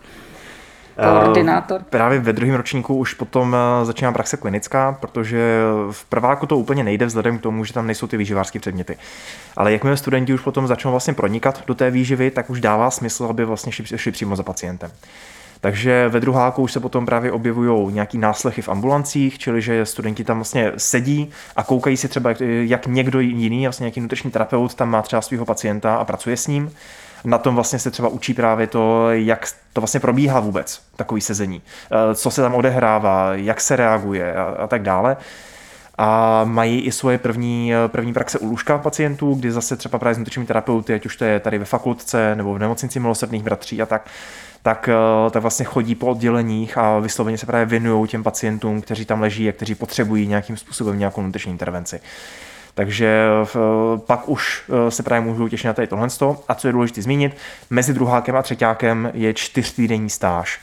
Koordinátor. 0.95 1.81
Eh, 1.81 1.85
právě 1.89 2.19
ve 2.19 2.33
druhém 2.33 2.55
ročníku 2.55 2.95
už 2.95 3.13
potom 3.13 3.55
eh, 3.55 3.85
začíná 3.85 4.11
praxe 4.11 4.37
klinická, 4.37 4.97
protože 4.99 5.61
v 5.91 6.05
prváku 6.05 6.45
to 6.45 6.57
úplně 6.57 6.83
nejde 6.83 7.05
vzhledem 7.05 7.39
k 7.39 7.41
tomu, 7.41 7.65
že 7.65 7.73
tam 7.73 7.87
nejsou 7.87 8.07
ty 8.07 8.17
výživářské 8.17 8.59
předměty. 8.59 8.97
Ale 9.57 9.71
jakmile 9.71 9.97
studenti 9.97 10.33
už 10.33 10.41
potom 10.41 10.67
začnou 10.67 10.91
vlastně 10.91 11.13
pronikat 11.13 11.63
do 11.67 11.75
té 11.75 11.91
výživy, 11.91 12.31
tak 12.31 12.49
už 12.49 12.61
dává 12.61 12.91
smysl, 12.91 13.25
aby 13.25 13.45
vlastně 13.45 13.71
šli, 13.71 13.97
šli 13.97 14.11
přímo 14.11 14.35
za 14.35 14.43
pacientem. 14.43 14.91
Takže 15.61 16.09
ve 16.09 16.19
druháku 16.19 16.61
už 16.61 16.71
se 16.71 16.79
potom 16.79 17.05
právě 17.05 17.31
objevují 17.31 17.93
nějaký 17.93 18.17
náslechy 18.17 18.61
v 18.61 18.69
ambulancích, 18.69 19.39
čili 19.39 19.61
že 19.61 19.85
studenti 19.85 20.23
tam 20.23 20.37
vlastně 20.37 20.71
sedí 20.77 21.29
a 21.55 21.63
koukají 21.63 21.97
si 21.97 22.07
třeba, 22.07 22.29
jak 22.39 22.87
někdo 22.87 23.19
jiný, 23.19 23.65
vlastně 23.65 23.83
nějaký 23.83 24.01
nutriční 24.01 24.31
terapeut 24.31 24.75
tam 24.75 24.89
má 24.89 25.01
třeba 25.01 25.21
svého 25.21 25.45
pacienta 25.45 25.95
a 25.95 26.05
pracuje 26.05 26.37
s 26.37 26.47
ním 26.47 26.71
na 27.23 27.37
tom 27.37 27.55
vlastně 27.55 27.79
se 27.79 27.91
třeba 27.91 28.07
učí 28.07 28.33
právě 28.33 28.67
to, 28.67 29.11
jak 29.11 29.47
to 29.73 29.81
vlastně 29.81 29.99
probíhá 29.99 30.39
vůbec, 30.39 30.81
takový 30.95 31.21
sezení, 31.21 31.61
eh, 31.91 32.15
co 32.15 32.31
se 32.31 32.41
tam 32.41 32.55
odehrává, 32.55 33.33
jak 33.33 33.61
se 33.61 33.75
reaguje 33.75 34.35
a, 34.35 34.43
a 34.43 34.67
tak 34.67 34.81
dále. 34.81 35.17
A 35.97 36.41
mají 36.43 36.81
i 36.81 36.91
svoje 36.91 37.17
první, 37.17 37.73
eh, 37.75 37.87
první 37.87 38.13
praxe 38.13 38.39
u 38.39 38.45
lůžka 38.45 38.77
pacientů, 38.77 39.33
kdy 39.33 39.51
zase 39.51 39.75
třeba 39.75 39.99
právě 39.99 40.15
s 40.15 40.17
nutričními 40.17 40.47
terapeuty, 40.47 40.93
ať 40.93 41.05
už 41.05 41.15
to 41.15 41.25
je 41.25 41.39
tady 41.39 41.57
ve 41.57 41.65
fakultce 41.65 42.35
nebo 42.35 42.53
v 42.53 42.59
nemocnici 42.59 42.99
milosrdných 42.99 43.43
bratří 43.43 43.81
a 43.81 43.85
tak, 43.85 44.09
tak, 44.61 44.89
eh, 44.89 45.29
tak 45.31 45.41
vlastně 45.41 45.65
chodí 45.65 45.95
po 45.95 46.07
odděleních 46.07 46.77
a 46.77 46.99
vysloveně 46.99 47.37
se 47.37 47.45
právě 47.45 47.65
věnují 47.65 48.07
těm 48.07 48.23
pacientům, 48.23 48.81
kteří 48.81 49.05
tam 49.05 49.21
leží 49.21 49.49
a 49.49 49.51
kteří 49.51 49.75
potřebují 49.75 50.27
nějakým 50.27 50.57
způsobem 50.57 50.99
nějakou 50.99 51.21
nutriční 51.21 51.51
intervenci. 51.51 51.99
Takže 52.75 53.25
pak 53.97 54.29
už 54.29 54.63
eh, 54.69 54.91
se 54.91 55.03
právě 55.03 55.21
můžu 55.29 55.47
těšit 55.47 55.67
na 55.67 55.73
tady 55.73 55.87
tohle. 55.87 56.07
A 56.47 56.55
co 56.55 56.67
je 56.67 56.71
důležité 56.71 57.01
zmínit, 57.01 57.37
mezi 57.69 57.93
druhákem 57.93 58.35
a 58.35 58.41
třetíákem 58.41 59.11
je 59.13 59.33
čtyřtýdenní 59.33 60.09
stáž 60.09 60.59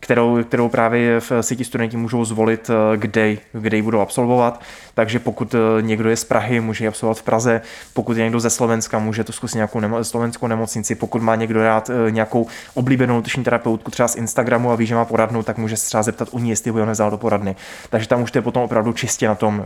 kterou, 0.00 0.44
kterou 0.44 0.68
právě 0.68 1.20
v 1.20 1.32
síti 1.40 1.64
studenti 1.64 1.96
můžou 1.96 2.24
zvolit, 2.24 2.70
eh, 2.70 2.96
kde, 2.96 3.36
kde 3.52 3.76
ji 3.76 3.82
budou 3.82 4.00
absolvovat. 4.00 4.60
Takže 4.94 5.18
pokud 5.18 5.54
eh, 5.54 5.82
někdo 5.82 6.10
je 6.10 6.16
z 6.16 6.24
Prahy, 6.24 6.60
může 6.60 6.84
ji 6.84 6.88
absolvovat 6.88 7.18
v 7.18 7.22
Praze, 7.22 7.60
pokud 7.94 8.16
je 8.16 8.24
někdo 8.24 8.40
ze 8.40 8.50
Slovenska, 8.50 8.98
může 8.98 9.24
to 9.24 9.32
zkusit 9.32 9.54
nějakou 9.54 9.80
nemo, 9.80 10.04
slovenskou 10.04 10.46
nemocnici, 10.46 10.94
pokud 10.94 11.22
má 11.22 11.34
někdo 11.34 11.62
rád 11.62 11.90
eh, 11.90 12.10
nějakou 12.10 12.46
oblíbenou 12.74 13.14
nutriční 13.14 13.44
terapeutku 13.44 13.90
třeba 13.90 14.08
z 14.08 14.16
Instagramu 14.16 14.70
a 14.70 14.76
ví, 14.76 14.86
že 14.86 14.94
má 14.94 15.04
poradnu, 15.04 15.42
tak 15.42 15.58
může 15.58 15.76
se 15.76 15.86
třeba 15.86 16.02
zeptat 16.02 16.28
u 16.30 16.38
ní, 16.38 16.50
jestli 16.50 16.70
ho 16.70 16.86
nevzal 16.86 17.10
do 17.10 17.18
poradny. 17.18 17.56
Takže 17.90 18.08
tam 18.08 18.22
už 18.22 18.30
to 18.30 18.38
je 18.38 18.42
potom 18.42 18.62
opravdu 18.62 18.92
čistě 18.92 19.28
na 19.28 19.34
tom, 19.34 19.64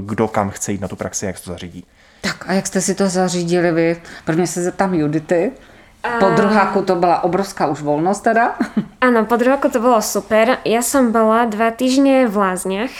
kdo 0.00 0.28
kam 0.28 0.50
chce 0.50 0.72
jít 0.72 0.80
na 0.80 0.88
tu 0.88 0.96
praxi, 0.96 1.26
jak 1.26 1.38
se 1.38 1.44
to 1.44 1.50
zařídí. 1.50 1.84
Tak 2.20 2.44
a 2.48 2.52
jak 2.52 2.66
jste 2.66 2.80
si 2.80 2.94
to 2.94 3.08
zařídili 3.08 3.72
vy? 3.72 3.96
Prvně 4.24 4.46
se 4.46 4.62
zeptám 4.62 4.94
Judity. 4.94 5.52
Po 5.98 6.30
druháku 6.30 6.82
to 6.82 6.94
byla 6.94 7.24
obrovská 7.24 7.66
už 7.66 7.82
volnost 7.82 8.20
teda. 8.20 8.54
Áno, 9.00 9.26
po 9.26 9.36
druháku 9.36 9.68
to 9.68 9.82
bolo 9.82 9.98
super. 9.98 10.62
Ja 10.62 10.78
som 10.78 11.10
bola 11.10 11.50
dva 11.50 11.74
týždne 11.74 12.30
v 12.30 12.36
Lázniach, 12.38 12.94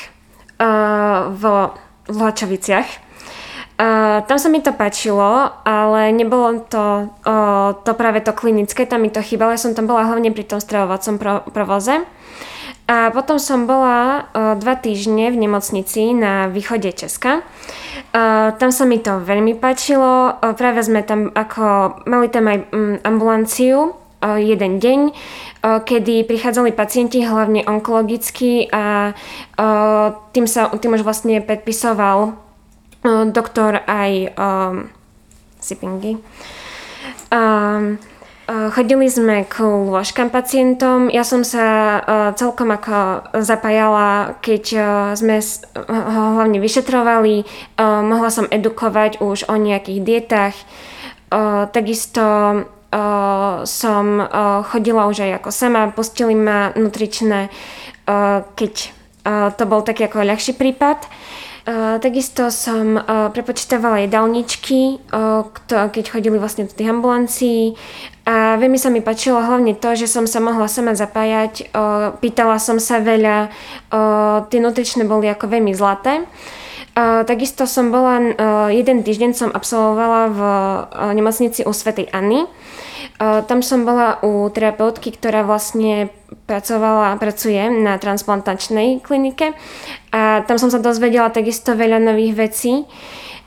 uh, 0.58 1.30
v, 1.30 1.42
v 2.10 2.18
Lačoviciach. 2.18 2.88
Uh, 3.78 4.26
tam 4.26 4.38
sa 4.42 4.50
mi 4.50 4.58
to 4.58 4.74
páčilo, 4.74 5.54
ale 5.62 6.10
nebolo 6.10 6.66
to, 6.66 7.06
uh, 7.22 7.78
to 7.86 7.94
práve 7.94 8.18
to 8.26 8.34
klinické, 8.34 8.82
tam 8.82 9.06
mi 9.06 9.14
to 9.14 9.22
chýbalo. 9.22 9.54
Ja 9.54 9.62
som 9.62 9.78
tam 9.78 9.86
bola 9.86 10.02
hlavne 10.02 10.34
pri 10.34 10.42
tom 10.42 10.58
stravovacom 10.58 11.14
pro, 11.22 11.46
provoze. 11.54 12.02
A 12.90 13.14
potom 13.14 13.38
som 13.38 13.70
bola 13.70 14.26
uh, 14.34 14.58
dva 14.58 14.74
týždne 14.74 15.30
v 15.30 15.46
nemocnici 15.46 16.10
na 16.18 16.50
východe 16.50 16.90
Česka. 16.90 17.46
Uh, 17.46 17.46
tam 18.58 18.70
sa 18.72 18.84
mi 18.88 18.98
to 18.98 19.20
veľmi 19.20 19.58
páčilo. 19.60 20.40
Uh, 20.40 20.56
práve 20.56 20.80
sme 20.80 21.04
tam 21.04 21.28
ako, 21.32 22.00
mali 22.08 22.32
tam 22.32 22.48
aj 22.48 22.58
um, 22.72 22.96
ambulanciu 23.04 23.92
uh, 23.92 24.38
jeden 24.40 24.80
deň, 24.80 25.00
uh, 25.12 25.80
kedy 25.84 26.24
prichádzali 26.24 26.72
pacienti 26.72 27.22
hlavne 27.22 27.68
onkologicky 27.68 28.66
a 28.72 29.12
uh, 29.12 30.06
tým, 30.32 30.46
sa, 30.48 30.72
tým 30.72 30.96
už 30.96 31.04
vlastne 31.04 31.38
predpisoval 31.44 32.32
uh, 32.32 33.24
doktor 33.28 33.84
aj 33.84 34.12
um, 34.34 34.74
Sipingy. 35.60 36.16
Um, 37.28 38.00
Chodili 38.48 39.12
sme 39.12 39.44
k 39.44 39.60
lôžkam 39.60 40.32
pacientom. 40.32 41.12
Ja 41.12 41.20
som 41.20 41.44
sa 41.44 42.00
celkom 42.32 42.72
ako 42.72 43.28
zapájala, 43.44 44.40
keď 44.40 44.64
sme 45.12 45.36
ho 45.84 46.22
hlavne 46.40 46.56
vyšetrovali. 46.56 47.44
Mohla 47.76 48.30
som 48.32 48.48
edukovať 48.48 49.20
už 49.20 49.52
o 49.52 49.54
nejakých 49.60 50.00
dietách. 50.00 50.56
Takisto 51.76 52.24
som 53.68 54.06
chodila 54.72 55.12
už 55.12 55.28
aj 55.28 55.44
ako 55.44 55.50
sama, 55.52 55.92
postili 55.92 56.32
ma 56.32 56.72
nutričné, 56.72 57.52
keď 58.56 58.74
to 59.60 59.64
bol 59.68 59.84
taký 59.84 60.08
ako 60.08 60.24
ľahší 60.24 60.56
prípad. 60.56 61.04
A 61.68 62.00
takisto 62.00 62.48
som 62.48 62.96
a, 62.96 63.28
prepočítavala 63.28 64.08
jedálničky, 64.08 65.04
kto, 65.52 65.92
keď 65.92 66.04
chodili 66.08 66.40
vlastne 66.40 66.64
do 66.64 66.72
tých 66.72 66.88
ambulancií. 66.88 67.76
A 68.24 68.56
veľmi 68.56 68.80
sa 68.80 68.88
mi 68.88 69.04
páčilo 69.04 69.36
hlavne 69.40 69.76
to, 69.76 69.92
že 69.92 70.08
som 70.08 70.24
sa 70.24 70.40
mohla 70.40 70.64
sama 70.64 70.96
zapájať. 70.96 71.68
A, 71.76 72.16
pýtala 72.16 72.56
som 72.56 72.80
sa 72.80 73.04
veľa, 73.04 73.52
a, 73.92 74.48
tie 74.48 74.64
nutričné 74.64 75.04
boli 75.04 75.28
ako 75.28 75.44
veľmi 75.44 75.76
zlaté. 75.76 76.24
A, 76.24 76.67
takisto 77.22 77.68
som 77.68 77.94
bola, 77.94 78.18
a, 78.18 78.24
jeden 78.74 79.06
týždeň 79.06 79.30
som 79.36 79.50
absolvovala 79.54 80.22
v 80.34 80.40
a, 80.40 80.50
nemocnici 81.14 81.62
u 81.62 81.72
Svetej 81.72 82.10
Anny. 82.10 82.42
A, 83.22 83.42
tam 83.46 83.62
som 83.62 83.86
bola 83.86 84.18
u 84.26 84.50
terapeutky, 84.50 85.14
ktorá 85.14 85.46
vlastne 85.46 86.10
pracovala, 86.48 87.20
pracuje 87.20 87.60
na 87.70 88.00
transplantačnej 88.00 89.04
klinike 89.04 89.52
a 90.12 90.44
tam 90.44 90.56
som 90.56 90.72
sa 90.72 90.80
dozvedela 90.80 91.28
takisto 91.28 91.76
veľa 91.76 92.00
nových 92.00 92.34
vecí. 92.36 92.72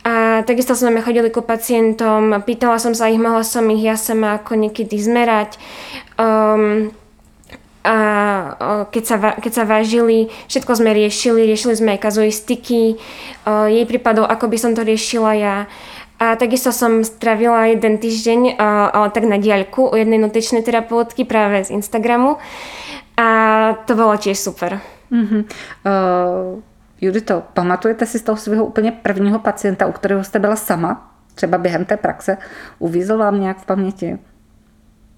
A 0.01 0.41
takisto 0.41 0.73
sme 0.73 1.05
chodili 1.05 1.29
ku 1.29 1.45
pacientom, 1.45 2.41
pýtala 2.41 2.81
som 2.81 2.97
sa 2.97 3.05
ich, 3.05 3.21
mohla 3.21 3.45
som 3.45 3.69
ich 3.69 3.85
ja 3.85 3.93
sama 3.93 4.41
ako 4.41 4.57
niekedy 4.57 4.97
zmerať. 4.97 5.61
Um, 6.17 6.89
a 7.83 7.95
keď 8.93 9.03
sa, 9.05 9.15
keď 9.41 9.51
sa 9.53 9.63
vážili, 9.65 10.29
všetko 10.47 10.71
sme 10.75 10.93
riešili, 10.93 11.49
riešili 11.49 11.73
sme 11.75 11.89
aj 11.97 12.03
kazuistiky, 12.05 12.95
jej 13.47 13.85
prípadov, 13.89 14.29
ako 14.29 14.47
by 14.47 14.57
som 14.57 14.71
to 14.77 14.85
riešila 14.85 15.33
ja. 15.33 15.57
A 16.21 16.37
takisto 16.37 16.69
som 16.69 17.01
stravila 17.01 17.73
jeden 17.73 17.97
týždeň, 17.97 18.61
ale 18.93 19.09
tak 19.09 19.25
na 19.25 19.41
diaľku 19.41 19.89
u 19.89 19.95
jednej 19.97 20.21
nutričnej 20.21 20.61
terapeutky 20.61 21.25
práve 21.25 21.65
z 21.65 21.73
Instagramu. 21.73 22.37
A 23.17 23.27
to 23.85 23.95
bylo 23.97 24.13
tiež 24.17 24.37
super. 24.37 24.77
Mm-hmm. 25.11 25.41
Uh, 25.81 26.61
Judito, 27.01 27.43
pamatujete 27.53 28.05
si 28.05 28.19
z 28.19 28.23
toho 28.23 28.37
svého 28.37 28.65
úplně 28.65 28.91
prvního 28.91 29.39
pacienta, 29.39 29.87
u 29.87 29.91
kterého 29.91 30.23
jste 30.23 30.39
byla 30.39 30.55
sama? 30.55 31.11
Třeba 31.35 31.57
během 31.57 31.85
té 31.85 31.97
praxe? 31.97 32.37
Uvízl 32.79 33.17
vám 33.17 33.41
nějak 33.41 33.57
v 33.57 33.65
paměti? 33.65 34.19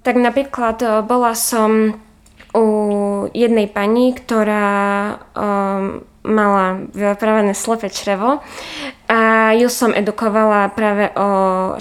Tak 0.02 0.16
napríklad 0.16 0.82
o, 0.82 1.02
bola 1.02 1.36
som 1.36 1.94
u 2.54 2.66
jednej 3.34 3.68
pani, 3.68 4.14
ktorá 4.14 4.70
um, 5.34 6.06
mala 6.24 6.88
vypravené 6.96 7.52
slepé 7.52 7.92
črevo 7.92 8.40
a 9.12 9.52
ju 9.58 9.68
som 9.68 9.92
edukovala 9.92 10.72
práve 10.72 11.12
o 11.18 11.28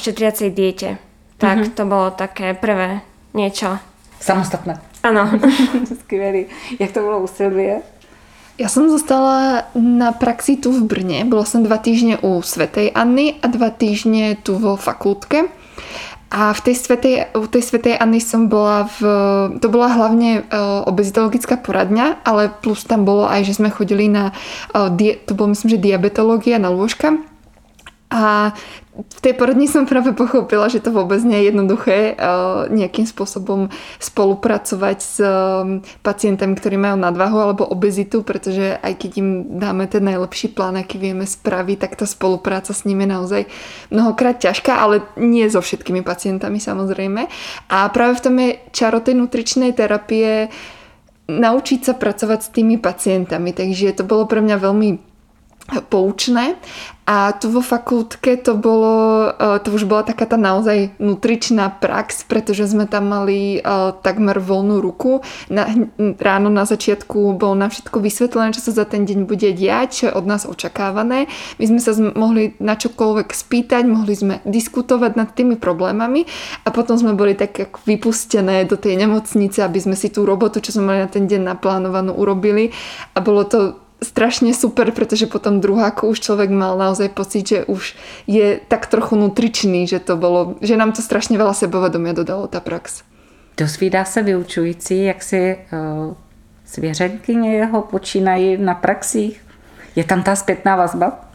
šetriacej 0.01 0.51
diete. 0.51 0.99
Tak 1.39 1.57
mm-hmm. 1.59 1.77
to 1.79 1.83
bolo 1.87 2.09
také 2.11 2.55
prvé 2.57 3.05
niečo. 3.37 3.79
Samostatné. 4.19 4.79
Áno. 5.03 5.27
Skvělý. 6.01 6.47
Jak 6.79 6.93
to 6.93 7.01
bylo 7.01 7.19
u 7.21 7.27
Silvie? 7.27 7.83
Ja 8.61 8.69
som 8.69 8.85
zostala 8.87 9.67
na 9.75 10.13
praxi 10.13 10.61
tu 10.61 10.71
v 10.71 10.85
Brne. 10.85 11.25
Bola 11.25 11.49
som 11.49 11.65
dva 11.65 11.81
týždne 11.81 12.21
u 12.21 12.45
Svetej 12.45 12.93
Anny 12.93 13.41
a 13.41 13.49
dva 13.49 13.73
týždne 13.73 14.37
tu 14.39 14.61
vo 14.61 14.77
fakultke. 14.77 15.49
A 16.33 16.57
v 16.57 16.61
tej 16.65 16.77
svetej, 16.81 17.37
u 17.37 17.45
tej 17.45 17.61
Svetej 17.61 18.01
Anny 18.01 18.17
som 18.17 18.49
bola 18.49 18.89
v... 18.89 19.01
To 19.61 19.69
bola 19.69 19.93
hlavne 19.93 20.49
uh, 20.49 20.81
obezitologická 20.89 21.61
poradňa, 21.61 22.25
ale 22.25 22.49
plus 22.49 22.89
tam 22.89 23.05
bolo 23.05 23.29
aj, 23.29 23.45
že 23.45 23.61
sme 23.61 23.69
chodili 23.69 24.09
na... 24.09 24.33
Uh, 24.73 24.89
die, 24.89 25.21
to 25.29 25.37
bolo 25.37 25.53
myslím, 25.53 25.77
že 25.77 25.85
diabetológia 25.85 26.57
na 26.57 26.73
lôžka. 26.73 27.21
A 28.13 28.53
v 28.93 29.19
tej 29.25 29.33
poradni 29.33 29.65
som 29.65 29.89
práve 29.89 30.13
pochopila, 30.13 30.69
že 30.69 30.85
to 30.85 30.93
vôbec 30.93 31.17
nie 31.25 31.41
je 31.41 31.49
jednoduché 31.49 32.13
uh, 32.13 32.69
nejakým 32.69 33.09
spôsobom 33.09 33.73
spolupracovať 33.97 34.99
s 35.01 35.17
um, 35.17 35.81
pacientami, 36.05 36.53
ktorí 36.53 36.77
majú 36.77 37.01
nadvahu 37.01 37.39
alebo 37.41 37.65
obezitu, 37.65 38.21
pretože 38.21 38.77
aj 38.85 38.93
keď 39.01 39.11
im 39.17 39.29
dáme 39.57 39.89
ten 39.89 40.05
najlepší 40.05 40.53
plán, 40.53 40.77
aký 40.77 41.01
vieme 41.01 41.25
spraviť, 41.25 41.89
tak 41.89 41.97
tá 41.97 42.05
spolupráca 42.05 42.77
s 42.77 42.85
nimi 42.85 43.09
je 43.09 43.15
naozaj 43.17 43.43
mnohokrát 43.89 44.37
ťažká, 44.37 44.77
ale 44.77 45.09
nie 45.17 45.49
so 45.49 45.65
všetkými 45.65 46.05
pacientami 46.05 46.61
samozrejme. 46.61 47.33
A 47.73 47.89
práve 47.89 48.21
v 48.21 48.25
tom 48.29 48.37
je 48.37 48.61
čaro 48.77 49.01
tej 49.01 49.17
nutričnej 49.17 49.73
terapie 49.73 50.53
naučiť 51.33 51.81
sa 51.81 51.95
pracovať 51.97 52.41
s 52.45 52.53
tými 52.53 52.77
pacientami. 52.77 53.57
Takže 53.57 53.97
to 53.97 54.05
bolo 54.05 54.29
pre 54.29 54.45
mňa 54.45 54.57
veľmi 54.61 55.12
poučné 55.89 56.59
a 57.03 57.35
tu 57.35 57.51
vo 57.51 57.59
fakultke 57.59 58.39
to 58.39 58.55
bolo, 58.55 59.27
e, 59.35 59.59
to 59.67 59.75
už 59.75 59.91
bola 59.91 60.07
taká 60.07 60.23
tá 60.23 60.39
naozaj 60.39 60.95
nutričná 61.03 61.67
prax, 61.83 62.23
pretože 62.31 62.71
sme 62.71 62.87
tam 62.87 63.11
mali 63.11 63.59
uh, 63.59 63.91
takmer 64.07 64.39
voľnú 64.39 64.79
ruku. 64.79 65.19
Na, 65.51 65.67
ráno 66.23 66.47
na 66.47 66.63
začiatku 66.63 67.35
bolo 67.35 67.59
na 67.59 67.67
všetko 67.67 67.99
vysvetlené, 67.99 68.55
čo 68.55 68.63
sa 68.63 68.73
za 68.73 68.87
ten 68.87 69.03
deň 69.03 69.27
bude 69.27 69.51
diať, 69.51 69.89
čo 69.91 70.03
je 70.09 70.13
od 70.15 70.25
nás 70.31 70.47
očakávané. 70.47 71.27
My 71.59 71.65
sme 71.67 71.81
sa 71.83 71.91
mohli 71.99 72.55
na 72.63 72.79
čokoľvek 72.79 73.35
spýtať, 73.35 73.83
mohli 73.91 74.15
sme 74.15 74.35
diskutovať 74.47 75.19
nad 75.19 75.35
tými 75.35 75.59
problémami 75.59 76.23
a 76.63 76.71
potom 76.71 76.95
sme 76.95 77.19
boli 77.19 77.35
tak 77.35 77.59
ako 77.59 77.83
vypustené 77.83 78.63
do 78.63 78.79
tej 78.79 78.95
nemocnice, 78.95 79.59
aby 79.67 79.79
sme 79.83 79.99
si 79.99 80.07
tú 80.07 80.23
robotu, 80.23 80.63
čo 80.63 80.79
sme 80.79 80.95
mali 80.95 80.99
na 81.03 81.11
ten 81.11 81.27
deň 81.27 81.51
naplánovanú, 81.51 82.15
urobili 82.15 82.71
a 83.13 83.19
bolo 83.19 83.43
to 83.43 83.82
strašne 84.03 84.55
super, 84.55 84.91
pretože 84.91 85.27
potom 85.27 85.61
druháku 85.61 86.09
už 86.09 86.21
človek 86.21 86.51
mal 86.51 86.79
naozaj 86.79 87.09
pocit, 87.09 87.49
že 87.49 87.65
už 87.65 87.95
je 88.27 88.61
tak 88.69 88.87
trochu 88.87 89.17
nutričný, 89.17 89.87
že 89.87 89.99
to 89.99 90.17
bolo, 90.17 90.59
že 90.61 90.77
nám 90.77 90.93
to 90.93 91.03
strašne 91.03 91.39
veľa 91.39 91.55
sebavedomia 91.55 92.13
dodalo 92.13 92.47
tá 92.47 92.61
prax. 92.61 93.03
Dozvídá 93.57 94.05
se 94.05 94.23
vyučující, 94.23 95.05
jak 95.05 95.23
si 95.23 95.57
uh, 95.57 96.15
svěřenkyně 96.65 97.55
jeho 97.57 97.83
počínají 97.83 98.57
na 98.57 98.75
praxích? 98.75 99.41
Je 99.97 100.05
tam 100.05 100.23
ta 100.23 100.37
zpětná 100.37 100.77
vazba? 100.77 101.33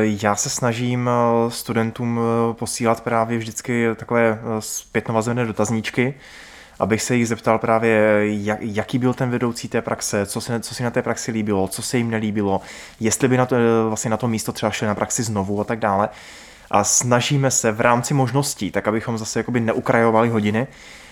Já 0.00 0.34
se 0.34 0.50
snažím 0.50 1.10
studentům 1.48 2.20
posílat 2.52 3.00
právě 3.00 3.38
vždycky 3.38 3.86
takové 3.96 4.38
zpětnovazebné 4.58 5.46
dotazníčky, 5.46 6.14
abych 6.78 7.02
se 7.02 7.16
jich 7.16 7.28
zeptal 7.28 7.58
právě, 7.58 8.20
jak, 8.22 8.58
jaký 8.60 8.98
byl 8.98 9.14
ten 9.14 9.30
vedoucí 9.30 9.68
té 9.68 9.82
praxe, 9.82 10.26
co 10.26 10.40
se, 10.40 10.60
co 10.60 10.74
si 10.74 10.82
na 10.82 10.90
té 10.90 11.02
praxi 11.02 11.32
líbilo, 11.32 11.68
co 11.68 11.82
se 11.82 11.98
jim 11.98 12.10
nelíbilo, 12.10 12.60
jestli 13.00 13.28
by 13.28 13.36
na 13.36 13.46
to, 13.46 13.56
vlastně 13.88 14.10
na 14.10 14.16
to 14.16 14.28
místo 14.28 14.52
třeba 14.52 14.70
šli 14.70 14.86
na 14.86 14.94
praxi 14.94 15.22
znovu 15.22 15.60
a 15.60 15.64
tak 15.64 15.78
dále. 15.78 16.08
A 16.70 16.84
snažíme 16.84 17.50
se 17.50 17.72
v 17.72 17.80
rámci 17.80 18.14
možností, 18.14 18.70
tak 18.70 18.88
abychom 18.88 19.18
zase 19.18 19.40
jakoby 19.40 19.60
neukrajovali 19.60 20.28
hodiny, 20.28 20.66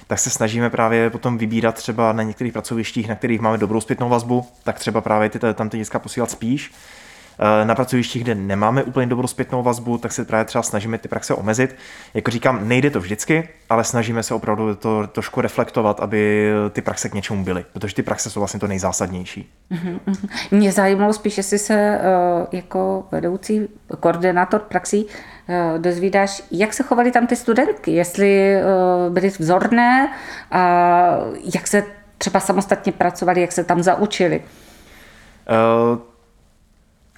tak 0.07 0.19
se 0.19 0.31
snažíme 0.31 0.71
právě 0.71 1.11
potom 1.11 1.39
vybírat 1.39 1.75
třeba 1.75 2.13
na 2.13 2.23
některých 2.23 2.53
pracovištích, 2.53 3.09
na 3.09 3.15
kterých 3.15 3.41
máme 3.41 3.59
dobrou 3.59 3.81
zpětnou 3.81 4.09
vazbu, 4.09 4.47
tak 4.63 4.79
třeba 4.79 5.01
právě 5.01 5.31
ty, 5.31 5.39
tam 5.55 5.69
ty 5.69 5.79
děcka 5.79 5.99
posílat 5.99 6.31
spíš. 6.31 6.73
Eh, 7.39 7.65
na 7.65 7.75
pracovištích, 7.75 8.25
kde 8.25 8.35
nemáme 8.35 8.83
úplně 8.83 9.07
dobrou 9.07 9.27
zpětnou 9.27 9.63
vazbu, 9.63 9.99
tak 9.99 10.13
se 10.13 10.25
právě 10.25 10.45
třeba 10.45 10.63
snažíme 10.63 10.99
ty 10.99 11.09
praxe 11.09 11.35
omezit. 11.35 11.77
Jako 12.15 12.31
říkám, 12.31 12.69
nejde 12.69 12.91
to 12.91 13.01
vždycky, 13.01 13.49
ale 13.71 13.85
snažíme 13.85 14.23
se 14.23 14.35
opravdu 14.35 14.75
to 14.75 15.07
trošku 15.07 15.41
reflektovat, 15.41 16.01
aby 16.01 16.51
ty 16.71 16.83
praxe 16.83 17.09
k 17.09 17.15
něčemu 17.15 17.45
byly, 17.45 17.65
protože 17.73 17.95
ty 17.95 18.03
praxe 18.03 18.31
jsou 18.31 18.41
vlastně 18.41 18.61
to 18.61 18.67
nejzásadnější. 18.67 19.51
Mhm, 19.71 20.01
mhm. 20.07 20.29
Mě 20.51 20.73
zajímalo 20.73 21.13
spíš, 21.13 21.37
jestli 21.37 21.59
se 21.59 21.75
eh, 21.75 22.01
jako 22.53 23.07
vedoucí 23.13 23.69
koordinátor 24.01 24.61
praxí 24.61 25.07
eh, 25.49 25.79
dozvídáš, 25.79 26.43
jak 26.51 26.75
se 26.75 26.83
chovaly 26.83 27.11
tam 27.11 27.27
ty 27.27 27.37
studentky, 27.37 27.91
jestli 27.91 28.57
byly 29.09 29.29
vzorné 29.29 30.13
a 30.51 30.61
jak 31.55 31.67
se 31.67 31.85
třeba 32.19 32.41
samostatně 32.41 32.93
pracovali, 32.93 33.41
jak 33.41 33.53
se 33.53 33.65
tam 33.65 33.83
zaučili. 33.83 34.43
Uh, 35.47 35.99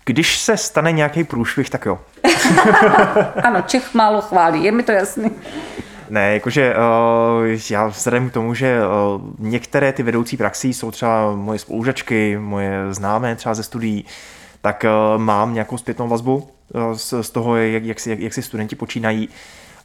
když 0.08 0.38
se 0.38 0.56
stane 0.56 0.92
nějaký 0.92 1.24
průšvih, 1.24 1.70
tak 1.70 1.86
jo. 1.86 1.98
ano, 3.42 3.62
Čech 3.66 3.94
málo 3.94 4.20
chválí, 4.20 4.64
je 4.64 4.72
mi 4.72 4.82
to 4.82 4.92
jasný. 4.92 5.30
Ne, 6.10 6.34
jakože 6.34 6.74
uh, 6.74 7.58
já 7.70 7.86
vzhledem 7.86 8.30
k 8.30 8.32
tomu, 8.32 8.54
že 8.54 8.78
uh, 8.80 9.22
některé 9.38 9.92
ty 9.92 10.02
vedoucí 10.02 10.36
praxí 10.36 10.74
jsou 10.74 10.90
třeba 10.90 11.34
moje 11.34 11.58
spolužačky, 11.58 12.38
moje 12.38 12.94
známé 12.94 13.36
třeba 13.36 13.54
ze 13.54 13.62
studií, 13.62 14.04
tak 14.62 14.84
uh, 14.84 15.22
mám 15.22 15.54
nějakou 15.54 15.78
zpětnou 15.78 16.08
vazbu 16.08 16.36
uh, 16.74 16.92
z, 16.92 17.14
z 17.20 17.30
toho, 17.30 17.56
jak, 17.56 17.84
jak, 17.84 18.00
si, 18.00 18.10
jak, 18.10 18.18
jak 18.18 18.34
si 18.34 18.42
studenti 18.42 18.76
počínají. 18.76 19.28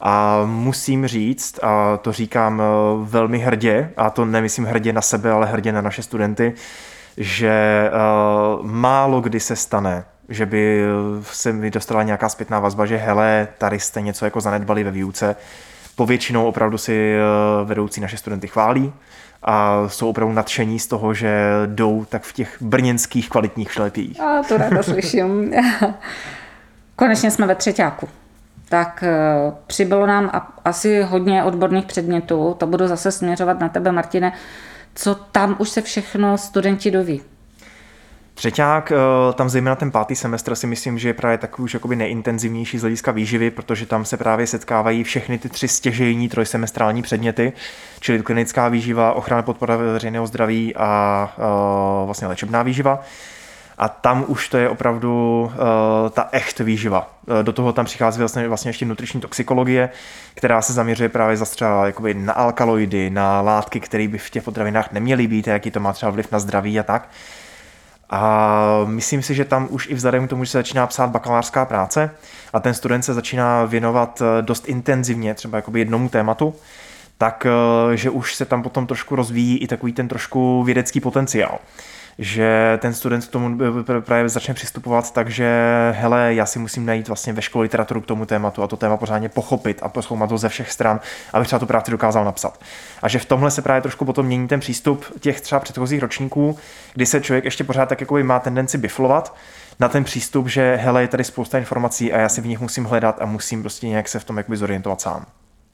A 0.00 0.42
musím 0.46 1.06
říct, 1.06 1.64
a 1.64 1.96
to 1.96 2.12
říkám 2.12 2.58
uh, 2.58 3.08
velmi 3.08 3.38
hrdě, 3.38 3.90
a 3.96 4.10
to 4.10 4.24
nemyslím 4.24 4.64
hrdě 4.64 4.92
na 4.92 5.02
sebe, 5.02 5.30
ale 5.30 5.46
hrdě 5.46 5.72
na 5.72 5.80
naše 5.80 6.02
studenty, 6.02 6.54
že 7.16 7.90
uh, 7.92 8.66
málo 8.66 9.20
kdy 9.20 9.40
se 9.40 9.56
stane, 9.56 10.04
že 10.28 10.46
by 10.46 10.84
se 11.22 11.52
mi 11.52 11.70
dostala 11.70 12.02
nějaká 12.02 12.28
zpětná 12.28 12.60
vazba, 12.60 12.86
že 12.86 12.96
hele, 12.96 13.48
tady 13.58 13.80
jste 13.80 14.00
něco 14.00 14.24
jako 14.24 14.40
zanedbali 14.40 14.84
ve 14.84 14.90
výuce. 14.90 15.36
Povětšinou 15.96 16.46
opravdu 16.46 16.78
si 16.78 17.16
eh, 17.16 17.64
vedoucí 17.64 18.00
naše 18.00 18.16
studenty 18.16 18.46
chválí 18.46 18.92
a 19.42 19.82
jsou 19.88 20.08
opravdu 20.10 20.34
nadšení 20.34 20.78
z 20.78 20.86
toho, 20.86 21.14
že 21.14 21.48
jdou 21.66 22.04
tak 22.04 22.22
v 22.22 22.32
těch 22.32 22.62
brněnských 22.62 23.28
kvalitních 23.28 23.72
šlepích. 23.72 24.20
A 24.20 24.42
to 24.42 24.56
ráda 24.56 24.82
slyším. 24.82 25.54
Konečně 26.96 27.30
jsme 27.30 27.46
ve 27.46 27.54
třetíku. 27.54 28.08
Tak 28.68 29.02
eh, 29.02 29.52
přibylo 29.66 30.06
nám 30.06 30.42
asi 30.64 31.02
hodně 31.02 31.44
odborných 31.44 31.86
předmětů. 31.86 32.54
To 32.58 32.66
budu 32.66 32.88
zase 32.88 33.12
směřovat 33.12 33.60
na 33.60 33.68
tebe, 33.68 33.92
Martine. 33.92 34.32
Co 34.94 35.14
tam 35.14 35.56
už 35.58 35.68
se 35.68 35.82
všechno 35.82 36.38
studenti 36.38 36.90
doví? 36.90 37.22
Třeťák, 38.34 38.92
eh, 38.92 38.96
tam 39.32 39.48
zejména 39.48 39.76
ten 39.76 39.90
pátý 39.90 40.16
semestr 40.16 40.54
si 40.54 40.66
myslím, 40.66 40.98
že 40.98 41.08
je 41.08 41.14
právě 41.14 41.38
takový 41.38 41.64
už 41.64 41.74
jakoby 41.74 41.96
neintenzivnější 41.96 42.78
z 42.78 42.80
hlediska 42.80 43.12
výživy, 43.12 43.50
protože 43.50 43.86
tam 43.86 44.04
se 44.04 44.16
právě 44.16 44.46
setkávají 44.46 45.04
všechny 45.04 45.38
ty 45.38 45.48
tři 45.48 45.68
stěžejní 45.68 46.28
trojsemestrální 46.28 47.02
předměty, 47.02 47.52
čili 48.00 48.22
klinická 48.22 48.68
výživa, 48.68 49.12
ochrana 49.12 49.42
podpora 49.42 49.76
veřejného 49.76 50.26
zdraví 50.26 50.76
a 50.76 51.32
uh, 51.36 52.06
vlastně 52.06 52.28
léčebná 52.28 52.62
výživa. 52.62 53.02
A 53.78 53.88
tam 53.88 54.24
už 54.28 54.48
to 54.48 54.56
je 54.56 54.68
opravdu 54.68 55.42
uh, 55.44 56.10
ta 56.10 56.28
echt 56.32 56.60
výživa. 56.60 57.10
Do 57.42 57.52
toho 57.52 57.72
tam 57.72 57.84
přichází 57.84 58.18
vlastně, 58.18 58.48
vlastně 58.48 58.68
ještě 58.68 58.84
nutriční 58.84 59.20
toxikologie, 59.20 59.90
která 60.34 60.62
se 60.62 60.72
zaměřuje 60.72 61.08
právě 61.08 61.36
zase 61.36 61.54
třeba 61.54 61.86
jakoby 61.86 62.14
na 62.14 62.32
alkaloidy, 62.32 63.10
na 63.10 63.40
látky, 63.40 63.80
které 63.80 64.08
by 64.08 64.18
v 64.18 64.30
těch 64.30 64.42
potravinách 64.42 64.92
neměly 64.92 65.26
být, 65.26 65.48
a 65.48 65.52
jaký 65.52 65.70
to 65.70 65.80
má 65.80 65.92
třeba 65.92 66.10
vliv 66.10 66.32
na 66.32 66.38
zdraví 66.38 66.80
a 66.80 66.82
tak. 66.82 67.08
A 68.10 68.80
myslím 68.84 69.22
si, 69.22 69.34
že 69.34 69.44
tam 69.44 69.68
už 69.70 69.86
i 69.86 69.94
vzhledem 69.94 70.26
k 70.26 70.30
tomu, 70.30 70.44
že 70.44 70.50
se 70.50 70.58
začíná 70.58 70.86
psát 70.86 71.10
bakalářská 71.10 71.64
práce 71.64 72.10
a 72.52 72.60
ten 72.60 72.74
student 72.74 73.04
se 73.04 73.14
začíná 73.14 73.64
věnovat 73.64 74.22
eh, 74.22 74.42
dost 74.42 74.68
intenzivně 74.68 75.34
třeba 75.34 75.58
jakoby 75.58 75.78
jednomu 75.78 76.08
tématu, 76.08 76.54
tak 77.18 77.46
že 77.94 78.10
už 78.10 78.34
se 78.34 78.44
tam 78.44 78.62
potom 78.62 78.86
trošku 78.86 79.16
rozvíjí 79.16 79.58
i 79.58 79.66
takový 79.66 79.92
ten 79.92 80.08
trošku 80.08 80.62
vědecký 80.62 81.00
potenciál 81.00 81.58
že 82.18 82.78
ten 82.82 82.94
student 82.94 83.26
k 83.26 83.30
tomu 83.30 83.58
právě 84.00 84.28
začne 84.28 84.54
přistupovat 84.54 85.12
tak, 85.12 85.30
že 85.30 85.48
hele, 85.96 86.34
já 86.34 86.46
si 86.46 86.58
musím 86.58 86.86
najít 86.86 87.08
vlastně 87.08 87.32
ve 87.32 87.42
škole 87.42 87.62
literaturu 87.62 88.00
k 88.00 88.06
tomu 88.06 88.26
tématu 88.26 88.62
a 88.62 88.66
to 88.66 88.76
téma 88.76 88.96
pořádně 88.96 89.28
pochopit 89.28 89.78
a 89.82 89.88
poschoumat 89.88 90.28
to 90.28 90.38
ze 90.38 90.48
všech 90.48 90.72
stran, 90.72 91.00
aby 91.32 91.44
třeba 91.44 91.58
tu 91.58 91.66
práci 91.66 91.90
dokázal 91.90 92.24
napsat. 92.24 92.60
A 93.02 93.08
že 93.08 93.18
v 93.18 93.24
tomhle 93.24 93.50
se 93.50 93.62
právě 93.62 93.82
trošku 93.82 94.04
potom 94.04 94.26
mění 94.26 94.48
ten 94.48 94.60
přístup 94.60 95.04
těch 95.20 95.40
třeba 95.40 95.60
předchozích 95.60 96.00
ročníků, 96.00 96.58
kdy 96.94 97.06
se 97.06 97.20
člověk 97.20 97.44
ještě 97.44 97.64
pořád 97.64 97.88
tak 97.88 98.00
jako 98.00 98.18
má 98.18 98.38
tendenci 98.38 98.78
biflovat, 98.78 99.36
na 99.80 99.88
ten 99.88 100.04
přístup, 100.04 100.48
že 100.48 100.76
hele, 100.82 101.02
je 101.02 101.08
tady 101.08 101.24
spousta 101.24 101.58
informací 101.58 102.12
a 102.12 102.18
já 102.18 102.28
si 102.28 102.40
v 102.40 102.46
nich 102.46 102.60
musím 102.60 102.84
hledat 102.84 103.16
a 103.20 103.26
musím 103.26 103.60
prostě 103.60 103.88
nějak 103.88 104.08
se 104.08 104.18
v 104.18 104.24
tom 104.24 104.36
jakoby 104.36 104.56
zorientovat 104.56 105.00
sám. 105.00 105.26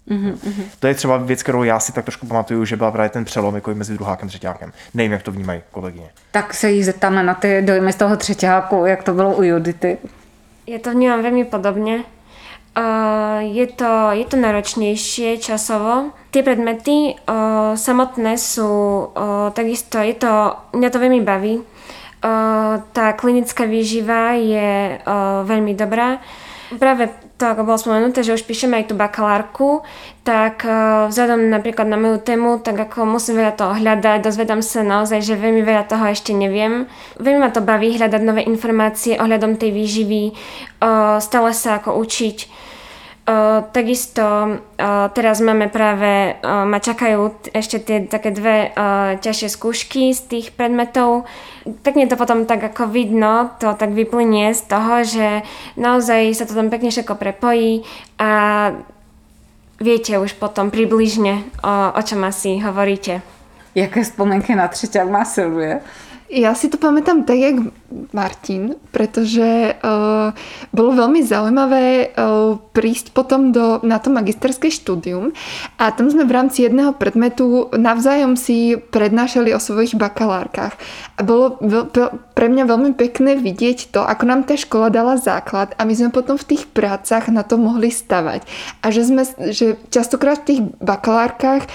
Mm-hmm. 0.09 0.65
To 0.81 0.87
je 0.87 0.95
třeba 0.95 1.17
věc, 1.17 1.43
kterou 1.43 1.63
já 1.63 1.81
si 1.81 1.93
tak 1.93 2.05
trošku 2.05 2.27
pamatuju, 2.27 2.65
že 2.65 2.77
byla 2.77 2.91
právě 2.91 3.09
ten 3.09 3.25
přelom 3.25 3.55
jako 3.55 3.75
mezi 3.75 3.95
druhákem 3.95 4.27
a 4.27 4.29
třetíákem. 4.29 4.73
Nevím, 4.95 5.13
jak 5.13 5.23
to 5.23 5.33
vnímají 5.33 5.63
kolegyně. 5.71 6.11
Tak 6.31 6.55
se 6.55 6.71
jí 6.71 6.85
zeptáme 6.85 7.23
na 7.23 7.35
ty 7.35 7.63
dojmy 7.63 7.93
z 7.93 7.97
toho 7.97 8.17
třetíáku, 8.17 8.87
jak 8.87 9.03
to 9.03 9.15
bylo 9.15 9.35
u 9.35 9.43
Judity. 9.43 9.99
Ja 10.71 10.79
to 10.79 10.95
vnímam 10.95 11.19
veľmi 11.19 11.51
podobne. 11.51 12.07
Uh, 12.79 13.43
je, 13.43 13.67
to, 13.75 14.15
je 14.15 14.23
to 14.23 14.39
náročnejšie 14.39 15.43
časovo. 15.43 16.15
Tie 16.31 16.47
predmety 16.47 17.19
uh, 17.19 17.75
samotné 17.75 18.39
sú 18.39 18.71
uh, 19.11 19.51
takisto, 19.51 19.99
je 19.99 20.15
to, 20.15 20.55
mňa 20.71 20.89
to 20.95 21.03
veľmi 21.03 21.21
baví. 21.27 21.59
Uh, 21.59 22.79
tá 22.95 23.19
klinická 23.19 23.67
výživa 23.67 24.39
je 24.39 25.03
uh, 25.03 25.43
veľmi 25.43 25.75
dobrá. 25.75 26.23
Práve 26.79 27.11
to, 27.35 27.51
ako 27.51 27.67
bolo 27.67 27.83
spomenuté, 27.83 28.23
že 28.23 28.39
už 28.39 28.47
píšeme 28.47 28.79
aj 28.79 28.93
tú 28.93 28.95
bakalárku, 28.95 29.83
tak 30.23 30.63
uh, 30.63 31.11
vzhľadom 31.11 31.51
napríklad 31.51 31.91
na 31.91 31.99
moju 31.99 32.23
tému, 32.23 32.63
tak 32.63 32.79
ako 32.79 33.11
musím 33.11 33.43
veľa 33.43 33.59
toho 33.59 33.75
hľadať, 33.75 34.23
dozvedám 34.23 34.63
sa 34.63 34.87
naozaj, 34.87 35.19
že 35.19 35.35
veľmi 35.35 35.67
veľa 35.67 35.91
toho 35.91 36.07
ešte 36.07 36.31
neviem. 36.31 36.87
Veľmi 37.19 37.43
ma 37.43 37.51
to 37.51 37.59
baví 37.59 37.99
hľadať 37.99 38.23
nové 38.23 38.47
informácie 38.47 39.19
ohľadom 39.19 39.59
tej 39.59 39.75
výživy, 39.75 40.23
uh, 40.31 41.19
stále 41.19 41.51
sa 41.51 41.83
ako 41.83 41.99
učiť. 41.99 42.70
Uh, 43.21 43.63
takisto 43.71 44.25
uh, 44.25 45.07
teraz 45.15 45.39
máme 45.45 45.69
práve, 45.71 46.35
uh, 46.41 46.67
ma 46.67 46.83
čakajú 46.83 47.53
ešte 47.55 47.79
tie 47.79 47.99
také 48.09 48.35
dve 48.35 48.73
uh, 48.73 49.21
ťažšie 49.23 49.49
skúšky 49.55 50.11
z 50.11 50.21
tých 50.27 50.47
predmetov. 50.57 51.29
Tak 51.85 51.95
mne 51.95 52.11
to 52.11 52.19
potom 52.19 52.49
tak 52.49 52.65
ako 52.65 52.91
vidno, 52.91 53.55
to 53.61 53.77
tak 53.77 53.95
vyplynie 53.95 54.51
z 54.57 54.63
toho, 54.67 55.05
že 55.07 55.47
naozaj 55.79 56.33
sa 56.35 56.49
to 56.49 56.59
tam 56.59 56.73
pekne 56.73 56.91
všetko 56.91 57.15
prepojí 57.15 57.87
a 58.19 58.31
viete 59.79 60.17
už 60.19 60.35
potom 60.41 60.73
približne, 60.73 61.45
o, 61.63 61.73
o 61.95 62.01
čom 62.03 62.25
asi 62.27 62.59
hovoríte. 62.59 63.23
Jaké 63.79 64.03
vzpomínky 64.03 64.59
na 64.59 64.67
třeťák 64.67 65.07
má 65.07 65.23
Silvie? 65.23 65.79
Ja 66.31 66.55
si 66.55 66.71
to 66.71 66.79
pamätám 66.79 67.27
tak, 67.27 67.43
jak 67.43 67.59
Martin, 68.15 68.79
pretože 68.95 69.75
uh, 69.75 70.31
bolo 70.71 70.95
veľmi 70.95 71.27
zaujímavé 71.27 72.15
uh, 72.15 72.55
prísť 72.71 73.11
potom 73.11 73.51
do, 73.51 73.83
na 73.83 73.99
to 73.99 74.15
magisterské 74.15 74.71
štúdium 74.71 75.35
a 75.75 75.91
tam 75.91 76.07
sme 76.07 76.23
v 76.23 76.35
rámci 76.39 76.63
jedného 76.63 76.95
predmetu 76.95 77.67
navzájom 77.75 78.39
si 78.39 78.79
prednášali 78.79 79.51
o 79.51 79.59
svojich 79.59 79.99
bakalárkach. 79.99 80.79
A 81.19 81.27
bolo 81.27 81.59
veľ, 81.59 81.91
pre 82.39 82.47
mňa 82.47 82.63
veľmi 82.63 82.95
pekné 82.95 83.35
vidieť 83.35 83.91
to, 83.91 84.07
ako 84.07 84.23
nám 84.23 84.47
tá 84.47 84.55
škola 84.55 84.87
dala 84.87 85.19
základ 85.19 85.75
a 85.75 85.83
my 85.83 85.99
sme 85.99 86.15
potom 86.15 86.39
v 86.39 86.55
tých 86.55 86.71
prácach 86.71 87.27
na 87.27 87.43
to 87.43 87.59
mohli 87.59 87.91
stavať. 87.91 88.47
A 88.87 88.95
že, 88.95 89.03
sme, 89.03 89.27
že 89.51 89.83
častokrát 89.91 90.47
v 90.47 90.47
tých 90.47 90.61
bakalárkach 90.79 91.67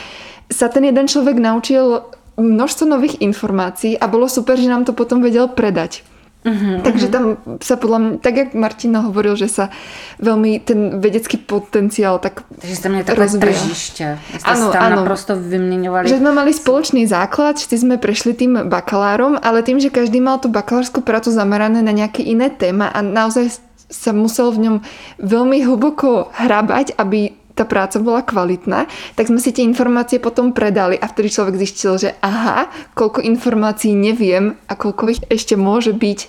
sa 0.47 0.71
ten 0.71 0.87
jeden 0.87 1.11
človek 1.11 1.35
naučil 1.43 2.07
množstvo 2.37 2.85
nových 2.87 3.15
informácií 3.23 3.95
a 3.95 4.05
bolo 4.07 4.27
super, 4.27 4.59
že 4.59 4.71
nám 4.71 4.83
to 4.83 4.91
potom 4.91 5.23
vedel 5.23 5.47
predať. 5.47 6.03
Uh-huh, 6.45 6.77
Takže 6.85 7.09
tam 7.09 7.41
sa 7.57 7.73
podľa 7.73 7.97
mňa, 7.97 8.11
tak 8.21 8.33
jak 8.37 8.49
Martina 8.53 9.01
hovoril, 9.01 9.33
že 9.33 9.49
sa 9.49 9.73
veľmi 10.21 10.61
ten 10.61 11.01
vedecký 11.01 11.41
potenciál 11.41 12.21
tak 12.21 12.45
Takže 12.61 12.75
ste 12.75 12.89
měli 12.89 13.03
takové 13.03 13.27
tržiště. 13.27 14.19
Ste 14.37 14.45
ano, 14.45 14.69
tam 14.69 14.83
ano. 14.83 14.95
naprosto 15.01 15.33
vyměňovali. 15.33 16.05
Že 16.05 16.21
sme 16.21 16.31
mali 16.37 16.53
spoločný 16.53 17.09
základ, 17.09 17.57
všetci 17.57 17.77
sme 17.81 17.97
prešli 17.97 18.37
tým 18.37 18.69
bakalárom, 18.69 19.41
ale 19.41 19.65
tým, 19.65 19.81
že 19.81 19.89
každý 19.89 20.21
mal 20.21 20.37
tú 20.37 20.53
bakalárskú 20.53 21.01
prácu 21.01 21.33
zamerané 21.33 21.81
na 21.81 21.89
nejaké 21.89 22.21
iné 22.21 22.53
téma 22.53 22.93
a 22.93 23.01
naozaj 23.01 23.49
sa 23.89 24.13
musel 24.13 24.53
v 24.53 24.69
ňom 24.69 24.75
veľmi 25.17 25.65
hlboko 25.65 26.29
hrabať, 26.29 26.93
aby 27.01 27.33
tá 27.55 27.63
práca 27.63 28.03
bola 28.03 28.21
kvalitná, 28.21 28.85
tak 29.15 29.31
sme 29.31 29.39
si 29.39 29.55
tie 29.55 29.63
informácie 29.63 30.19
potom 30.19 30.51
predali 30.51 30.99
a 30.99 31.07
vtedy 31.07 31.31
človek 31.31 31.55
zistil, 31.55 31.95
že 31.95 32.11
aha, 32.19 32.67
koľko 32.93 33.23
informácií 33.23 33.95
neviem 33.95 34.59
a 34.67 34.75
koľko 34.75 35.03
ich 35.09 35.21
ešte 35.31 35.55
môže 35.55 35.95
byť. 35.95 36.19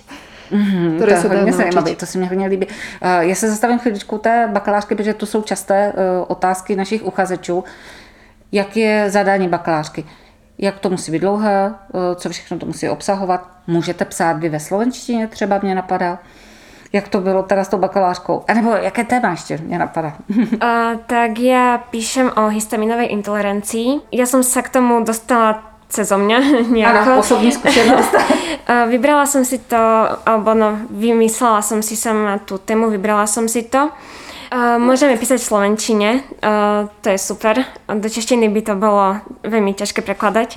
Mm-hmm, 0.51 0.97
to 0.97 1.09
je 1.09 1.15
hodně 1.15 1.53
zajímavé, 1.53 1.95
to 1.95 2.05
se 2.05 2.17
mi 2.17 2.25
hodně 2.25 2.47
líbí. 2.47 2.67
Uh, 2.67 2.71
já 3.19 3.35
se 3.35 3.49
zastavím 3.49 3.79
chvíličku 3.79 4.17
té 4.17 4.49
bakalářky, 4.51 4.95
protože 4.95 5.13
to 5.13 5.25
jsou 5.25 5.41
časté 5.41 5.93
uh, 5.93 6.25
otázky 6.27 6.75
našich 6.75 7.03
uchazečů. 7.05 7.63
Jak 8.51 8.77
je 8.77 9.09
zadání 9.09 9.47
bakalářky? 9.47 10.05
Jak 10.57 10.79
to 10.79 10.89
musí 10.89 11.11
být 11.11 11.19
dlouhé? 11.19 11.73
Uh, 11.93 12.01
co 12.15 12.29
všechno 12.29 12.57
to 12.57 12.65
musí 12.65 12.89
obsahovat? 12.89 13.49
Můžete 13.67 14.05
psát 14.05 14.39
vy 14.39 14.49
ve 14.49 14.59
slovenštině, 14.59 15.27
třeba 15.27 15.59
mě 15.63 15.75
napadá. 15.75 16.19
Jak 16.93 17.07
to 17.07 17.21
bylo 17.21 17.43
teda 17.43 17.63
s 17.63 17.67
tou 17.67 17.77
bakalářkou? 17.77 18.43
A 18.47 18.53
nebo 18.53 18.71
jaké 18.71 19.03
téma 19.03 19.29
ještě 19.29 19.57
mě 19.57 19.79
napadá? 19.79 20.13
uh, 20.29 20.99
tak 21.07 21.39
ja 21.39 21.77
píšem 21.91 22.31
o 22.35 22.47
histaminovej 22.47 23.07
intolerancii. 23.11 24.07
Ja 24.11 24.25
som 24.25 24.43
sa 24.43 24.61
k 24.61 24.69
tomu 24.69 25.03
dostala 25.03 25.63
cezo 25.89 26.17
mňa 26.17 26.39
nejako. 26.75 27.09
Áno, 27.11 27.19
osobní 27.19 27.51
skúsenosť. 27.51 28.13
vybrala 28.93 29.25
som 29.27 29.43
si 29.43 29.59
to, 29.59 29.79
alebo 30.23 30.53
no, 30.55 30.87
vymyslela 30.91 31.61
som 31.63 31.83
si 31.83 31.95
sama 31.95 32.39
tú 32.43 32.59
tému, 32.59 32.91
vybrala 32.91 33.27
som 33.27 33.47
si 33.47 33.67
to. 33.67 33.91
Uh, 34.47 34.79
môžeme 34.79 35.19
písať 35.19 35.43
v 35.43 35.49
slovenčine, 35.51 36.09
uh, 36.39 36.87
to 37.03 37.11
je 37.11 37.19
super. 37.19 37.67
Do 37.83 38.07
češtiny 38.07 38.47
by 38.47 38.61
to 38.63 38.73
bolo 38.79 39.19
veľmi 39.43 39.75
ťažké 39.75 39.99
prekladať. 39.99 40.55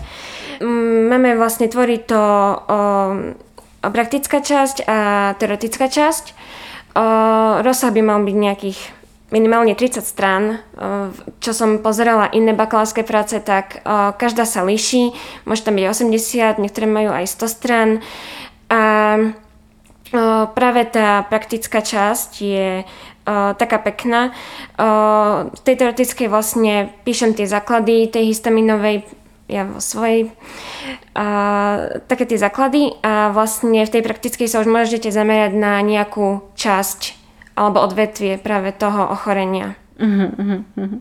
Máme 1.10 1.34
vlastne 1.40 1.66
tvoriť 1.66 2.00
to 2.06 2.22
uh, 2.22 3.34
praktická 3.80 4.44
časť 4.44 4.84
a 4.84 4.98
teoretická 5.40 5.88
časť. 5.88 6.36
Rozsah 7.64 7.90
by 7.96 8.02
mal 8.04 8.20
byť 8.20 8.36
nejakých 8.36 8.78
minimálne 9.30 9.78
30 9.78 10.02
strán. 10.02 10.58
Čo 11.38 11.54
som 11.54 11.78
pozerala 11.80 12.28
iné 12.34 12.50
bakalárske 12.50 13.06
práce, 13.06 13.38
tak 13.40 13.80
každá 14.18 14.42
sa 14.42 14.66
líši. 14.66 15.14
Môže 15.46 15.62
tam 15.62 15.78
byť 15.78 15.86
80, 15.86 16.58
niektoré 16.58 16.90
majú 16.90 17.14
aj 17.14 17.30
100 17.30 17.46
strán. 17.46 17.90
A 18.66 18.82
práve 20.50 20.82
tá 20.90 21.22
praktická 21.30 21.78
časť 21.78 22.30
je 22.42 22.82
taká 23.54 23.78
pekná. 23.78 24.34
V 25.46 25.60
tej 25.62 25.78
teoretickej 25.78 26.26
vlastne 26.26 26.90
píšem 27.06 27.30
tie 27.30 27.46
základy 27.46 28.10
tej 28.10 28.34
histaminovej 28.34 29.06
ja 29.50 29.66
vo 29.66 29.82
svojej 29.82 30.30
a, 31.18 31.90
také 32.06 32.24
tie 32.24 32.38
základy 32.38 32.94
a 33.02 33.34
vlastne 33.34 33.82
v 33.82 33.92
tej 33.92 34.02
praktickej 34.06 34.46
sa 34.46 34.62
už 34.62 34.70
môžete 34.70 35.10
zamerať 35.10 35.58
na 35.58 35.82
nejakú 35.82 36.46
časť 36.54 37.18
alebo 37.58 37.82
odvetvie 37.82 38.38
práve 38.38 38.70
toho 38.72 39.10
ochorenia. 39.10 39.74
Uh-huh, 40.00 40.32
uh-huh, 40.32 40.64
uh-huh. 40.78 41.00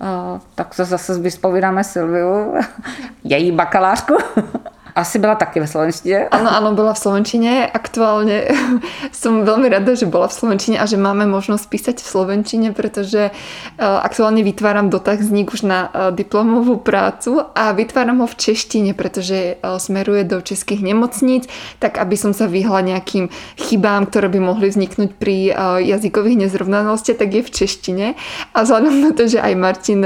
Uh, 0.00 0.40
tak 0.54 0.74
se 0.74 0.84
zase 0.84 1.18
vyspovídáme 1.18 1.84
Silviu, 1.84 2.54
její 3.24 3.52
bakalářku. 3.52 4.16
Asi 4.98 5.18
byla 5.18 5.34
taky 5.34 5.60
ve 5.60 5.66
slovenštině. 5.66 6.26
Áno, 6.34 6.50
áno, 6.50 6.74
bola 6.74 6.90
v 6.90 6.98
Slovenčine. 6.98 7.70
Aktuálne 7.70 8.50
som 9.14 9.46
veľmi 9.46 9.70
rada, 9.70 9.94
že 9.94 10.10
bola 10.10 10.26
v 10.26 10.34
Slovenčine 10.34 10.82
a 10.82 10.90
že 10.90 10.98
máme 10.98 11.22
možnosť 11.30 11.64
písať 11.70 11.96
v 12.02 12.10
Slovenčine, 12.10 12.68
pretože 12.74 13.30
eh, 13.30 13.78
aktuálne 13.78 14.42
vytváram 14.42 14.90
dotazník 14.90 15.54
už 15.54 15.62
na 15.62 15.86
eh, 15.86 16.10
diplomovú 16.10 16.82
prácu 16.82 17.46
a 17.46 17.70
vytváram 17.78 18.18
ho 18.18 18.26
v 18.26 18.42
češtine, 18.42 18.90
pretože 18.98 19.54
eh, 19.54 19.78
smeruje 19.78 20.26
do 20.26 20.42
českých 20.42 20.82
nemocníc, 20.82 21.46
tak 21.78 22.02
aby 22.02 22.18
som 22.18 22.34
sa 22.34 22.50
vyhla 22.50 22.82
nejakým 22.82 23.30
chybám, 23.54 24.10
ktoré 24.10 24.26
by 24.26 24.42
mohli 24.42 24.66
vzniknúť 24.66 25.14
pri 25.14 25.54
jazykových 25.78 26.50
nezrovnalostiach, 26.50 27.22
tak 27.22 27.30
je 27.38 27.42
v 27.46 27.50
češtine. 27.54 28.06
A 28.50 28.56
vzhľadom 28.66 28.94
na 28.98 29.10
to, 29.14 29.30
že 29.30 29.38
aj 29.38 29.54
Martin 29.54 30.02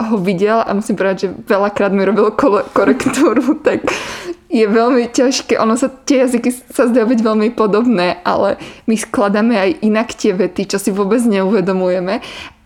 ho 0.00 0.16
videl 0.16 0.64
a 0.64 0.70
musím 0.72 0.96
povedať, 0.96 1.16
že 1.20 1.28
veľakrát 1.44 1.92
mi 1.92 2.08
robil 2.08 2.32
korektúru, 2.72 3.60
tak 3.66 3.84
je 4.50 4.66
veľmi 4.66 5.14
ťažké. 5.14 5.54
Ono 5.62 5.78
sa, 5.78 5.86
tie 5.86 6.26
jazyky 6.26 6.50
sa 6.74 6.90
zdajú 6.90 7.14
byť 7.14 7.20
veľmi 7.22 7.48
podobné, 7.54 8.18
ale 8.26 8.58
my 8.90 8.98
skladáme 8.98 9.54
aj 9.54 9.70
inak 9.86 10.10
tie 10.10 10.34
vety, 10.34 10.74
čo 10.74 10.82
si 10.82 10.90
vôbec 10.90 11.22
neuvedomujeme. 11.22 12.18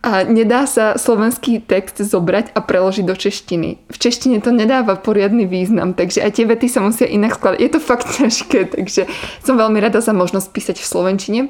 A 0.05 0.20
nedá 0.24 0.68
sa 0.68 1.01
slovenský 1.01 1.64
text 1.64 1.97
zobrať 2.01 2.53
a 2.53 2.61
preložiť 2.61 3.05
do 3.09 3.16
češtiny. 3.16 3.89
V 3.89 3.97
češtine 3.97 4.37
to 4.41 4.53
nedáva 4.53 5.01
poriadny 5.01 5.49
význam, 5.49 5.97
takže 5.97 6.20
aj 6.20 6.41
tie 6.41 6.45
vety 6.45 6.68
sa 6.68 6.85
musia 6.85 7.09
inak 7.09 7.37
skladať. 7.37 7.61
Je 7.61 7.70
to 7.72 7.80
fakt 7.80 8.09
ťažké, 8.20 8.76
takže 8.76 9.09
som 9.45 9.61
veľmi 9.61 9.76
rada 9.80 10.01
za 10.01 10.16
možnosť 10.16 10.49
písať 10.53 10.76
v 10.80 10.89
slovenčine. 10.89 11.41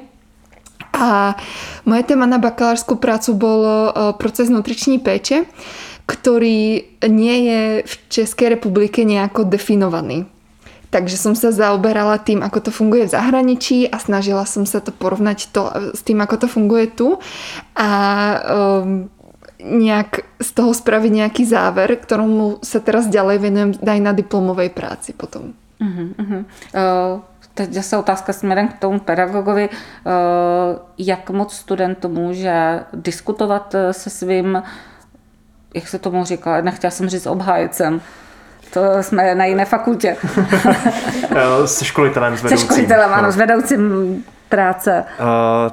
A 0.95 1.35
moje 1.83 2.07
téma 2.07 2.23
na 2.23 2.39
bakalárskú 2.39 2.95
prácu 2.95 3.35
bol 3.35 3.91
proces 4.15 4.47
nutriční 4.47 5.03
péče 5.03 5.43
ktorý 6.05 6.85
nie 7.09 7.37
je 7.49 7.61
v 7.81 7.93
Českej 8.09 8.57
republike 8.57 9.01
nejako 9.01 9.49
definovaný. 9.49 10.29
Takže 10.93 11.17
som 11.17 11.33
sa 11.35 11.51
zaoberala 11.51 12.21
tým, 12.21 12.39
ako 12.45 12.69
to 12.69 12.71
funguje 12.71 13.09
v 13.09 13.13
zahraničí 13.17 13.89
a 13.89 13.99
snažila 13.99 14.47
som 14.47 14.63
sa 14.63 14.79
to 14.79 14.95
porovnať 14.95 15.51
to, 15.51 15.67
s 15.91 16.01
tým, 16.05 16.23
ako 16.23 16.45
to 16.45 16.47
funguje 16.47 16.87
tu 16.87 17.19
a 17.75 17.89
um, 18.47 19.11
nejak 19.59 20.23
z 20.39 20.49
toho 20.55 20.71
spraviť 20.71 21.11
nejaký 21.11 21.43
záver, 21.43 21.99
ktorému 21.99 22.63
sa 22.63 22.79
teraz 22.79 23.11
ďalej 23.11 23.37
venujem 23.43 23.71
aj 23.81 23.99
na 23.99 24.13
diplomovej 24.15 24.71
práci 24.71 25.11
potom. 25.11 25.51
Uh-huh, 25.83 26.15
uh-huh. 26.15 26.41
Uh, 26.71 27.19
teď 27.53 27.73
zase 27.73 27.97
otázka 27.97 28.33
směrem 28.33 28.67
k 28.67 28.79
tomu 28.79 28.99
pedagogovi. 28.99 29.69
Uh, 29.69 30.79
jak 30.97 31.29
moc 31.29 31.53
student 31.53 32.05
může 32.05 32.83
diskutovat 32.93 33.75
se 33.91 34.09
svým 34.09 34.55
uh, 34.55 34.63
jak 35.75 35.87
se 35.87 35.99
tomu 35.99 36.25
říká, 36.25 36.61
nechtěla 36.61 36.91
jsem 36.91 37.09
říct 37.09 37.25
obhájecem, 37.25 38.01
to 38.73 39.03
jsme 39.03 39.35
na 39.35 39.45
jiné 39.45 39.65
fakultě. 39.65 40.17
Se 41.65 41.85
školitelem, 41.85 42.37
s 42.37 42.43
vedoucím. 42.43 42.67
Se 42.67 42.73
školitelem, 42.73 43.13
ano, 43.13 43.31
s 43.31 43.35
vedoucím 43.35 44.23
práce? 44.49 45.03
Uh, 45.19 45.25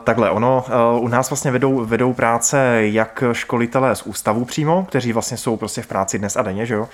takhle, 0.05 0.30
ono, 0.30 0.64
uh, 0.94 1.05
u 1.05 1.09
nás 1.09 1.30
vlastně 1.30 1.50
vedou, 1.50 1.84
vedou 1.84 2.12
práce 2.12 2.78
jak 2.80 3.24
školitelé 3.32 3.96
z 3.96 4.03
ústavu 4.03 4.44
přímo, 4.44 4.84
kteří 4.88 5.12
vlastně 5.12 5.36
jsou 5.36 5.57
prostě 5.57 5.82
v 5.82 5.86
práci 5.86 6.18
dnes 6.18 6.36
a 6.36 6.42
denně, 6.42 6.66
že 6.66 6.74
jo, 6.74 6.88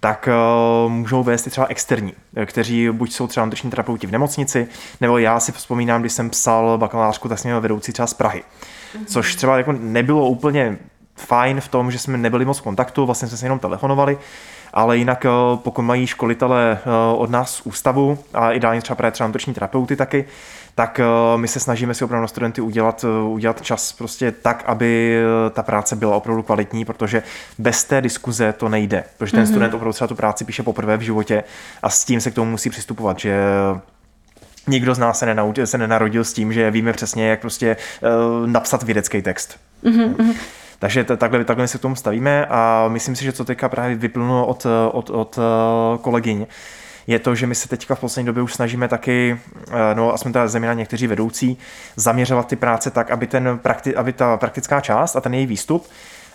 tak 0.00 0.28
uh, 0.84 0.92
můžou 0.92 1.22
vést 1.22 1.46
i 1.46 1.50
třeba 1.50 1.66
externí, 1.66 2.12
kteří 2.46 2.90
buď 2.90 3.12
jsou 3.12 3.26
třeba 3.26 3.46
nutriční 3.46 3.70
terapeuti 3.70 4.06
v 4.06 4.12
nemocnici, 4.12 4.68
nebo 5.00 5.18
já 5.18 5.40
si 5.40 5.52
vzpomínám, 5.52 6.00
když 6.00 6.12
jsem 6.12 6.30
psal 6.30 6.78
bakalářku, 6.78 7.28
tak 7.28 7.38
jsem 7.38 7.48
měl 7.48 7.60
vedoucí 7.60 7.92
třeba 7.92 8.06
z 8.06 8.14
Prahy. 8.14 8.42
Mm-hmm. 8.42 9.04
Což 9.06 9.34
třeba 9.34 9.58
jako 9.58 9.72
nebylo 9.72 10.28
úplně 10.28 10.78
fajn 11.18 11.60
v 11.60 11.68
tom, 11.68 11.90
že 11.90 11.98
jsme 11.98 12.18
nebyli 12.18 12.44
moc 12.44 12.58
v 12.58 12.62
kontaktu, 12.62 13.06
vlastně 13.06 13.28
jsme 13.28 13.36
se 13.36 13.46
jenom 13.46 13.58
telefonovali, 13.58 14.18
ale 14.72 14.98
jinak 14.98 15.24
eh, 15.24 15.30
pokud 15.56 15.82
mají 15.82 16.06
školitele 16.06 16.78
eh, 16.80 16.90
od 17.16 17.30
nás 17.30 17.54
z 17.54 17.60
ústavu 17.60 18.18
a 18.34 18.52
ideálně 18.52 18.80
třeba 18.80 18.96
právě 18.96 19.12
třeba 19.12 19.32
terapeuty 19.54 19.96
taky, 19.96 20.24
tak 20.74 21.00
eh, 21.00 21.04
my 21.38 21.48
se 21.48 21.60
snažíme 21.60 21.94
si 21.94 22.04
opravdu 22.04 22.22
na 22.22 22.28
studenty 22.28 22.60
udělat, 22.60 23.04
udělat 23.28 23.62
čas 23.62 23.92
prostě 23.92 24.32
tak, 24.32 24.64
aby 24.66 25.20
ta 25.50 25.62
práce 25.62 25.96
byla 25.96 26.16
opravdu 26.16 26.42
kvalitní, 26.42 26.84
protože 26.84 27.22
bez 27.58 27.84
té 27.84 28.00
diskuze 28.00 28.52
to 28.52 28.68
nejde. 28.68 29.04
Protože 29.18 29.32
ten 29.32 29.44
mm-hmm. 29.44 29.48
student 29.48 29.74
opravdu 29.74 29.92
třeba 29.92 30.08
tu 30.08 30.14
práci 30.14 30.44
píše 30.44 30.62
poprvé 30.62 30.96
v 30.96 31.00
životě 31.00 31.44
a 31.82 31.90
s 31.90 32.04
tím 32.04 32.20
se 32.20 32.30
k 32.30 32.34
tomu 32.34 32.50
musí 32.50 32.70
přistupovat, 32.70 33.18
že 33.18 33.40
nikdo 34.66 34.94
z 34.94 34.98
nás 34.98 35.18
se, 35.18 35.26
nenaučil, 35.26 35.66
se 35.66 35.78
nenarodil 35.78 36.24
s 36.24 36.32
tím, 36.32 36.52
že 36.52 36.70
víme 36.70 36.92
přesně, 36.92 37.28
jak 37.28 37.40
prostě 37.40 37.76
uh, 38.02 38.46
napsat 38.46 38.82
vědecký 38.82 39.22
text. 39.22 39.58
Mm-hmm. 39.84 40.34
Takže 40.78 41.04
takhle, 41.04 41.44
takhle 41.44 41.68
se 41.68 41.78
k 41.78 41.80
tomu 41.80 41.96
stavíme 41.96 42.46
a 42.46 42.88
myslím 42.88 43.16
si, 43.16 43.24
že 43.24 43.32
co 43.32 43.44
teďka 43.44 43.68
právě 43.68 43.96
vyplynulo 43.96 44.46
od, 44.46 44.66
od, 44.92 45.10
od 45.10 45.38
eh, 45.38 45.98
kolegyň, 45.98 46.46
je 47.06 47.18
to, 47.18 47.34
že 47.34 47.46
my 47.46 47.54
se 47.54 47.68
teďka 47.68 47.94
v 47.94 48.00
poslední 48.00 48.26
době 48.26 48.42
už 48.42 48.54
snažíme 48.54 48.88
taky, 48.88 49.40
eh, 49.70 49.94
no 49.94 50.14
a 50.14 50.18
jsme 50.18 50.32
teda 50.32 50.48
zejména 50.48 50.74
někteří 50.74 51.06
vedoucí, 51.06 51.58
zaměřovat 51.96 52.46
ty 52.48 52.56
práce 52.56 52.90
tak, 52.90 53.10
aby, 53.10 53.26
ten 53.26 53.58
prakti, 53.62 53.96
aby 53.96 54.12
ta 54.12 54.36
praktická 54.36 54.80
část 54.80 55.16
a 55.16 55.20
ten 55.20 55.34
její 55.34 55.46
výstup, 55.46 55.86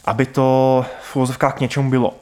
aby 0.06 0.26
to 0.26 0.86
v 1.02 1.16
úvozovkách 1.16 1.54
k 1.54 1.60
něčemu 1.60 1.90
bylo. 1.90 2.14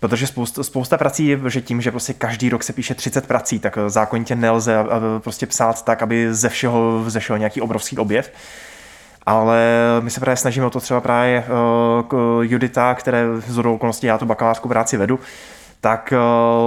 Protože 0.00 0.26
spousta, 0.26 0.62
spousta 0.62 0.98
prací 0.98 1.26
je, 1.26 1.40
že 1.48 1.60
tím, 1.60 1.80
že 1.80 1.90
prostě 1.90 2.12
každý 2.12 2.48
rok 2.50 2.62
se 2.62 2.72
píše 2.72 2.94
30 2.94 3.26
prací, 3.26 3.58
tak 3.58 3.78
zákonitě 3.86 4.34
nelze 4.34 4.76
prostě 5.18 5.46
psát 5.46 5.84
tak, 5.84 6.02
aby 6.02 6.34
ze 6.34 6.48
všeho 6.48 7.02
vzešel 7.04 7.38
nějaký 7.38 7.60
obrovský 7.60 7.98
objev 7.98 8.32
ale 9.26 9.60
my 10.00 10.10
se 10.10 10.20
právě 10.20 10.36
snažíme 10.36 10.66
o 10.66 10.70
to 10.70 10.80
třeba 10.80 11.00
právě 11.00 11.44
uh, 12.12 12.44
Judita, 12.44 12.94
které 12.94 13.24
z 13.46 13.58
okolností 13.58 14.06
já 14.06 14.18
tu 14.18 14.26
bakalářskou 14.26 14.68
práci 14.68 14.96
vedu, 14.96 15.20
tak 15.80 16.12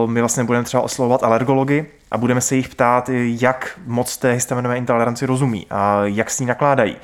uh, 0.04 0.10
my 0.10 0.20
vlastně 0.20 0.44
budeme 0.44 0.66
třeba 0.66 0.84
oslovovat 0.84 1.24
alergology 1.24 1.86
a 2.12 2.18
budeme 2.18 2.42
se 2.42 2.56
jich 2.56 2.70
ptát, 2.70 3.10
jak 3.24 3.80
moc 3.86 4.18
té 4.18 4.32
histaminové 4.32 4.78
intoleranci 4.78 5.26
rozumí 5.26 5.68
a 5.70 6.02
jak 6.04 6.30
s 6.30 6.40
ní 6.40 6.46
nakládají. 6.46 6.96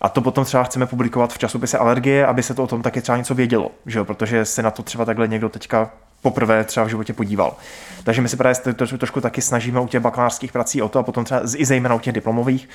A 0.00 0.08
to 0.08 0.20
potom 0.20 0.44
třeba 0.44 0.64
chceme 0.64 0.86
publikovat 0.86 1.32
v 1.32 1.38
časopise 1.38 1.78
Alergie, 1.78 2.26
aby 2.26 2.42
se 2.42 2.54
to 2.54 2.62
o 2.62 2.66
tom 2.66 2.82
taky 2.82 3.00
třeba 3.00 3.18
něco 3.18 3.34
vědělo, 3.34 3.70
že 3.86 3.98
jo? 3.98 4.04
protože 4.04 4.44
se 4.44 4.62
na 4.62 4.70
to 4.70 4.82
třeba 4.82 5.04
takhle 5.04 5.28
někdo 5.28 5.48
teďka 5.48 5.90
poprvé 6.22 6.64
třeba 6.64 6.86
v 6.86 6.88
životě 6.88 7.12
podíval. 7.12 7.56
Takže 8.04 8.22
my 8.22 8.28
se 8.28 8.36
právě 8.36 8.54
trošku 8.98 9.20
taky 9.20 9.42
snažíme 9.42 9.80
u 9.80 9.88
těch 9.88 10.00
bakalářských 10.00 10.52
prací 10.52 10.82
o 10.82 10.88
to 10.88 10.98
a 10.98 11.02
potom 11.02 11.24
třeba 11.24 11.40
i 11.56 11.64
zejména 11.64 11.94
u 11.94 11.98
těch 11.98 12.14
diplomových, 12.14 12.68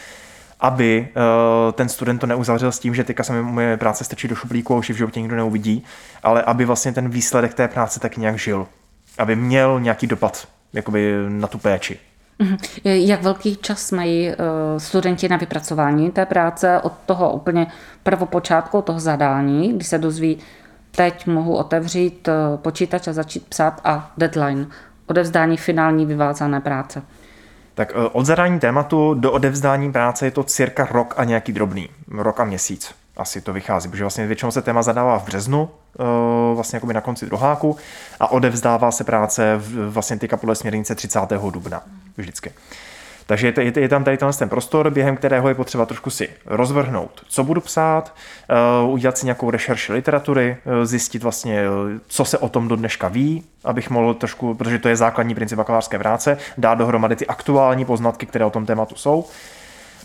aby 0.59 1.07
uh, 1.15 1.71
ten 1.71 1.89
student 1.89 2.21
to 2.21 2.27
neuzavřel 2.27 2.71
s 2.71 2.79
tím, 2.79 2.95
že 2.95 3.03
teďka 3.03 3.23
se 3.23 3.33
mi 3.33 3.41
moje 3.41 3.77
práce 3.77 4.03
strčí 4.03 4.27
do 4.27 4.35
šuplíku 4.35 4.73
a 4.73 4.77
už 4.77 4.89
v 4.89 4.95
životě 4.95 5.21
nikdo 5.21 5.35
neuvidí, 5.35 5.83
ale 6.23 6.41
aby 6.41 6.65
vlastně 6.65 6.93
ten 6.93 7.09
výsledek 7.09 7.53
té 7.53 7.67
práce 7.67 7.99
tak 7.99 8.17
nějak 8.17 8.39
žil. 8.39 8.67
Aby 9.17 9.35
měl 9.35 9.79
nějaký 9.79 10.07
dopad 10.07 10.47
jakoby 10.73 11.15
na 11.29 11.47
tu 11.47 11.57
péči. 11.57 11.99
Mhm. 12.39 12.57
Jak 12.83 13.23
velký 13.23 13.55
čas 13.55 13.91
mají 13.91 14.29
uh, 14.29 14.35
studenti 14.77 15.29
na 15.29 15.37
vypracování 15.37 16.11
té 16.11 16.25
práce 16.25 16.79
od 16.83 16.93
toho 17.05 17.31
úplně 17.31 17.67
prvopočátku, 18.03 18.81
toho 18.81 18.99
zadání, 18.99 19.73
kdy 19.73 19.83
se 19.83 19.97
dozví, 19.97 20.37
teď 20.91 21.27
mohu 21.27 21.55
otevřít 21.55 22.27
uh, 22.27 22.57
počítač 22.57 23.07
a 23.07 23.13
začít 23.13 23.47
psát 23.47 23.81
a 23.83 24.11
deadline, 24.17 24.67
odevzdání 25.07 25.57
finální 25.57 26.05
vyvázané 26.05 26.61
práce? 26.61 27.01
Tak 27.77 27.91
eh, 27.91 28.09
od 28.11 28.25
zadání 28.25 28.59
tématu 28.59 29.13
do 29.13 29.31
odevzdání 29.31 29.91
práce 29.91 30.25
je 30.25 30.31
to 30.31 30.43
cirka 30.43 30.87
rok 30.91 31.13
a 31.17 31.23
nějaký 31.23 31.51
drobný. 31.51 31.89
Rok 32.07 32.39
a 32.39 32.43
měsíc 32.43 32.95
asi 33.17 33.41
to 33.41 33.53
vychází, 33.53 33.89
protože 33.89 34.03
vlastně 34.03 34.27
většinou 34.27 34.51
se 34.51 34.61
téma 34.61 34.83
zadává 34.83 35.19
v 35.19 35.25
březnu, 35.25 35.69
eh, 35.99 36.03
vlastně 36.55 36.77
jakoby 36.77 36.93
na 36.93 37.01
konci 37.01 37.25
druháku 37.25 37.77
a 38.19 38.31
odevzdává 38.31 38.91
se 38.91 39.03
práce 39.03 39.61
vlastně 39.89 40.19
týka 40.19 40.37
podle 40.37 40.55
směrnice 40.55 40.95
30. 40.95 41.51
dubna 41.51 41.83
vždycky. 42.17 42.51
Takže 43.27 43.53
je, 43.57 43.63
je, 43.63 43.79
je 43.79 43.89
tam 43.89 44.03
tady 44.03 44.17
ten 44.17 44.49
prostor, 44.49 44.89
během 44.89 45.17
kterého 45.17 45.49
je 45.49 45.55
potřeba 45.55 45.85
trošku 45.85 46.09
si 46.09 46.29
rozvrhnout, 46.45 47.21
co 47.27 47.43
budu 47.43 47.61
psát, 47.61 48.15
uh, 48.83 48.93
udělat 48.93 49.17
si 49.17 49.25
nějakou 49.25 49.51
rešerši 49.51 49.93
literatury, 49.93 50.57
uh, 50.65 50.85
zjistit 50.85 51.23
vlastně, 51.23 51.69
uh, 51.69 51.75
co 52.07 52.25
se 52.25 52.37
o 52.37 52.49
tom 52.49 52.67
do 52.67 52.75
dneška 52.75 53.07
ví, 53.07 53.43
abych 53.63 53.89
mohl 53.89 54.13
trošku, 54.13 54.53
protože 54.53 54.79
to 54.79 54.89
je 54.89 54.95
základní 54.95 55.35
princip 55.35 55.57
bakalářské 55.57 55.99
práce, 55.99 56.37
dát 56.57 56.75
dohromady 56.75 57.15
ty 57.15 57.27
aktuální 57.27 57.85
poznatky, 57.85 58.25
které 58.25 58.45
o 58.45 58.49
tom 58.49 58.65
tématu 58.65 58.95
jsou 58.95 59.25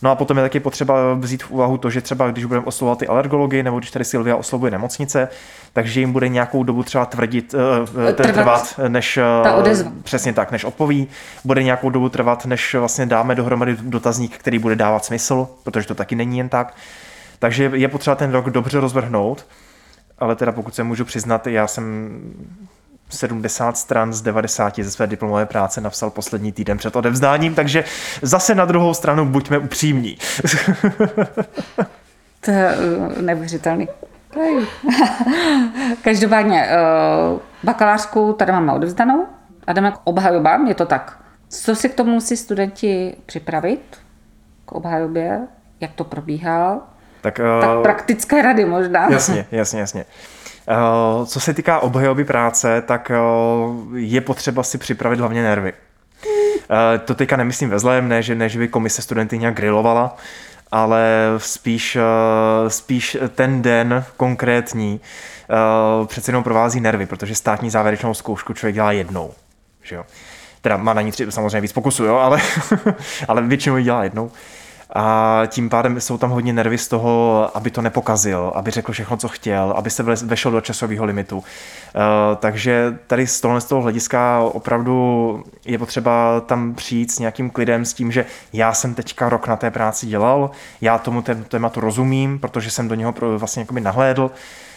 No 0.02 0.10
a 0.10 0.14
potom 0.14 0.36
je 0.36 0.42
taky 0.44 0.60
potřeba 0.60 1.14
vzít 1.14 1.42
v 1.42 1.50
úvahu 1.50 1.78
to, 1.78 1.90
že 1.90 2.00
třeba 2.00 2.30
když 2.30 2.44
budeme 2.44 2.66
oslovovat 2.66 2.98
ty 2.98 3.06
alergology, 3.06 3.62
nebo 3.62 3.78
když 3.78 3.90
tady 3.90 4.04
Silvia 4.04 4.36
oslovuje 4.36 4.70
nemocnice, 4.70 5.28
takže 5.72 6.00
jim 6.00 6.12
bude 6.12 6.28
nějakou 6.28 6.62
dobu 6.62 6.82
třeba 6.82 7.06
tvrdit, 7.06 7.54
uh, 7.54 8.12
trvat, 8.12 8.34
trvat, 8.34 8.80
než 8.88 9.18
ta 9.42 9.54
odezva. 9.54 9.92
přesně 10.02 10.32
tak, 10.32 10.52
než 10.52 10.64
odpoví. 10.64 11.08
Bude 11.44 11.62
nějakou 11.62 11.90
dobu 11.90 12.08
trvat, 12.08 12.46
než 12.46 12.74
vlastně 12.74 13.06
dáme 13.06 13.34
dohromady 13.34 13.76
dotazník, 13.80 14.38
který 14.38 14.58
bude 14.58 14.76
dávat 14.76 15.04
smysl, 15.04 15.48
protože 15.62 15.86
to 15.86 15.94
taky 15.94 16.14
není 16.14 16.38
jen 16.38 16.48
tak. 16.48 16.74
Takže 17.38 17.70
je 17.74 17.88
potřeba 17.88 18.16
ten 18.16 18.32
rok 18.32 18.50
dobře 18.50 18.80
rozvrhnout, 18.80 19.46
ale 20.18 20.36
teda 20.36 20.52
pokud 20.52 20.74
se 20.74 20.84
můžu 20.84 21.04
přiznat, 21.04 21.46
já 21.46 21.66
jsem 21.66 22.10
70 23.16 23.76
stran 23.76 24.12
z 24.12 24.22
90 24.22 24.78
ze 24.78 24.90
své 24.90 25.06
diplomové 25.06 25.46
práce 25.46 25.80
napsal 25.80 26.10
poslední 26.10 26.52
týden 26.52 26.78
před 26.78 26.96
odevzdáním, 26.96 27.54
takže 27.54 27.84
zase 28.22 28.54
na 28.54 28.64
druhou 28.64 28.94
stranu 28.94 29.26
buďme 29.26 29.58
upřímní. 29.58 30.18
to 32.40 32.50
je 32.50 32.76
uh, 32.76 33.22
neuvěřitelný. 33.22 33.88
Každopádně 36.02 36.68
uh, 37.32 37.40
bakalářku 37.62 38.32
tady 38.32 38.52
máme 38.52 38.72
odevzdanou. 38.72 39.26
A 39.66 39.72
jdeme 39.72 39.90
k 39.90 39.94
obhajobám, 40.04 40.66
je 40.66 40.74
to 40.74 40.86
tak. 40.86 41.18
Co 41.48 41.74
si 41.74 41.88
k 41.88 41.94
tomu 41.94 42.10
musí 42.10 42.36
studenti 42.36 43.16
připravit? 43.26 43.98
K 44.66 44.72
obhajobě? 44.72 45.40
Jak 45.80 45.92
to 45.92 46.04
probíhá? 46.04 46.80
Tak, 47.20 47.40
Tak 47.60 47.76
uh, 47.76 47.82
praktické 47.82 48.42
rady 48.42 48.64
možná. 48.64 49.10
Jasně, 49.10 49.46
jasně, 49.50 49.80
jasně. 49.80 50.04
Uh, 50.68 51.26
co 51.26 51.40
se 51.40 51.54
týká 51.54 51.80
obhajoby 51.80 52.24
práce, 52.24 52.82
tak 52.86 53.10
uh, 53.10 53.98
je 53.98 54.20
potřeba 54.20 54.62
si 54.62 54.78
připravit 54.78 55.18
hlavně 55.18 55.42
nervy. 55.42 55.72
Uh, 55.72 57.04
to 57.04 57.14
teďka 57.14 57.36
nemyslím 57.36 57.70
ve 57.70 57.78
zlém, 57.78 58.08
ne, 58.08 58.22
že, 58.22 58.34
ne, 58.34 58.48
že 58.48 58.58
by 58.58 58.68
komise 58.68 59.02
studenty 59.02 59.38
nějak 59.38 59.54
grilovala, 59.54 60.16
ale 60.72 61.06
spíš, 61.36 61.96
uh, 61.96 62.68
spíš 62.68 63.16
ten 63.34 63.62
den 63.62 64.04
konkrétní 64.16 65.00
uh, 66.00 66.06
přece 66.06 66.30
jenom 66.30 66.44
provází 66.44 66.80
nervy, 66.80 67.06
protože 67.06 67.34
státní 67.34 67.70
závěrečnou 67.70 68.14
zkoušku 68.14 68.52
člověk 68.52 68.74
dělá 68.74 68.92
jednou. 68.92 69.30
Že 69.82 69.94
jo? 69.94 70.04
Teda 70.60 70.76
má 70.76 70.94
na 70.94 71.02
ní 71.02 71.12
tři, 71.12 71.32
samozřejmě 71.32 71.60
víc 71.60 71.72
pokusů, 71.72 72.04
jo, 72.04 72.16
ale, 72.16 72.40
ale 73.28 73.42
většinou 73.42 73.76
ji 73.76 73.84
dělá 73.84 74.04
jednou. 74.04 74.30
A 74.94 75.42
tím 75.46 75.68
pádem 75.68 76.00
jsou 76.00 76.18
tam 76.18 76.30
hodně 76.30 76.52
nervy 76.52 76.78
z 76.78 76.88
toho, 76.88 77.50
aby 77.54 77.70
to 77.70 77.82
nepokazil, 77.82 78.52
aby 78.54 78.70
řekl 78.70 78.92
všechno, 78.92 79.16
co 79.16 79.28
chtěl, 79.28 79.74
aby 79.76 79.90
se 79.90 80.02
vešel 80.02 80.52
do 80.52 80.60
časového 80.60 81.04
limitu. 81.04 81.38
Uh, 81.38 81.42
takže 82.36 82.98
tady 83.06 83.26
z 83.26 83.40
tohohle 83.40 83.60
z 83.60 83.64
toho 83.64 83.82
hlediska 83.82 84.40
opravdu 84.40 85.44
je 85.64 85.78
potřeba 85.78 86.40
tam 86.40 86.74
přijít 86.74 87.12
s 87.12 87.18
nějakým 87.18 87.50
klidem, 87.50 87.84
s 87.84 87.94
tím, 87.94 88.12
že 88.12 88.24
já 88.52 88.74
jsem 88.74 88.94
teďka 88.94 89.28
rok 89.28 89.48
na 89.48 89.56
té 89.56 89.70
práci 89.70 90.06
dělal, 90.06 90.50
já 90.80 90.98
tomu 90.98 91.20
tém- 91.20 91.44
tématu 91.44 91.80
rozumím, 91.80 92.38
protože 92.38 92.70
jsem 92.70 92.88
do 92.88 92.94
něho 92.94 93.14
vlastně 93.36 93.62
jakoby 93.62 93.80
nahlédl 93.80 94.30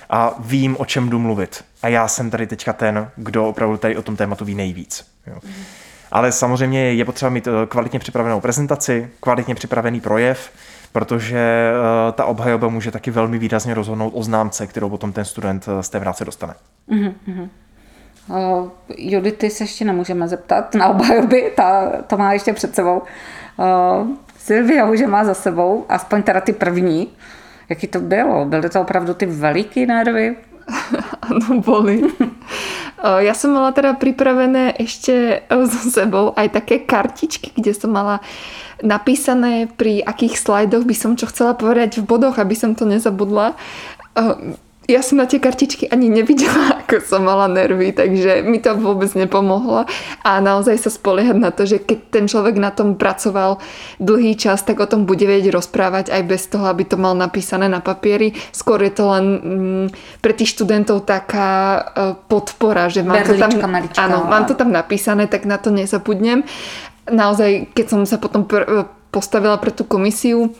a 0.09 0.36
vím, 0.39 0.76
o 0.80 0.86
čem 0.86 1.09
jdu 1.09 1.20
mluvit. 1.20 1.63
A 1.82 1.88
já 1.88 2.07
jsem 2.07 2.30
tady 2.30 2.47
teďka 2.47 2.74
ten, 2.74 3.09
kdo 3.16 3.47
opravdu 3.47 3.78
tady 3.78 3.97
o 3.97 4.01
tom 4.01 4.16
tématu 4.16 4.45
ví 4.45 4.55
nejvíc. 4.55 5.05
Jo. 5.28 5.39
Ale 6.16 6.32
samozřejmě 6.32 6.93
je 6.93 7.05
potřeba 7.05 7.30
mít 7.30 7.47
eh, 7.47 7.51
kvalitně 7.68 7.99
připravenou 7.99 8.41
prezentaci, 8.41 9.09
kvalitně 9.20 9.55
připravený 9.55 10.01
projev, 10.01 10.51
protože 10.91 11.39
eh, 11.39 12.11
ta 12.11 12.26
obhajoba 12.26 12.68
může 12.68 12.91
taky 12.91 13.11
velmi 13.11 13.38
výrazně 13.38 13.74
rozhodnout 13.74 14.09
o 14.09 14.24
známce, 14.24 14.68
kterou 14.68 14.89
potom 14.89 15.13
ten 15.13 15.26
student 15.26 15.66
eh, 15.68 15.84
z 15.84 15.89
té 15.89 15.99
práce 15.99 16.26
dostane. 16.26 16.53
Uh, 18.28 18.70
Judity 18.97 19.49
se 19.49 19.63
ještě 19.63 19.86
nemůžeme 19.86 20.28
zeptat 20.28 20.76
na 20.76 20.88
obhajoby, 20.88 21.53
ta, 21.55 21.91
to 22.07 22.18
má 22.18 22.34
ještě 22.34 22.53
před 22.53 22.76
sebou. 22.76 23.01
Uh, 23.57 24.07
Silvia 24.38 24.89
už 24.89 25.01
má 25.01 25.24
za 25.24 25.34
sebou, 25.34 25.86
aspoň 25.89 26.24
teda 26.24 26.41
ty 26.41 26.53
první. 26.53 27.07
Jaký 27.70 27.88
to 27.88 27.99
bylo? 27.99 28.45
Byly 28.45 28.70
to 28.70 28.82
opravdu 28.82 29.13
ty 29.13 29.26
veliký 29.26 29.86
nervy? 29.86 30.36
Áno, 31.22 31.61
boli. 31.61 32.01
O, 33.06 33.22
Ja 33.22 33.38
som 33.38 33.53
mala 33.53 33.70
teda 33.70 33.93
pripravené 33.93 34.74
ešte 34.82 35.45
o, 35.53 35.64
so 35.70 35.93
sebou 35.93 36.34
aj 36.34 36.58
také 36.58 36.82
kartičky, 36.82 37.53
kde 37.53 37.78
som 37.78 37.93
mala 37.93 38.26
napísané, 38.82 39.70
pri 39.70 40.01
akých 40.01 40.41
slajdoch 40.41 40.84
by 40.84 40.95
som 40.97 41.14
čo 41.14 41.30
chcela 41.30 41.53
povedať 41.53 42.01
v 42.01 42.08
bodoch, 42.10 42.41
aby 42.41 42.58
som 42.58 42.74
to 42.74 42.89
nezabudla. 42.89 43.53
Ja 44.86 45.02
som 45.02 45.18
na 45.18 45.26
tie 45.26 45.42
kartičky 45.42 45.90
ani 45.90 46.14
nevidela, 46.14 46.76
ako 46.86 47.02
som 47.02 47.26
mala 47.26 47.50
nervy, 47.50 47.90
takže 47.90 48.46
mi 48.46 48.62
to 48.62 48.78
vôbec 48.78 49.10
nepomohlo. 49.18 49.90
A 50.22 50.32
naozaj 50.38 50.78
sa 50.78 50.94
spoliehať 50.94 51.38
na 51.42 51.50
to, 51.50 51.66
že 51.66 51.82
keď 51.82 52.00
ten 52.14 52.26
človek 52.30 52.62
na 52.62 52.70
tom 52.70 52.94
pracoval 52.94 53.58
dlhý 53.98 54.38
čas, 54.38 54.62
tak 54.62 54.78
o 54.78 54.86
tom 54.86 55.10
bude 55.10 55.26
vedieť 55.26 55.50
rozprávať 55.50 56.14
aj 56.14 56.22
bez 56.30 56.46
toho, 56.46 56.70
aby 56.70 56.86
to 56.86 57.02
mal 57.02 57.18
napísané 57.18 57.66
na 57.66 57.82
papieri. 57.82 58.38
Skôr 58.54 58.78
je 58.86 58.94
to 58.94 59.04
len 59.10 59.26
mm, 59.26 59.88
pre 60.22 60.38
tých 60.38 60.54
študentov 60.54 61.10
taká 61.10 61.52
e, 61.52 61.82
podpora, 62.30 62.86
že 62.86 63.02
mám 63.02 63.26
to 63.26 63.34
tam, 63.34 63.50
Berlička 63.50 63.68
malička. 63.68 64.00
áno, 64.06 64.30
mám 64.30 64.46
to 64.46 64.54
tam 64.54 64.70
napísané, 64.70 65.26
tak 65.26 65.50
na 65.50 65.58
to 65.58 65.74
nezabudnem. 65.74 66.46
Naozaj, 67.10 67.74
keď 67.74 67.86
som 67.90 68.02
sa 68.06 68.22
potom 68.22 68.46
pr- 68.46 68.86
postavila 69.10 69.56
pre 69.56 69.72
tú 69.72 69.88
komisiu, 69.88 70.52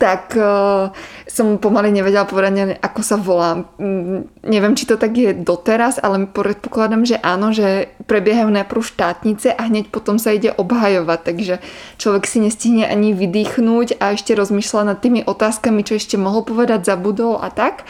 tak 0.00 0.34
uh, 0.36 0.90
som 1.28 1.60
pomaly 1.60 1.92
nevedela 1.92 2.24
povedať, 2.24 2.80
ako 2.80 3.00
sa 3.04 3.16
volám. 3.20 3.68
Mm, 3.76 4.30
neviem, 4.44 4.74
či 4.74 4.88
to 4.88 4.96
tak 4.96 5.12
je 5.14 5.36
doteraz, 5.36 6.00
ale 6.00 6.24
predpokladám, 6.28 7.04
že 7.04 7.16
áno, 7.20 7.52
že 7.52 7.92
prebiehajú 8.08 8.48
najprv 8.48 8.80
štátnice 8.80 9.52
a 9.52 9.60
hneď 9.68 9.92
potom 9.92 10.16
sa 10.16 10.32
ide 10.32 10.52
obhajovať, 10.52 11.20
takže 11.24 11.54
človek 12.00 12.24
si 12.24 12.38
nestihne 12.40 12.88
ani 12.88 13.12
vydýchnuť 13.12 14.00
a 14.00 14.16
ešte 14.16 14.32
rozmýšľa 14.32 14.94
nad 14.94 14.98
tými 15.00 15.24
otázkami, 15.24 15.84
čo 15.84 15.96
ešte 15.96 16.16
mohol 16.16 16.44
povedať, 16.44 16.84
zabudol 16.84 17.40
a 17.40 17.52
tak. 17.52 17.84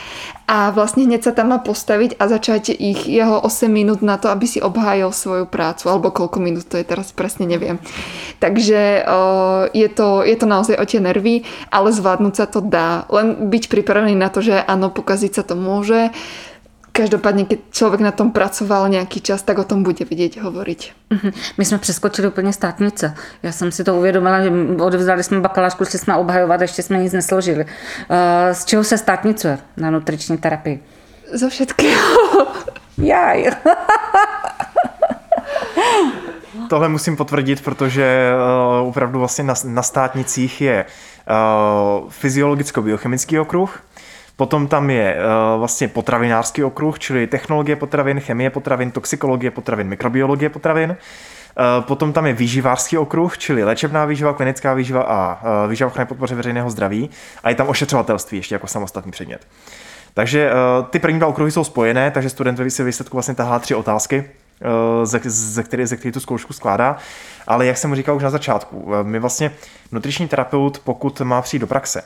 A 0.45 0.69
vlastne 0.77 1.09
hneď 1.09 1.25
sa 1.25 1.33
tam 1.33 1.57
má 1.57 1.59
postaviť 1.59 2.21
a 2.21 2.29
začať 2.29 2.77
ich 2.77 3.09
jeho 3.09 3.41
8 3.41 3.65
minút 3.65 4.05
na 4.05 4.21
to, 4.21 4.29
aby 4.29 4.45
si 4.45 4.61
obhájil 4.61 5.09
svoju 5.09 5.49
prácu, 5.49 5.89
alebo 5.89 6.13
koľko 6.13 6.37
minút 6.37 6.69
to 6.69 6.77
je 6.77 6.85
teraz 6.85 7.17
presne 7.17 7.49
neviem. 7.49 7.81
Takže 8.45 9.09
je, 9.73 9.89
to, 9.89 10.21
je 10.21 10.37
to 10.37 10.47
naozaj 10.47 10.77
o 10.77 10.85
tie 10.85 11.01
nervy, 11.01 11.49
ale 11.73 11.97
zvládnuť 11.97 12.35
sa 12.37 12.45
to 12.45 12.61
dá. 12.61 13.09
Len 13.09 13.49
byť 13.49 13.73
pripravený 13.73 14.13
na 14.21 14.29
to, 14.29 14.45
že 14.45 14.61
áno, 14.61 14.93
pokaziť 14.93 15.33
sa 15.33 15.43
to 15.49 15.57
môže. 15.57 16.13
Každopádně, 16.97 17.45
keď 17.45 17.61
člověk 17.71 18.01
na 18.01 18.13
tom 18.13 18.31
pracoval 18.31 18.89
nějaký 18.89 19.21
čas, 19.21 19.43
tak 19.43 19.59
o 19.59 19.65
tom 19.65 19.83
bude 19.83 20.05
vědět 20.05 20.43
hovoriť. 20.43 20.93
Mhm. 21.11 21.33
My 21.59 21.65
jsme 21.65 21.79
přeskočili 21.79 22.29
úplně 22.29 22.53
státnice. 22.53 23.15
Já 23.43 23.53
jsem 23.53 23.73
si 23.73 23.85
to 23.85 23.95
uvědomila, 23.95 24.43
že 24.43 24.51
odevzdali 24.83 25.23
jsme 25.23 25.41
bakalářku, 25.41 25.85
šli 25.85 25.99
jsme 25.99 26.17
obhajovat, 26.17 26.61
ještě 26.61 26.83
jsme 26.83 26.99
nic 26.99 27.13
nesložili. 27.13 27.65
Uh, 27.65 27.71
z 28.53 28.65
čeho 28.65 28.85
se 28.85 28.99
státnicuje 28.99 29.59
na 29.77 29.91
nutriční 29.91 30.39
terapii? 30.39 30.83
Zo 31.33 31.49
všetkého. 31.49 32.19
Jaj. 32.99 33.51
Tohle 36.69 36.89
musím 36.89 37.17
potvrdit, 37.17 37.65
protože 37.65 38.33
uh, 38.83 38.89
opravdu 38.89 39.19
vlastně 39.19 39.45
na, 39.45 39.55
na 39.65 39.83
státnicích 39.83 40.61
je 40.61 40.85
uh, 40.85 42.11
fyziologicko-biochemický 42.11 43.41
okruh, 43.41 43.83
Potom 44.37 44.67
tam 44.67 44.91
je 44.91 45.17
uh, 45.17 45.59
vlastně 45.59 45.89
potravinářský 45.89 46.65
okruh, 46.65 46.99
čili 46.99 47.27
technologie 47.27 47.77
potravin, 47.77 48.21
chemie 48.21 48.51
potravin, 48.51 48.91
toxikologie 48.91 49.51
potravin, 49.51 49.89
mikrobiologie 49.89 50.49
potravin. 50.49 50.91
Uh, 50.91 51.85
potom 51.85 52.13
tam 52.13 52.27
je 52.27 52.33
výživářský 52.33 52.99
okruh, 52.99 53.39
čili 53.39 53.65
léčebná 53.65 54.05
výživa, 54.05 54.33
klinická 54.33 54.75
výživa 54.75 55.03
a 55.03 55.39
uh, 55.65 55.71
výživa 55.71 55.91
ochrany 55.91 56.09
podpoře 56.09 56.35
veřejného 56.35 56.71
zdraví. 56.71 57.11
A 57.43 57.49
je 57.49 57.55
tam 57.55 57.69
ošetřovatelství 57.69 58.39
ještě 58.39 58.55
jako 58.55 58.67
samostatný 58.67 59.13
předmět. 59.13 59.47
Takže 60.15 60.51
uh, 60.51 60.87
ty 60.87 60.99
první 60.99 61.19
dva 61.19 61.29
okruhy 61.29 61.51
jsou 61.51 61.65
spojené, 61.65 62.11
takže 62.11 62.31
student 62.31 62.59
ve 62.59 62.65
výsledku 62.65 63.17
vlastně 63.17 63.35
tahá 63.35 63.59
tři 63.59 63.75
otázky, 63.75 64.25
ze, 65.05 65.21
ze, 65.25 65.63
který, 65.63 65.87
ze 65.87 65.97
který 65.97 66.13
tu 66.13 66.21
zkoušku 66.21 66.53
skládá. 66.53 66.97
Ale 67.47 67.67
jak 67.67 67.79
jsem 67.79 67.95
říkal 67.95 68.17
už 68.17 68.23
na 68.23 68.31
začátku, 68.31 68.91
my 69.03 69.19
vlastně 69.19 69.51
nutriční 69.93 70.29
terapeut, 70.29 70.79
pokud 70.79 71.21
má 71.21 71.43
přijít 71.43 71.61
do 71.61 71.67
praxe, 71.67 72.03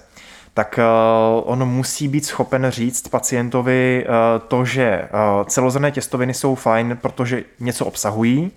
tak 0.59 0.79
uh, 0.79 1.53
on 1.53 1.65
musí 1.65 2.09
být 2.09 2.27
schopen 2.27 2.67
říct 2.71 3.09
pacientovi 3.09 4.07
uh, 4.09 4.15
to, 4.49 4.65
že 4.65 5.09
uh, 5.13 5.47
celozrné 5.47 5.91
těstoviny 5.91 6.35
jsou 6.35 6.55
fajn, 6.55 6.99
protože 7.03 7.45
něco 7.61 7.87
obsahují. 7.87 8.53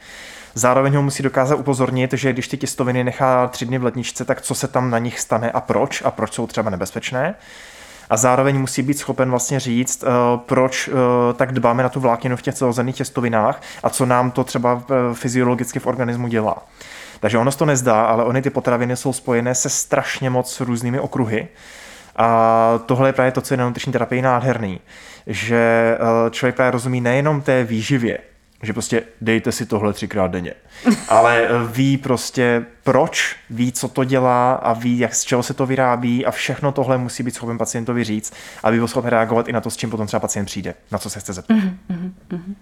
Zároveň 0.53 0.95
ho 0.95 1.01
musí 1.01 1.23
dokázat 1.23 1.55
upozornit, 1.55 2.13
že 2.13 2.33
když 2.33 2.47
ty 2.47 2.57
těstoviny 2.57 3.03
nechá 3.03 3.47
tři 3.47 3.65
dny 3.65 3.77
v 3.77 3.83
ledničce, 3.83 4.25
tak 4.25 4.41
co 4.41 4.55
se 4.55 4.67
tam 4.67 4.89
na 4.89 4.97
nich 4.97 5.19
stane 5.19 5.51
a 5.51 5.61
proč 5.61 6.01
a 6.05 6.11
proč 6.11 6.33
jsou 6.33 6.47
třeba 6.47 6.69
nebezpečné. 6.69 7.35
A 8.09 8.17
zároveň 8.17 8.59
musí 8.59 8.81
být 8.81 8.97
schopen 8.97 9.29
vlastně 9.29 9.59
říct, 9.59 10.03
proč 10.35 10.89
tak 11.35 11.51
dbáme 11.51 11.83
na 11.83 11.89
tu 11.89 11.99
vlákninu 11.99 12.35
v 12.37 12.41
těch 12.41 12.55
celozrnných 12.55 12.95
těstovinách 12.95 13.61
a 13.83 13.89
co 13.89 14.05
nám 14.05 14.31
to 14.31 14.43
třeba 14.43 14.83
fyziologicky 15.13 15.79
v 15.79 15.87
organismu 15.87 16.27
dělá. 16.27 16.57
Takže 17.19 17.37
ono 17.37 17.51
se 17.51 17.57
to 17.57 17.65
nezdá, 17.65 18.05
ale 18.05 18.23
ony 18.23 18.41
ty 18.41 18.49
potraviny 18.49 18.97
jsou 18.97 19.13
spojené 19.13 19.55
se 19.55 19.69
strašně 19.69 20.29
moc 20.29 20.61
různými 20.61 20.99
okruhy. 20.99 21.47
A 22.15 22.79
tohle 22.85 23.09
je 23.09 23.13
právě 23.13 23.31
to, 23.31 23.41
co 23.41 23.53
je 23.53 23.57
na 23.57 23.65
nutriční 23.65 23.91
terapii 23.91 24.21
nádherný, 24.21 24.79
že 25.27 25.97
člověk 26.31 26.55
právě 26.55 26.71
rozumí 26.71 27.01
nejenom 27.01 27.41
té 27.41 27.63
výživě, 27.63 28.17
že 28.63 28.73
prostě 28.73 29.03
dejte 29.21 29.51
si 29.51 29.65
tohle 29.65 29.93
třikrát 29.93 30.31
denně. 30.31 30.53
Ale 31.09 31.47
ví 31.67 31.97
prostě 31.97 32.65
proč, 32.83 33.35
ví, 33.49 33.71
co 33.71 33.87
to 33.87 34.03
dělá 34.03 34.53
a 34.53 34.73
ví, 34.73 34.99
jak, 34.99 35.15
z 35.15 35.23
čeho 35.23 35.43
se 35.43 35.53
to 35.53 35.65
vyrábí 35.65 36.25
a 36.25 36.31
všechno 36.31 36.71
tohle 36.71 36.97
musí 36.97 37.23
být 37.23 37.35
schopen 37.35 37.57
pacientovi 37.57 38.03
říct, 38.03 38.33
aby 38.63 38.77
byl 38.77 38.87
schopen 38.87 39.09
reagovat 39.09 39.47
i 39.47 39.53
na 39.53 39.61
to, 39.61 39.69
s 39.69 39.77
čím 39.77 39.89
potom 39.89 40.07
třeba 40.07 40.19
pacient 40.19 40.45
přijde, 40.45 40.73
na 40.91 40.97
co 40.97 41.09
se 41.09 41.19
chce 41.19 41.33
zeptat. 41.33 41.57
Mm-hmm, 41.57 42.11
mm-hmm. 42.31 42.55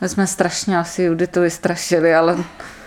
My 0.00 0.08
jsme 0.08 0.26
strašně 0.26 0.78
asi 0.78 1.02
Juditu 1.02 1.40
vystrašili, 1.40 2.14
ale... 2.14 2.36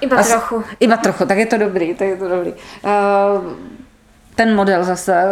Iba 0.02 0.18
asi, 0.18 0.32
trochu. 0.32 0.64
Iba 0.80 0.98
trochu, 0.98 1.26
tak 1.26 1.38
je 1.38 1.46
to 1.46 1.58
dobrý, 1.58 1.94
tak 1.94 2.08
je 2.08 2.18
to 2.18 2.30
dobrý. 2.30 2.54
Uh, 2.54 3.54
ten 4.36 4.56
model 4.56 4.84
zase, 4.84 5.24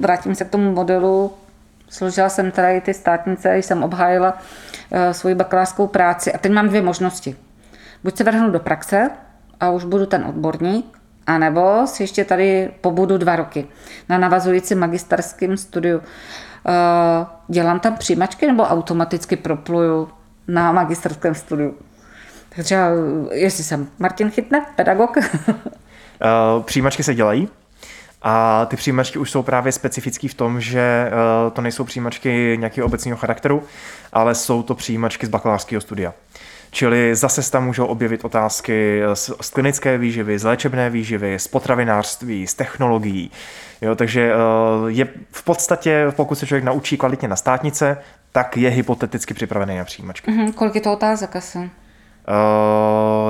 vrátím 0.00 0.34
se 0.34 0.44
k 0.44 0.50
tomu 0.50 0.72
modelu, 0.72 1.32
složila 1.88 2.28
jsem 2.28 2.50
tady 2.50 2.80
ty 2.80 2.94
státnice, 2.94 3.56
jsem 3.56 3.82
obhájila 3.82 4.32
uh, 4.32 4.98
svoji 5.12 5.34
bakalářskou 5.34 5.86
práci 5.86 6.32
a 6.32 6.38
teď 6.38 6.52
mám 6.52 6.68
dvě 6.68 6.82
možnosti. 6.82 7.36
Buď 8.04 8.16
se 8.16 8.24
vrhnu 8.24 8.50
do 8.50 8.60
praxe 8.60 9.10
a 9.60 9.70
už 9.70 9.84
budu 9.84 10.06
ten 10.06 10.24
odborník, 10.24 10.98
anebo 11.26 11.86
si 11.86 12.02
ještě 12.02 12.24
tady 12.24 12.70
pobudu 12.80 13.18
dva 13.18 13.36
roky 13.36 13.66
na 14.08 14.18
navazující 14.18 14.74
magisterském 14.74 15.56
studiu. 15.56 15.98
Uh, 15.98 17.26
dělám 17.48 17.80
tam 17.80 17.96
přijímačky 17.96 18.46
nebo 18.46 18.62
automaticky 18.62 19.36
propluju 19.36 20.08
na 20.48 20.72
magisterském 20.72 21.34
studiu? 21.34 21.74
Tak 22.56 22.64
třeba, 22.64 22.86
jestli 23.32 23.64
jsem 23.64 23.88
Martin 23.98 24.30
Chytne, 24.30 24.66
pedagog, 24.76 25.16
Uh, 26.56 26.62
přijímačky 26.62 27.02
se 27.02 27.14
dělají 27.14 27.48
a 28.22 28.66
ty 28.66 28.76
přijímačky 28.76 29.18
už 29.18 29.30
jsou 29.30 29.42
právě 29.42 29.72
specifický 29.72 30.28
v 30.28 30.34
tom, 30.34 30.60
že 30.60 31.10
uh, 31.44 31.52
to 31.52 31.62
nejsou 31.62 31.84
přijímačky 31.84 32.56
nějakého 32.60 32.86
obecného 32.86 33.16
charakteru, 33.16 33.62
ale 34.12 34.34
jsou 34.34 34.62
to 34.62 34.74
přijímačky 34.74 35.26
z 35.26 35.28
bakalářského 35.28 35.80
studia. 35.80 36.14
Čili 36.70 37.14
zase 37.16 37.42
se 37.42 37.50
tam 37.50 37.64
můžou 37.64 37.86
objevit 37.86 38.24
otázky 38.24 39.02
z, 39.14 39.30
z 39.40 39.50
klinické 39.50 39.98
výživy, 39.98 40.38
z 40.38 40.44
léčebné 40.44 40.90
výživy, 40.90 41.38
z 41.38 41.48
potravinářství, 41.48 42.46
z 42.46 42.54
technologií. 42.54 43.30
Jo, 43.80 43.94
takže 43.94 44.32
uh, 44.34 44.88
je 44.88 45.08
v 45.32 45.44
podstatě, 45.44 46.12
pokud 46.16 46.34
se 46.34 46.46
člověk 46.46 46.64
naučí 46.64 46.96
kvalitně 46.96 47.28
na 47.28 47.36
státnice, 47.36 47.98
tak 48.32 48.56
je 48.56 48.70
hypoteticky 48.70 49.34
připravený 49.34 49.78
na 49.78 49.84
přijímačky. 49.84 50.30
Mhm, 50.30 50.52
kolik 50.52 50.74
je 50.74 50.80
to 50.80 50.92
otázek 50.92 51.36
asi? 51.36 51.58
Uh, 51.58 51.70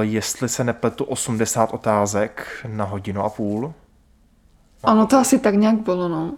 jestli 0.00 0.48
se 0.48 0.64
nepletu 0.64 1.04
80 1.04 1.72
otázek 1.72 2.46
na 2.66 2.84
hodinu 2.84 3.24
a 3.24 3.30
půl. 3.30 3.74
Ono 4.84 5.06
to 5.06 5.18
asi 5.18 5.38
tak 5.38 5.54
nějak 5.54 5.74
bylo, 5.76 6.08
no. 6.08 6.32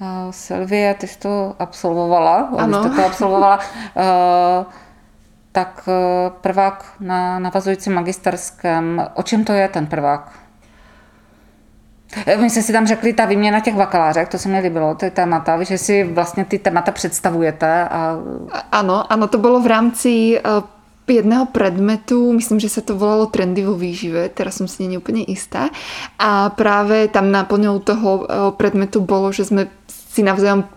Uh, 0.00 0.30
Silvie, 0.30 0.94
ty 0.94 1.06
jsi 1.06 1.18
to 1.18 1.54
absolvovala, 1.58 2.36
Ano. 2.36 2.58
Ano. 2.58 2.80
jste 2.82 2.90
to 2.96 3.06
absolvovala, 3.06 3.56
uh, 3.58 3.62
tak 5.52 5.88
uh, 5.88 6.32
prvák 6.40 6.84
na 7.00 7.38
navazujícím 7.38 7.94
magisterském, 7.94 9.06
o 9.14 9.22
čem 9.22 9.44
to 9.44 9.52
je 9.52 9.68
ten 9.68 9.86
prvák? 9.86 10.32
Eh, 12.26 12.36
My 12.36 12.50
jsme 12.50 12.62
si 12.62 12.72
tam 12.72 12.86
řekli, 12.86 13.12
ta 13.12 13.24
výměna 13.24 13.60
těch 13.60 13.76
bakalářek, 13.76 14.28
to 14.28 14.38
se 14.38 14.48
mi 14.48 14.60
líbilo, 14.60 14.94
ty 14.94 15.10
témata, 15.10 15.62
že 15.62 15.78
si 15.78 16.04
vlastně 16.04 16.44
ty 16.44 16.58
témata 16.58 16.92
představujete 16.92 17.88
a 17.88 18.16
A- 18.52 18.78
Áno, 18.80 19.12
áno, 19.12 19.26
to 19.28 19.38
bolo 19.38 19.60
v 19.60 19.66
rámci 19.66 20.40
uh, 20.40 20.62
jedného 21.10 21.48
predmetu, 21.48 22.36
myslím, 22.36 22.60
že 22.60 22.68
sa 22.68 22.84
to 22.84 22.98
volalo 22.98 23.32
trendy 23.32 23.64
vo 23.64 23.72
výžive, 23.72 24.28
teraz 24.28 24.60
som 24.60 24.68
si 24.68 24.84
nie 24.84 25.00
úplne 25.00 25.24
istá. 25.24 25.72
A 26.20 26.52
práve 26.52 27.08
tam 27.08 27.32
náplňou 27.32 27.80
toho 27.80 28.10
uh, 28.10 28.22
predmetu 28.52 29.00
bolo, 29.00 29.32
že 29.32 29.48
sme 29.48 29.72
si 29.88 30.20
navzájom 30.20 30.68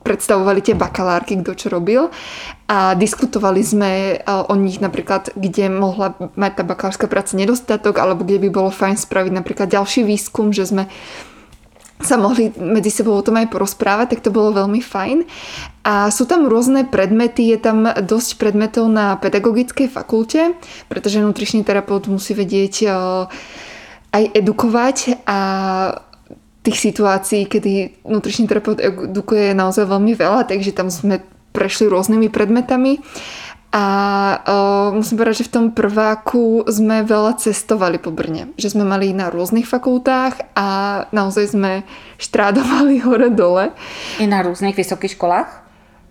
predstavovali 0.00 0.64
tie 0.64 0.72
bakalárky, 0.72 1.36
kto 1.44 1.52
čo 1.52 1.66
robil 1.68 2.08
a 2.70 2.96
diskutovali 2.96 3.60
sme 3.60 3.90
uh, 4.16 4.48
o 4.48 4.54
nich 4.56 4.80
napríklad, 4.80 5.36
kde 5.36 5.68
mohla 5.68 6.16
mať 6.16 6.52
tá 6.56 6.62
bakalárska 6.64 7.06
práca 7.10 7.36
nedostatok 7.36 8.00
alebo 8.00 8.24
kde 8.24 8.40
by 8.40 8.48
bolo 8.48 8.70
fajn 8.72 8.96
spraviť 8.96 9.32
napríklad 9.34 9.68
ďalší 9.68 10.08
výskum, 10.08 10.56
že 10.56 10.64
sme 10.64 10.88
sa 12.00 12.16
mohli 12.16 12.52
medzi 12.56 12.88
sebou 12.88 13.12
o 13.16 13.24
tom 13.24 13.36
aj 13.36 13.52
porozprávať, 13.52 14.16
tak 14.16 14.24
to 14.24 14.34
bolo 14.34 14.56
veľmi 14.56 14.80
fajn. 14.80 15.28
A 15.84 16.08
sú 16.08 16.24
tam 16.24 16.48
rôzne 16.48 16.88
predmety, 16.88 17.52
je 17.52 17.58
tam 17.60 17.84
dosť 17.88 18.40
predmetov 18.40 18.88
na 18.88 19.16
pedagogickej 19.20 19.88
fakulte, 19.88 20.56
pretože 20.88 21.20
nutričný 21.20 21.64
terapeut 21.64 22.08
musí 22.08 22.32
vedieť 22.32 22.74
eh, 22.84 22.92
aj 24.10 24.24
edukovať 24.32 24.96
a 25.28 25.38
tých 26.60 26.76
situácií, 26.92 27.48
kedy 27.48 28.04
nutričný 28.04 28.44
terapeut 28.44 28.80
edukuje 28.80 29.52
je 29.52 29.54
naozaj 29.56 29.88
veľmi 29.88 30.12
veľa, 30.12 30.44
takže 30.44 30.76
tam 30.76 30.92
sme 30.92 31.24
prešli 31.56 31.88
rôznymi 31.88 32.28
predmetami. 32.28 33.00
A 33.70 33.84
uh, 34.42 34.98
musím 34.98 35.14
povedať, 35.14 35.46
že 35.46 35.48
v 35.48 35.54
tom 35.54 35.66
prváku 35.70 36.66
sme 36.66 37.06
veľa 37.06 37.38
cestovali 37.38 38.02
po 38.02 38.10
Brne. 38.10 38.50
Že 38.58 38.74
sme 38.74 38.84
mali 38.84 39.14
na 39.14 39.30
rôznych 39.30 39.62
fakultách 39.62 40.42
a 40.58 40.66
naozaj 41.14 41.54
sme 41.54 41.86
štrádovali 42.18 42.98
hore-dole. 43.06 43.70
i 44.18 44.26
na 44.26 44.42
různých 44.42 44.76
vysokých 44.76 45.10
školách. 45.10 45.48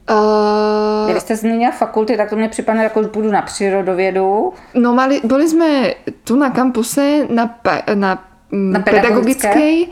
Uh, 0.10 1.12
Když 1.12 1.22
jste 1.24 1.36
zmínila 1.36 1.72
fakulty, 1.72 2.18
tak 2.18 2.30
to 2.30 2.36
mě 2.36 2.50
připadne, 2.50 2.84
jako 2.84 3.04
půjdu 3.04 3.32
na 3.32 3.42
přírodovědu. 3.42 4.54
no 4.74 4.94
mali, 4.94 5.22
boli 5.24 5.46
sme 5.48 5.94
tu 6.24 6.36
na 6.36 6.50
kampuse 6.50 7.28
na, 7.30 7.60
na, 7.94 8.24
mm, 8.52 8.72
Na 8.72 8.80
pedagogické? 8.80 9.54
pedagogickej. 9.54 9.88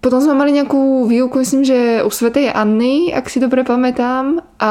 Potom 0.00 0.24
sme 0.24 0.32
mali 0.34 0.56
nejakú 0.56 1.04
výuku, 1.04 1.38
myslím, 1.44 1.60
že 1.60 2.00
u 2.00 2.08
Svetej 2.10 2.48
Anny, 2.56 3.12
ak 3.12 3.28
si 3.28 3.36
dobre 3.36 3.68
pamätám. 3.68 4.40
A 4.56 4.70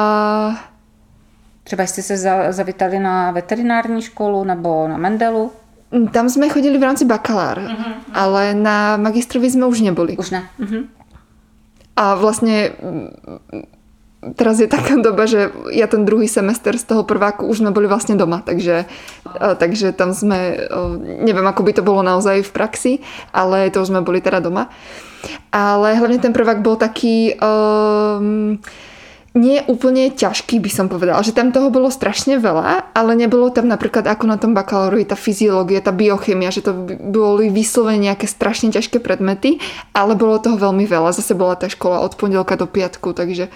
Třeba 1.63 1.85
jste 1.85 2.01
se 2.01 2.17
za, 2.17 2.51
zavítali 2.51 2.99
na 2.99 3.31
veterinární 3.31 4.01
školu 4.01 4.43
nebo 4.43 4.87
na 4.87 4.97
Mendelu? 4.97 5.51
mm, 5.91 6.07
tam 6.13 6.29
sme 6.29 6.49
chodili 6.49 6.77
v 6.77 6.85
rámci 6.85 7.05
bakalár, 7.05 7.61
ale 8.13 8.53
na 8.53 8.97
magistrovi 8.97 9.49
sme 9.49 9.65
už 9.65 9.81
neboli. 9.81 10.17
Už 10.17 10.31
ne. 10.31 10.45
Mhm. 10.57 10.79
A 11.99 12.15
vlastne 12.15 12.71
mm, 12.71 13.09
teraz 14.35 14.59
je 14.59 14.67
taká 14.67 14.99
doba, 14.99 15.23
že 15.27 15.51
ja 15.71 15.87
ten 15.87 16.03
druhý 16.03 16.27
semester 16.27 16.75
z 16.75 16.83
toho 16.83 17.03
prváku 17.07 17.47
už 17.47 17.63
sme 17.63 17.71
boli 17.71 17.87
vlastne 17.87 18.19
doma, 18.19 18.43
takže, 18.43 18.83
a, 19.23 19.55
takže 19.55 19.95
tam 19.95 20.11
sme, 20.11 20.67
o, 20.67 20.99
neviem 20.99 21.47
ako 21.47 21.63
by 21.63 21.71
to 21.75 21.83
bolo 21.83 22.03
naozaj 22.03 22.43
v 22.43 22.51
praxi, 22.51 22.93
ale 23.31 23.71
to 23.71 23.83
už 23.83 23.91
sme 23.91 24.03
boli 24.03 24.19
teda 24.19 24.43
doma. 24.43 24.67
Ale 25.51 25.99
hlavne 25.99 26.19
ten 26.19 26.31
prvák 26.31 26.63
bol 26.63 26.79
taký 26.79 27.35
um, 27.39 28.55
nie 29.37 29.61
úplne 29.69 30.09
ťažký 30.09 30.57
by 30.57 30.71
som 30.73 30.89
povedala, 30.89 31.21
že 31.21 31.37
tam 31.37 31.53
toho 31.53 31.69
bolo 31.69 31.93
strašne 31.93 32.41
veľa, 32.41 32.93
ale 32.97 33.11
nebolo 33.13 33.53
tam 33.53 33.69
napríklad 33.69 34.09
ako 34.09 34.25
na 34.25 34.41
tom 34.41 34.57
bakalárovi 34.57 35.05
tá 35.05 35.13
fyziológia, 35.13 35.85
tá 35.85 35.93
biochemia, 35.93 36.49
že 36.49 36.65
to 36.65 36.73
boli 37.13 37.53
vyslovene 37.53 38.09
nejaké 38.09 38.25
strašne 38.25 38.73
ťažké 38.73 38.97
predmety, 38.97 39.61
ale 39.93 40.17
bolo 40.17 40.41
toho 40.41 40.57
veľmi 40.57 40.89
veľa. 40.89 41.13
Zase 41.13 41.37
bola 41.37 41.53
tá 41.53 41.69
škola 41.69 42.01
od 42.01 42.17
pondelka 42.17 42.57
do 42.57 42.65
piatku, 42.65 43.13
takže 43.13 43.53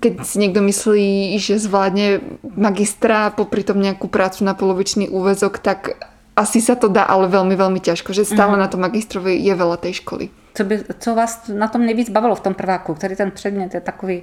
keď 0.00 0.24
si 0.24 0.40
niekto 0.40 0.64
myslí, 0.64 1.36
že 1.36 1.60
zvládne 1.60 2.24
magistra 2.56 3.28
popri 3.28 3.60
tom 3.60 3.76
nejakú 3.76 4.08
prácu 4.08 4.40
na 4.48 4.56
polovičný 4.56 5.12
úvezok, 5.12 5.60
tak 5.60 6.00
asi 6.32 6.64
sa 6.64 6.72
to 6.80 6.88
dá, 6.88 7.04
ale 7.04 7.28
veľmi, 7.28 7.52
veľmi 7.52 7.80
ťažko, 7.84 8.16
že 8.16 8.24
stále 8.24 8.56
na 8.56 8.64
tom 8.64 8.80
magistrovi 8.80 9.36
je 9.36 9.52
veľa 9.52 9.76
tej 9.76 10.00
školy. 10.00 10.32
Co, 10.56 10.64
by, 10.64 10.74
co 10.96 11.10
vás 11.12 11.48
na 11.52 11.68
tom 11.68 11.84
nejvíc 11.84 12.08
bavilo 12.08 12.32
v 12.32 12.40
tom 12.40 12.54
prváku? 12.56 12.96
Který 12.96 13.16
ten 13.16 13.30
předmět 13.30 13.74
je 13.74 13.80
takový, 13.80 14.22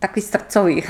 takový 0.00 0.22
srdcový? 0.22 0.82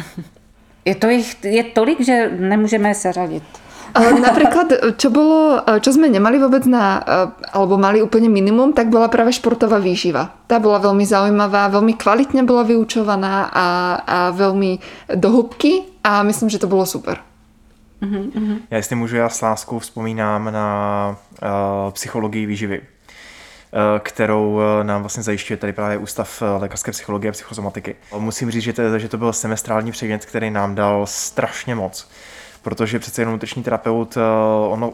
Je, 0.84 0.94
to 0.94 1.06
jich, 1.10 1.44
je 1.44 1.64
tolik, 1.64 2.00
že 2.00 2.30
nemůžeme 2.38 2.94
se 2.94 3.12
řadit. 3.12 3.42
Ale 3.90 4.22
napríklad, 4.22 4.94
čo 5.02 5.10
bolo, 5.10 5.66
čo 5.82 5.90
sme 5.90 6.06
nemali 6.06 6.38
vôbec 6.38 6.62
na, 6.70 7.02
alebo 7.50 7.74
mali 7.74 7.98
úplne 7.98 8.30
minimum, 8.30 8.70
tak 8.70 8.86
bola 8.86 9.10
práve 9.10 9.34
športová 9.34 9.82
výživa. 9.82 10.30
Tá 10.46 10.62
bola 10.62 10.78
veľmi 10.78 11.02
zaujímavá, 11.02 11.66
veľmi 11.74 11.98
kvalitne 11.98 12.46
bola 12.46 12.62
vyučovaná 12.62 13.50
a, 13.50 13.66
a 13.98 14.18
veľmi 14.30 14.78
do 15.18 15.28
hĺbky 15.34 15.98
a 16.06 16.22
myslím, 16.22 16.48
že 16.54 16.62
to 16.62 16.70
bolo 16.70 16.86
super. 16.86 17.18
Já 18.70 18.76
jestli 18.76 18.96
můžu, 18.96 19.16
já 19.16 19.28
s 19.28 19.40
láskou 19.40 19.78
vzpomínám 19.78 20.52
na 20.52 20.66
uh, 21.42 21.90
psychologii 21.90 22.46
výživy, 22.46 22.80
kterou 23.98 24.54
uh, 24.54 24.60
nám 24.82 25.02
vlastně 25.02 25.22
zajišťuje 25.22 25.56
tady 25.56 25.72
právě 25.72 25.98
Ústav 25.98 26.42
uh, 26.42 26.62
lékařské 26.62 26.90
psychologie 26.90 27.28
a 27.28 27.32
psychosomatiky. 27.32 27.96
Musím 28.18 28.50
říct, 28.50 28.62
že 28.62 28.72
to, 28.72 28.98
že 28.98 29.08
to 29.08 29.18
byl 29.18 29.32
semestrální 29.32 29.92
předmět, 29.92 30.24
který 30.24 30.50
nám 30.50 30.74
dal 30.74 31.06
strašně 31.06 31.74
moc, 31.74 32.08
protože 32.62 32.98
přece 32.98 33.22
jenom 33.22 33.32
nutriční 33.32 33.62
terapeut, 33.62 34.18
ono 34.68 34.92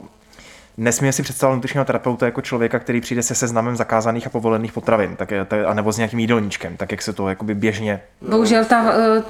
Nesmíme 0.78 1.12
si 1.12 1.22
představit 1.22 1.54
nutričního 1.54 1.84
terapeuta 1.84 2.26
jako 2.26 2.40
člověka, 2.40 2.78
který 2.78 3.00
přijde 3.00 3.22
se 3.22 3.34
seznamem 3.34 3.76
zakázaných 3.76 4.26
a 4.26 4.30
povolených 4.30 4.72
potravin, 4.72 5.16
tak, 5.16 5.32
tak, 5.48 5.60
anebo 5.66 5.92
s 5.92 5.96
nějakým 5.96 6.18
jídelníčkem, 6.18 6.76
tak 6.76 6.90
jak 6.90 7.02
se 7.02 7.12
to 7.12 7.28
jakoby 7.28 7.54
běžně 7.54 8.00
Bohužel 8.28 8.64
ta, 8.64 8.92
eh, 8.92 9.22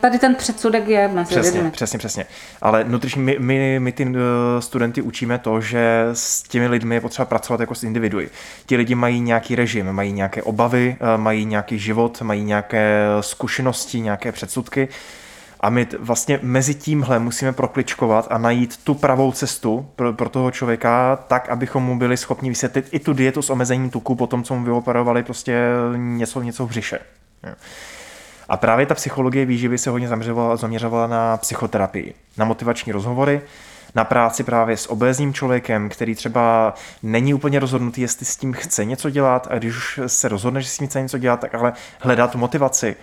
tady 0.00 0.18
ten 0.18 0.34
předsudek 0.34 0.88
je 0.88 1.08
mezi 1.08 1.30
Přesně, 1.30 1.52
lidmi. 1.58 1.70
přesně, 1.70 1.98
přesně. 1.98 2.26
Ale 2.62 2.84
nutriční, 2.84 3.22
my, 3.22 3.36
my, 3.38 3.80
my 3.80 3.92
ty 3.92 4.06
uh, 4.06 4.12
studenty 4.60 5.02
učíme 5.02 5.38
to, 5.38 5.60
že 5.60 6.08
s 6.12 6.42
těmi 6.42 6.68
lidmi 6.68 6.94
je 6.94 7.00
potřeba 7.00 7.26
pracovat 7.26 7.60
jako 7.60 7.74
s 7.74 7.82
individuy. 7.82 8.28
Ti 8.66 8.76
lidi 8.76 8.94
mají 8.94 9.20
nějaký 9.20 9.56
režim, 9.56 9.92
mají 9.92 10.12
nějaké 10.12 10.42
obavy, 10.42 10.96
mají 11.16 11.44
nějaký 11.44 11.78
život, 11.78 12.22
mají 12.22 12.44
nějaké 12.44 13.06
zkušenosti, 13.20 14.00
nějaké 14.00 14.32
předsudky. 14.32 14.88
A 15.62 15.70
my 15.70 15.86
vlastně 15.98 16.38
mezi 16.42 16.74
tímhle 16.74 17.18
musíme 17.18 17.52
prokličkovat 17.52 18.26
a 18.30 18.38
najít 18.38 18.76
tu 18.84 18.94
pravou 18.94 19.32
cestu 19.32 19.88
pro, 19.96 20.12
pro 20.12 20.28
toho 20.28 20.50
člověka 20.50 21.16
tak, 21.16 21.48
abychom 21.48 21.84
mu 21.84 21.98
byli 21.98 22.16
schopni 22.16 22.48
vysvětlit 22.48 22.88
i 22.90 22.98
tu 22.98 23.12
dietu 23.12 23.42
s 23.42 23.50
omezením 23.50 23.90
tuku 23.90 24.14
po 24.14 24.26
tom, 24.26 24.42
co 24.42 24.54
mu 24.54 24.64
vyoperovali 24.64 25.22
prostě 25.22 25.58
něco, 25.96 26.42
něco 26.42 26.66
v 26.66 26.68
břiše. 26.68 26.98
Jo. 27.46 27.54
A 28.48 28.56
právě 28.56 28.86
ta 28.86 28.94
psychologie 28.94 29.46
výživy 29.46 29.78
se 29.78 29.90
hodně 29.90 30.08
zaměřovala, 30.08 30.56
zaměřovala 30.56 31.06
na 31.06 31.36
psychoterapii, 31.36 32.14
na 32.36 32.44
motivační 32.44 32.92
rozhovory, 32.92 33.40
na 33.94 34.04
práci 34.04 34.44
právě 34.44 34.76
s 34.76 34.90
obézním 34.90 35.34
člověkem, 35.34 35.88
který 35.88 36.14
třeba 36.14 36.74
není 37.02 37.34
úplně 37.34 37.58
rozhodnutý, 37.58 38.00
jestli 38.00 38.26
s 38.26 38.36
tím 38.36 38.52
chce 38.52 38.84
něco 38.84 39.10
dělat 39.10 39.48
a 39.50 39.58
když 39.58 39.76
už 39.76 40.00
se 40.06 40.28
rozhodne, 40.28 40.62
že 40.62 40.68
s 40.68 40.78
tím 40.78 40.86
chce 40.86 41.02
něco 41.02 41.18
dělat, 41.18 41.40
tak 41.40 41.54
ale 41.54 41.72
hledá 42.00 42.26
tu 42.26 42.38
motivaci. 42.38 42.96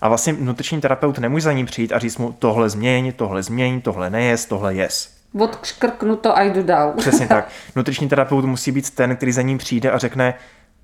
A 0.00 0.08
vlastně 0.08 0.32
nutriční 0.32 0.80
terapeut 0.80 1.18
nemůže 1.18 1.44
za 1.44 1.52
ním 1.52 1.66
přijít 1.66 1.92
a 1.92 1.98
říct 1.98 2.18
mu 2.18 2.32
tohle 2.32 2.70
změň, 2.70 3.12
tohle 3.12 3.42
změň, 3.42 3.80
tohle 3.80 4.10
nejes, 4.10 4.46
tohle 4.46 4.74
jes. 4.74 5.14
Odškrknu 5.38 6.16
to 6.16 6.36
a 6.36 6.42
jdu 6.42 6.62
dál. 6.62 6.92
Přesně 6.96 7.28
tak. 7.28 7.48
Nutriční 7.76 8.08
terapeut 8.08 8.44
musí 8.44 8.72
být 8.72 8.90
ten, 8.90 9.16
který 9.16 9.32
za 9.32 9.42
ním 9.42 9.58
přijde 9.58 9.90
a 9.90 9.98
řekne, 9.98 10.34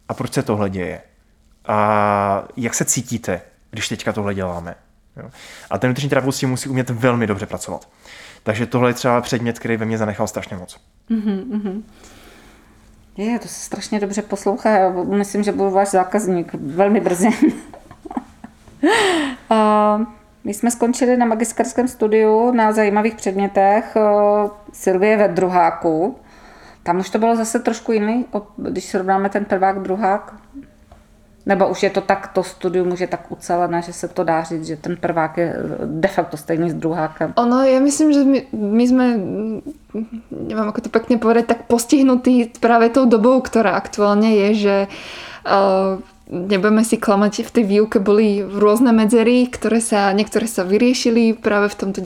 a 0.08 0.14
proč 0.14 0.32
se 0.32 0.42
tohle 0.42 0.70
děje? 0.70 1.00
A 1.64 2.44
jak 2.56 2.74
se 2.74 2.84
cítíte, 2.84 3.40
když 3.70 3.88
teďka 3.88 4.12
tohle 4.12 4.34
děláme? 4.34 4.74
Jo. 5.16 5.30
A 5.70 5.78
ten 5.78 5.90
nutriční 5.90 6.10
terapeut 6.10 6.34
s 6.34 6.38
tím 6.38 6.50
musí 6.50 6.68
umět 6.68 6.90
velmi 6.90 7.26
dobře 7.26 7.46
pracovat. 7.46 7.88
Takže 8.42 8.66
tohle 8.66 8.90
je 8.90 8.94
třeba 8.94 9.20
předmět, 9.20 9.58
který 9.58 9.76
ve 9.76 9.86
mně 9.86 9.98
zanechal 9.98 10.26
strašně 10.26 10.56
moc. 10.56 10.80
Je, 13.16 13.38
to 13.38 13.48
se 13.48 13.54
strašně 13.54 14.00
dobře 14.00 14.22
poslouchá. 14.22 14.90
Myslím, 14.90 15.42
že 15.42 15.52
budu 15.52 15.70
váš 15.70 15.88
zákazník 15.88 16.54
velmi 16.54 17.00
brzy. 17.00 17.28
My 20.44 20.54
jsme 20.54 20.70
skončili 20.70 21.16
na 21.16 21.26
magisterském 21.26 21.88
studiu 21.88 22.52
na 22.52 22.72
zajímavých 22.72 23.14
předmětech 23.14 23.96
eh, 23.96 24.00
Silvie 24.72 25.16
ve 25.16 25.28
druháku. 25.28 26.16
Tam 26.82 26.98
už 26.98 27.10
to 27.10 27.18
bylo 27.18 27.36
zase 27.36 27.58
trošku 27.58 27.92
jiný, 27.92 28.26
když 28.56 28.84
srovnáme 28.84 29.28
ten 29.28 29.44
prvák, 29.44 29.82
druhák. 29.82 30.34
Nebo 31.46 31.68
už 31.68 31.82
je 31.82 31.90
to 31.90 32.00
tak, 32.00 32.28
to 32.28 32.42
studium 32.42 32.92
už 32.92 33.00
je 33.00 33.06
tak 33.06 33.32
ucelené, 33.32 33.82
že 33.82 33.92
se 33.92 34.08
to 34.08 34.24
dá 34.24 34.42
říct, 34.42 34.66
že 34.66 34.76
ten 34.76 34.96
prvák 34.96 35.36
je 35.36 35.54
eh, 35.56 35.86
de 35.86 36.08
facto 36.08 36.36
stejný 36.36 36.70
s 36.70 36.74
druhákem. 36.74 37.32
Ono, 37.36 37.62
ja 37.64 37.80
myslím, 37.80 38.12
že 38.12 38.24
my, 38.24 38.40
my 38.52 38.84
sme, 38.88 39.06
mm, 39.16 39.60
neviem 40.48 40.68
ako 40.68 40.80
to 40.80 40.90
pekne 40.90 41.20
povedať, 41.20 41.46
tak 41.46 41.60
postihnutí 41.68 42.56
práve 42.60 42.88
tou 42.88 43.04
dobou, 43.04 43.40
ktorá 43.44 43.76
aktuálne 43.76 44.32
je, 44.34 44.48
že 44.54 44.76
uh, 45.44 46.00
nebudeme 46.30 46.86
si 46.86 46.96
klamať, 46.96 47.44
v 47.44 47.54
tej 47.60 47.64
výuke 47.66 47.98
boli 47.98 48.40
rôzne 48.40 48.94
medzery, 48.94 49.50
ktoré 49.50 49.82
sa, 49.82 50.14
niektoré 50.14 50.46
sa 50.46 50.62
vyriešili 50.62 51.34
práve 51.34 51.68
v 51.74 51.76
tomto 51.76 52.00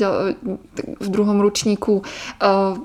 v 0.99 1.09
druhom 1.12 1.39
ručníku. 1.45 2.03
Uh, 2.41 2.81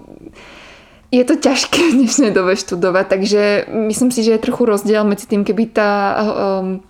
je 1.09 1.23
to 1.25 1.39
ťažké 1.39 1.79
v 1.89 1.97
dnešnej 2.05 2.31
dobe 2.35 2.59
študovať, 2.59 3.05
takže 3.07 3.41
myslím 3.71 4.11
si, 4.11 4.21
že 4.21 4.35
je 4.35 4.45
trochu 4.45 4.67
rozdiel 4.67 5.07
medzi 5.07 5.25
tým, 5.25 5.47
keby 5.47 5.63
tá 5.71 5.91
um, 6.19 6.83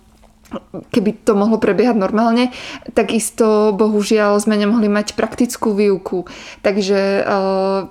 keby 0.90 1.22
to 1.22 1.38
mohlo 1.38 1.62
prebiehať 1.62 1.94
normálne, 1.94 2.50
takisto 2.90 3.70
bohužiaľ 3.70 4.42
sme 4.42 4.58
nemohli 4.58 4.90
mať 4.90 5.14
praktickú 5.14 5.78
výuku, 5.78 6.26
takže 6.66 7.22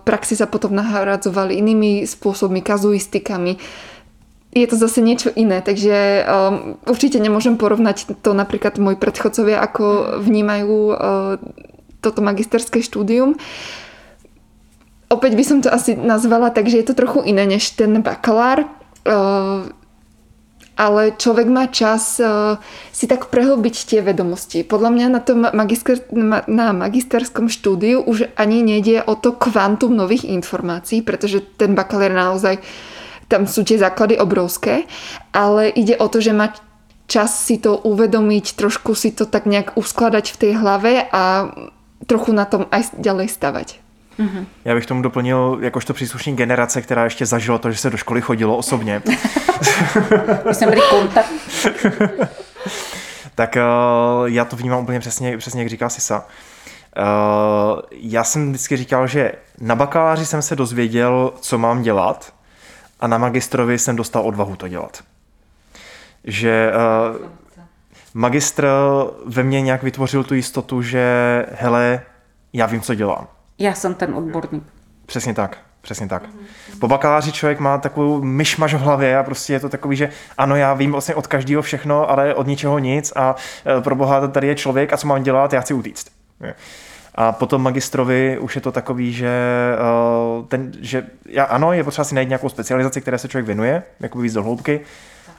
praxi 0.03 0.35
sa 0.35 0.43
potom 0.43 0.75
nahradzovali 0.75 1.55
inými 1.55 2.03
spôsobmi, 2.03 2.59
kazuistikami. 2.59 3.55
Je 4.49 4.65
to 4.65 4.81
zase 4.81 5.05
niečo 5.05 5.29
iné, 5.29 5.61
takže 5.61 6.25
um, 6.25 6.81
určite 6.89 7.21
nemôžem 7.21 7.53
porovnať 7.53 8.17
to 8.25 8.33
napríklad 8.33 8.81
moji 8.81 8.97
predchodcovia, 8.97 9.61
ako 9.61 10.17
vnímajú 10.25 10.77
uh, 10.89 10.97
toto 12.01 12.25
magisterské 12.25 12.81
štúdium. 12.81 13.37
Opäť 15.09 15.37
by 15.37 15.43
som 15.45 15.57
to 15.61 15.69
asi 15.69 15.93
nazvala 15.93 16.49
tak, 16.49 16.65
že 16.65 16.81
je 16.81 16.87
to 16.89 16.97
trochu 16.97 17.29
iné 17.29 17.45
než 17.45 17.77
ten 17.77 18.01
bakalár. 18.01 18.65
Uh, 19.05 19.69
ale 20.79 21.11
človek 21.11 21.47
má 21.51 21.67
čas 21.67 22.23
uh, 22.23 22.55
si 22.95 23.03
tak 23.03 23.27
prehlbiť 23.27 23.75
tie 23.83 23.99
vedomosti. 23.99 24.63
Podľa 24.63 24.89
mňa 24.95 25.05
na, 25.11 25.19
tom 25.19 25.43
magister, 25.43 25.99
ma- 26.15 26.47
na 26.47 26.71
magisterskom 26.71 27.51
štúdiu 27.51 27.99
už 27.99 28.31
ani 28.39 28.63
nejde 28.63 29.03
o 29.03 29.19
to 29.19 29.35
kvantum 29.35 29.91
nových 29.91 30.23
informácií, 30.23 31.03
pretože 31.03 31.43
ten 31.59 31.75
bakalár 31.75 32.15
naozaj, 32.15 32.63
tam 33.29 33.45
sú 33.45 33.61
tie 33.63 33.77
základy 33.77 34.17
obrovské, 34.17 34.89
ale 35.31 35.69
ide 35.69 35.95
o 36.01 36.09
to, 36.09 36.17
že 36.17 36.33
má 36.33 36.49
čas 37.05 37.45
si 37.45 37.61
to 37.61 37.77
uvedomiť, 37.77 38.57
trošku 38.57 38.97
si 38.97 39.13
to 39.13 39.29
tak 39.29 39.45
nejak 39.45 39.77
uskladať 39.77 40.33
v 40.33 40.37
tej 40.37 40.51
hlave 40.57 41.05
a 41.13 41.53
trochu 42.09 42.33
na 42.33 42.45
tom 42.49 42.65
aj 42.73 42.97
ďalej 42.97 43.29
stavať. 43.29 43.67
Já 44.65 44.75
bych 44.75 44.85
tomu 44.85 45.01
doplnil 45.01 45.57
jakožto 45.61 45.93
příslušník 45.93 46.37
generace, 46.37 46.81
která 46.81 47.03
ještě 47.03 47.25
zažila 47.25 47.57
to, 47.57 47.71
že 47.71 47.77
se 47.77 47.89
do 47.89 47.97
školy 47.97 48.21
chodilo 48.21 48.57
osobně. 48.57 49.01
Jsme 50.51 50.67
byli 50.67 50.81
kontakt. 50.89 51.31
tak 53.35 53.57
uh, 53.57 54.25
já 54.25 54.45
to 54.45 54.55
vnímám 54.55 54.83
úplně 54.83 54.99
přesně, 54.99 55.37
přesně 55.37 55.61
jak 55.61 55.69
říká 55.69 55.89
Sisa. 55.89 56.25
Uh, 56.97 57.79
já 57.91 58.23
jsem 58.23 58.49
vždycky 58.49 58.77
říkal, 58.77 59.07
že 59.07 59.31
na 59.61 59.75
bakaláři 59.75 60.25
jsem 60.25 60.41
se 60.41 60.55
dozvěděl, 60.55 61.33
co 61.39 61.57
mám 61.57 61.81
dělat 61.81 62.33
a 62.99 63.07
na 63.07 63.17
magistrovi 63.17 63.79
jsem 63.79 63.95
dostal 63.95 64.27
odvahu 64.27 64.55
to 64.55 64.67
dělat. 64.67 65.03
Že 66.23 66.71
uh, 67.19 67.27
magistr 68.13 68.67
ve 69.25 69.43
mně 69.43 69.61
nějak 69.61 69.83
vytvořil 69.83 70.23
tu 70.23 70.33
jistotu, 70.33 70.81
že 70.81 71.45
hele, 71.51 72.01
já 72.53 72.65
vím, 72.65 72.81
co 72.81 72.95
dělám. 72.95 73.27
Já 73.59 73.73
jsem 73.73 73.93
ten 73.93 74.15
odborník. 74.15 74.63
Přesně 75.05 75.33
tak. 75.33 75.57
Přesně 75.81 76.07
tak. 76.07 76.23
Po 76.79 76.87
bakaláři 76.87 77.31
člověk 77.31 77.59
má 77.59 77.77
takovou 77.77 78.21
myšmaš 78.21 78.73
v 78.73 78.79
hlavě 78.79 79.17
a 79.17 79.23
prostě 79.23 79.53
je 79.53 79.59
to 79.59 79.69
takový, 79.69 79.95
že 79.95 80.09
ano, 80.37 80.55
já 80.55 80.73
vím 80.73 80.91
vlastně 80.91 81.15
od 81.15 81.27
každého 81.27 81.61
všechno, 81.61 82.09
ale 82.09 82.33
od 82.33 82.47
ničeho 82.47 82.79
nic 82.79 83.13
a 83.15 83.35
e, 83.77 83.81
pro 83.81 83.95
boha 83.95 84.27
tady 84.27 84.47
je 84.47 84.55
člověk 84.55 84.93
a 84.93 84.97
co 84.97 85.07
mám 85.07 85.23
dělat, 85.23 85.53
já 85.53 85.61
chci 85.61 85.73
utíct. 85.73 86.11
Je. 86.43 86.55
A 87.19 87.31
potom 87.31 87.61
magistrovi 87.61 88.37
už 88.39 88.55
je 88.55 88.61
to 88.61 88.71
takový, 88.71 89.13
že, 89.13 89.27
e, 89.27 90.47
ten, 90.47 90.71
že 90.81 91.07
já, 91.25 91.43
ano, 91.43 91.73
je 91.73 91.83
potřeba 91.83 92.05
si 92.05 92.15
najít 92.15 92.29
nějakou 92.29 92.49
specializaci, 92.49 93.01
které 93.01 93.17
se 93.17 93.27
člověk 93.27 93.45
věnuje, 93.45 93.83
jako 93.99 94.19
víc 94.19 94.33
do 94.33 94.43
hloubky, 94.43 94.81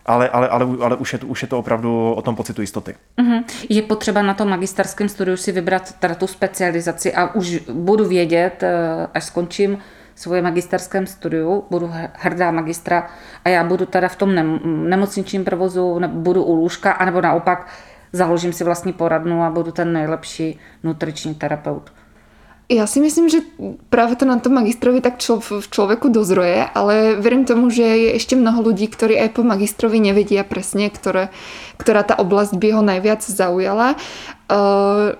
ale, 0.06 0.28
ale, 0.28 0.48
ale, 0.48 0.66
ale 0.80 0.96
už, 0.96 1.12
je 1.12 1.18
to, 1.18 1.26
už 1.26 1.42
je 1.42 1.48
to 1.48 1.58
opravdu 1.58 2.12
o 2.12 2.22
tom 2.22 2.36
pocitu 2.36 2.60
jistoty. 2.60 2.94
Mhm. 3.16 3.44
Je 3.68 3.82
potřeba 3.82 4.22
na 4.22 4.34
tom 4.34 4.48
magisterském 4.48 5.08
studiu 5.08 5.36
si 5.36 5.52
vybrat 5.52 5.92
teda 5.98 6.14
tu 6.14 6.26
specializaci 6.26 7.14
a 7.14 7.34
už 7.34 7.56
budu 7.72 8.04
vědět, 8.04 8.62
eh, 8.62 9.06
až 9.14 9.24
skončím 9.24 9.78
svoje 10.14 10.42
magisterském 10.42 11.06
studiu, 11.06 11.64
budu 11.70 11.90
hrdá 12.12 12.50
magistra 12.50 13.06
a 13.44 13.48
já 13.48 13.64
budu 13.64 13.86
teda 13.86 14.08
v 14.08 14.16
tom 14.16 14.34
nem- 14.34 14.60
nemocničním 14.64 15.44
provozu, 15.44 16.00
budu 16.06 16.44
u 16.44 16.54
lůžka, 16.54 16.92
anebo 16.92 17.20
naopak 17.20 17.66
založím 18.12 18.52
si 18.52 18.64
vlastní 18.64 18.92
poradnu 18.92 19.42
a 19.42 19.50
budu 19.50 19.72
ten 19.72 19.92
nejlepší 19.92 20.58
nutriční 20.82 21.34
terapeut. 21.34 21.90
Ja 22.70 22.86
si 22.86 23.02
myslím, 23.02 23.26
že 23.26 23.42
práve 23.90 24.14
to 24.14 24.22
na 24.22 24.38
tom 24.38 24.54
magistrovi 24.54 25.02
tak 25.02 25.18
člo, 25.18 25.42
v 25.42 25.66
človeku 25.66 26.06
dozroje, 26.06 26.62
ale 26.70 27.18
verím 27.18 27.42
tomu, 27.42 27.66
že 27.66 27.82
je 27.82 28.10
ešte 28.14 28.38
mnoho 28.38 28.62
ľudí, 28.62 28.86
ktorí 28.86 29.18
aj 29.18 29.34
po 29.34 29.42
magistrovi 29.42 29.98
presne, 30.46 30.86
ktoré, 30.86 31.34
ktorá 31.82 32.06
tá 32.06 32.14
oblasť 32.14 32.54
by 32.54 32.68
ho 32.70 32.82
najviac 32.86 33.26
zaujala. 33.26 33.98
Uh, 34.46 35.18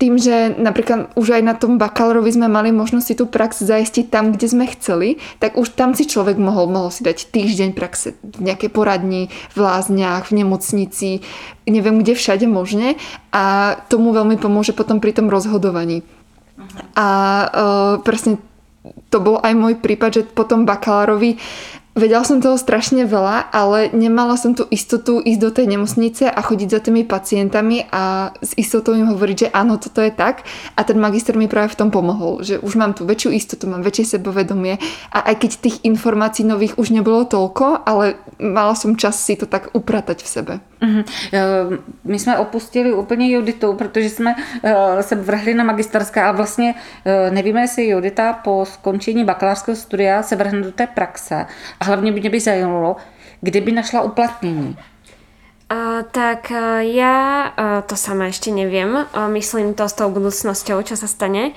tým, 0.00 0.16
že 0.16 0.56
napríklad 0.56 1.12
už 1.12 1.36
aj 1.36 1.42
na 1.44 1.52
tom 1.52 1.76
bakalárovi 1.76 2.32
sme 2.32 2.48
mali 2.48 2.72
možnosť 2.72 3.04
si 3.04 3.14
tú 3.20 3.28
prax 3.28 3.60
zaistiť 3.60 4.08
tam, 4.08 4.32
kde 4.32 4.48
sme 4.48 4.64
chceli, 4.72 5.20
tak 5.36 5.60
už 5.60 5.76
tam 5.76 5.92
si 5.92 6.08
človek 6.08 6.40
mohol, 6.40 6.72
mohol 6.72 6.88
si 6.88 7.04
dať 7.04 7.28
týždeň 7.28 7.76
praxe 7.76 8.16
v 8.24 8.48
nejakej 8.48 8.72
poradni, 8.72 9.28
v 9.52 9.58
lázniach, 9.60 10.32
v 10.32 10.40
nemocnici, 10.40 11.20
neviem 11.68 12.00
kde 12.00 12.16
všade 12.16 12.48
možne 12.48 12.96
a 13.28 13.76
tomu 13.92 14.16
veľmi 14.16 14.40
pomôže 14.40 14.72
potom 14.72 15.04
pri 15.04 15.12
tom 15.12 15.28
rozhodovaní. 15.28 16.00
A 16.96 17.06
uh, 17.44 17.94
presne 18.00 18.40
to 19.12 19.20
bol 19.20 19.36
aj 19.44 19.52
môj 19.52 19.76
prípad, 19.76 20.10
že 20.16 20.22
po 20.24 20.48
tom 20.48 20.64
bakalárovi 20.64 21.36
vedela 22.00 22.24
som 22.24 22.40
toho 22.40 22.56
strašne 22.56 23.04
veľa, 23.04 23.52
ale 23.52 23.92
nemala 23.92 24.40
som 24.40 24.56
tú 24.56 24.64
istotu 24.72 25.20
ísť 25.20 25.40
do 25.40 25.50
tej 25.52 25.66
nemocnice 25.68 26.24
a 26.32 26.40
chodiť 26.40 26.68
za 26.72 26.80
tými 26.80 27.04
pacientami 27.04 27.84
a 27.92 28.32
s 28.40 28.56
istotou 28.56 28.96
im 28.96 29.12
hovoriť, 29.12 29.36
že 29.36 29.48
áno, 29.52 29.76
toto 29.76 30.00
je 30.00 30.08
tak. 30.08 30.48
A 30.74 30.80
ten 30.80 30.96
magister 30.96 31.36
mi 31.36 31.44
práve 31.44 31.76
v 31.76 31.78
tom 31.84 31.92
pomohol, 31.92 32.40
že 32.40 32.56
už 32.56 32.80
mám 32.80 32.96
tú 32.96 33.04
väčšiu 33.04 33.36
istotu, 33.36 33.68
mám 33.68 33.84
väčšie 33.84 34.16
sebavedomie 34.16 34.80
a 35.12 35.28
aj 35.28 35.34
keď 35.44 35.50
tých 35.60 35.76
informácií 35.84 36.48
nových 36.48 36.80
už 36.80 36.96
nebolo 36.96 37.28
toľko, 37.28 37.84
ale 37.84 38.16
mala 38.40 38.72
som 38.72 38.96
čas 38.96 39.20
si 39.20 39.36
to 39.36 39.44
tak 39.44 39.68
upratať 39.76 40.24
v 40.24 40.28
sebe. 40.28 40.54
Mhm. 40.80 41.04
Eh, 41.32 41.78
My 42.04 42.18
jsme 42.18 42.38
opustili 42.38 42.92
úplně 42.92 43.30
Juditu, 43.30 43.72
protože 43.72 44.10
jsme 44.10 44.34
eh, 44.62 45.02
se 45.02 45.14
vrhli 45.14 45.54
na 45.54 45.64
magisterská 45.64 46.28
a 46.28 46.32
vlastně 46.32 46.74
eh, 47.04 47.30
nevíme, 47.30 47.60
jestli 47.60 47.86
Judita 47.86 48.32
po 48.32 48.64
skončení 48.64 49.24
bakalářského 49.24 49.76
studia 49.76 50.22
se 50.22 50.36
vrhne 50.36 50.60
do 50.60 50.72
té 50.72 50.86
praxe. 50.86 51.46
A 51.80 51.84
hlavně 51.90 52.12
by 52.12 52.20
mě 52.20 52.30
by 52.30 52.40
zajímalo, 52.40 52.96
kdyby 53.40 53.72
našla 53.72 54.02
uplatnění. 54.02 54.76
A, 55.70 56.02
tak 56.02 56.50
a, 56.50 56.82
ja 56.82 57.46
a, 57.46 57.86
to 57.86 57.94
sama 57.94 58.26
ešte 58.26 58.50
neviem. 58.50 59.06
A, 59.14 59.30
myslím 59.30 59.70
to 59.78 59.86
s 59.86 59.94
tou 59.94 60.10
budúcnosťou, 60.10 60.82
čo 60.82 60.98
sa 60.98 61.06
stane. 61.06 61.54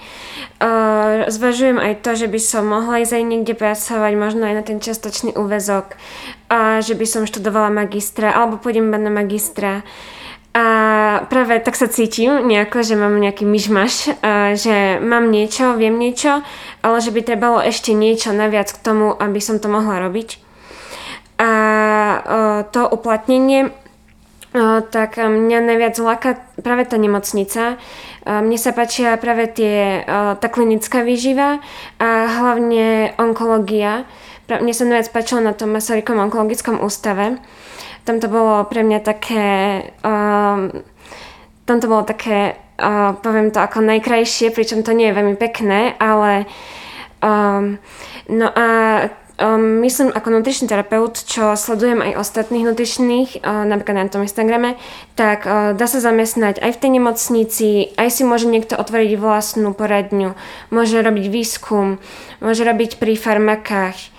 A, 0.61 1.25
zvažujem 1.33 1.81
aj 1.81 2.05
to, 2.05 2.13
že 2.13 2.29
by 2.29 2.37
som 2.37 2.69
mohla 2.69 3.01
ísť 3.01 3.09
aj 3.17 3.23
niekde 3.25 3.53
pracovať, 3.57 4.13
možno 4.13 4.45
aj 4.45 4.53
na 4.53 4.61
ten 4.61 4.77
čiastočný 4.77 5.33
úvezok. 5.33 5.97
A 6.45 6.77
že 6.85 6.93
by 6.93 7.09
som 7.09 7.25
študovala 7.25 7.73
magistra, 7.73 8.29
alebo 8.29 8.61
pôjdem 8.61 8.85
na 8.93 9.09
magistra. 9.09 9.81
A 10.53 10.65
práve 11.33 11.57
tak 11.65 11.73
sa 11.73 11.89
cítim 11.89 12.45
nejako, 12.45 12.85
že 12.85 12.93
mám 12.93 13.17
nejaký 13.17 13.41
myšmaš, 13.41 14.13
že 14.53 15.01
mám 15.01 15.33
niečo, 15.33 15.73
viem 15.73 15.97
niečo, 15.97 16.45
ale 16.85 16.97
že 17.01 17.09
by 17.09 17.25
trebalo 17.25 17.57
ešte 17.57 17.89
niečo 17.97 18.29
naviac 18.37 18.69
k 18.69 18.77
tomu, 18.85 19.17
aby 19.17 19.41
som 19.41 19.57
to 19.57 19.65
mohla 19.65 19.97
robiť. 19.97 20.37
A 21.41 21.49
to 22.69 22.85
uplatnenie 22.85 23.73
tak 24.93 25.17
mňa 25.17 25.65
najviac 25.65 25.97
láka 25.97 26.37
práve 26.61 26.85
tá 26.85 27.01
nemocnica. 27.01 27.81
Mne 28.21 28.57
sa 28.61 28.69
páčia 28.69 29.17
práve 29.17 29.49
tie, 29.49 30.05
tá 30.37 30.47
klinická 30.53 31.01
výživa 31.01 31.57
a 31.97 32.09
hlavne 32.29 33.17
onkológia. 33.17 34.05
Mne 34.45 34.73
sa 34.77 34.85
najviac 34.85 35.09
páčilo 35.09 35.41
na 35.41 35.57
tom 35.57 35.73
Masarykom 35.73 36.21
onkologickom 36.21 36.85
ústave. 36.85 37.41
Tam 38.03 38.19
to 38.19 38.27
bolo 38.27 38.63
pre 38.67 38.83
mňa 38.83 38.99
také... 38.99 39.47
Um, 40.03 40.83
tam 41.65 41.79
to 41.79 41.87
bolo 41.87 42.03
také, 42.03 42.59
uh, 42.79 43.15
poviem 43.23 43.51
to 43.51 43.63
ako 43.63 43.79
najkrajšie, 43.79 44.51
pričom 44.51 44.83
to 44.83 44.91
nie 44.91 45.07
je 45.11 45.17
veľmi 45.17 45.35
pekné, 45.39 45.95
ale 45.95 46.43
um, 47.23 47.79
no 48.27 48.47
a 48.51 48.67
um, 49.39 49.79
myslím 49.79 50.11
ako 50.11 50.27
nutričný 50.29 50.67
terapeut, 50.67 51.15
čo 51.23 51.55
sledujem 51.55 52.03
aj 52.03 52.19
ostatných 52.19 52.67
nutričných, 52.67 53.29
uh, 53.39 53.63
napríklad 53.63 53.95
na 53.95 54.11
tom 54.11 54.27
Instagrame, 54.27 54.75
tak 55.15 55.47
uh, 55.47 55.71
dá 55.71 55.87
sa 55.87 56.03
zamestnať 56.03 56.59
aj 56.59 56.71
v 56.75 56.81
tej 56.83 56.91
nemocnici, 56.99 57.67
aj 57.95 58.09
si 58.11 58.27
môže 58.27 58.51
niekto 58.51 58.75
otvoriť 58.75 59.15
vlastnú 59.15 59.71
poradňu, 59.71 60.35
môže 60.67 60.99
robiť 60.99 61.25
výskum, 61.31 62.03
môže 62.43 62.67
robiť 62.67 62.99
pri 62.99 63.15
farmakách, 63.15 64.12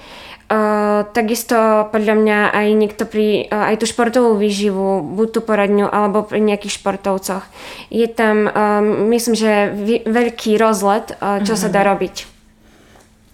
takisto 1.13 1.89
podľa 1.89 2.15
mňa 2.15 2.39
aj 2.53 2.67
niekto 2.77 3.03
pri 3.09 3.49
uh, 3.49 3.73
aj 3.73 3.81
tú 3.81 3.87
športovú 3.89 4.37
výživu, 4.37 5.01
buď 5.01 5.29
tú 5.33 5.41
poradňu 5.41 5.89
alebo 5.89 6.23
pri 6.23 6.41
nejakých 6.41 6.81
športovcoch. 6.81 7.45
Je 7.89 8.05
tam, 8.07 8.49
uh, 8.49 8.81
myslím, 9.09 9.35
že 9.35 9.73
veľký 10.05 10.61
rozlet, 10.61 11.17
uh, 11.19 11.41
čo 11.41 11.57
sa 11.57 11.73
dá 11.73 11.83
robiť. 11.83 12.27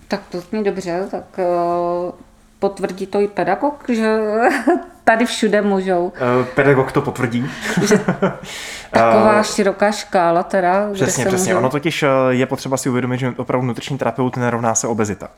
Tak 0.08 0.20
to 0.30 0.40
zní 0.40 0.64
dobře, 0.64 1.06
tak 1.10 1.24
uh, 1.38 2.14
potvrdí 2.58 3.06
to 3.06 3.20
i 3.20 3.28
pedagog, 3.28 3.84
že 3.88 4.18
tady 5.04 5.26
všude 5.26 5.62
můžou. 5.62 6.06
Uh, 6.06 6.46
pedagog 6.54 6.92
to 6.92 7.02
potvrdí. 7.02 7.50
Že 7.82 7.98
taková 8.90 9.42
široká 9.42 9.92
škála 9.92 10.42
teda. 10.42 10.90
Přesně, 10.92 11.26
přesně. 11.26 11.54
můžou... 11.54 11.58
Ono 11.58 11.70
totiž 11.70 12.04
je 12.30 12.46
potřeba 12.46 12.76
si 12.76 12.88
uvědomit, 12.88 13.18
že 13.18 13.32
opravdu 13.36 13.66
nutriční 13.66 13.98
terapeut 13.98 14.36
nerovná 14.36 14.74
se 14.74 14.86
obezita. 14.86 15.28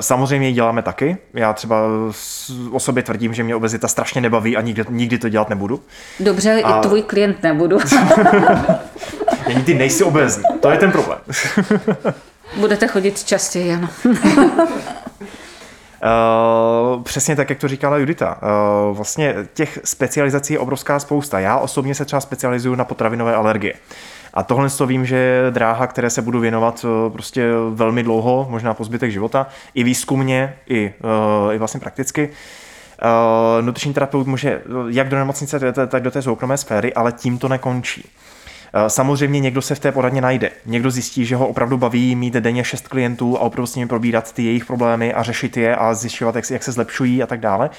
Samozřejmě 0.00 0.48
ji 0.48 0.54
děláme 0.54 0.82
taky. 0.82 1.16
Já 1.34 1.52
třeba 1.52 1.76
o 2.70 2.80
sobě 2.80 3.02
tvrdím, 3.02 3.34
že 3.34 3.44
mě 3.44 3.56
obezita 3.56 3.88
strašně 3.88 4.20
nebaví 4.20 4.56
a 4.56 4.60
nikdy, 4.60 4.84
nikdy 4.88 5.18
to 5.18 5.28
dělat 5.28 5.48
nebudu. 5.48 5.82
Dobře, 6.20 6.62
a... 6.62 6.78
i 6.78 6.80
tvůj 6.80 7.02
klient 7.02 7.42
nebudu. 7.42 7.78
Ani 9.46 9.62
ty 9.62 9.74
nejsi 9.74 10.04
obezní, 10.04 10.44
to 10.60 10.70
je 10.70 10.78
ten 10.78 10.92
problém. 10.92 11.18
Budete 12.56 12.86
chodit 12.86 13.24
častěji, 13.24 13.74
ano. 13.74 13.88
Uh, 14.04 14.12
přesně 17.02 17.36
tak, 17.36 17.50
jak 17.50 17.58
to 17.58 17.68
říkala 17.68 17.96
Judita. 17.96 18.38
Uh, 18.42 18.96
vlastně 18.96 19.34
těch 19.54 19.78
specializací 19.84 20.52
je 20.52 20.58
obrovská 20.58 20.98
spousta. 20.98 21.40
Já 21.40 21.58
osobně 21.58 21.94
se 21.94 22.04
třeba 22.04 22.20
specializuju 22.20 22.74
na 22.74 22.84
potravinové 22.84 23.34
alergie. 23.34 23.74
A 24.34 24.42
tohle 24.42 24.70
to 24.70 24.86
vím, 24.86 25.06
že 25.06 25.16
je 25.16 25.50
dráha, 25.50 25.86
které 25.86 26.10
se 26.10 26.22
budu 26.22 26.40
věnovat 26.40 26.84
eh, 26.84 27.10
prostě 27.10 27.48
velmi 27.70 28.02
dlouho, 28.02 28.46
možná 28.50 28.74
po 28.74 28.84
zbytek 28.84 29.10
života, 29.10 29.46
i 29.74 29.84
výzkumně, 29.84 30.56
i, 30.68 30.92
i 31.54 31.58
vlastně 31.58 31.80
prakticky. 31.80 32.28
Uh, 33.04 33.64
nutriční 33.64 33.94
terapeut 33.94 34.26
může 34.26 34.62
jak 34.88 35.08
do 35.08 35.16
nemocnice, 35.16 35.72
tak 35.72 36.02
do 36.02 36.10
té 36.10 36.22
soukromé 36.22 36.56
sféry, 36.56 36.94
ale 36.94 37.12
tím 37.12 37.38
to 37.38 37.48
nekončí. 37.48 38.10
Samozřejmě 38.88 39.40
někdo 39.40 39.62
se 39.62 39.74
v 39.74 39.80
té 39.80 39.92
poradně 39.92 40.20
najde. 40.20 40.50
Někdo 40.66 40.90
zjistí, 40.90 41.24
že 41.24 41.36
ho 41.36 41.48
opravdu 41.48 41.78
baví 41.78 42.16
mít 42.16 42.34
denně 42.34 42.64
šest 42.64 42.88
klientů 42.88 43.36
a 43.36 43.40
opravdu 43.40 43.66
s 43.66 43.74
nimi 43.74 43.88
probírat 43.88 44.32
ty 44.32 44.44
jejich 44.44 44.64
problémy 44.64 45.14
a 45.14 45.22
řešit 45.22 45.56
je 45.56 45.76
a 45.76 45.94
zjišťovat, 45.94 46.34
jak, 46.36 46.50
jak 46.50 46.62
se 46.62 46.72
zlepšují 46.72 47.22
a 47.22 47.26
tak 47.26 47.40
dále. 47.40 47.70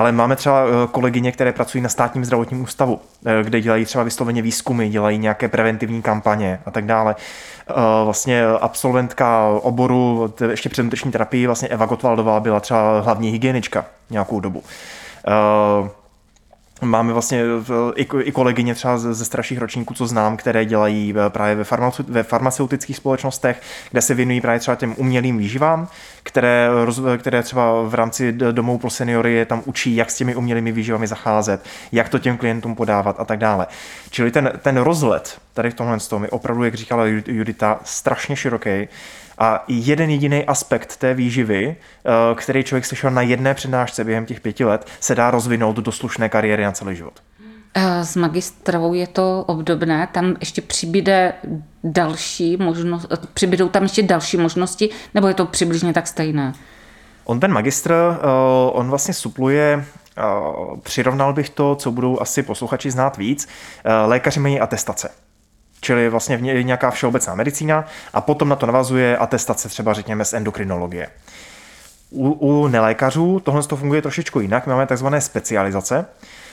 Ale 0.00 0.12
máme 0.12 0.36
třeba 0.36 0.64
kolegyně, 0.90 1.32
které 1.32 1.52
pracují 1.52 1.82
na 1.82 1.88
státním 1.88 2.24
zdravotním 2.24 2.62
ústavu, 2.62 3.00
kde 3.42 3.60
dělají 3.60 3.84
třeba 3.84 4.04
vysloveně 4.04 4.42
výzkumy, 4.42 4.88
dělají 4.88 5.18
nějaké 5.18 5.48
preventivní 5.48 6.02
kampaně 6.02 6.60
a 6.66 6.70
tak 6.70 6.86
dále. 6.86 7.16
Vlastně 8.04 8.44
absolventka 8.60 9.48
oboru 9.62 10.34
ještě 10.50 10.68
před 10.68 10.86
terapii, 11.12 11.46
vlastně 11.46 11.68
Eva 11.68 11.86
Gotwaldová 11.86 12.40
byla 12.40 12.60
třeba 12.60 13.00
hlavní 13.00 13.30
hygienička 13.30 13.84
nějakou 14.10 14.40
dobu. 14.40 14.62
Máme 16.82 17.12
vlastně 17.12 17.42
i, 17.94 18.32
kolegyně 18.32 18.74
třeba 18.74 18.98
ze 18.98 19.24
starších 19.24 19.58
ročníků, 19.58 19.94
co 19.94 20.06
znám, 20.06 20.36
které 20.36 20.64
dělají 20.64 21.14
právě 21.28 21.54
ve, 21.54 21.64
farmace, 21.64 22.04
ve 22.08 22.22
farmaceutických 22.22 22.96
společnostech, 22.96 23.60
kde 23.90 24.02
se 24.02 24.14
věnují 24.14 24.40
právě 24.40 24.60
třeba 24.60 24.74
těm 24.74 24.94
umělým 24.96 25.38
výživám, 25.38 25.88
které, 26.22 26.68
které 27.18 27.42
třeba 27.42 27.82
v 27.82 27.94
rámci 27.94 28.32
domů 28.32 28.78
pro 28.78 28.90
seniory 28.90 29.46
tam 29.46 29.62
učí, 29.64 29.96
jak 29.96 30.10
s 30.10 30.16
těmi 30.16 30.34
umělými 30.34 30.72
výživami 30.72 31.06
zacházet, 31.06 31.64
jak 31.92 32.08
to 32.08 32.18
těm 32.18 32.36
klientům 32.36 32.74
podávat 32.74 33.16
a 33.20 33.24
tak 33.24 33.38
dále. 33.38 33.66
Čili 34.10 34.30
ten, 34.30 34.52
ten 34.62 34.76
rozlet 34.76 35.40
tady 35.54 35.70
v 35.70 35.74
tomhle 35.74 35.98
tom 35.98 36.26
opravdu, 36.30 36.64
jak 36.64 36.74
říkala 36.74 37.06
Judita, 37.06 37.80
strašně 37.84 38.36
široký 38.36 38.88
a 39.40 39.64
jeden 39.68 40.10
jediný 40.10 40.44
aspekt 40.44 40.96
té 40.96 41.14
výživy, 41.14 41.76
eh, 41.76 42.10
který 42.34 42.64
člověk 42.64 42.84
slyšel 42.84 43.10
na 43.10 43.22
jedné 43.22 43.54
přednášce 43.54 44.04
během 44.04 44.26
těch 44.26 44.40
pěti 44.40 44.64
let, 44.64 44.86
se 45.00 45.14
dá 45.14 45.30
rozvinout 45.30 45.76
do 45.76 45.92
slušné 45.92 46.28
kariéry 46.28 46.64
na 46.64 46.72
celý 46.72 46.96
život. 46.96 47.14
Eh, 47.74 48.04
s 48.04 48.16
magistrovou 48.16 48.94
je 48.94 49.06
to 49.06 49.44
obdobné, 49.46 50.08
tam 50.12 50.36
ještě 50.40 50.62
přibyde 50.62 51.32
další 51.84 52.56
možnost, 52.56 53.06
eh, 53.12 53.16
přibydou 53.34 53.68
tam 53.68 53.82
ještě 53.82 54.02
další 54.02 54.36
možnosti, 54.36 54.90
nebo 55.14 55.28
je 55.28 55.34
to 55.34 55.46
přibližně 55.46 55.92
tak 55.92 56.06
stejné? 56.06 56.52
On 57.24 57.40
ten 57.40 57.52
magistr, 57.52 57.94
on 58.72 58.90
vlastně 58.90 59.14
supluje 59.14 59.84
přirovnal 60.82 61.32
bych 61.32 61.50
to, 61.50 61.74
co 61.74 61.90
budou 61.90 62.20
asi 62.20 62.42
posluchači 62.42 62.90
znát 62.90 63.16
víc. 63.16 63.48
Lékaři 64.06 64.40
mají 64.40 64.60
atestace 64.60 65.10
čili 65.80 66.08
vlastně 66.08 66.38
nějaká 66.62 66.90
všeobecná 66.90 67.34
medicína 67.34 67.84
a 68.12 68.20
potom 68.20 68.48
na 68.48 68.56
to 68.56 68.66
navazuje 68.66 69.16
atestace 69.16 69.68
třeba 69.68 69.92
řekněme 69.92 70.24
z 70.24 70.32
endokrinologie. 70.32 71.08
U, 72.10 72.30
u 72.30 72.68
nelékařů 72.68 73.40
tohle 73.40 73.62
to 73.62 73.76
funguje 73.76 74.02
trošičku 74.02 74.40
jinak, 74.40 74.66
máme 74.66 74.86
takzvané 74.86 75.20
specializace 75.20 76.06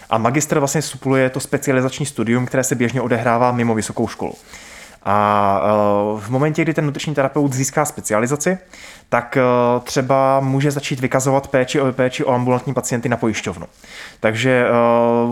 a 0.10 0.18
magister 0.18 0.60
vlastně 0.60 0.82
supluje 0.82 1.30
to 1.30 1.40
specializační 1.40 2.06
studium, 2.06 2.46
které 2.46 2.64
se 2.64 2.76
běžně 2.76 3.02
odehrává 3.02 3.52
mimo 3.52 3.76
vysokou 3.76 4.08
školu. 4.08 4.34
A 5.10 5.62
e, 5.64 6.20
v 6.20 6.30
momentě, 6.30 6.62
kdy 6.62 6.74
ten 6.74 6.86
nutriční 6.86 7.16
terapeut 7.16 7.54
získá 7.54 7.86
specializaci, 7.86 8.58
tak 9.10 9.38
e, 9.38 9.42
třeba 9.84 10.40
může 10.40 10.72
začít 10.72 11.00
vykazovat 11.00 11.48
péči 11.48 11.82
o, 11.82 11.94
péči 11.94 12.24
o 12.24 12.34
ambulantní 12.34 12.74
pacienty 12.74 13.10
na 13.10 13.18
pojišťovnu. 13.18 13.66
Takže 14.20 14.52
e, 14.52 14.72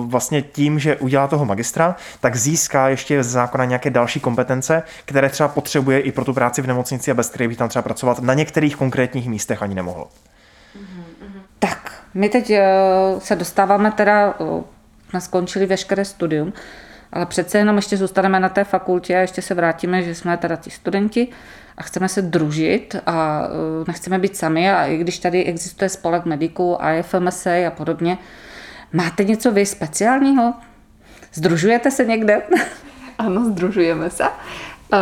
vlastně 0.06 0.42
tím, 0.42 0.80
že 0.80 0.96
udělá 0.96 1.28
toho 1.28 1.46
magistra, 1.46 1.96
tak 2.20 2.36
získá 2.36 2.90
ještě 2.90 3.24
z 3.24 3.28
zákona 3.28 3.66
nějaké 3.66 3.90
další 3.90 4.20
kompetence, 4.20 4.84
které 5.06 5.30
třeba 5.30 5.50
potřebuje 5.50 6.00
i 6.00 6.12
pro 6.12 6.26
tu 6.26 6.34
práci 6.34 6.62
v 6.62 6.68
nemocnici 6.68 7.12
a 7.12 7.14
bez 7.14 7.30
kterých 7.30 7.50
by 7.50 7.56
tam 7.56 7.70
třeba 7.70 7.84
pracovat 7.84 8.20
na 8.20 8.34
některých 8.34 8.76
konkrétních 8.76 9.30
místech 9.30 9.64
ani 9.64 9.76
nemohl. 9.76 10.08
Tak, 11.60 11.92
my 12.14 12.30
teď 12.30 12.52
se 13.20 13.36
dostáváme 13.36 13.92
teda, 13.92 14.34
jsme 15.10 15.22
skončili 15.22 15.66
veškeré 15.66 16.06
studium, 16.06 16.54
ale 17.14 17.26
přece 17.26 17.58
jenom 17.58 17.76
ještě 17.76 17.98
zůstaneme 17.98 18.40
na 18.40 18.50
té 18.50 18.64
fakultě 18.64 19.16
a 19.16 19.20
ještě 19.20 19.42
se 19.42 19.54
vrátíme, 19.54 20.04
že 20.04 20.16
jsme 20.16 20.38
teda 20.38 20.56
ti 20.56 20.70
studenti 20.70 21.28
a 21.78 21.84
chceme 21.84 22.10
se 22.10 22.22
družit 22.22 22.96
a 23.06 23.48
e, 23.48 23.84
nechceme 23.88 24.20
být 24.20 24.38
sami 24.38 24.72
a 24.72 24.86
i 24.86 24.98
když 24.98 25.20
tady 25.20 25.44
existuje 25.44 25.90
spolek 25.90 26.26
mediků, 26.26 26.78
IFMSA 27.00 27.68
a 27.68 27.72
podobně, 27.72 28.18
máte 28.94 29.24
něco 29.24 29.52
vy 29.52 29.66
speciálního? 29.66 30.54
Združujete 31.34 31.92
se 31.92 32.06
někde? 32.06 32.42
Ano, 33.18 33.46
združujeme 33.46 34.10
se. 34.10 34.24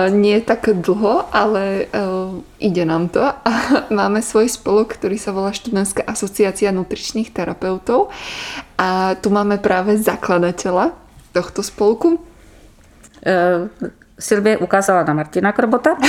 Nie 0.09 0.41
tak 0.41 0.69
dlho, 0.73 1.35
ale 1.35 1.85
uh, 1.91 2.39
ide 2.59 2.85
nám 2.85 3.07
to 3.09 3.25
a 3.25 3.51
máme 3.91 4.21
svoj 4.21 4.47
spolok, 4.49 4.95
ktorý 4.95 5.19
sa 5.19 5.35
volá 5.35 5.51
Študentská 5.51 6.07
asociácia 6.07 6.71
nutričných 6.71 7.35
terapeutov 7.35 8.07
a 8.79 9.19
tu 9.19 9.27
máme 9.27 9.59
práve 9.59 9.99
zakladateľa 9.99 11.02
tohto 11.33 11.65
spolku? 11.65 12.21
Uh, 13.25 13.67
Silvie 14.13 14.61
ukázala 14.61 15.03
na 15.03 15.13
Martina 15.17 15.51
Krobota. 15.51 15.97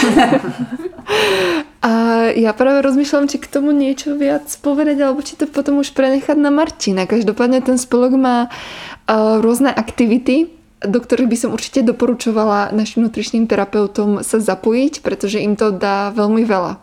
A 1.85 1.93
ja 2.33 2.57
práve 2.57 2.81
rozmýšľam, 2.81 3.29
či 3.29 3.37
k 3.37 3.51
tomu 3.51 3.69
niečo 3.69 4.17
viac 4.17 4.49
povedať, 4.65 5.05
alebo 5.05 5.21
či 5.21 5.37
to 5.37 5.45
potom 5.45 5.85
už 5.85 5.93
prenechať 5.93 6.37
na 6.41 6.49
Martina. 6.49 7.05
Každopádne 7.05 7.61
ten 7.61 7.77
spolok 7.77 8.17
má 8.17 8.49
uh, 8.49 9.37
rôzne 9.45 9.69
aktivity, 9.69 10.49
do 10.81 11.01
ktorých 11.01 11.29
by 11.29 11.37
som 11.37 11.51
určite 11.53 11.85
doporučovala 11.85 12.73
našim 12.73 13.05
nutričným 13.05 13.49
terapeutom 13.49 14.25
sa 14.25 14.41
zapojiť, 14.41 15.01
pretože 15.01 15.41
im 15.41 15.57
to 15.57 15.73
dá 15.73 16.13
veľmi 16.13 16.45
veľa. 16.45 16.81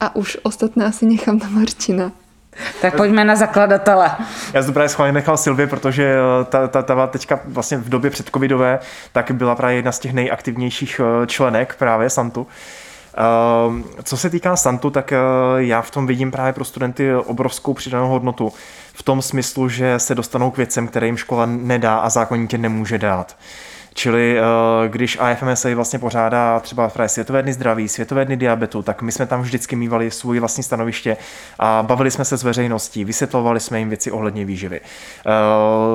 A 0.00 0.06
už 0.16 0.40
ostatné 0.44 0.88
asi 0.88 1.04
nechám 1.04 1.36
na 1.36 1.48
Martina. 1.52 2.16
Tak 2.80 2.96
pojďme 2.96 3.24
na 3.24 3.36
zakladatele. 3.36 4.10
Já 4.52 4.62
jsem 4.62 4.74
právě 4.74 4.88
schválně 4.88 5.12
nechal 5.12 5.36
Silvě, 5.36 5.66
protože 5.66 6.16
eh, 6.40 6.44
ta, 6.44 6.68
ta, 6.68 6.82
ta 6.82 7.06
teďka 7.06 7.40
vlastně 7.44 7.76
v 7.76 7.88
době 7.88 8.10
předcovidové 8.10 8.78
tak 9.12 9.30
byla 9.30 9.54
právě 9.54 9.76
jedna 9.76 9.92
z 9.92 9.98
těch 9.98 10.12
nejaktivnějších 10.12 11.00
eh, 11.00 11.26
členek 11.26 11.74
právě 11.78 12.10
Santu. 12.10 12.46
Ehm, 13.14 13.84
co 14.04 14.16
se 14.16 14.30
týká 14.30 14.56
Santu, 14.56 14.90
tak 14.90 15.12
eh, 15.12 15.16
já 15.56 15.82
v 15.82 15.90
tom 15.90 16.06
vidím 16.06 16.30
právě 16.30 16.52
pro 16.52 16.64
studenty 16.64 17.14
obrovskou 17.14 17.74
přidanou 17.74 18.08
hodnotu. 18.08 18.52
V 18.92 19.02
tom 19.02 19.22
smyslu, 19.22 19.68
že 19.68 19.98
se 19.98 20.14
dostanou 20.14 20.50
k 20.50 20.56
věcem, 20.56 20.88
které 20.88 21.06
jim 21.06 21.16
škola 21.16 21.46
nedá 21.46 21.98
a 21.98 22.10
zákonitě 22.10 22.58
nemůže 22.58 22.98
dát. 22.98 23.36
Čili 23.94 24.38
eh, 24.38 24.42
když 24.88 25.18
AFMSA 25.20 25.74
vlastně 25.74 25.98
pořádá 25.98 26.60
třeba 26.60 26.88
právě 26.88 27.08
Světové 27.08 27.42
dny 27.42 27.52
zdraví, 27.52 27.88
Světové 27.88 28.24
dny 28.24 28.36
diabetu, 28.36 28.82
tak 28.82 29.02
my 29.02 29.12
jsme 29.12 29.26
tam 29.26 29.42
vždycky 29.42 29.76
mývali 29.76 30.10
svůj 30.10 30.38
vlastní 30.38 30.62
stanoviště 30.62 31.16
a 31.58 31.82
bavili 31.86 32.10
jsme 32.10 32.24
se 32.24 32.36
s 32.36 32.42
veřejností, 32.42 33.04
vysvětlovali 33.04 33.60
jsme 33.60 33.78
jim 33.78 33.88
věci 33.88 34.10
ohledně 34.10 34.44
výživy. 34.44 34.80
Eh, 34.80 35.30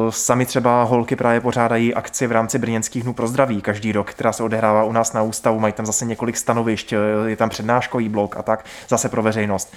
sami 0.09 0.45
třeba 0.45 0.83
holky 0.83 1.15
právě 1.15 1.41
pořádají 1.41 1.93
akci 1.93 2.27
v 2.27 2.31
rámci 2.31 2.59
Brněnských 2.59 3.03
dnů 3.03 3.13
pro 3.13 3.27
zdraví 3.27 3.61
každý 3.61 3.91
rok, 3.91 4.11
která 4.11 4.31
se 4.31 4.43
odehrává 4.43 4.83
u 4.83 4.91
nás 4.91 5.13
na 5.13 5.21
ústavu, 5.21 5.59
mají 5.59 5.73
tam 5.73 5.85
zase 5.85 6.05
několik 6.05 6.37
stanovišť, 6.37 6.93
eh, 6.93 6.97
je 7.25 7.35
tam 7.35 7.49
přednáškový 7.49 8.09
blok 8.09 8.37
a 8.37 8.43
tak, 8.43 8.65
zase 8.89 9.09
pro 9.09 9.21
veřejnost. 9.21 9.73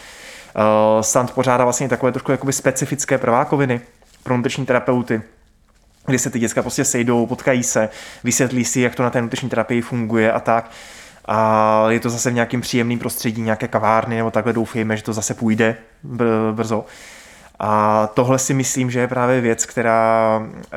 Sant 1.00 1.30
pořádá 1.30 1.64
vlastně 1.64 1.88
takové 1.88 2.12
trošku 2.12 2.32
jakoby 2.32 2.52
specifické 2.52 3.18
prvákoviny 3.18 3.80
pro 4.22 4.36
nutriční 4.36 4.66
terapeuty, 4.66 5.22
kdy 6.08 6.18
se 6.18 6.30
ty 6.30 6.38
děcka 6.38 6.62
prostě 6.62 6.84
sejdou, 6.84 7.26
potkají 7.26 7.62
se, 7.62 7.88
vysvětlí 8.24 8.64
si, 8.64 8.80
jak 8.80 8.94
to 8.94 9.02
na 9.02 9.10
té 9.10 9.22
nutriční 9.22 9.48
terapii 9.48 9.80
funguje 9.82 10.32
a 10.32 10.40
tak. 10.40 10.70
A 11.24 11.86
je 11.88 12.00
to 12.00 12.10
zase 12.10 12.30
v 12.30 12.34
nějakým 12.34 12.60
příjemným 12.60 12.98
prostředí, 12.98 13.42
nějaké 13.42 13.68
kavárny 13.68 14.16
nebo 14.16 14.30
takhle 14.30 14.52
doufejme, 14.52 14.96
že 14.96 15.02
to 15.02 15.12
zase 15.12 15.34
půjde 15.34 15.76
brzo. 16.52 16.84
A 17.60 18.06
tohle 18.14 18.38
si 18.38 18.54
myslím, 18.54 18.90
že 18.90 19.00
je 19.00 19.08
právě 19.08 19.40
věc, 19.40 19.66
která, 19.66 20.42
eh, 20.64 20.76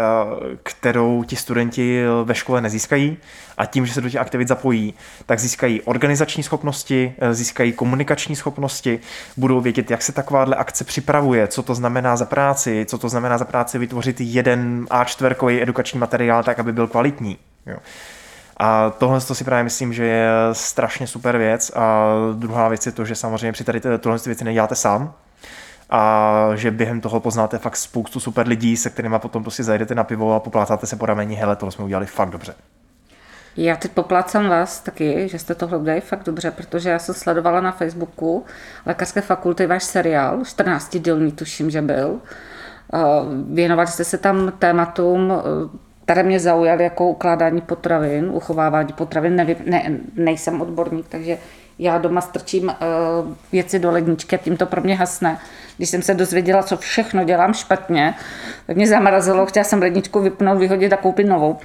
kterou 0.63 1.23
ti 1.23 1.35
studenti 1.35 2.03
ve 2.23 2.35
škole 2.35 2.61
nezískají 2.61 3.17
a 3.57 3.65
tím, 3.65 3.85
že 3.85 3.93
se 3.93 4.01
do 4.01 4.09
těch 4.09 4.21
aktivit 4.21 4.47
zapojí, 4.47 4.93
tak 5.25 5.39
získají 5.39 5.81
organizační 5.81 6.43
schopnosti, 6.43 7.13
eh, 7.19 7.33
získají 7.33 7.73
komunikační 7.73 8.35
schopnosti, 8.35 8.99
budou 9.37 9.61
vědět, 9.61 9.91
jak 9.91 10.01
se 10.01 10.11
takováhle 10.11 10.55
akce 10.55 10.83
připravuje, 10.83 11.47
co 11.47 11.63
to 11.63 11.75
znamená 11.75 12.15
za 12.15 12.25
práci, 12.25 12.85
co 12.89 12.97
to 12.97 13.09
znamená 13.09 13.37
za 13.37 13.45
práci 13.45 13.77
vytvořit 13.77 14.21
jeden 14.21 14.85
A4 14.89 15.61
edukační 15.61 15.99
materiál 15.99 16.43
tak, 16.43 16.59
aby 16.59 16.73
byl 16.73 16.87
kvalitní. 16.87 17.37
Jo. 17.65 17.77
A 18.57 18.89
tohle 18.89 19.21
to 19.21 19.35
si 19.35 19.43
právě 19.43 19.63
myslím, 19.63 19.93
že 19.93 20.05
je 20.05 20.29
strašně 20.51 21.07
super 21.07 21.37
věc. 21.37 21.71
A 21.75 22.05
druhá 22.33 22.67
věc 22.67 22.85
je 22.85 22.91
to, 22.91 23.05
že 23.05 23.15
samozřejmě 23.15 23.51
při 23.51 23.63
tady 23.63 23.81
tohle 23.99 24.19
věci 24.25 24.43
neděláte 24.43 24.75
sám, 24.75 25.13
a 25.91 26.49
že 26.55 26.71
během 26.71 27.01
toho 27.01 27.19
poznáte 27.19 27.57
fakt 27.57 27.77
spoustu 27.77 28.19
super 28.19 28.47
lidí, 28.47 28.77
se 28.77 28.89
kterými 28.89 29.19
potom 29.19 29.43
prostě 29.43 29.63
zajdete 29.63 29.95
na 29.95 30.03
pivo 30.03 30.33
a 30.35 30.39
poplácáte 30.39 30.87
se 30.87 30.95
po 30.95 31.05
rameni, 31.05 31.35
hele, 31.35 31.55
tohle 31.55 31.71
jsme 31.71 31.85
udělali 31.85 32.05
fakt 32.05 32.29
dobře. 32.29 32.53
Já 33.57 33.75
teď 33.75 33.91
poplácám 33.91 34.49
vás 34.49 34.79
taky, 34.79 35.27
že 35.29 35.39
jste 35.39 35.55
tohle 35.55 35.77
udělali 35.77 36.01
fakt 36.01 36.23
dobře, 36.23 36.51
protože 36.51 36.89
já 36.89 36.99
jsem 36.99 37.15
sledovala 37.15 37.61
na 37.61 37.71
Facebooku 37.71 38.45
lékařské 38.85 39.21
fakulty 39.21 39.67
váš 39.67 39.83
seriál, 39.83 40.45
14 40.45 40.97
dílní 40.97 41.31
tuším, 41.31 41.69
že 41.69 41.81
byl. 41.81 42.19
Věnovali 43.47 43.87
jste 43.87 44.03
se 44.03 44.17
tam 44.17 44.51
tématům, 44.59 45.33
které 46.05 46.23
mě 46.23 46.39
zaujaly 46.39 46.83
jako 46.83 47.09
ukládání 47.09 47.61
potravin, 47.61 48.29
uchovávání 48.33 48.93
potravin. 48.93 49.35
Nevím, 49.35 49.57
ne, 49.65 49.97
nejsem 50.15 50.61
odborník, 50.61 51.07
takže 51.09 51.37
já 51.79 51.97
doma 51.97 52.21
strčím 52.21 52.63
uh, 52.65 52.73
věci 53.51 53.79
do 53.79 53.91
ledničky 53.91 54.35
a 54.35 54.39
tím 54.39 54.57
to 54.57 54.65
pro 54.65 54.81
mě 54.81 54.95
hasne. 54.95 55.37
Když 55.77 55.89
jsem 55.89 56.01
se 56.01 56.13
dozvěděla, 56.13 56.63
co 56.63 56.77
všechno 56.77 57.23
dělám 57.23 57.53
špatně, 57.53 58.13
tak 58.67 58.75
mě 58.75 58.87
zamrazilo, 58.87 59.45
chtěla 59.45 59.63
jsem 59.63 59.81
ledničku 59.81 60.19
vypnout, 60.19 60.59
vyhodit 60.59 60.93
a 60.93 60.97
koupit 60.97 61.23
novou. 61.23 61.57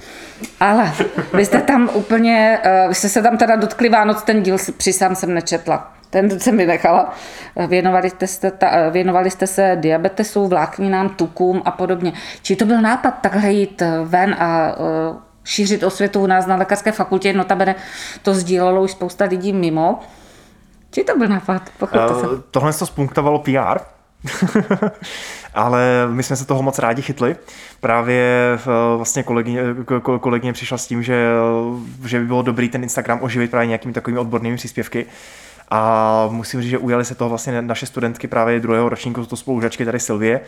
Ale 0.59 0.91
vy 1.33 1.45
jste 1.45 1.61
tam 1.61 1.89
úplně, 1.93 2.59
uh, 2.65 2.89
vy 2.89 2.95
jste 2.95 3.09
se 3.09 3.21
tam 3.21 3.37
teda 3.37 3.55
dotkli 3.55 3.89
Vánoc, 3.89 4.23
ten 4.23 4.43
díl 4.43 4.57
přisám 4.77 5.15
jsem 5.15 5.33
nečetla. 5.33 5.93
Ten 6.09 6.39
jsem 6.39 6.57
vynechala. 6.57 7.13
Věnovali 7.67 8.11
jste, 8.25 8.51
ta, 8.51 8.89
věnovali 8.89 9.31
jste 9.31 9.47
se 9.47 9.77
diabetesu, 9.79 10.47
vlákninám, 10.47 11.09
tukům 11.09 11.61
a 11.65 11.71
podobně. 11.71 12.13
Či 12.41 12.55
to 12.55 12.65
byl 12.65 12.81
nápad 12.81 13.11
takhle 13.11 13.51
jít 13.51 13.83
ven 14.03 14.35
a 14.39 14.75
šířit 15.47 15.83
osvětu 15.83 16.19
u 16.19 16.27
nás 16.27 16.45
na 16.45 16.55
lékařské 16.55 16.91
fakultě, 16.91 17.33
notabene 17.33 17.75
to 18.21 18.33
sdílelo 18.33 18.83
už 18.83 18.91
spousta 18.91 19.25
lidí 19.25 19.53
mimo. 19.53 19.99
Či 20.91 21.03
to 21.03 21.17
byl 21.17 21.27
nápad? 21.27 21.61
Uh, 21.81 21.89
tohle 22.51 22.73
to 22.73 22.85
spunktovalo 22.85 23.39
PR, 23.39 23.79
ale 25.53 26.07
my 26.11 26.23
jsme 26.23 26.35
se 26.35 26.45
toho 26.45 26.63
moc 26.63 26.79
rádi 26.79 27.01
chytli. 27.01 27.35
Právě 27.79 28.57
uh, 28.57 28.97
vlastně 28.97 29.23
kolegyně, 29.23 29.61
kolegyně 30.21 30.53
přišla 30.53 30.77
s 30.77 30.87
tím, 30.87 31.03
že, 31.03 31.27
že 32.05 32.19
by 32.19 32.25
bylo 32.25 32.41
dobrý 32.41 32.69
ten 32.69 32.83
Instagram 32.83 33.19
oživit 33.21 33.51
právě 33.51 33.67
nějakými 33.67 33.93
takovými 33.93 34.19
odbornými 34.19 34.57
příspěvky. 34.57 35.05
A 35.69 36.27
musím 36.31 36.61
říct, 36.61 36.69
že 36.69 36.77
ujali 36.77 37.05
se 37.05 37.15
toho 37.15 37.29
vlastně 37.29 37.61
naše 37.61 37.85
studentky 37.85 38.27
právě 38.27 38.59
druhého 38.59 38.89
ročníku, 38.89 39.25
to 39.25 39.35
spolužačky 39.35 39.85
tady 39.85 39.99
Silvie 39.99 40.41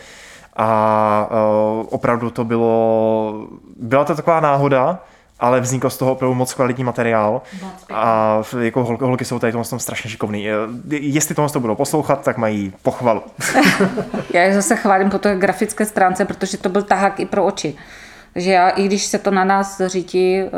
a 0.61 1.29
uh, 1.31 1.87
opravdu 1.89 2.29
to 2.29 2.45
bylo, 2.45 3.47
byla 3.79 4.05
to 4.05 4.15
taková 4.15 4.39
náhoda, 4.39 4.99
ale 5.39 5.61
vznikl 5.61 5.89
z 5.89 5.97
toho 5.97 6.11
opravdu 6.11 6.35
moc 6.35 6.53
kvalitní 6.53 6.83
materiál 6.83 7.41
a 7.93 8.37
jako 8.59 8.83
hol, 8.83 8.97
holky 9.01 9.25
jsou 9.25 9.39
tady 9.39 9.53
tom 9.53 9.79
strašně 9.79 10.09
šikovný. 10.09 10.47
Jestli 10.89 11.35
tohle 11.35 11.49
to 11.49 11.59
budou 11.59 11.75
poslouchat, 11.75 12.23
tak 12.23 12.37
mají 12.37 12.73
pochvalu. 12.81 13.21
Já 14.33 14.41
je 14.41 14.53
zase 14.53 14.75
chválím 14.75 15.09
po 15.09 15.17
té 15.17 15.35
grafické 15.35 15.85
stránce, 15.85 16.25
protože 16.25 16.57
to 16.57 16.69
byl 16.69 16.83
tahák 16.83 17.19
i 17.19 17.25
pro 17.25 17.45
oči 17.45 17.75
že 18.35 18.51
já, 18.51 18.69
i 18.69 18.85
když 18.85 19.05
se 19.05 19.19
to 19.19 19.31
na 19.31 19.43
nás 19.43 19.81
řídí 19.85 20.43
uh, 20.43 20.49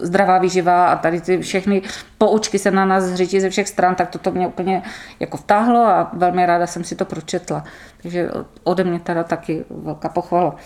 zdravá 0.00 0.38
výživa 0.38 0.86
a 0.86 0.96
tady 0.96 1.20
ty 1.20 1.38
všechny 1.38 1.82
poučky 2.18 2.58
se 2.58 2.70
na 2.70 2.84
nás 2.84 3.14
řídí 3.14 3.40
ze 3.40 3.50
všech 3.50 3.68
stran, 3.68 3.94
tak 3.94 4.10
toto 4.10 4.30
mě 4.30 4.46
úplně 4.46 4.82
jako 5.20 5.36
vtáhlo 5.36 5.80
a 5.80 6.10
velmi 6.12 6.46
ráda 6.46 6.66
jsem 6.66 6.84
si 6.84 6.96
to 6.96 7.04
pročetla. 7.04 7.64
Takže 8.02 8.30
ode 8.64 8.84
mě 8.84 8.98
teda 8.98 9.24
taky 9.24 9.64
velká 9.70 10.08
pochvala. 10.08 10.56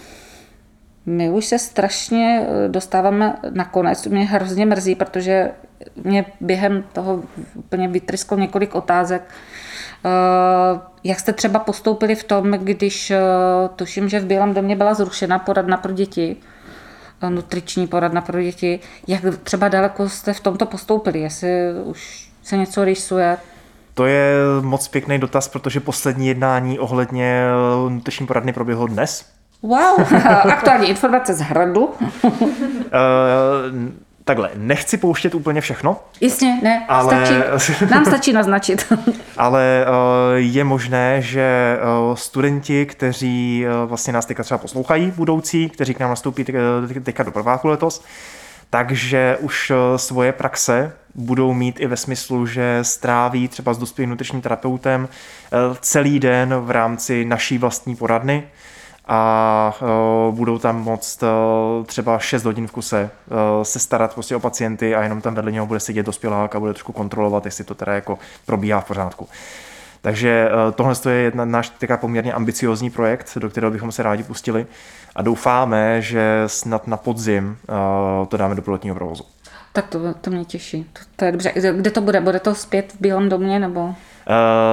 My 1.07 1.31
už 1.31 1.47
se 1.47 1.59
strašně 1.59 2.47
eh, 2.47 2.69
dostáváme 2.69 3.37
na 3.51 3.65
konec, 3.65 4.07
mě 4.07 4.25
hrozně 4.25 4.67
mrzí, 4.67 4.95
protože 4.95 5.51
mě 6.05 6.25
během 6.41 6.85
toho 6.93 7.23
úplně 7.55 7.89
vytrysklo 7.89 8.39
několik 8.39 8.75
otázek, 8.75 9.23
Eh, 10.05 10.81
jak 11.09 11.21
jste 11.21 11.33
třeba 11.33 11.59
postoupili 11.59 12.15
v 12.15 12.25
tom, 12.25 12.51
když 12.51 13.11
eh, 13.11 13.21
tuším, 13.77 14.09
že 14.09 14.21
v 14.21 14.25
Bílém 14.25 14.55
domě 14.55 14.77
byla 14.77 14.95
zrušena 14.95 15.39
poradna 15.39 15.77
pro 15.77 15.93
děti, 15.93 16.37
eh, 17.23 17.31
nutriční 17.31 17.87
poradna 17.87 18.21
pro 18.21 18.43
děti, 18.43 18.81
jak 19.07 19.23
třeba 19.43 19.69
daleko 19.69 20.09
jste 20.09 20.33
v 20.33 20.41
tomto 20.41 20.67
postoupili, 20.67 21.21
jestli 21.21 21.51
už 21.85 22.31
se 22.43 22.57
něco 22.57 22.85
rýsuje? 22.85 23.37
To 23.95 24.07
je 24.07 24.35
moc 24.61 24.89
pěkný 24.89 25.19
dotaz, 25.19 25.49
protože 25.49 25.81
poslední 25.81 26.29
jednání 26.29 26.79
ohledně 26.79 27.45
nutriční 27.89 28.27
poradny 28.27 28.53
proběhlo 28.53 28.87
dnes. 28.87 29.25
Wow, 29.63 30.01
aktuální 30.53 30.89
informace 30.89 31.35
z 31.35 31.41
hradu. 31.41 31.95
Takhle, 34.29 34.51
nechci 34.55 34.97
pouštět 34.97 35.35
úplně 35.35 35.61
všechno. 35.61 35.97
Jasně, 36.21 36.59
ne, 36.63 36.87
ale... 36.89 37.27
stačí, 37.27 37.91
nám 37.91 38.05
stačí 38.05 38.33
naznačit. 38.33 38.93
ale 39.37 39.87
uh, 39.89 40.37
je 40.37 40.65
možné, 40.65 41.23
že 41.23 41.79
uh, 42.09 42.15
studenti, 42.15 42.87
kteří 42.87 43.65
uh, 43.67 43.89
vlastně 43.89 44.13
nás 44.13 44.27
teďka 44.27 44.43
třeba 44.43 44.59
poslouchají, 44.59 45.13
budoucí, 45.17 45.69
kteří 45.69 45.95
k 45.95 46.01
nám 46.01 46.11
nastoupí 46.11 46.45
teďka 47.03 47.23
do 47.23 47.31
prváku 47.31 47.69
letos, 47.69 48.05
takže 48.71 49.37
už 49.41 49.73
svoje 49.97 50.33
praxe 50.33 50.93
budou 51.15 51.53
mít 51.55 51.81
i 51.81 51.87
ve 51.87 51.97
smyslu, 51.97 52.47
že 52.47 52.79
stráví 52.83 53.49
třeba 53.49 53.75
s 53.75 53.79
dospělým 53.79 54.11
nutričním 54.11 54.41
terapeutem 54.41 55.09
celý 55.81 56.21
den 56.21 56.55
v 56.55 56.71
rámci 56.71 57.25
naší 57.25 57.59
vlastní 57.59 57.97
poradny, 57.97 58.49
a 59.09 59.75
uh, 60.29 60.35
budou 60.35 60.59
tam 60.59 60.83
moct 60.83 61.23
uh, 61.23 61.29
třeba 61.87 62.19
6 62.19 62.45
hodin 62.45 62.67
v 62.67 62.71
kuse 62.71 63.11
uh, 63.31 63.63
se 63.63 63.79
starat 63.79 64.15
prostě 64.15 64.37
o 64.37 64.41
pacienty 64.41 64.95
a 64.95 65.03
jenom 65.03 65.21
tam 65.21 65.35
vedle 65.35 65.53
něho 65.53 65.67
bude 65.67 65.81
sedět 65.81 66.07
dospělák 66.07 66.55
a 66.55 66.61
bude 66.61 66.73
trošku 66.73 66.93
kontrolovat, 66.93 67.45
jestli 67.45 67.65
to 67.65 67.75
teda 67.75 67.95
jako 67.95 68.19
probíhá 68.47 68.81
v 68.81 68.85
pořádku. 68.85 69.29
Takže 70.03 70.49
tohle 70.75 70.95
je 71.09 71.15
jedna, 71.15 71.45
náš 71.45 71.69
taková 71.69 71.97
poměrně 71.97 72.33
ambiciozní 72.33 72.91
projekt, 72.91 73.39
do 73.39 73.51
kterého 73.51 73.71
bychom 73.71 73.93
se 73.93 74.03
rádi 74.03 74.23
pustili 74.23 74.67
a 75.17 75.23
doufáme, 75.23 76.03
že 76.03 76.43
snad 76.47 76.87
na 76.87 76.97
podzim 76.97 77.57
to 78.29 78.37
dáme 78.37 78.55
do 78.55 78.63
pilotního 78.63 78.97
provozu. 78.97 79.25
Tak 79.73 79.89
to, 79.89 80.15
to 80.21 80.31
mě 80.31 80.45
těší. 80.45 80.87
To, 80.93 81.01
to 81.17 81.25
je 81.25 81.33
dobře. 81.33 81.53
Kde 81.77 81.91
to 81.91 82.01
bude? 82.01 82.21
Bude 82.21 82.41
to 82.41 82.55
zpět 82.55 82.93
v 82.93 83.01
Bílém 83.01 83.29
domě 83.29 83.59
nebo? 83.59 83.81
Uh, 83.81 83.95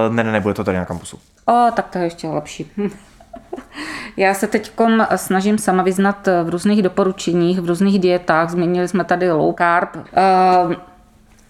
ne, 0.09 0.23
ne, 0.23 0.31
ne, 0.31 0.39
bude 0.39 0.53
to 0.53 0.63
tady 0.63 0.77
na 0.77 0.85
kampusu. 0.85 1.19
O, 1.45 1.71
tak 1.75 1.89
to 1.89 1.97
je 1.97 2.03
ještě 2.03 2.27
lepší. 2.27 2.71
Já 4.17 4.33
se 4.33 4.47
teď 4.47 4.71
snažím 5.15 5.57
sama 5.57 5.83
vyznat 5.83 6.27
v 6.43 6.49
různých 6.49 6.81
doporučeních, 6.81 7.61
v 7.61 7.65
různých 7.65 7.99
dietách. 7.99 8.49
Změnili 8.49 8.87
jsme 8.87 9.03
tady 9.03 9.31
low 9.31 9.55
carb. 9.57 9.89
Ehm, 9.95 10.75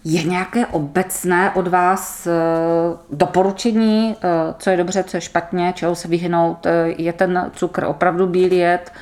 je 0.08 0.22
nějaké 0.22 0.66
obecné 0.66 1.50
od 1.54 1.68
vás 1.68 2.26
eh, 2.26 2.30
doporučení, 3.10 4.16
eh, 4.22 4.54
co 4.58 4.70
je 4.70 4.76
dobře, 4.76 5.04
co 5.04 5.16
je 5.16 5.20
špatně, 5.20 5.72
čeho 5.76 5.94
se 5.94 6.08
vyhnout? 6.08 6.66
Eh, 6.66 6.94
je 6.98 7.12
ten 7.12 7.50
cukr 7.54 7.84
opravdu 7.84 8.26
bílý 8.26 8.56
jet? 8.56 8.92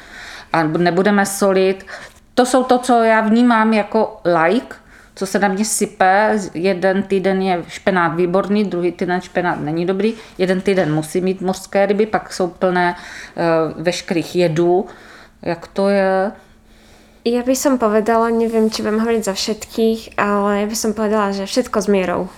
A 0.53 0.63
nebudeme 0.63 1.27
solit? 1.27 1.87
To 2.35 2.47
jsou 2.47 2.65
to, 2.65 2.79
co 2.79 3.03
já 3.03 3.21
vnímám 3.21 3.73
jako 3.73 4.21
like, 4.45 4.77
co 5.15 5.27
se 5.27 5.39
na 5.39 5.49
mě 5.49 5.65
sype. 5.65 6.39
Jeden 6.55 7.03
týden 7.03 7.43
je 7.43 7.65
špenát 7.69 8.15
výborný, 8.15 8.65
druhý 8.65 8.93
týden 8.93 9.21
špenát 9.21 9.61
není 9.61 9.87
dobrý. 9.87 10.15
Jeden 10.39 10.61
týden 10.61 10.95
musí 10.95 11.21
mít 11.21 11.41
mořské 11.41 11.87
ryby, 11.87 12.07
pak 12.07 12.33
jsou 12.33 12.49
plné 12.49 12.95
uh, 12.95 13.83
veškerých 13.83 14.37
jedů. 14.37 14.87
Jak 15.43 15.67
to 15.67 15.89
je? 15.89 16.33
Ja 17.25 17.41
by 17.41 17.57
som 17.57 17.81
povedala, 17.81 18.29
neviem, 18.29 18.69
či 18.69 18.85
budem 18.85 19.01
hovoriť 19.01 19.23
za 19.25 19.33
všetkých, 19.33 20.21
ale 20.21 20.61
ja 20.61 20.67
by 20.69 20.77
som 20.77 20.93
povedala, 20.93 21.33
že 21.33 21.49
všetko 21.49 21.81
s 21.81 21.89
mierou. 21.89 22.29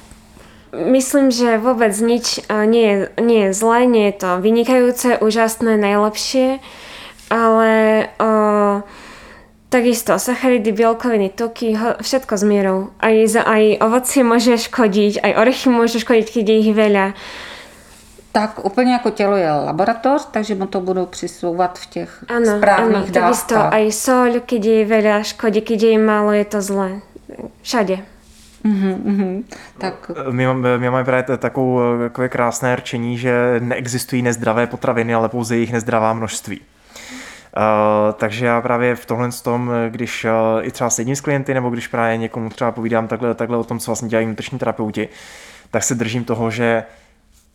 Myslím, 0.71 1.35
že 1.35 1.59
vôbec 1.59 1.91
nič 1.99 2.47
eh, 2.47 2.63
nie 2.71 2.87
je, 2.87 2.97
nie 3.19 3.51
je 3.51 3.51
zlé, 3.51 3.91
nie 3.91 4.15
je 4.15 4.23
to 4.23 4.39
vynikajúce, 4.39 5.19
úžasné, 5.19 5.75
najlepšie, 5.75 6.63
ale 7.27 7.71
o, 8.23 8.31
takisto 9.77 10.17
sacharidy, 10.19 10.73
bielkoviny, 10.73 11.29
tuky, 11.37 11.77
všetko 12.01 12.33
s 12.37 12.43
mierou. 12.49 12.79
Aj, 12.97 13.13
za, 13.29 13.45
aj 13.45 13.85
ovocie 13.85 14.25
môže 14.25 14.57
škodiť, 14.57 15.21
aj 15.21 15.33
orechy 15.37 15.69
môžu 15.69 16.01
škodiť, 16.01 16.27
keď 16.33 16.45
je 16.49 16.57
ich 16.65 16.73
veľa. 16.73 17.07
Tak 18.33 18.65
úplně 18.65 18.93
jako 18.93 19.11
tělo 19.11 19.37
je 19.37 19.51
laboratoř, 19.51 20.29
takže 20.31 20.55
mu 20.55 20.67
to 20.67 20.81
budou 20.81 21.07
přisouvat 21.07 21.79
v 21.79 21.87
těch 21.87 22.25
Áno, 22.29 22.59
správných 22.59 23.11
takisto 23.11 23.55
dávkách. 23.55 23.73
aj 23.73 23.85
sol, 23.93 24.31
keď 24.45 24.63
je 24.65 24.85
veľa 24.85 25.17
škodí, 25.25 25.61
keď 25.65 25.83
je 25.83 25.99
málo, 25.99 26.33
je 26.37 26.45
to 26.45 26.61
zlé. 26.61 27.01
Všade. 27.63 27.97
Mhm, 28.65 28.93
mhm. 29.05 29.45
Tak 29.79 30.11
My 30.31 30.47
máme, 30.47 30.79
my 30.79 30.91
máme 30.91 31.05
právě 31.05 31.39
takovou, 31.39 31.81
takové 31.99 32.29
krásné 32.29 32.77
rčení, 32.77 33.19
že 33.19 33.61
neexistují 33.61 34.23
nezdravé 34.23 34.67
potraviny, 34.67 35.15
ale 35.15 35.29
pouze 35.29 35.57
jejich 35.57 35.73
nezdravá 35.73 36.13
množství. 36.13 36.61
Uh, 37.57 38.13
takže 38.13 38.47
já 38.47 38.61
právě 38.61 38.97
v 38.97 39.07
tomhle 39.07 39.29
tom, 39.43 39.71
když 39.89 40.25
uh, 40.25 40.31
i 40.67 40.71
třeba 40.71 40.91
sedím 40.91 41.17
s 41.17 41.21
klienty, 41.21 41.55
nebo 41.55 41.71
když 41.71 41.89
právě 41.89 42.17
někomu 42.17 42.51
třeba 42.51 42.73
povídám 42.73 43.09
takhle, 43.09 43.35
takhle 43.35 43.57
o 43.57 43.65
tom, 43.65 43.79
co 43.79 43.91
vlastně 43.91 44.09
dělají 44.09 44.27
nutriční 44.27 44.59
terapeuti, 44.59 45.09
tak 45.71 45.83
se 45.83 45.95
držím 45.95 46.25
toho, 46.25 46.51
že 46.51 46.85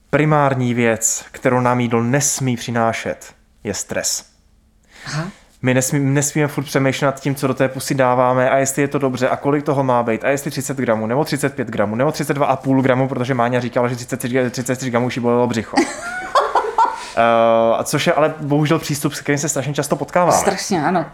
primární 0.10 0.74
věc, 0.74 1.26
kterou 1.32 1.60
nám 1.60 1.80
jídlo 1.80 2.04
nesmí 2.04 2.56
přinášet, 2.56 3.34
je 3.64 3.74
stres. 3.74 4.26
Aha. 5.06 5.28
My 5.62 5.74
nesmí, 5.74 6.00
nesmíme 6.00 6.48
furt 6.48 6.64
přemýšlet 6.64 7.06
nad 7.06 7.20
tím, 7.20 7.36
co 7.36 7.48
do 7.48 7.54
té 7.54 7.70
pusy 7.70 7.96
dáváme 7.96 8.50
a 8.50 8.58
jestli 8.58 8.82
je 8.82 8.88
to 8.88 9.00
dobře 9.00 9.30
a 9.30 9.36
kolik 9.36 9.64
toho 9.64 9.84
má 9.84 10.04
být 10.04 10.24
a 10.24 10.30
jestli 10.30 10.52
30 10.52 10.78
gramů, 10.78 11.08
nebo 11.08 11.26
35 11.26 11.68
gramů, 11.68 11.96
nebo 11.96 12.10
32,5 12.10 12.82
gramů, 12.82 13.08
protože 13.08 13.34
Máňa 13.34 13.60
říkala, 13.60 13.88
že 13.88 13.96
33, 13.96 14.50
33 14.50 14.90
gramů 14.90 15.08
už 15.08 15.16
jí 15.16 15.22
bolelo 15.22 15.48
břicho. 15.48 15.78
Uh, 17.18 17.80
a 17.80 17.84
což 17.84 18.08
je 18.08 18.14
ale 18.14 18.34
bohužel 18.40 18.80
přístup, 18.80 19.14
s 19.14 19.22
kterým 19.22 19.40
se 19.40 19.50
strašně 19.50 19.74
často 19.74 19.96
potkáváme. 19.96 20.38
strašně, 20.38 20.86
ano. 20.86 21.06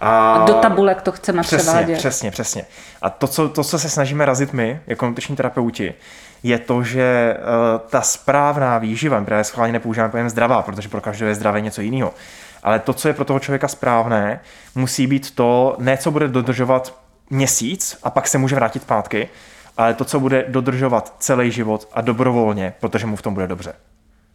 A 0.00 0.44
Do 0.46 0.54
tabulek 0.54 1.02
to 1.02 1.12
chceme 1.12 1.42
přesně, 1.42 1.58
převádět. 1.58 1.98
přesně, 1.98 2.30
přesně. 2.30 2.64
A 3.02 3.10
to 3.10 3.26
co, 3.26 3.48
to, 3.48 3.64
co 3.64 3.78
se 3.78 3.88
snažíme 3.88 4.24
razit 4.24 4.52
my, 4.52 4.80
jako 4.86 5.06
nutriční 5.06 5.36
terapeuti, 5.36 5.94
je 6.42 6.58
to, 6.58 6.82
že 6.82 7.36
uh, 7.38 7.88
ta 7.90 8.00
správná 8.00 8.78
výživa, 8.78 9.20
my 9.20 9.26
právě 9.26 9.44
schválně 9.44 9.72
nepoužíváme 9.72 10.10
pojem 10.10 10.28
zdravá, 10.28 10.62
protože 10.62 10.88
pro 10.88 11.00
každého 11.00 11.28
je 11.28 11.34
zdravé 11.34 11.60
něco 11.60 11.80
jiného, 11.80 12.14
ale 12.62 12.78
to, 12.78 12.92
co 12.92 13.08
je 13.08 13.14
pro 13.14 13.24
toho 13.24 13.38
člověka 13.38 13.68
správné, 13.68 14.40
musí 14.74 15.06
být 15.06 15.34
to, 15.34 15.76
ne 15.78 15.96
co 15.96 16.10
bude 16.10 16.28
dodržovat 16.28 16.94
měsíc 17.30 17.98
a 18.02 18.10
pak 18.10 18.28
se 18.28 18.38
může 18.38 18.54
vrátit 18.54 18.82
zpátky, 18.82 19.28
ale 19.76 19.94
to, 19.94 20.04
co 20.04 20.20
bude 20.20 20.44
dodržovat 20.48 21.14
celý 21.18 21.50
život 21.50 21.88
a 21.92 22.00
dobrovolně, 22.00 22.74
protože 22.80 23.06
mu 23.06 23.16
v 23.16 23.22
tom 23.22 23.34
bude 23.34 23.46
dobře. 23.46 23.72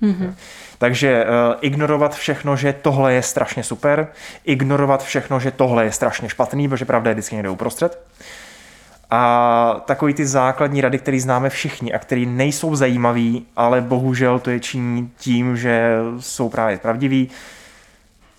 Mm-hmm. 0.02 0.34
Takže 0.78 1.26
uh, 1.26 1.56
ignorovat 1.62 2.16
všechno, 2.16 2.56
že 2.56 2.74
tohle 2.74 3.14
je 3.14 3.22
strašně 3.22 3.64
super, 3.64 4.08
ignorovat 4.46 5.04
všechno, 5.04 5.40
že 5.40 5.52
tohle 5.52 5.84
je 5.86 5.92
strašně 5.92 6.30
špatný, 6.30 6.70
protože 6.70 6.86
pravda 6.86 7.10
je 7.10 7.16
vždycky 7.16 7.36
někde 7.36 7.50
uprostřed. 7.50 8.00
A 9.10 9.82
takový 9.86 10.14
ty 10.14 10.26
základní 10.26 10.82
rady, 10.82 11.00
které 11.00 11.20
známe 11.20 11.50
všichni 11.50 11.94
a 11.94 12.00
které 12.00 12.22
nejsou 12.22 12.76
zajímavý, 12.76 13.46
ale 13.56 13.82
bohužel 13.82 14.40
to 14.40 14.50
je 14.50 14.60
činí 14.60 15.12
tím, 15.18 15.58
že 15.58 15.92
jsou 16.20 16.50
právě 16.50 16.78
pravdivý. 16.78 17.30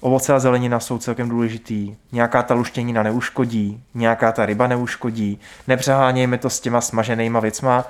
Ovoce 0.01 0.35
a 0.35 0.39
zelenina 0.39 0.81
jsou 0.81 0.99
celkem 0.99 1.29
důležitý. 1.29 1.97
Nějaká 2.13 2.43
ta 2.43 2.55
luštěnina 2.55 3.03
neuškodí, 3.03 3.83
nějaká 3.95 4.33
ta 4.33 4.47
ryba 4.47 4.67
neuškodí. 4.67 5.41
Nepřehánějme 5.67 6.39
to 6.39 6.51
s 6.51 6.61
těma 6.61 6.81
smaženýma 6.81 7.41
věcma 7.41 7.85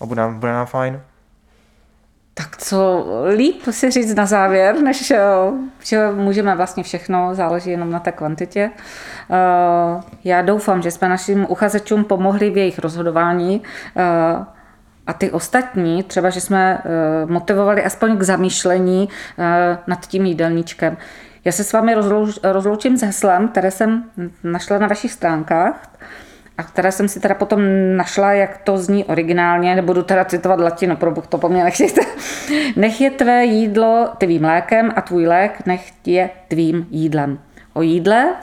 a 0.00 0.06
bude 0.06 0.20
nám, 0.20 0.40
bude 0.40 0.52
nám 0.52 0.66
fajn. 0.66 1.00
Tak 2.38 2.56
co 2.56 3.06
líp 3.36 3.62
si 3.70 3.90
říct 3.90 4.14
na 4.14 4.26
závěr, 4.26 4.80
než 4.82 5.10
eh, 5.10 5.18
že 5.84 6.10
můžeme 6.14 6.54
vlastně 6.54 6.82
všechno, 6.82 7.34
záleží 7.34 7.70
jenom 7.70 7.90
na 7.90 8.00
té 8.00 8.12
kvantitě. 8.12 8.70
Eh, 9.30 10.02
Já 10.24 10.42
doufám, 10.42 10.82
že 10.82 10.90
jsme 10.90 11.08
našim 11.08 11.46
uchazečům 11.48 12.04
pomohli 12.04 12.50
v 12.50 12.56
jejich 12.56 12.78
rozhodování 12.78 13.62
eh, 13.96 14.02
a 15.06 15.12
ty 15.12 15.30
ostatní, 15.30 16.02
třeba, 16.02 16.30
že 16.30 16.40
jsme 16.40 16.82
motivovali 17.26 17.84
aspoň 17.84 18.16
k 18.16 18.22
zamýšlení 18.22 19.08
nad 19.86 20.06
tím 20.06 20.26
jídelníčkem. 20.26 20.96
Já 21.44 21.52
se 21.52 21.64
s 21.64 21.72
vámi 21.72 21.94
rozlouč, 21.94 22.38
rozloučím 22.42 22.96
s 22.96 23.02
heslem, 23.02 23.48
které 23.48 23.70
jsem 23.70 24.04
našla 24.44 24.78
na 24.78 24.86
vašich 24.86 25.12
stránkách 25.12 25.88
a 26.58 26.62
které 26.62 26.92
jsem 26.92 27.08
si 27.08 27.20
teda 27.20 27.34
potom 27.34 27.60
našla, 27.96 28.32
jak 28.32 28.58
to 28.58 28.78
zní 28.78 29.04
originálně, 29.04 29.74
nebudu 29.76 30.02
teda 30.02 30.24
citovat 30.24 30.60
latinu, 30.60 30.96
pro 30.96 31.10
Bůh 31.10 31.26
to 31.26 31.38
po 31.38 31.48
mně 31.48 31.64
nechtějte. 31.64 32.00
Nech 32.76 33.00
je 33.00 33.10
tvé 33.10 33.44
jídlo 33.44 34.08
tvým 34.18 34.44
lékem 34.44 34.92
a 34.96 35.00
tvůj 35.00 35.26
lék 35.26 35.66
nech 35.66 35.92
je 36.06 36.30
tvým 36.48 36.86
jídlem. 36.90 37.38
O 37.72 37.82
jídle, 37.82 38.34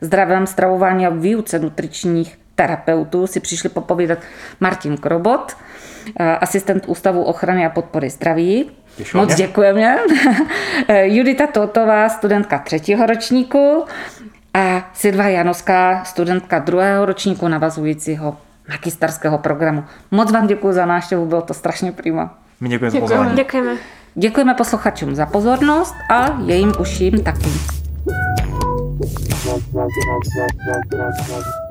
zdravém 0.00 0.46
stravování 0.46 1.06
a 1.06 1.10
výuce 1.10 1.58
nutričních 1.58 2.38
terapeutů 2.54 3.26
si 3.26 3.40
přišli 3.40 3.68
popovídat 3.68 4.18
Martin 4.60 4.96
Krobot, 4.96 5.56
eh, 6.20 6.24
asistent 6.24 6.84
Ústavu 6.86 7.22
ochrany 7.22 7.66
a 7.66 7.70
podpory 7.70 8.10
zdraví. 8.10 8.70
Těšilo 8.96 9.22
Moc 9.22 9.36
mě. 9.36 9.46
děkujeme. 9.46 9.98
Judita 11.02 11.46
Totová, 11.46 12.08
studentka 12.08 12.58
třetího 12.58 13.06
ročníku 13.06 13.84
a 14.54 14.90
Silva 14.92 15.24
Janoská, 15.28 16.04
studentka 16.04 16.58
druhého 16.58 17.06
ročníku 17.06 17.48
navazujícího 17.48 18.36
magisterského 18.68 19.38
programu. 19.38 19.84
Moc 20.10 20.32
vám 20.32 20.46
děkuji 20.46 20.72
za 20.72 20.86
návštěvu, 20.86 21.26
bylo 21.26 21.42
to 21.42 21.54
strašně 21.54 21.92
prima. 21.92 22.38
My 22.60 22.68
děkujeme 22.68 22.90
za 22.90 22.96
Děkujeme. 22.96 23.16
pozvání. 23.24 23.36
Ďakujeme. 23.36 23.76
Děkujeme 24.14 24.54
posluchačům 24.54 25.14
za 25.14 25.26
pozornost 25.26 25.94
a 26.10 26.40
jejím 26.44 26.72
uším 26.80 27.24
taky. 27.24 27.50
Thank 29.44 29.88
you. 31.58 31.63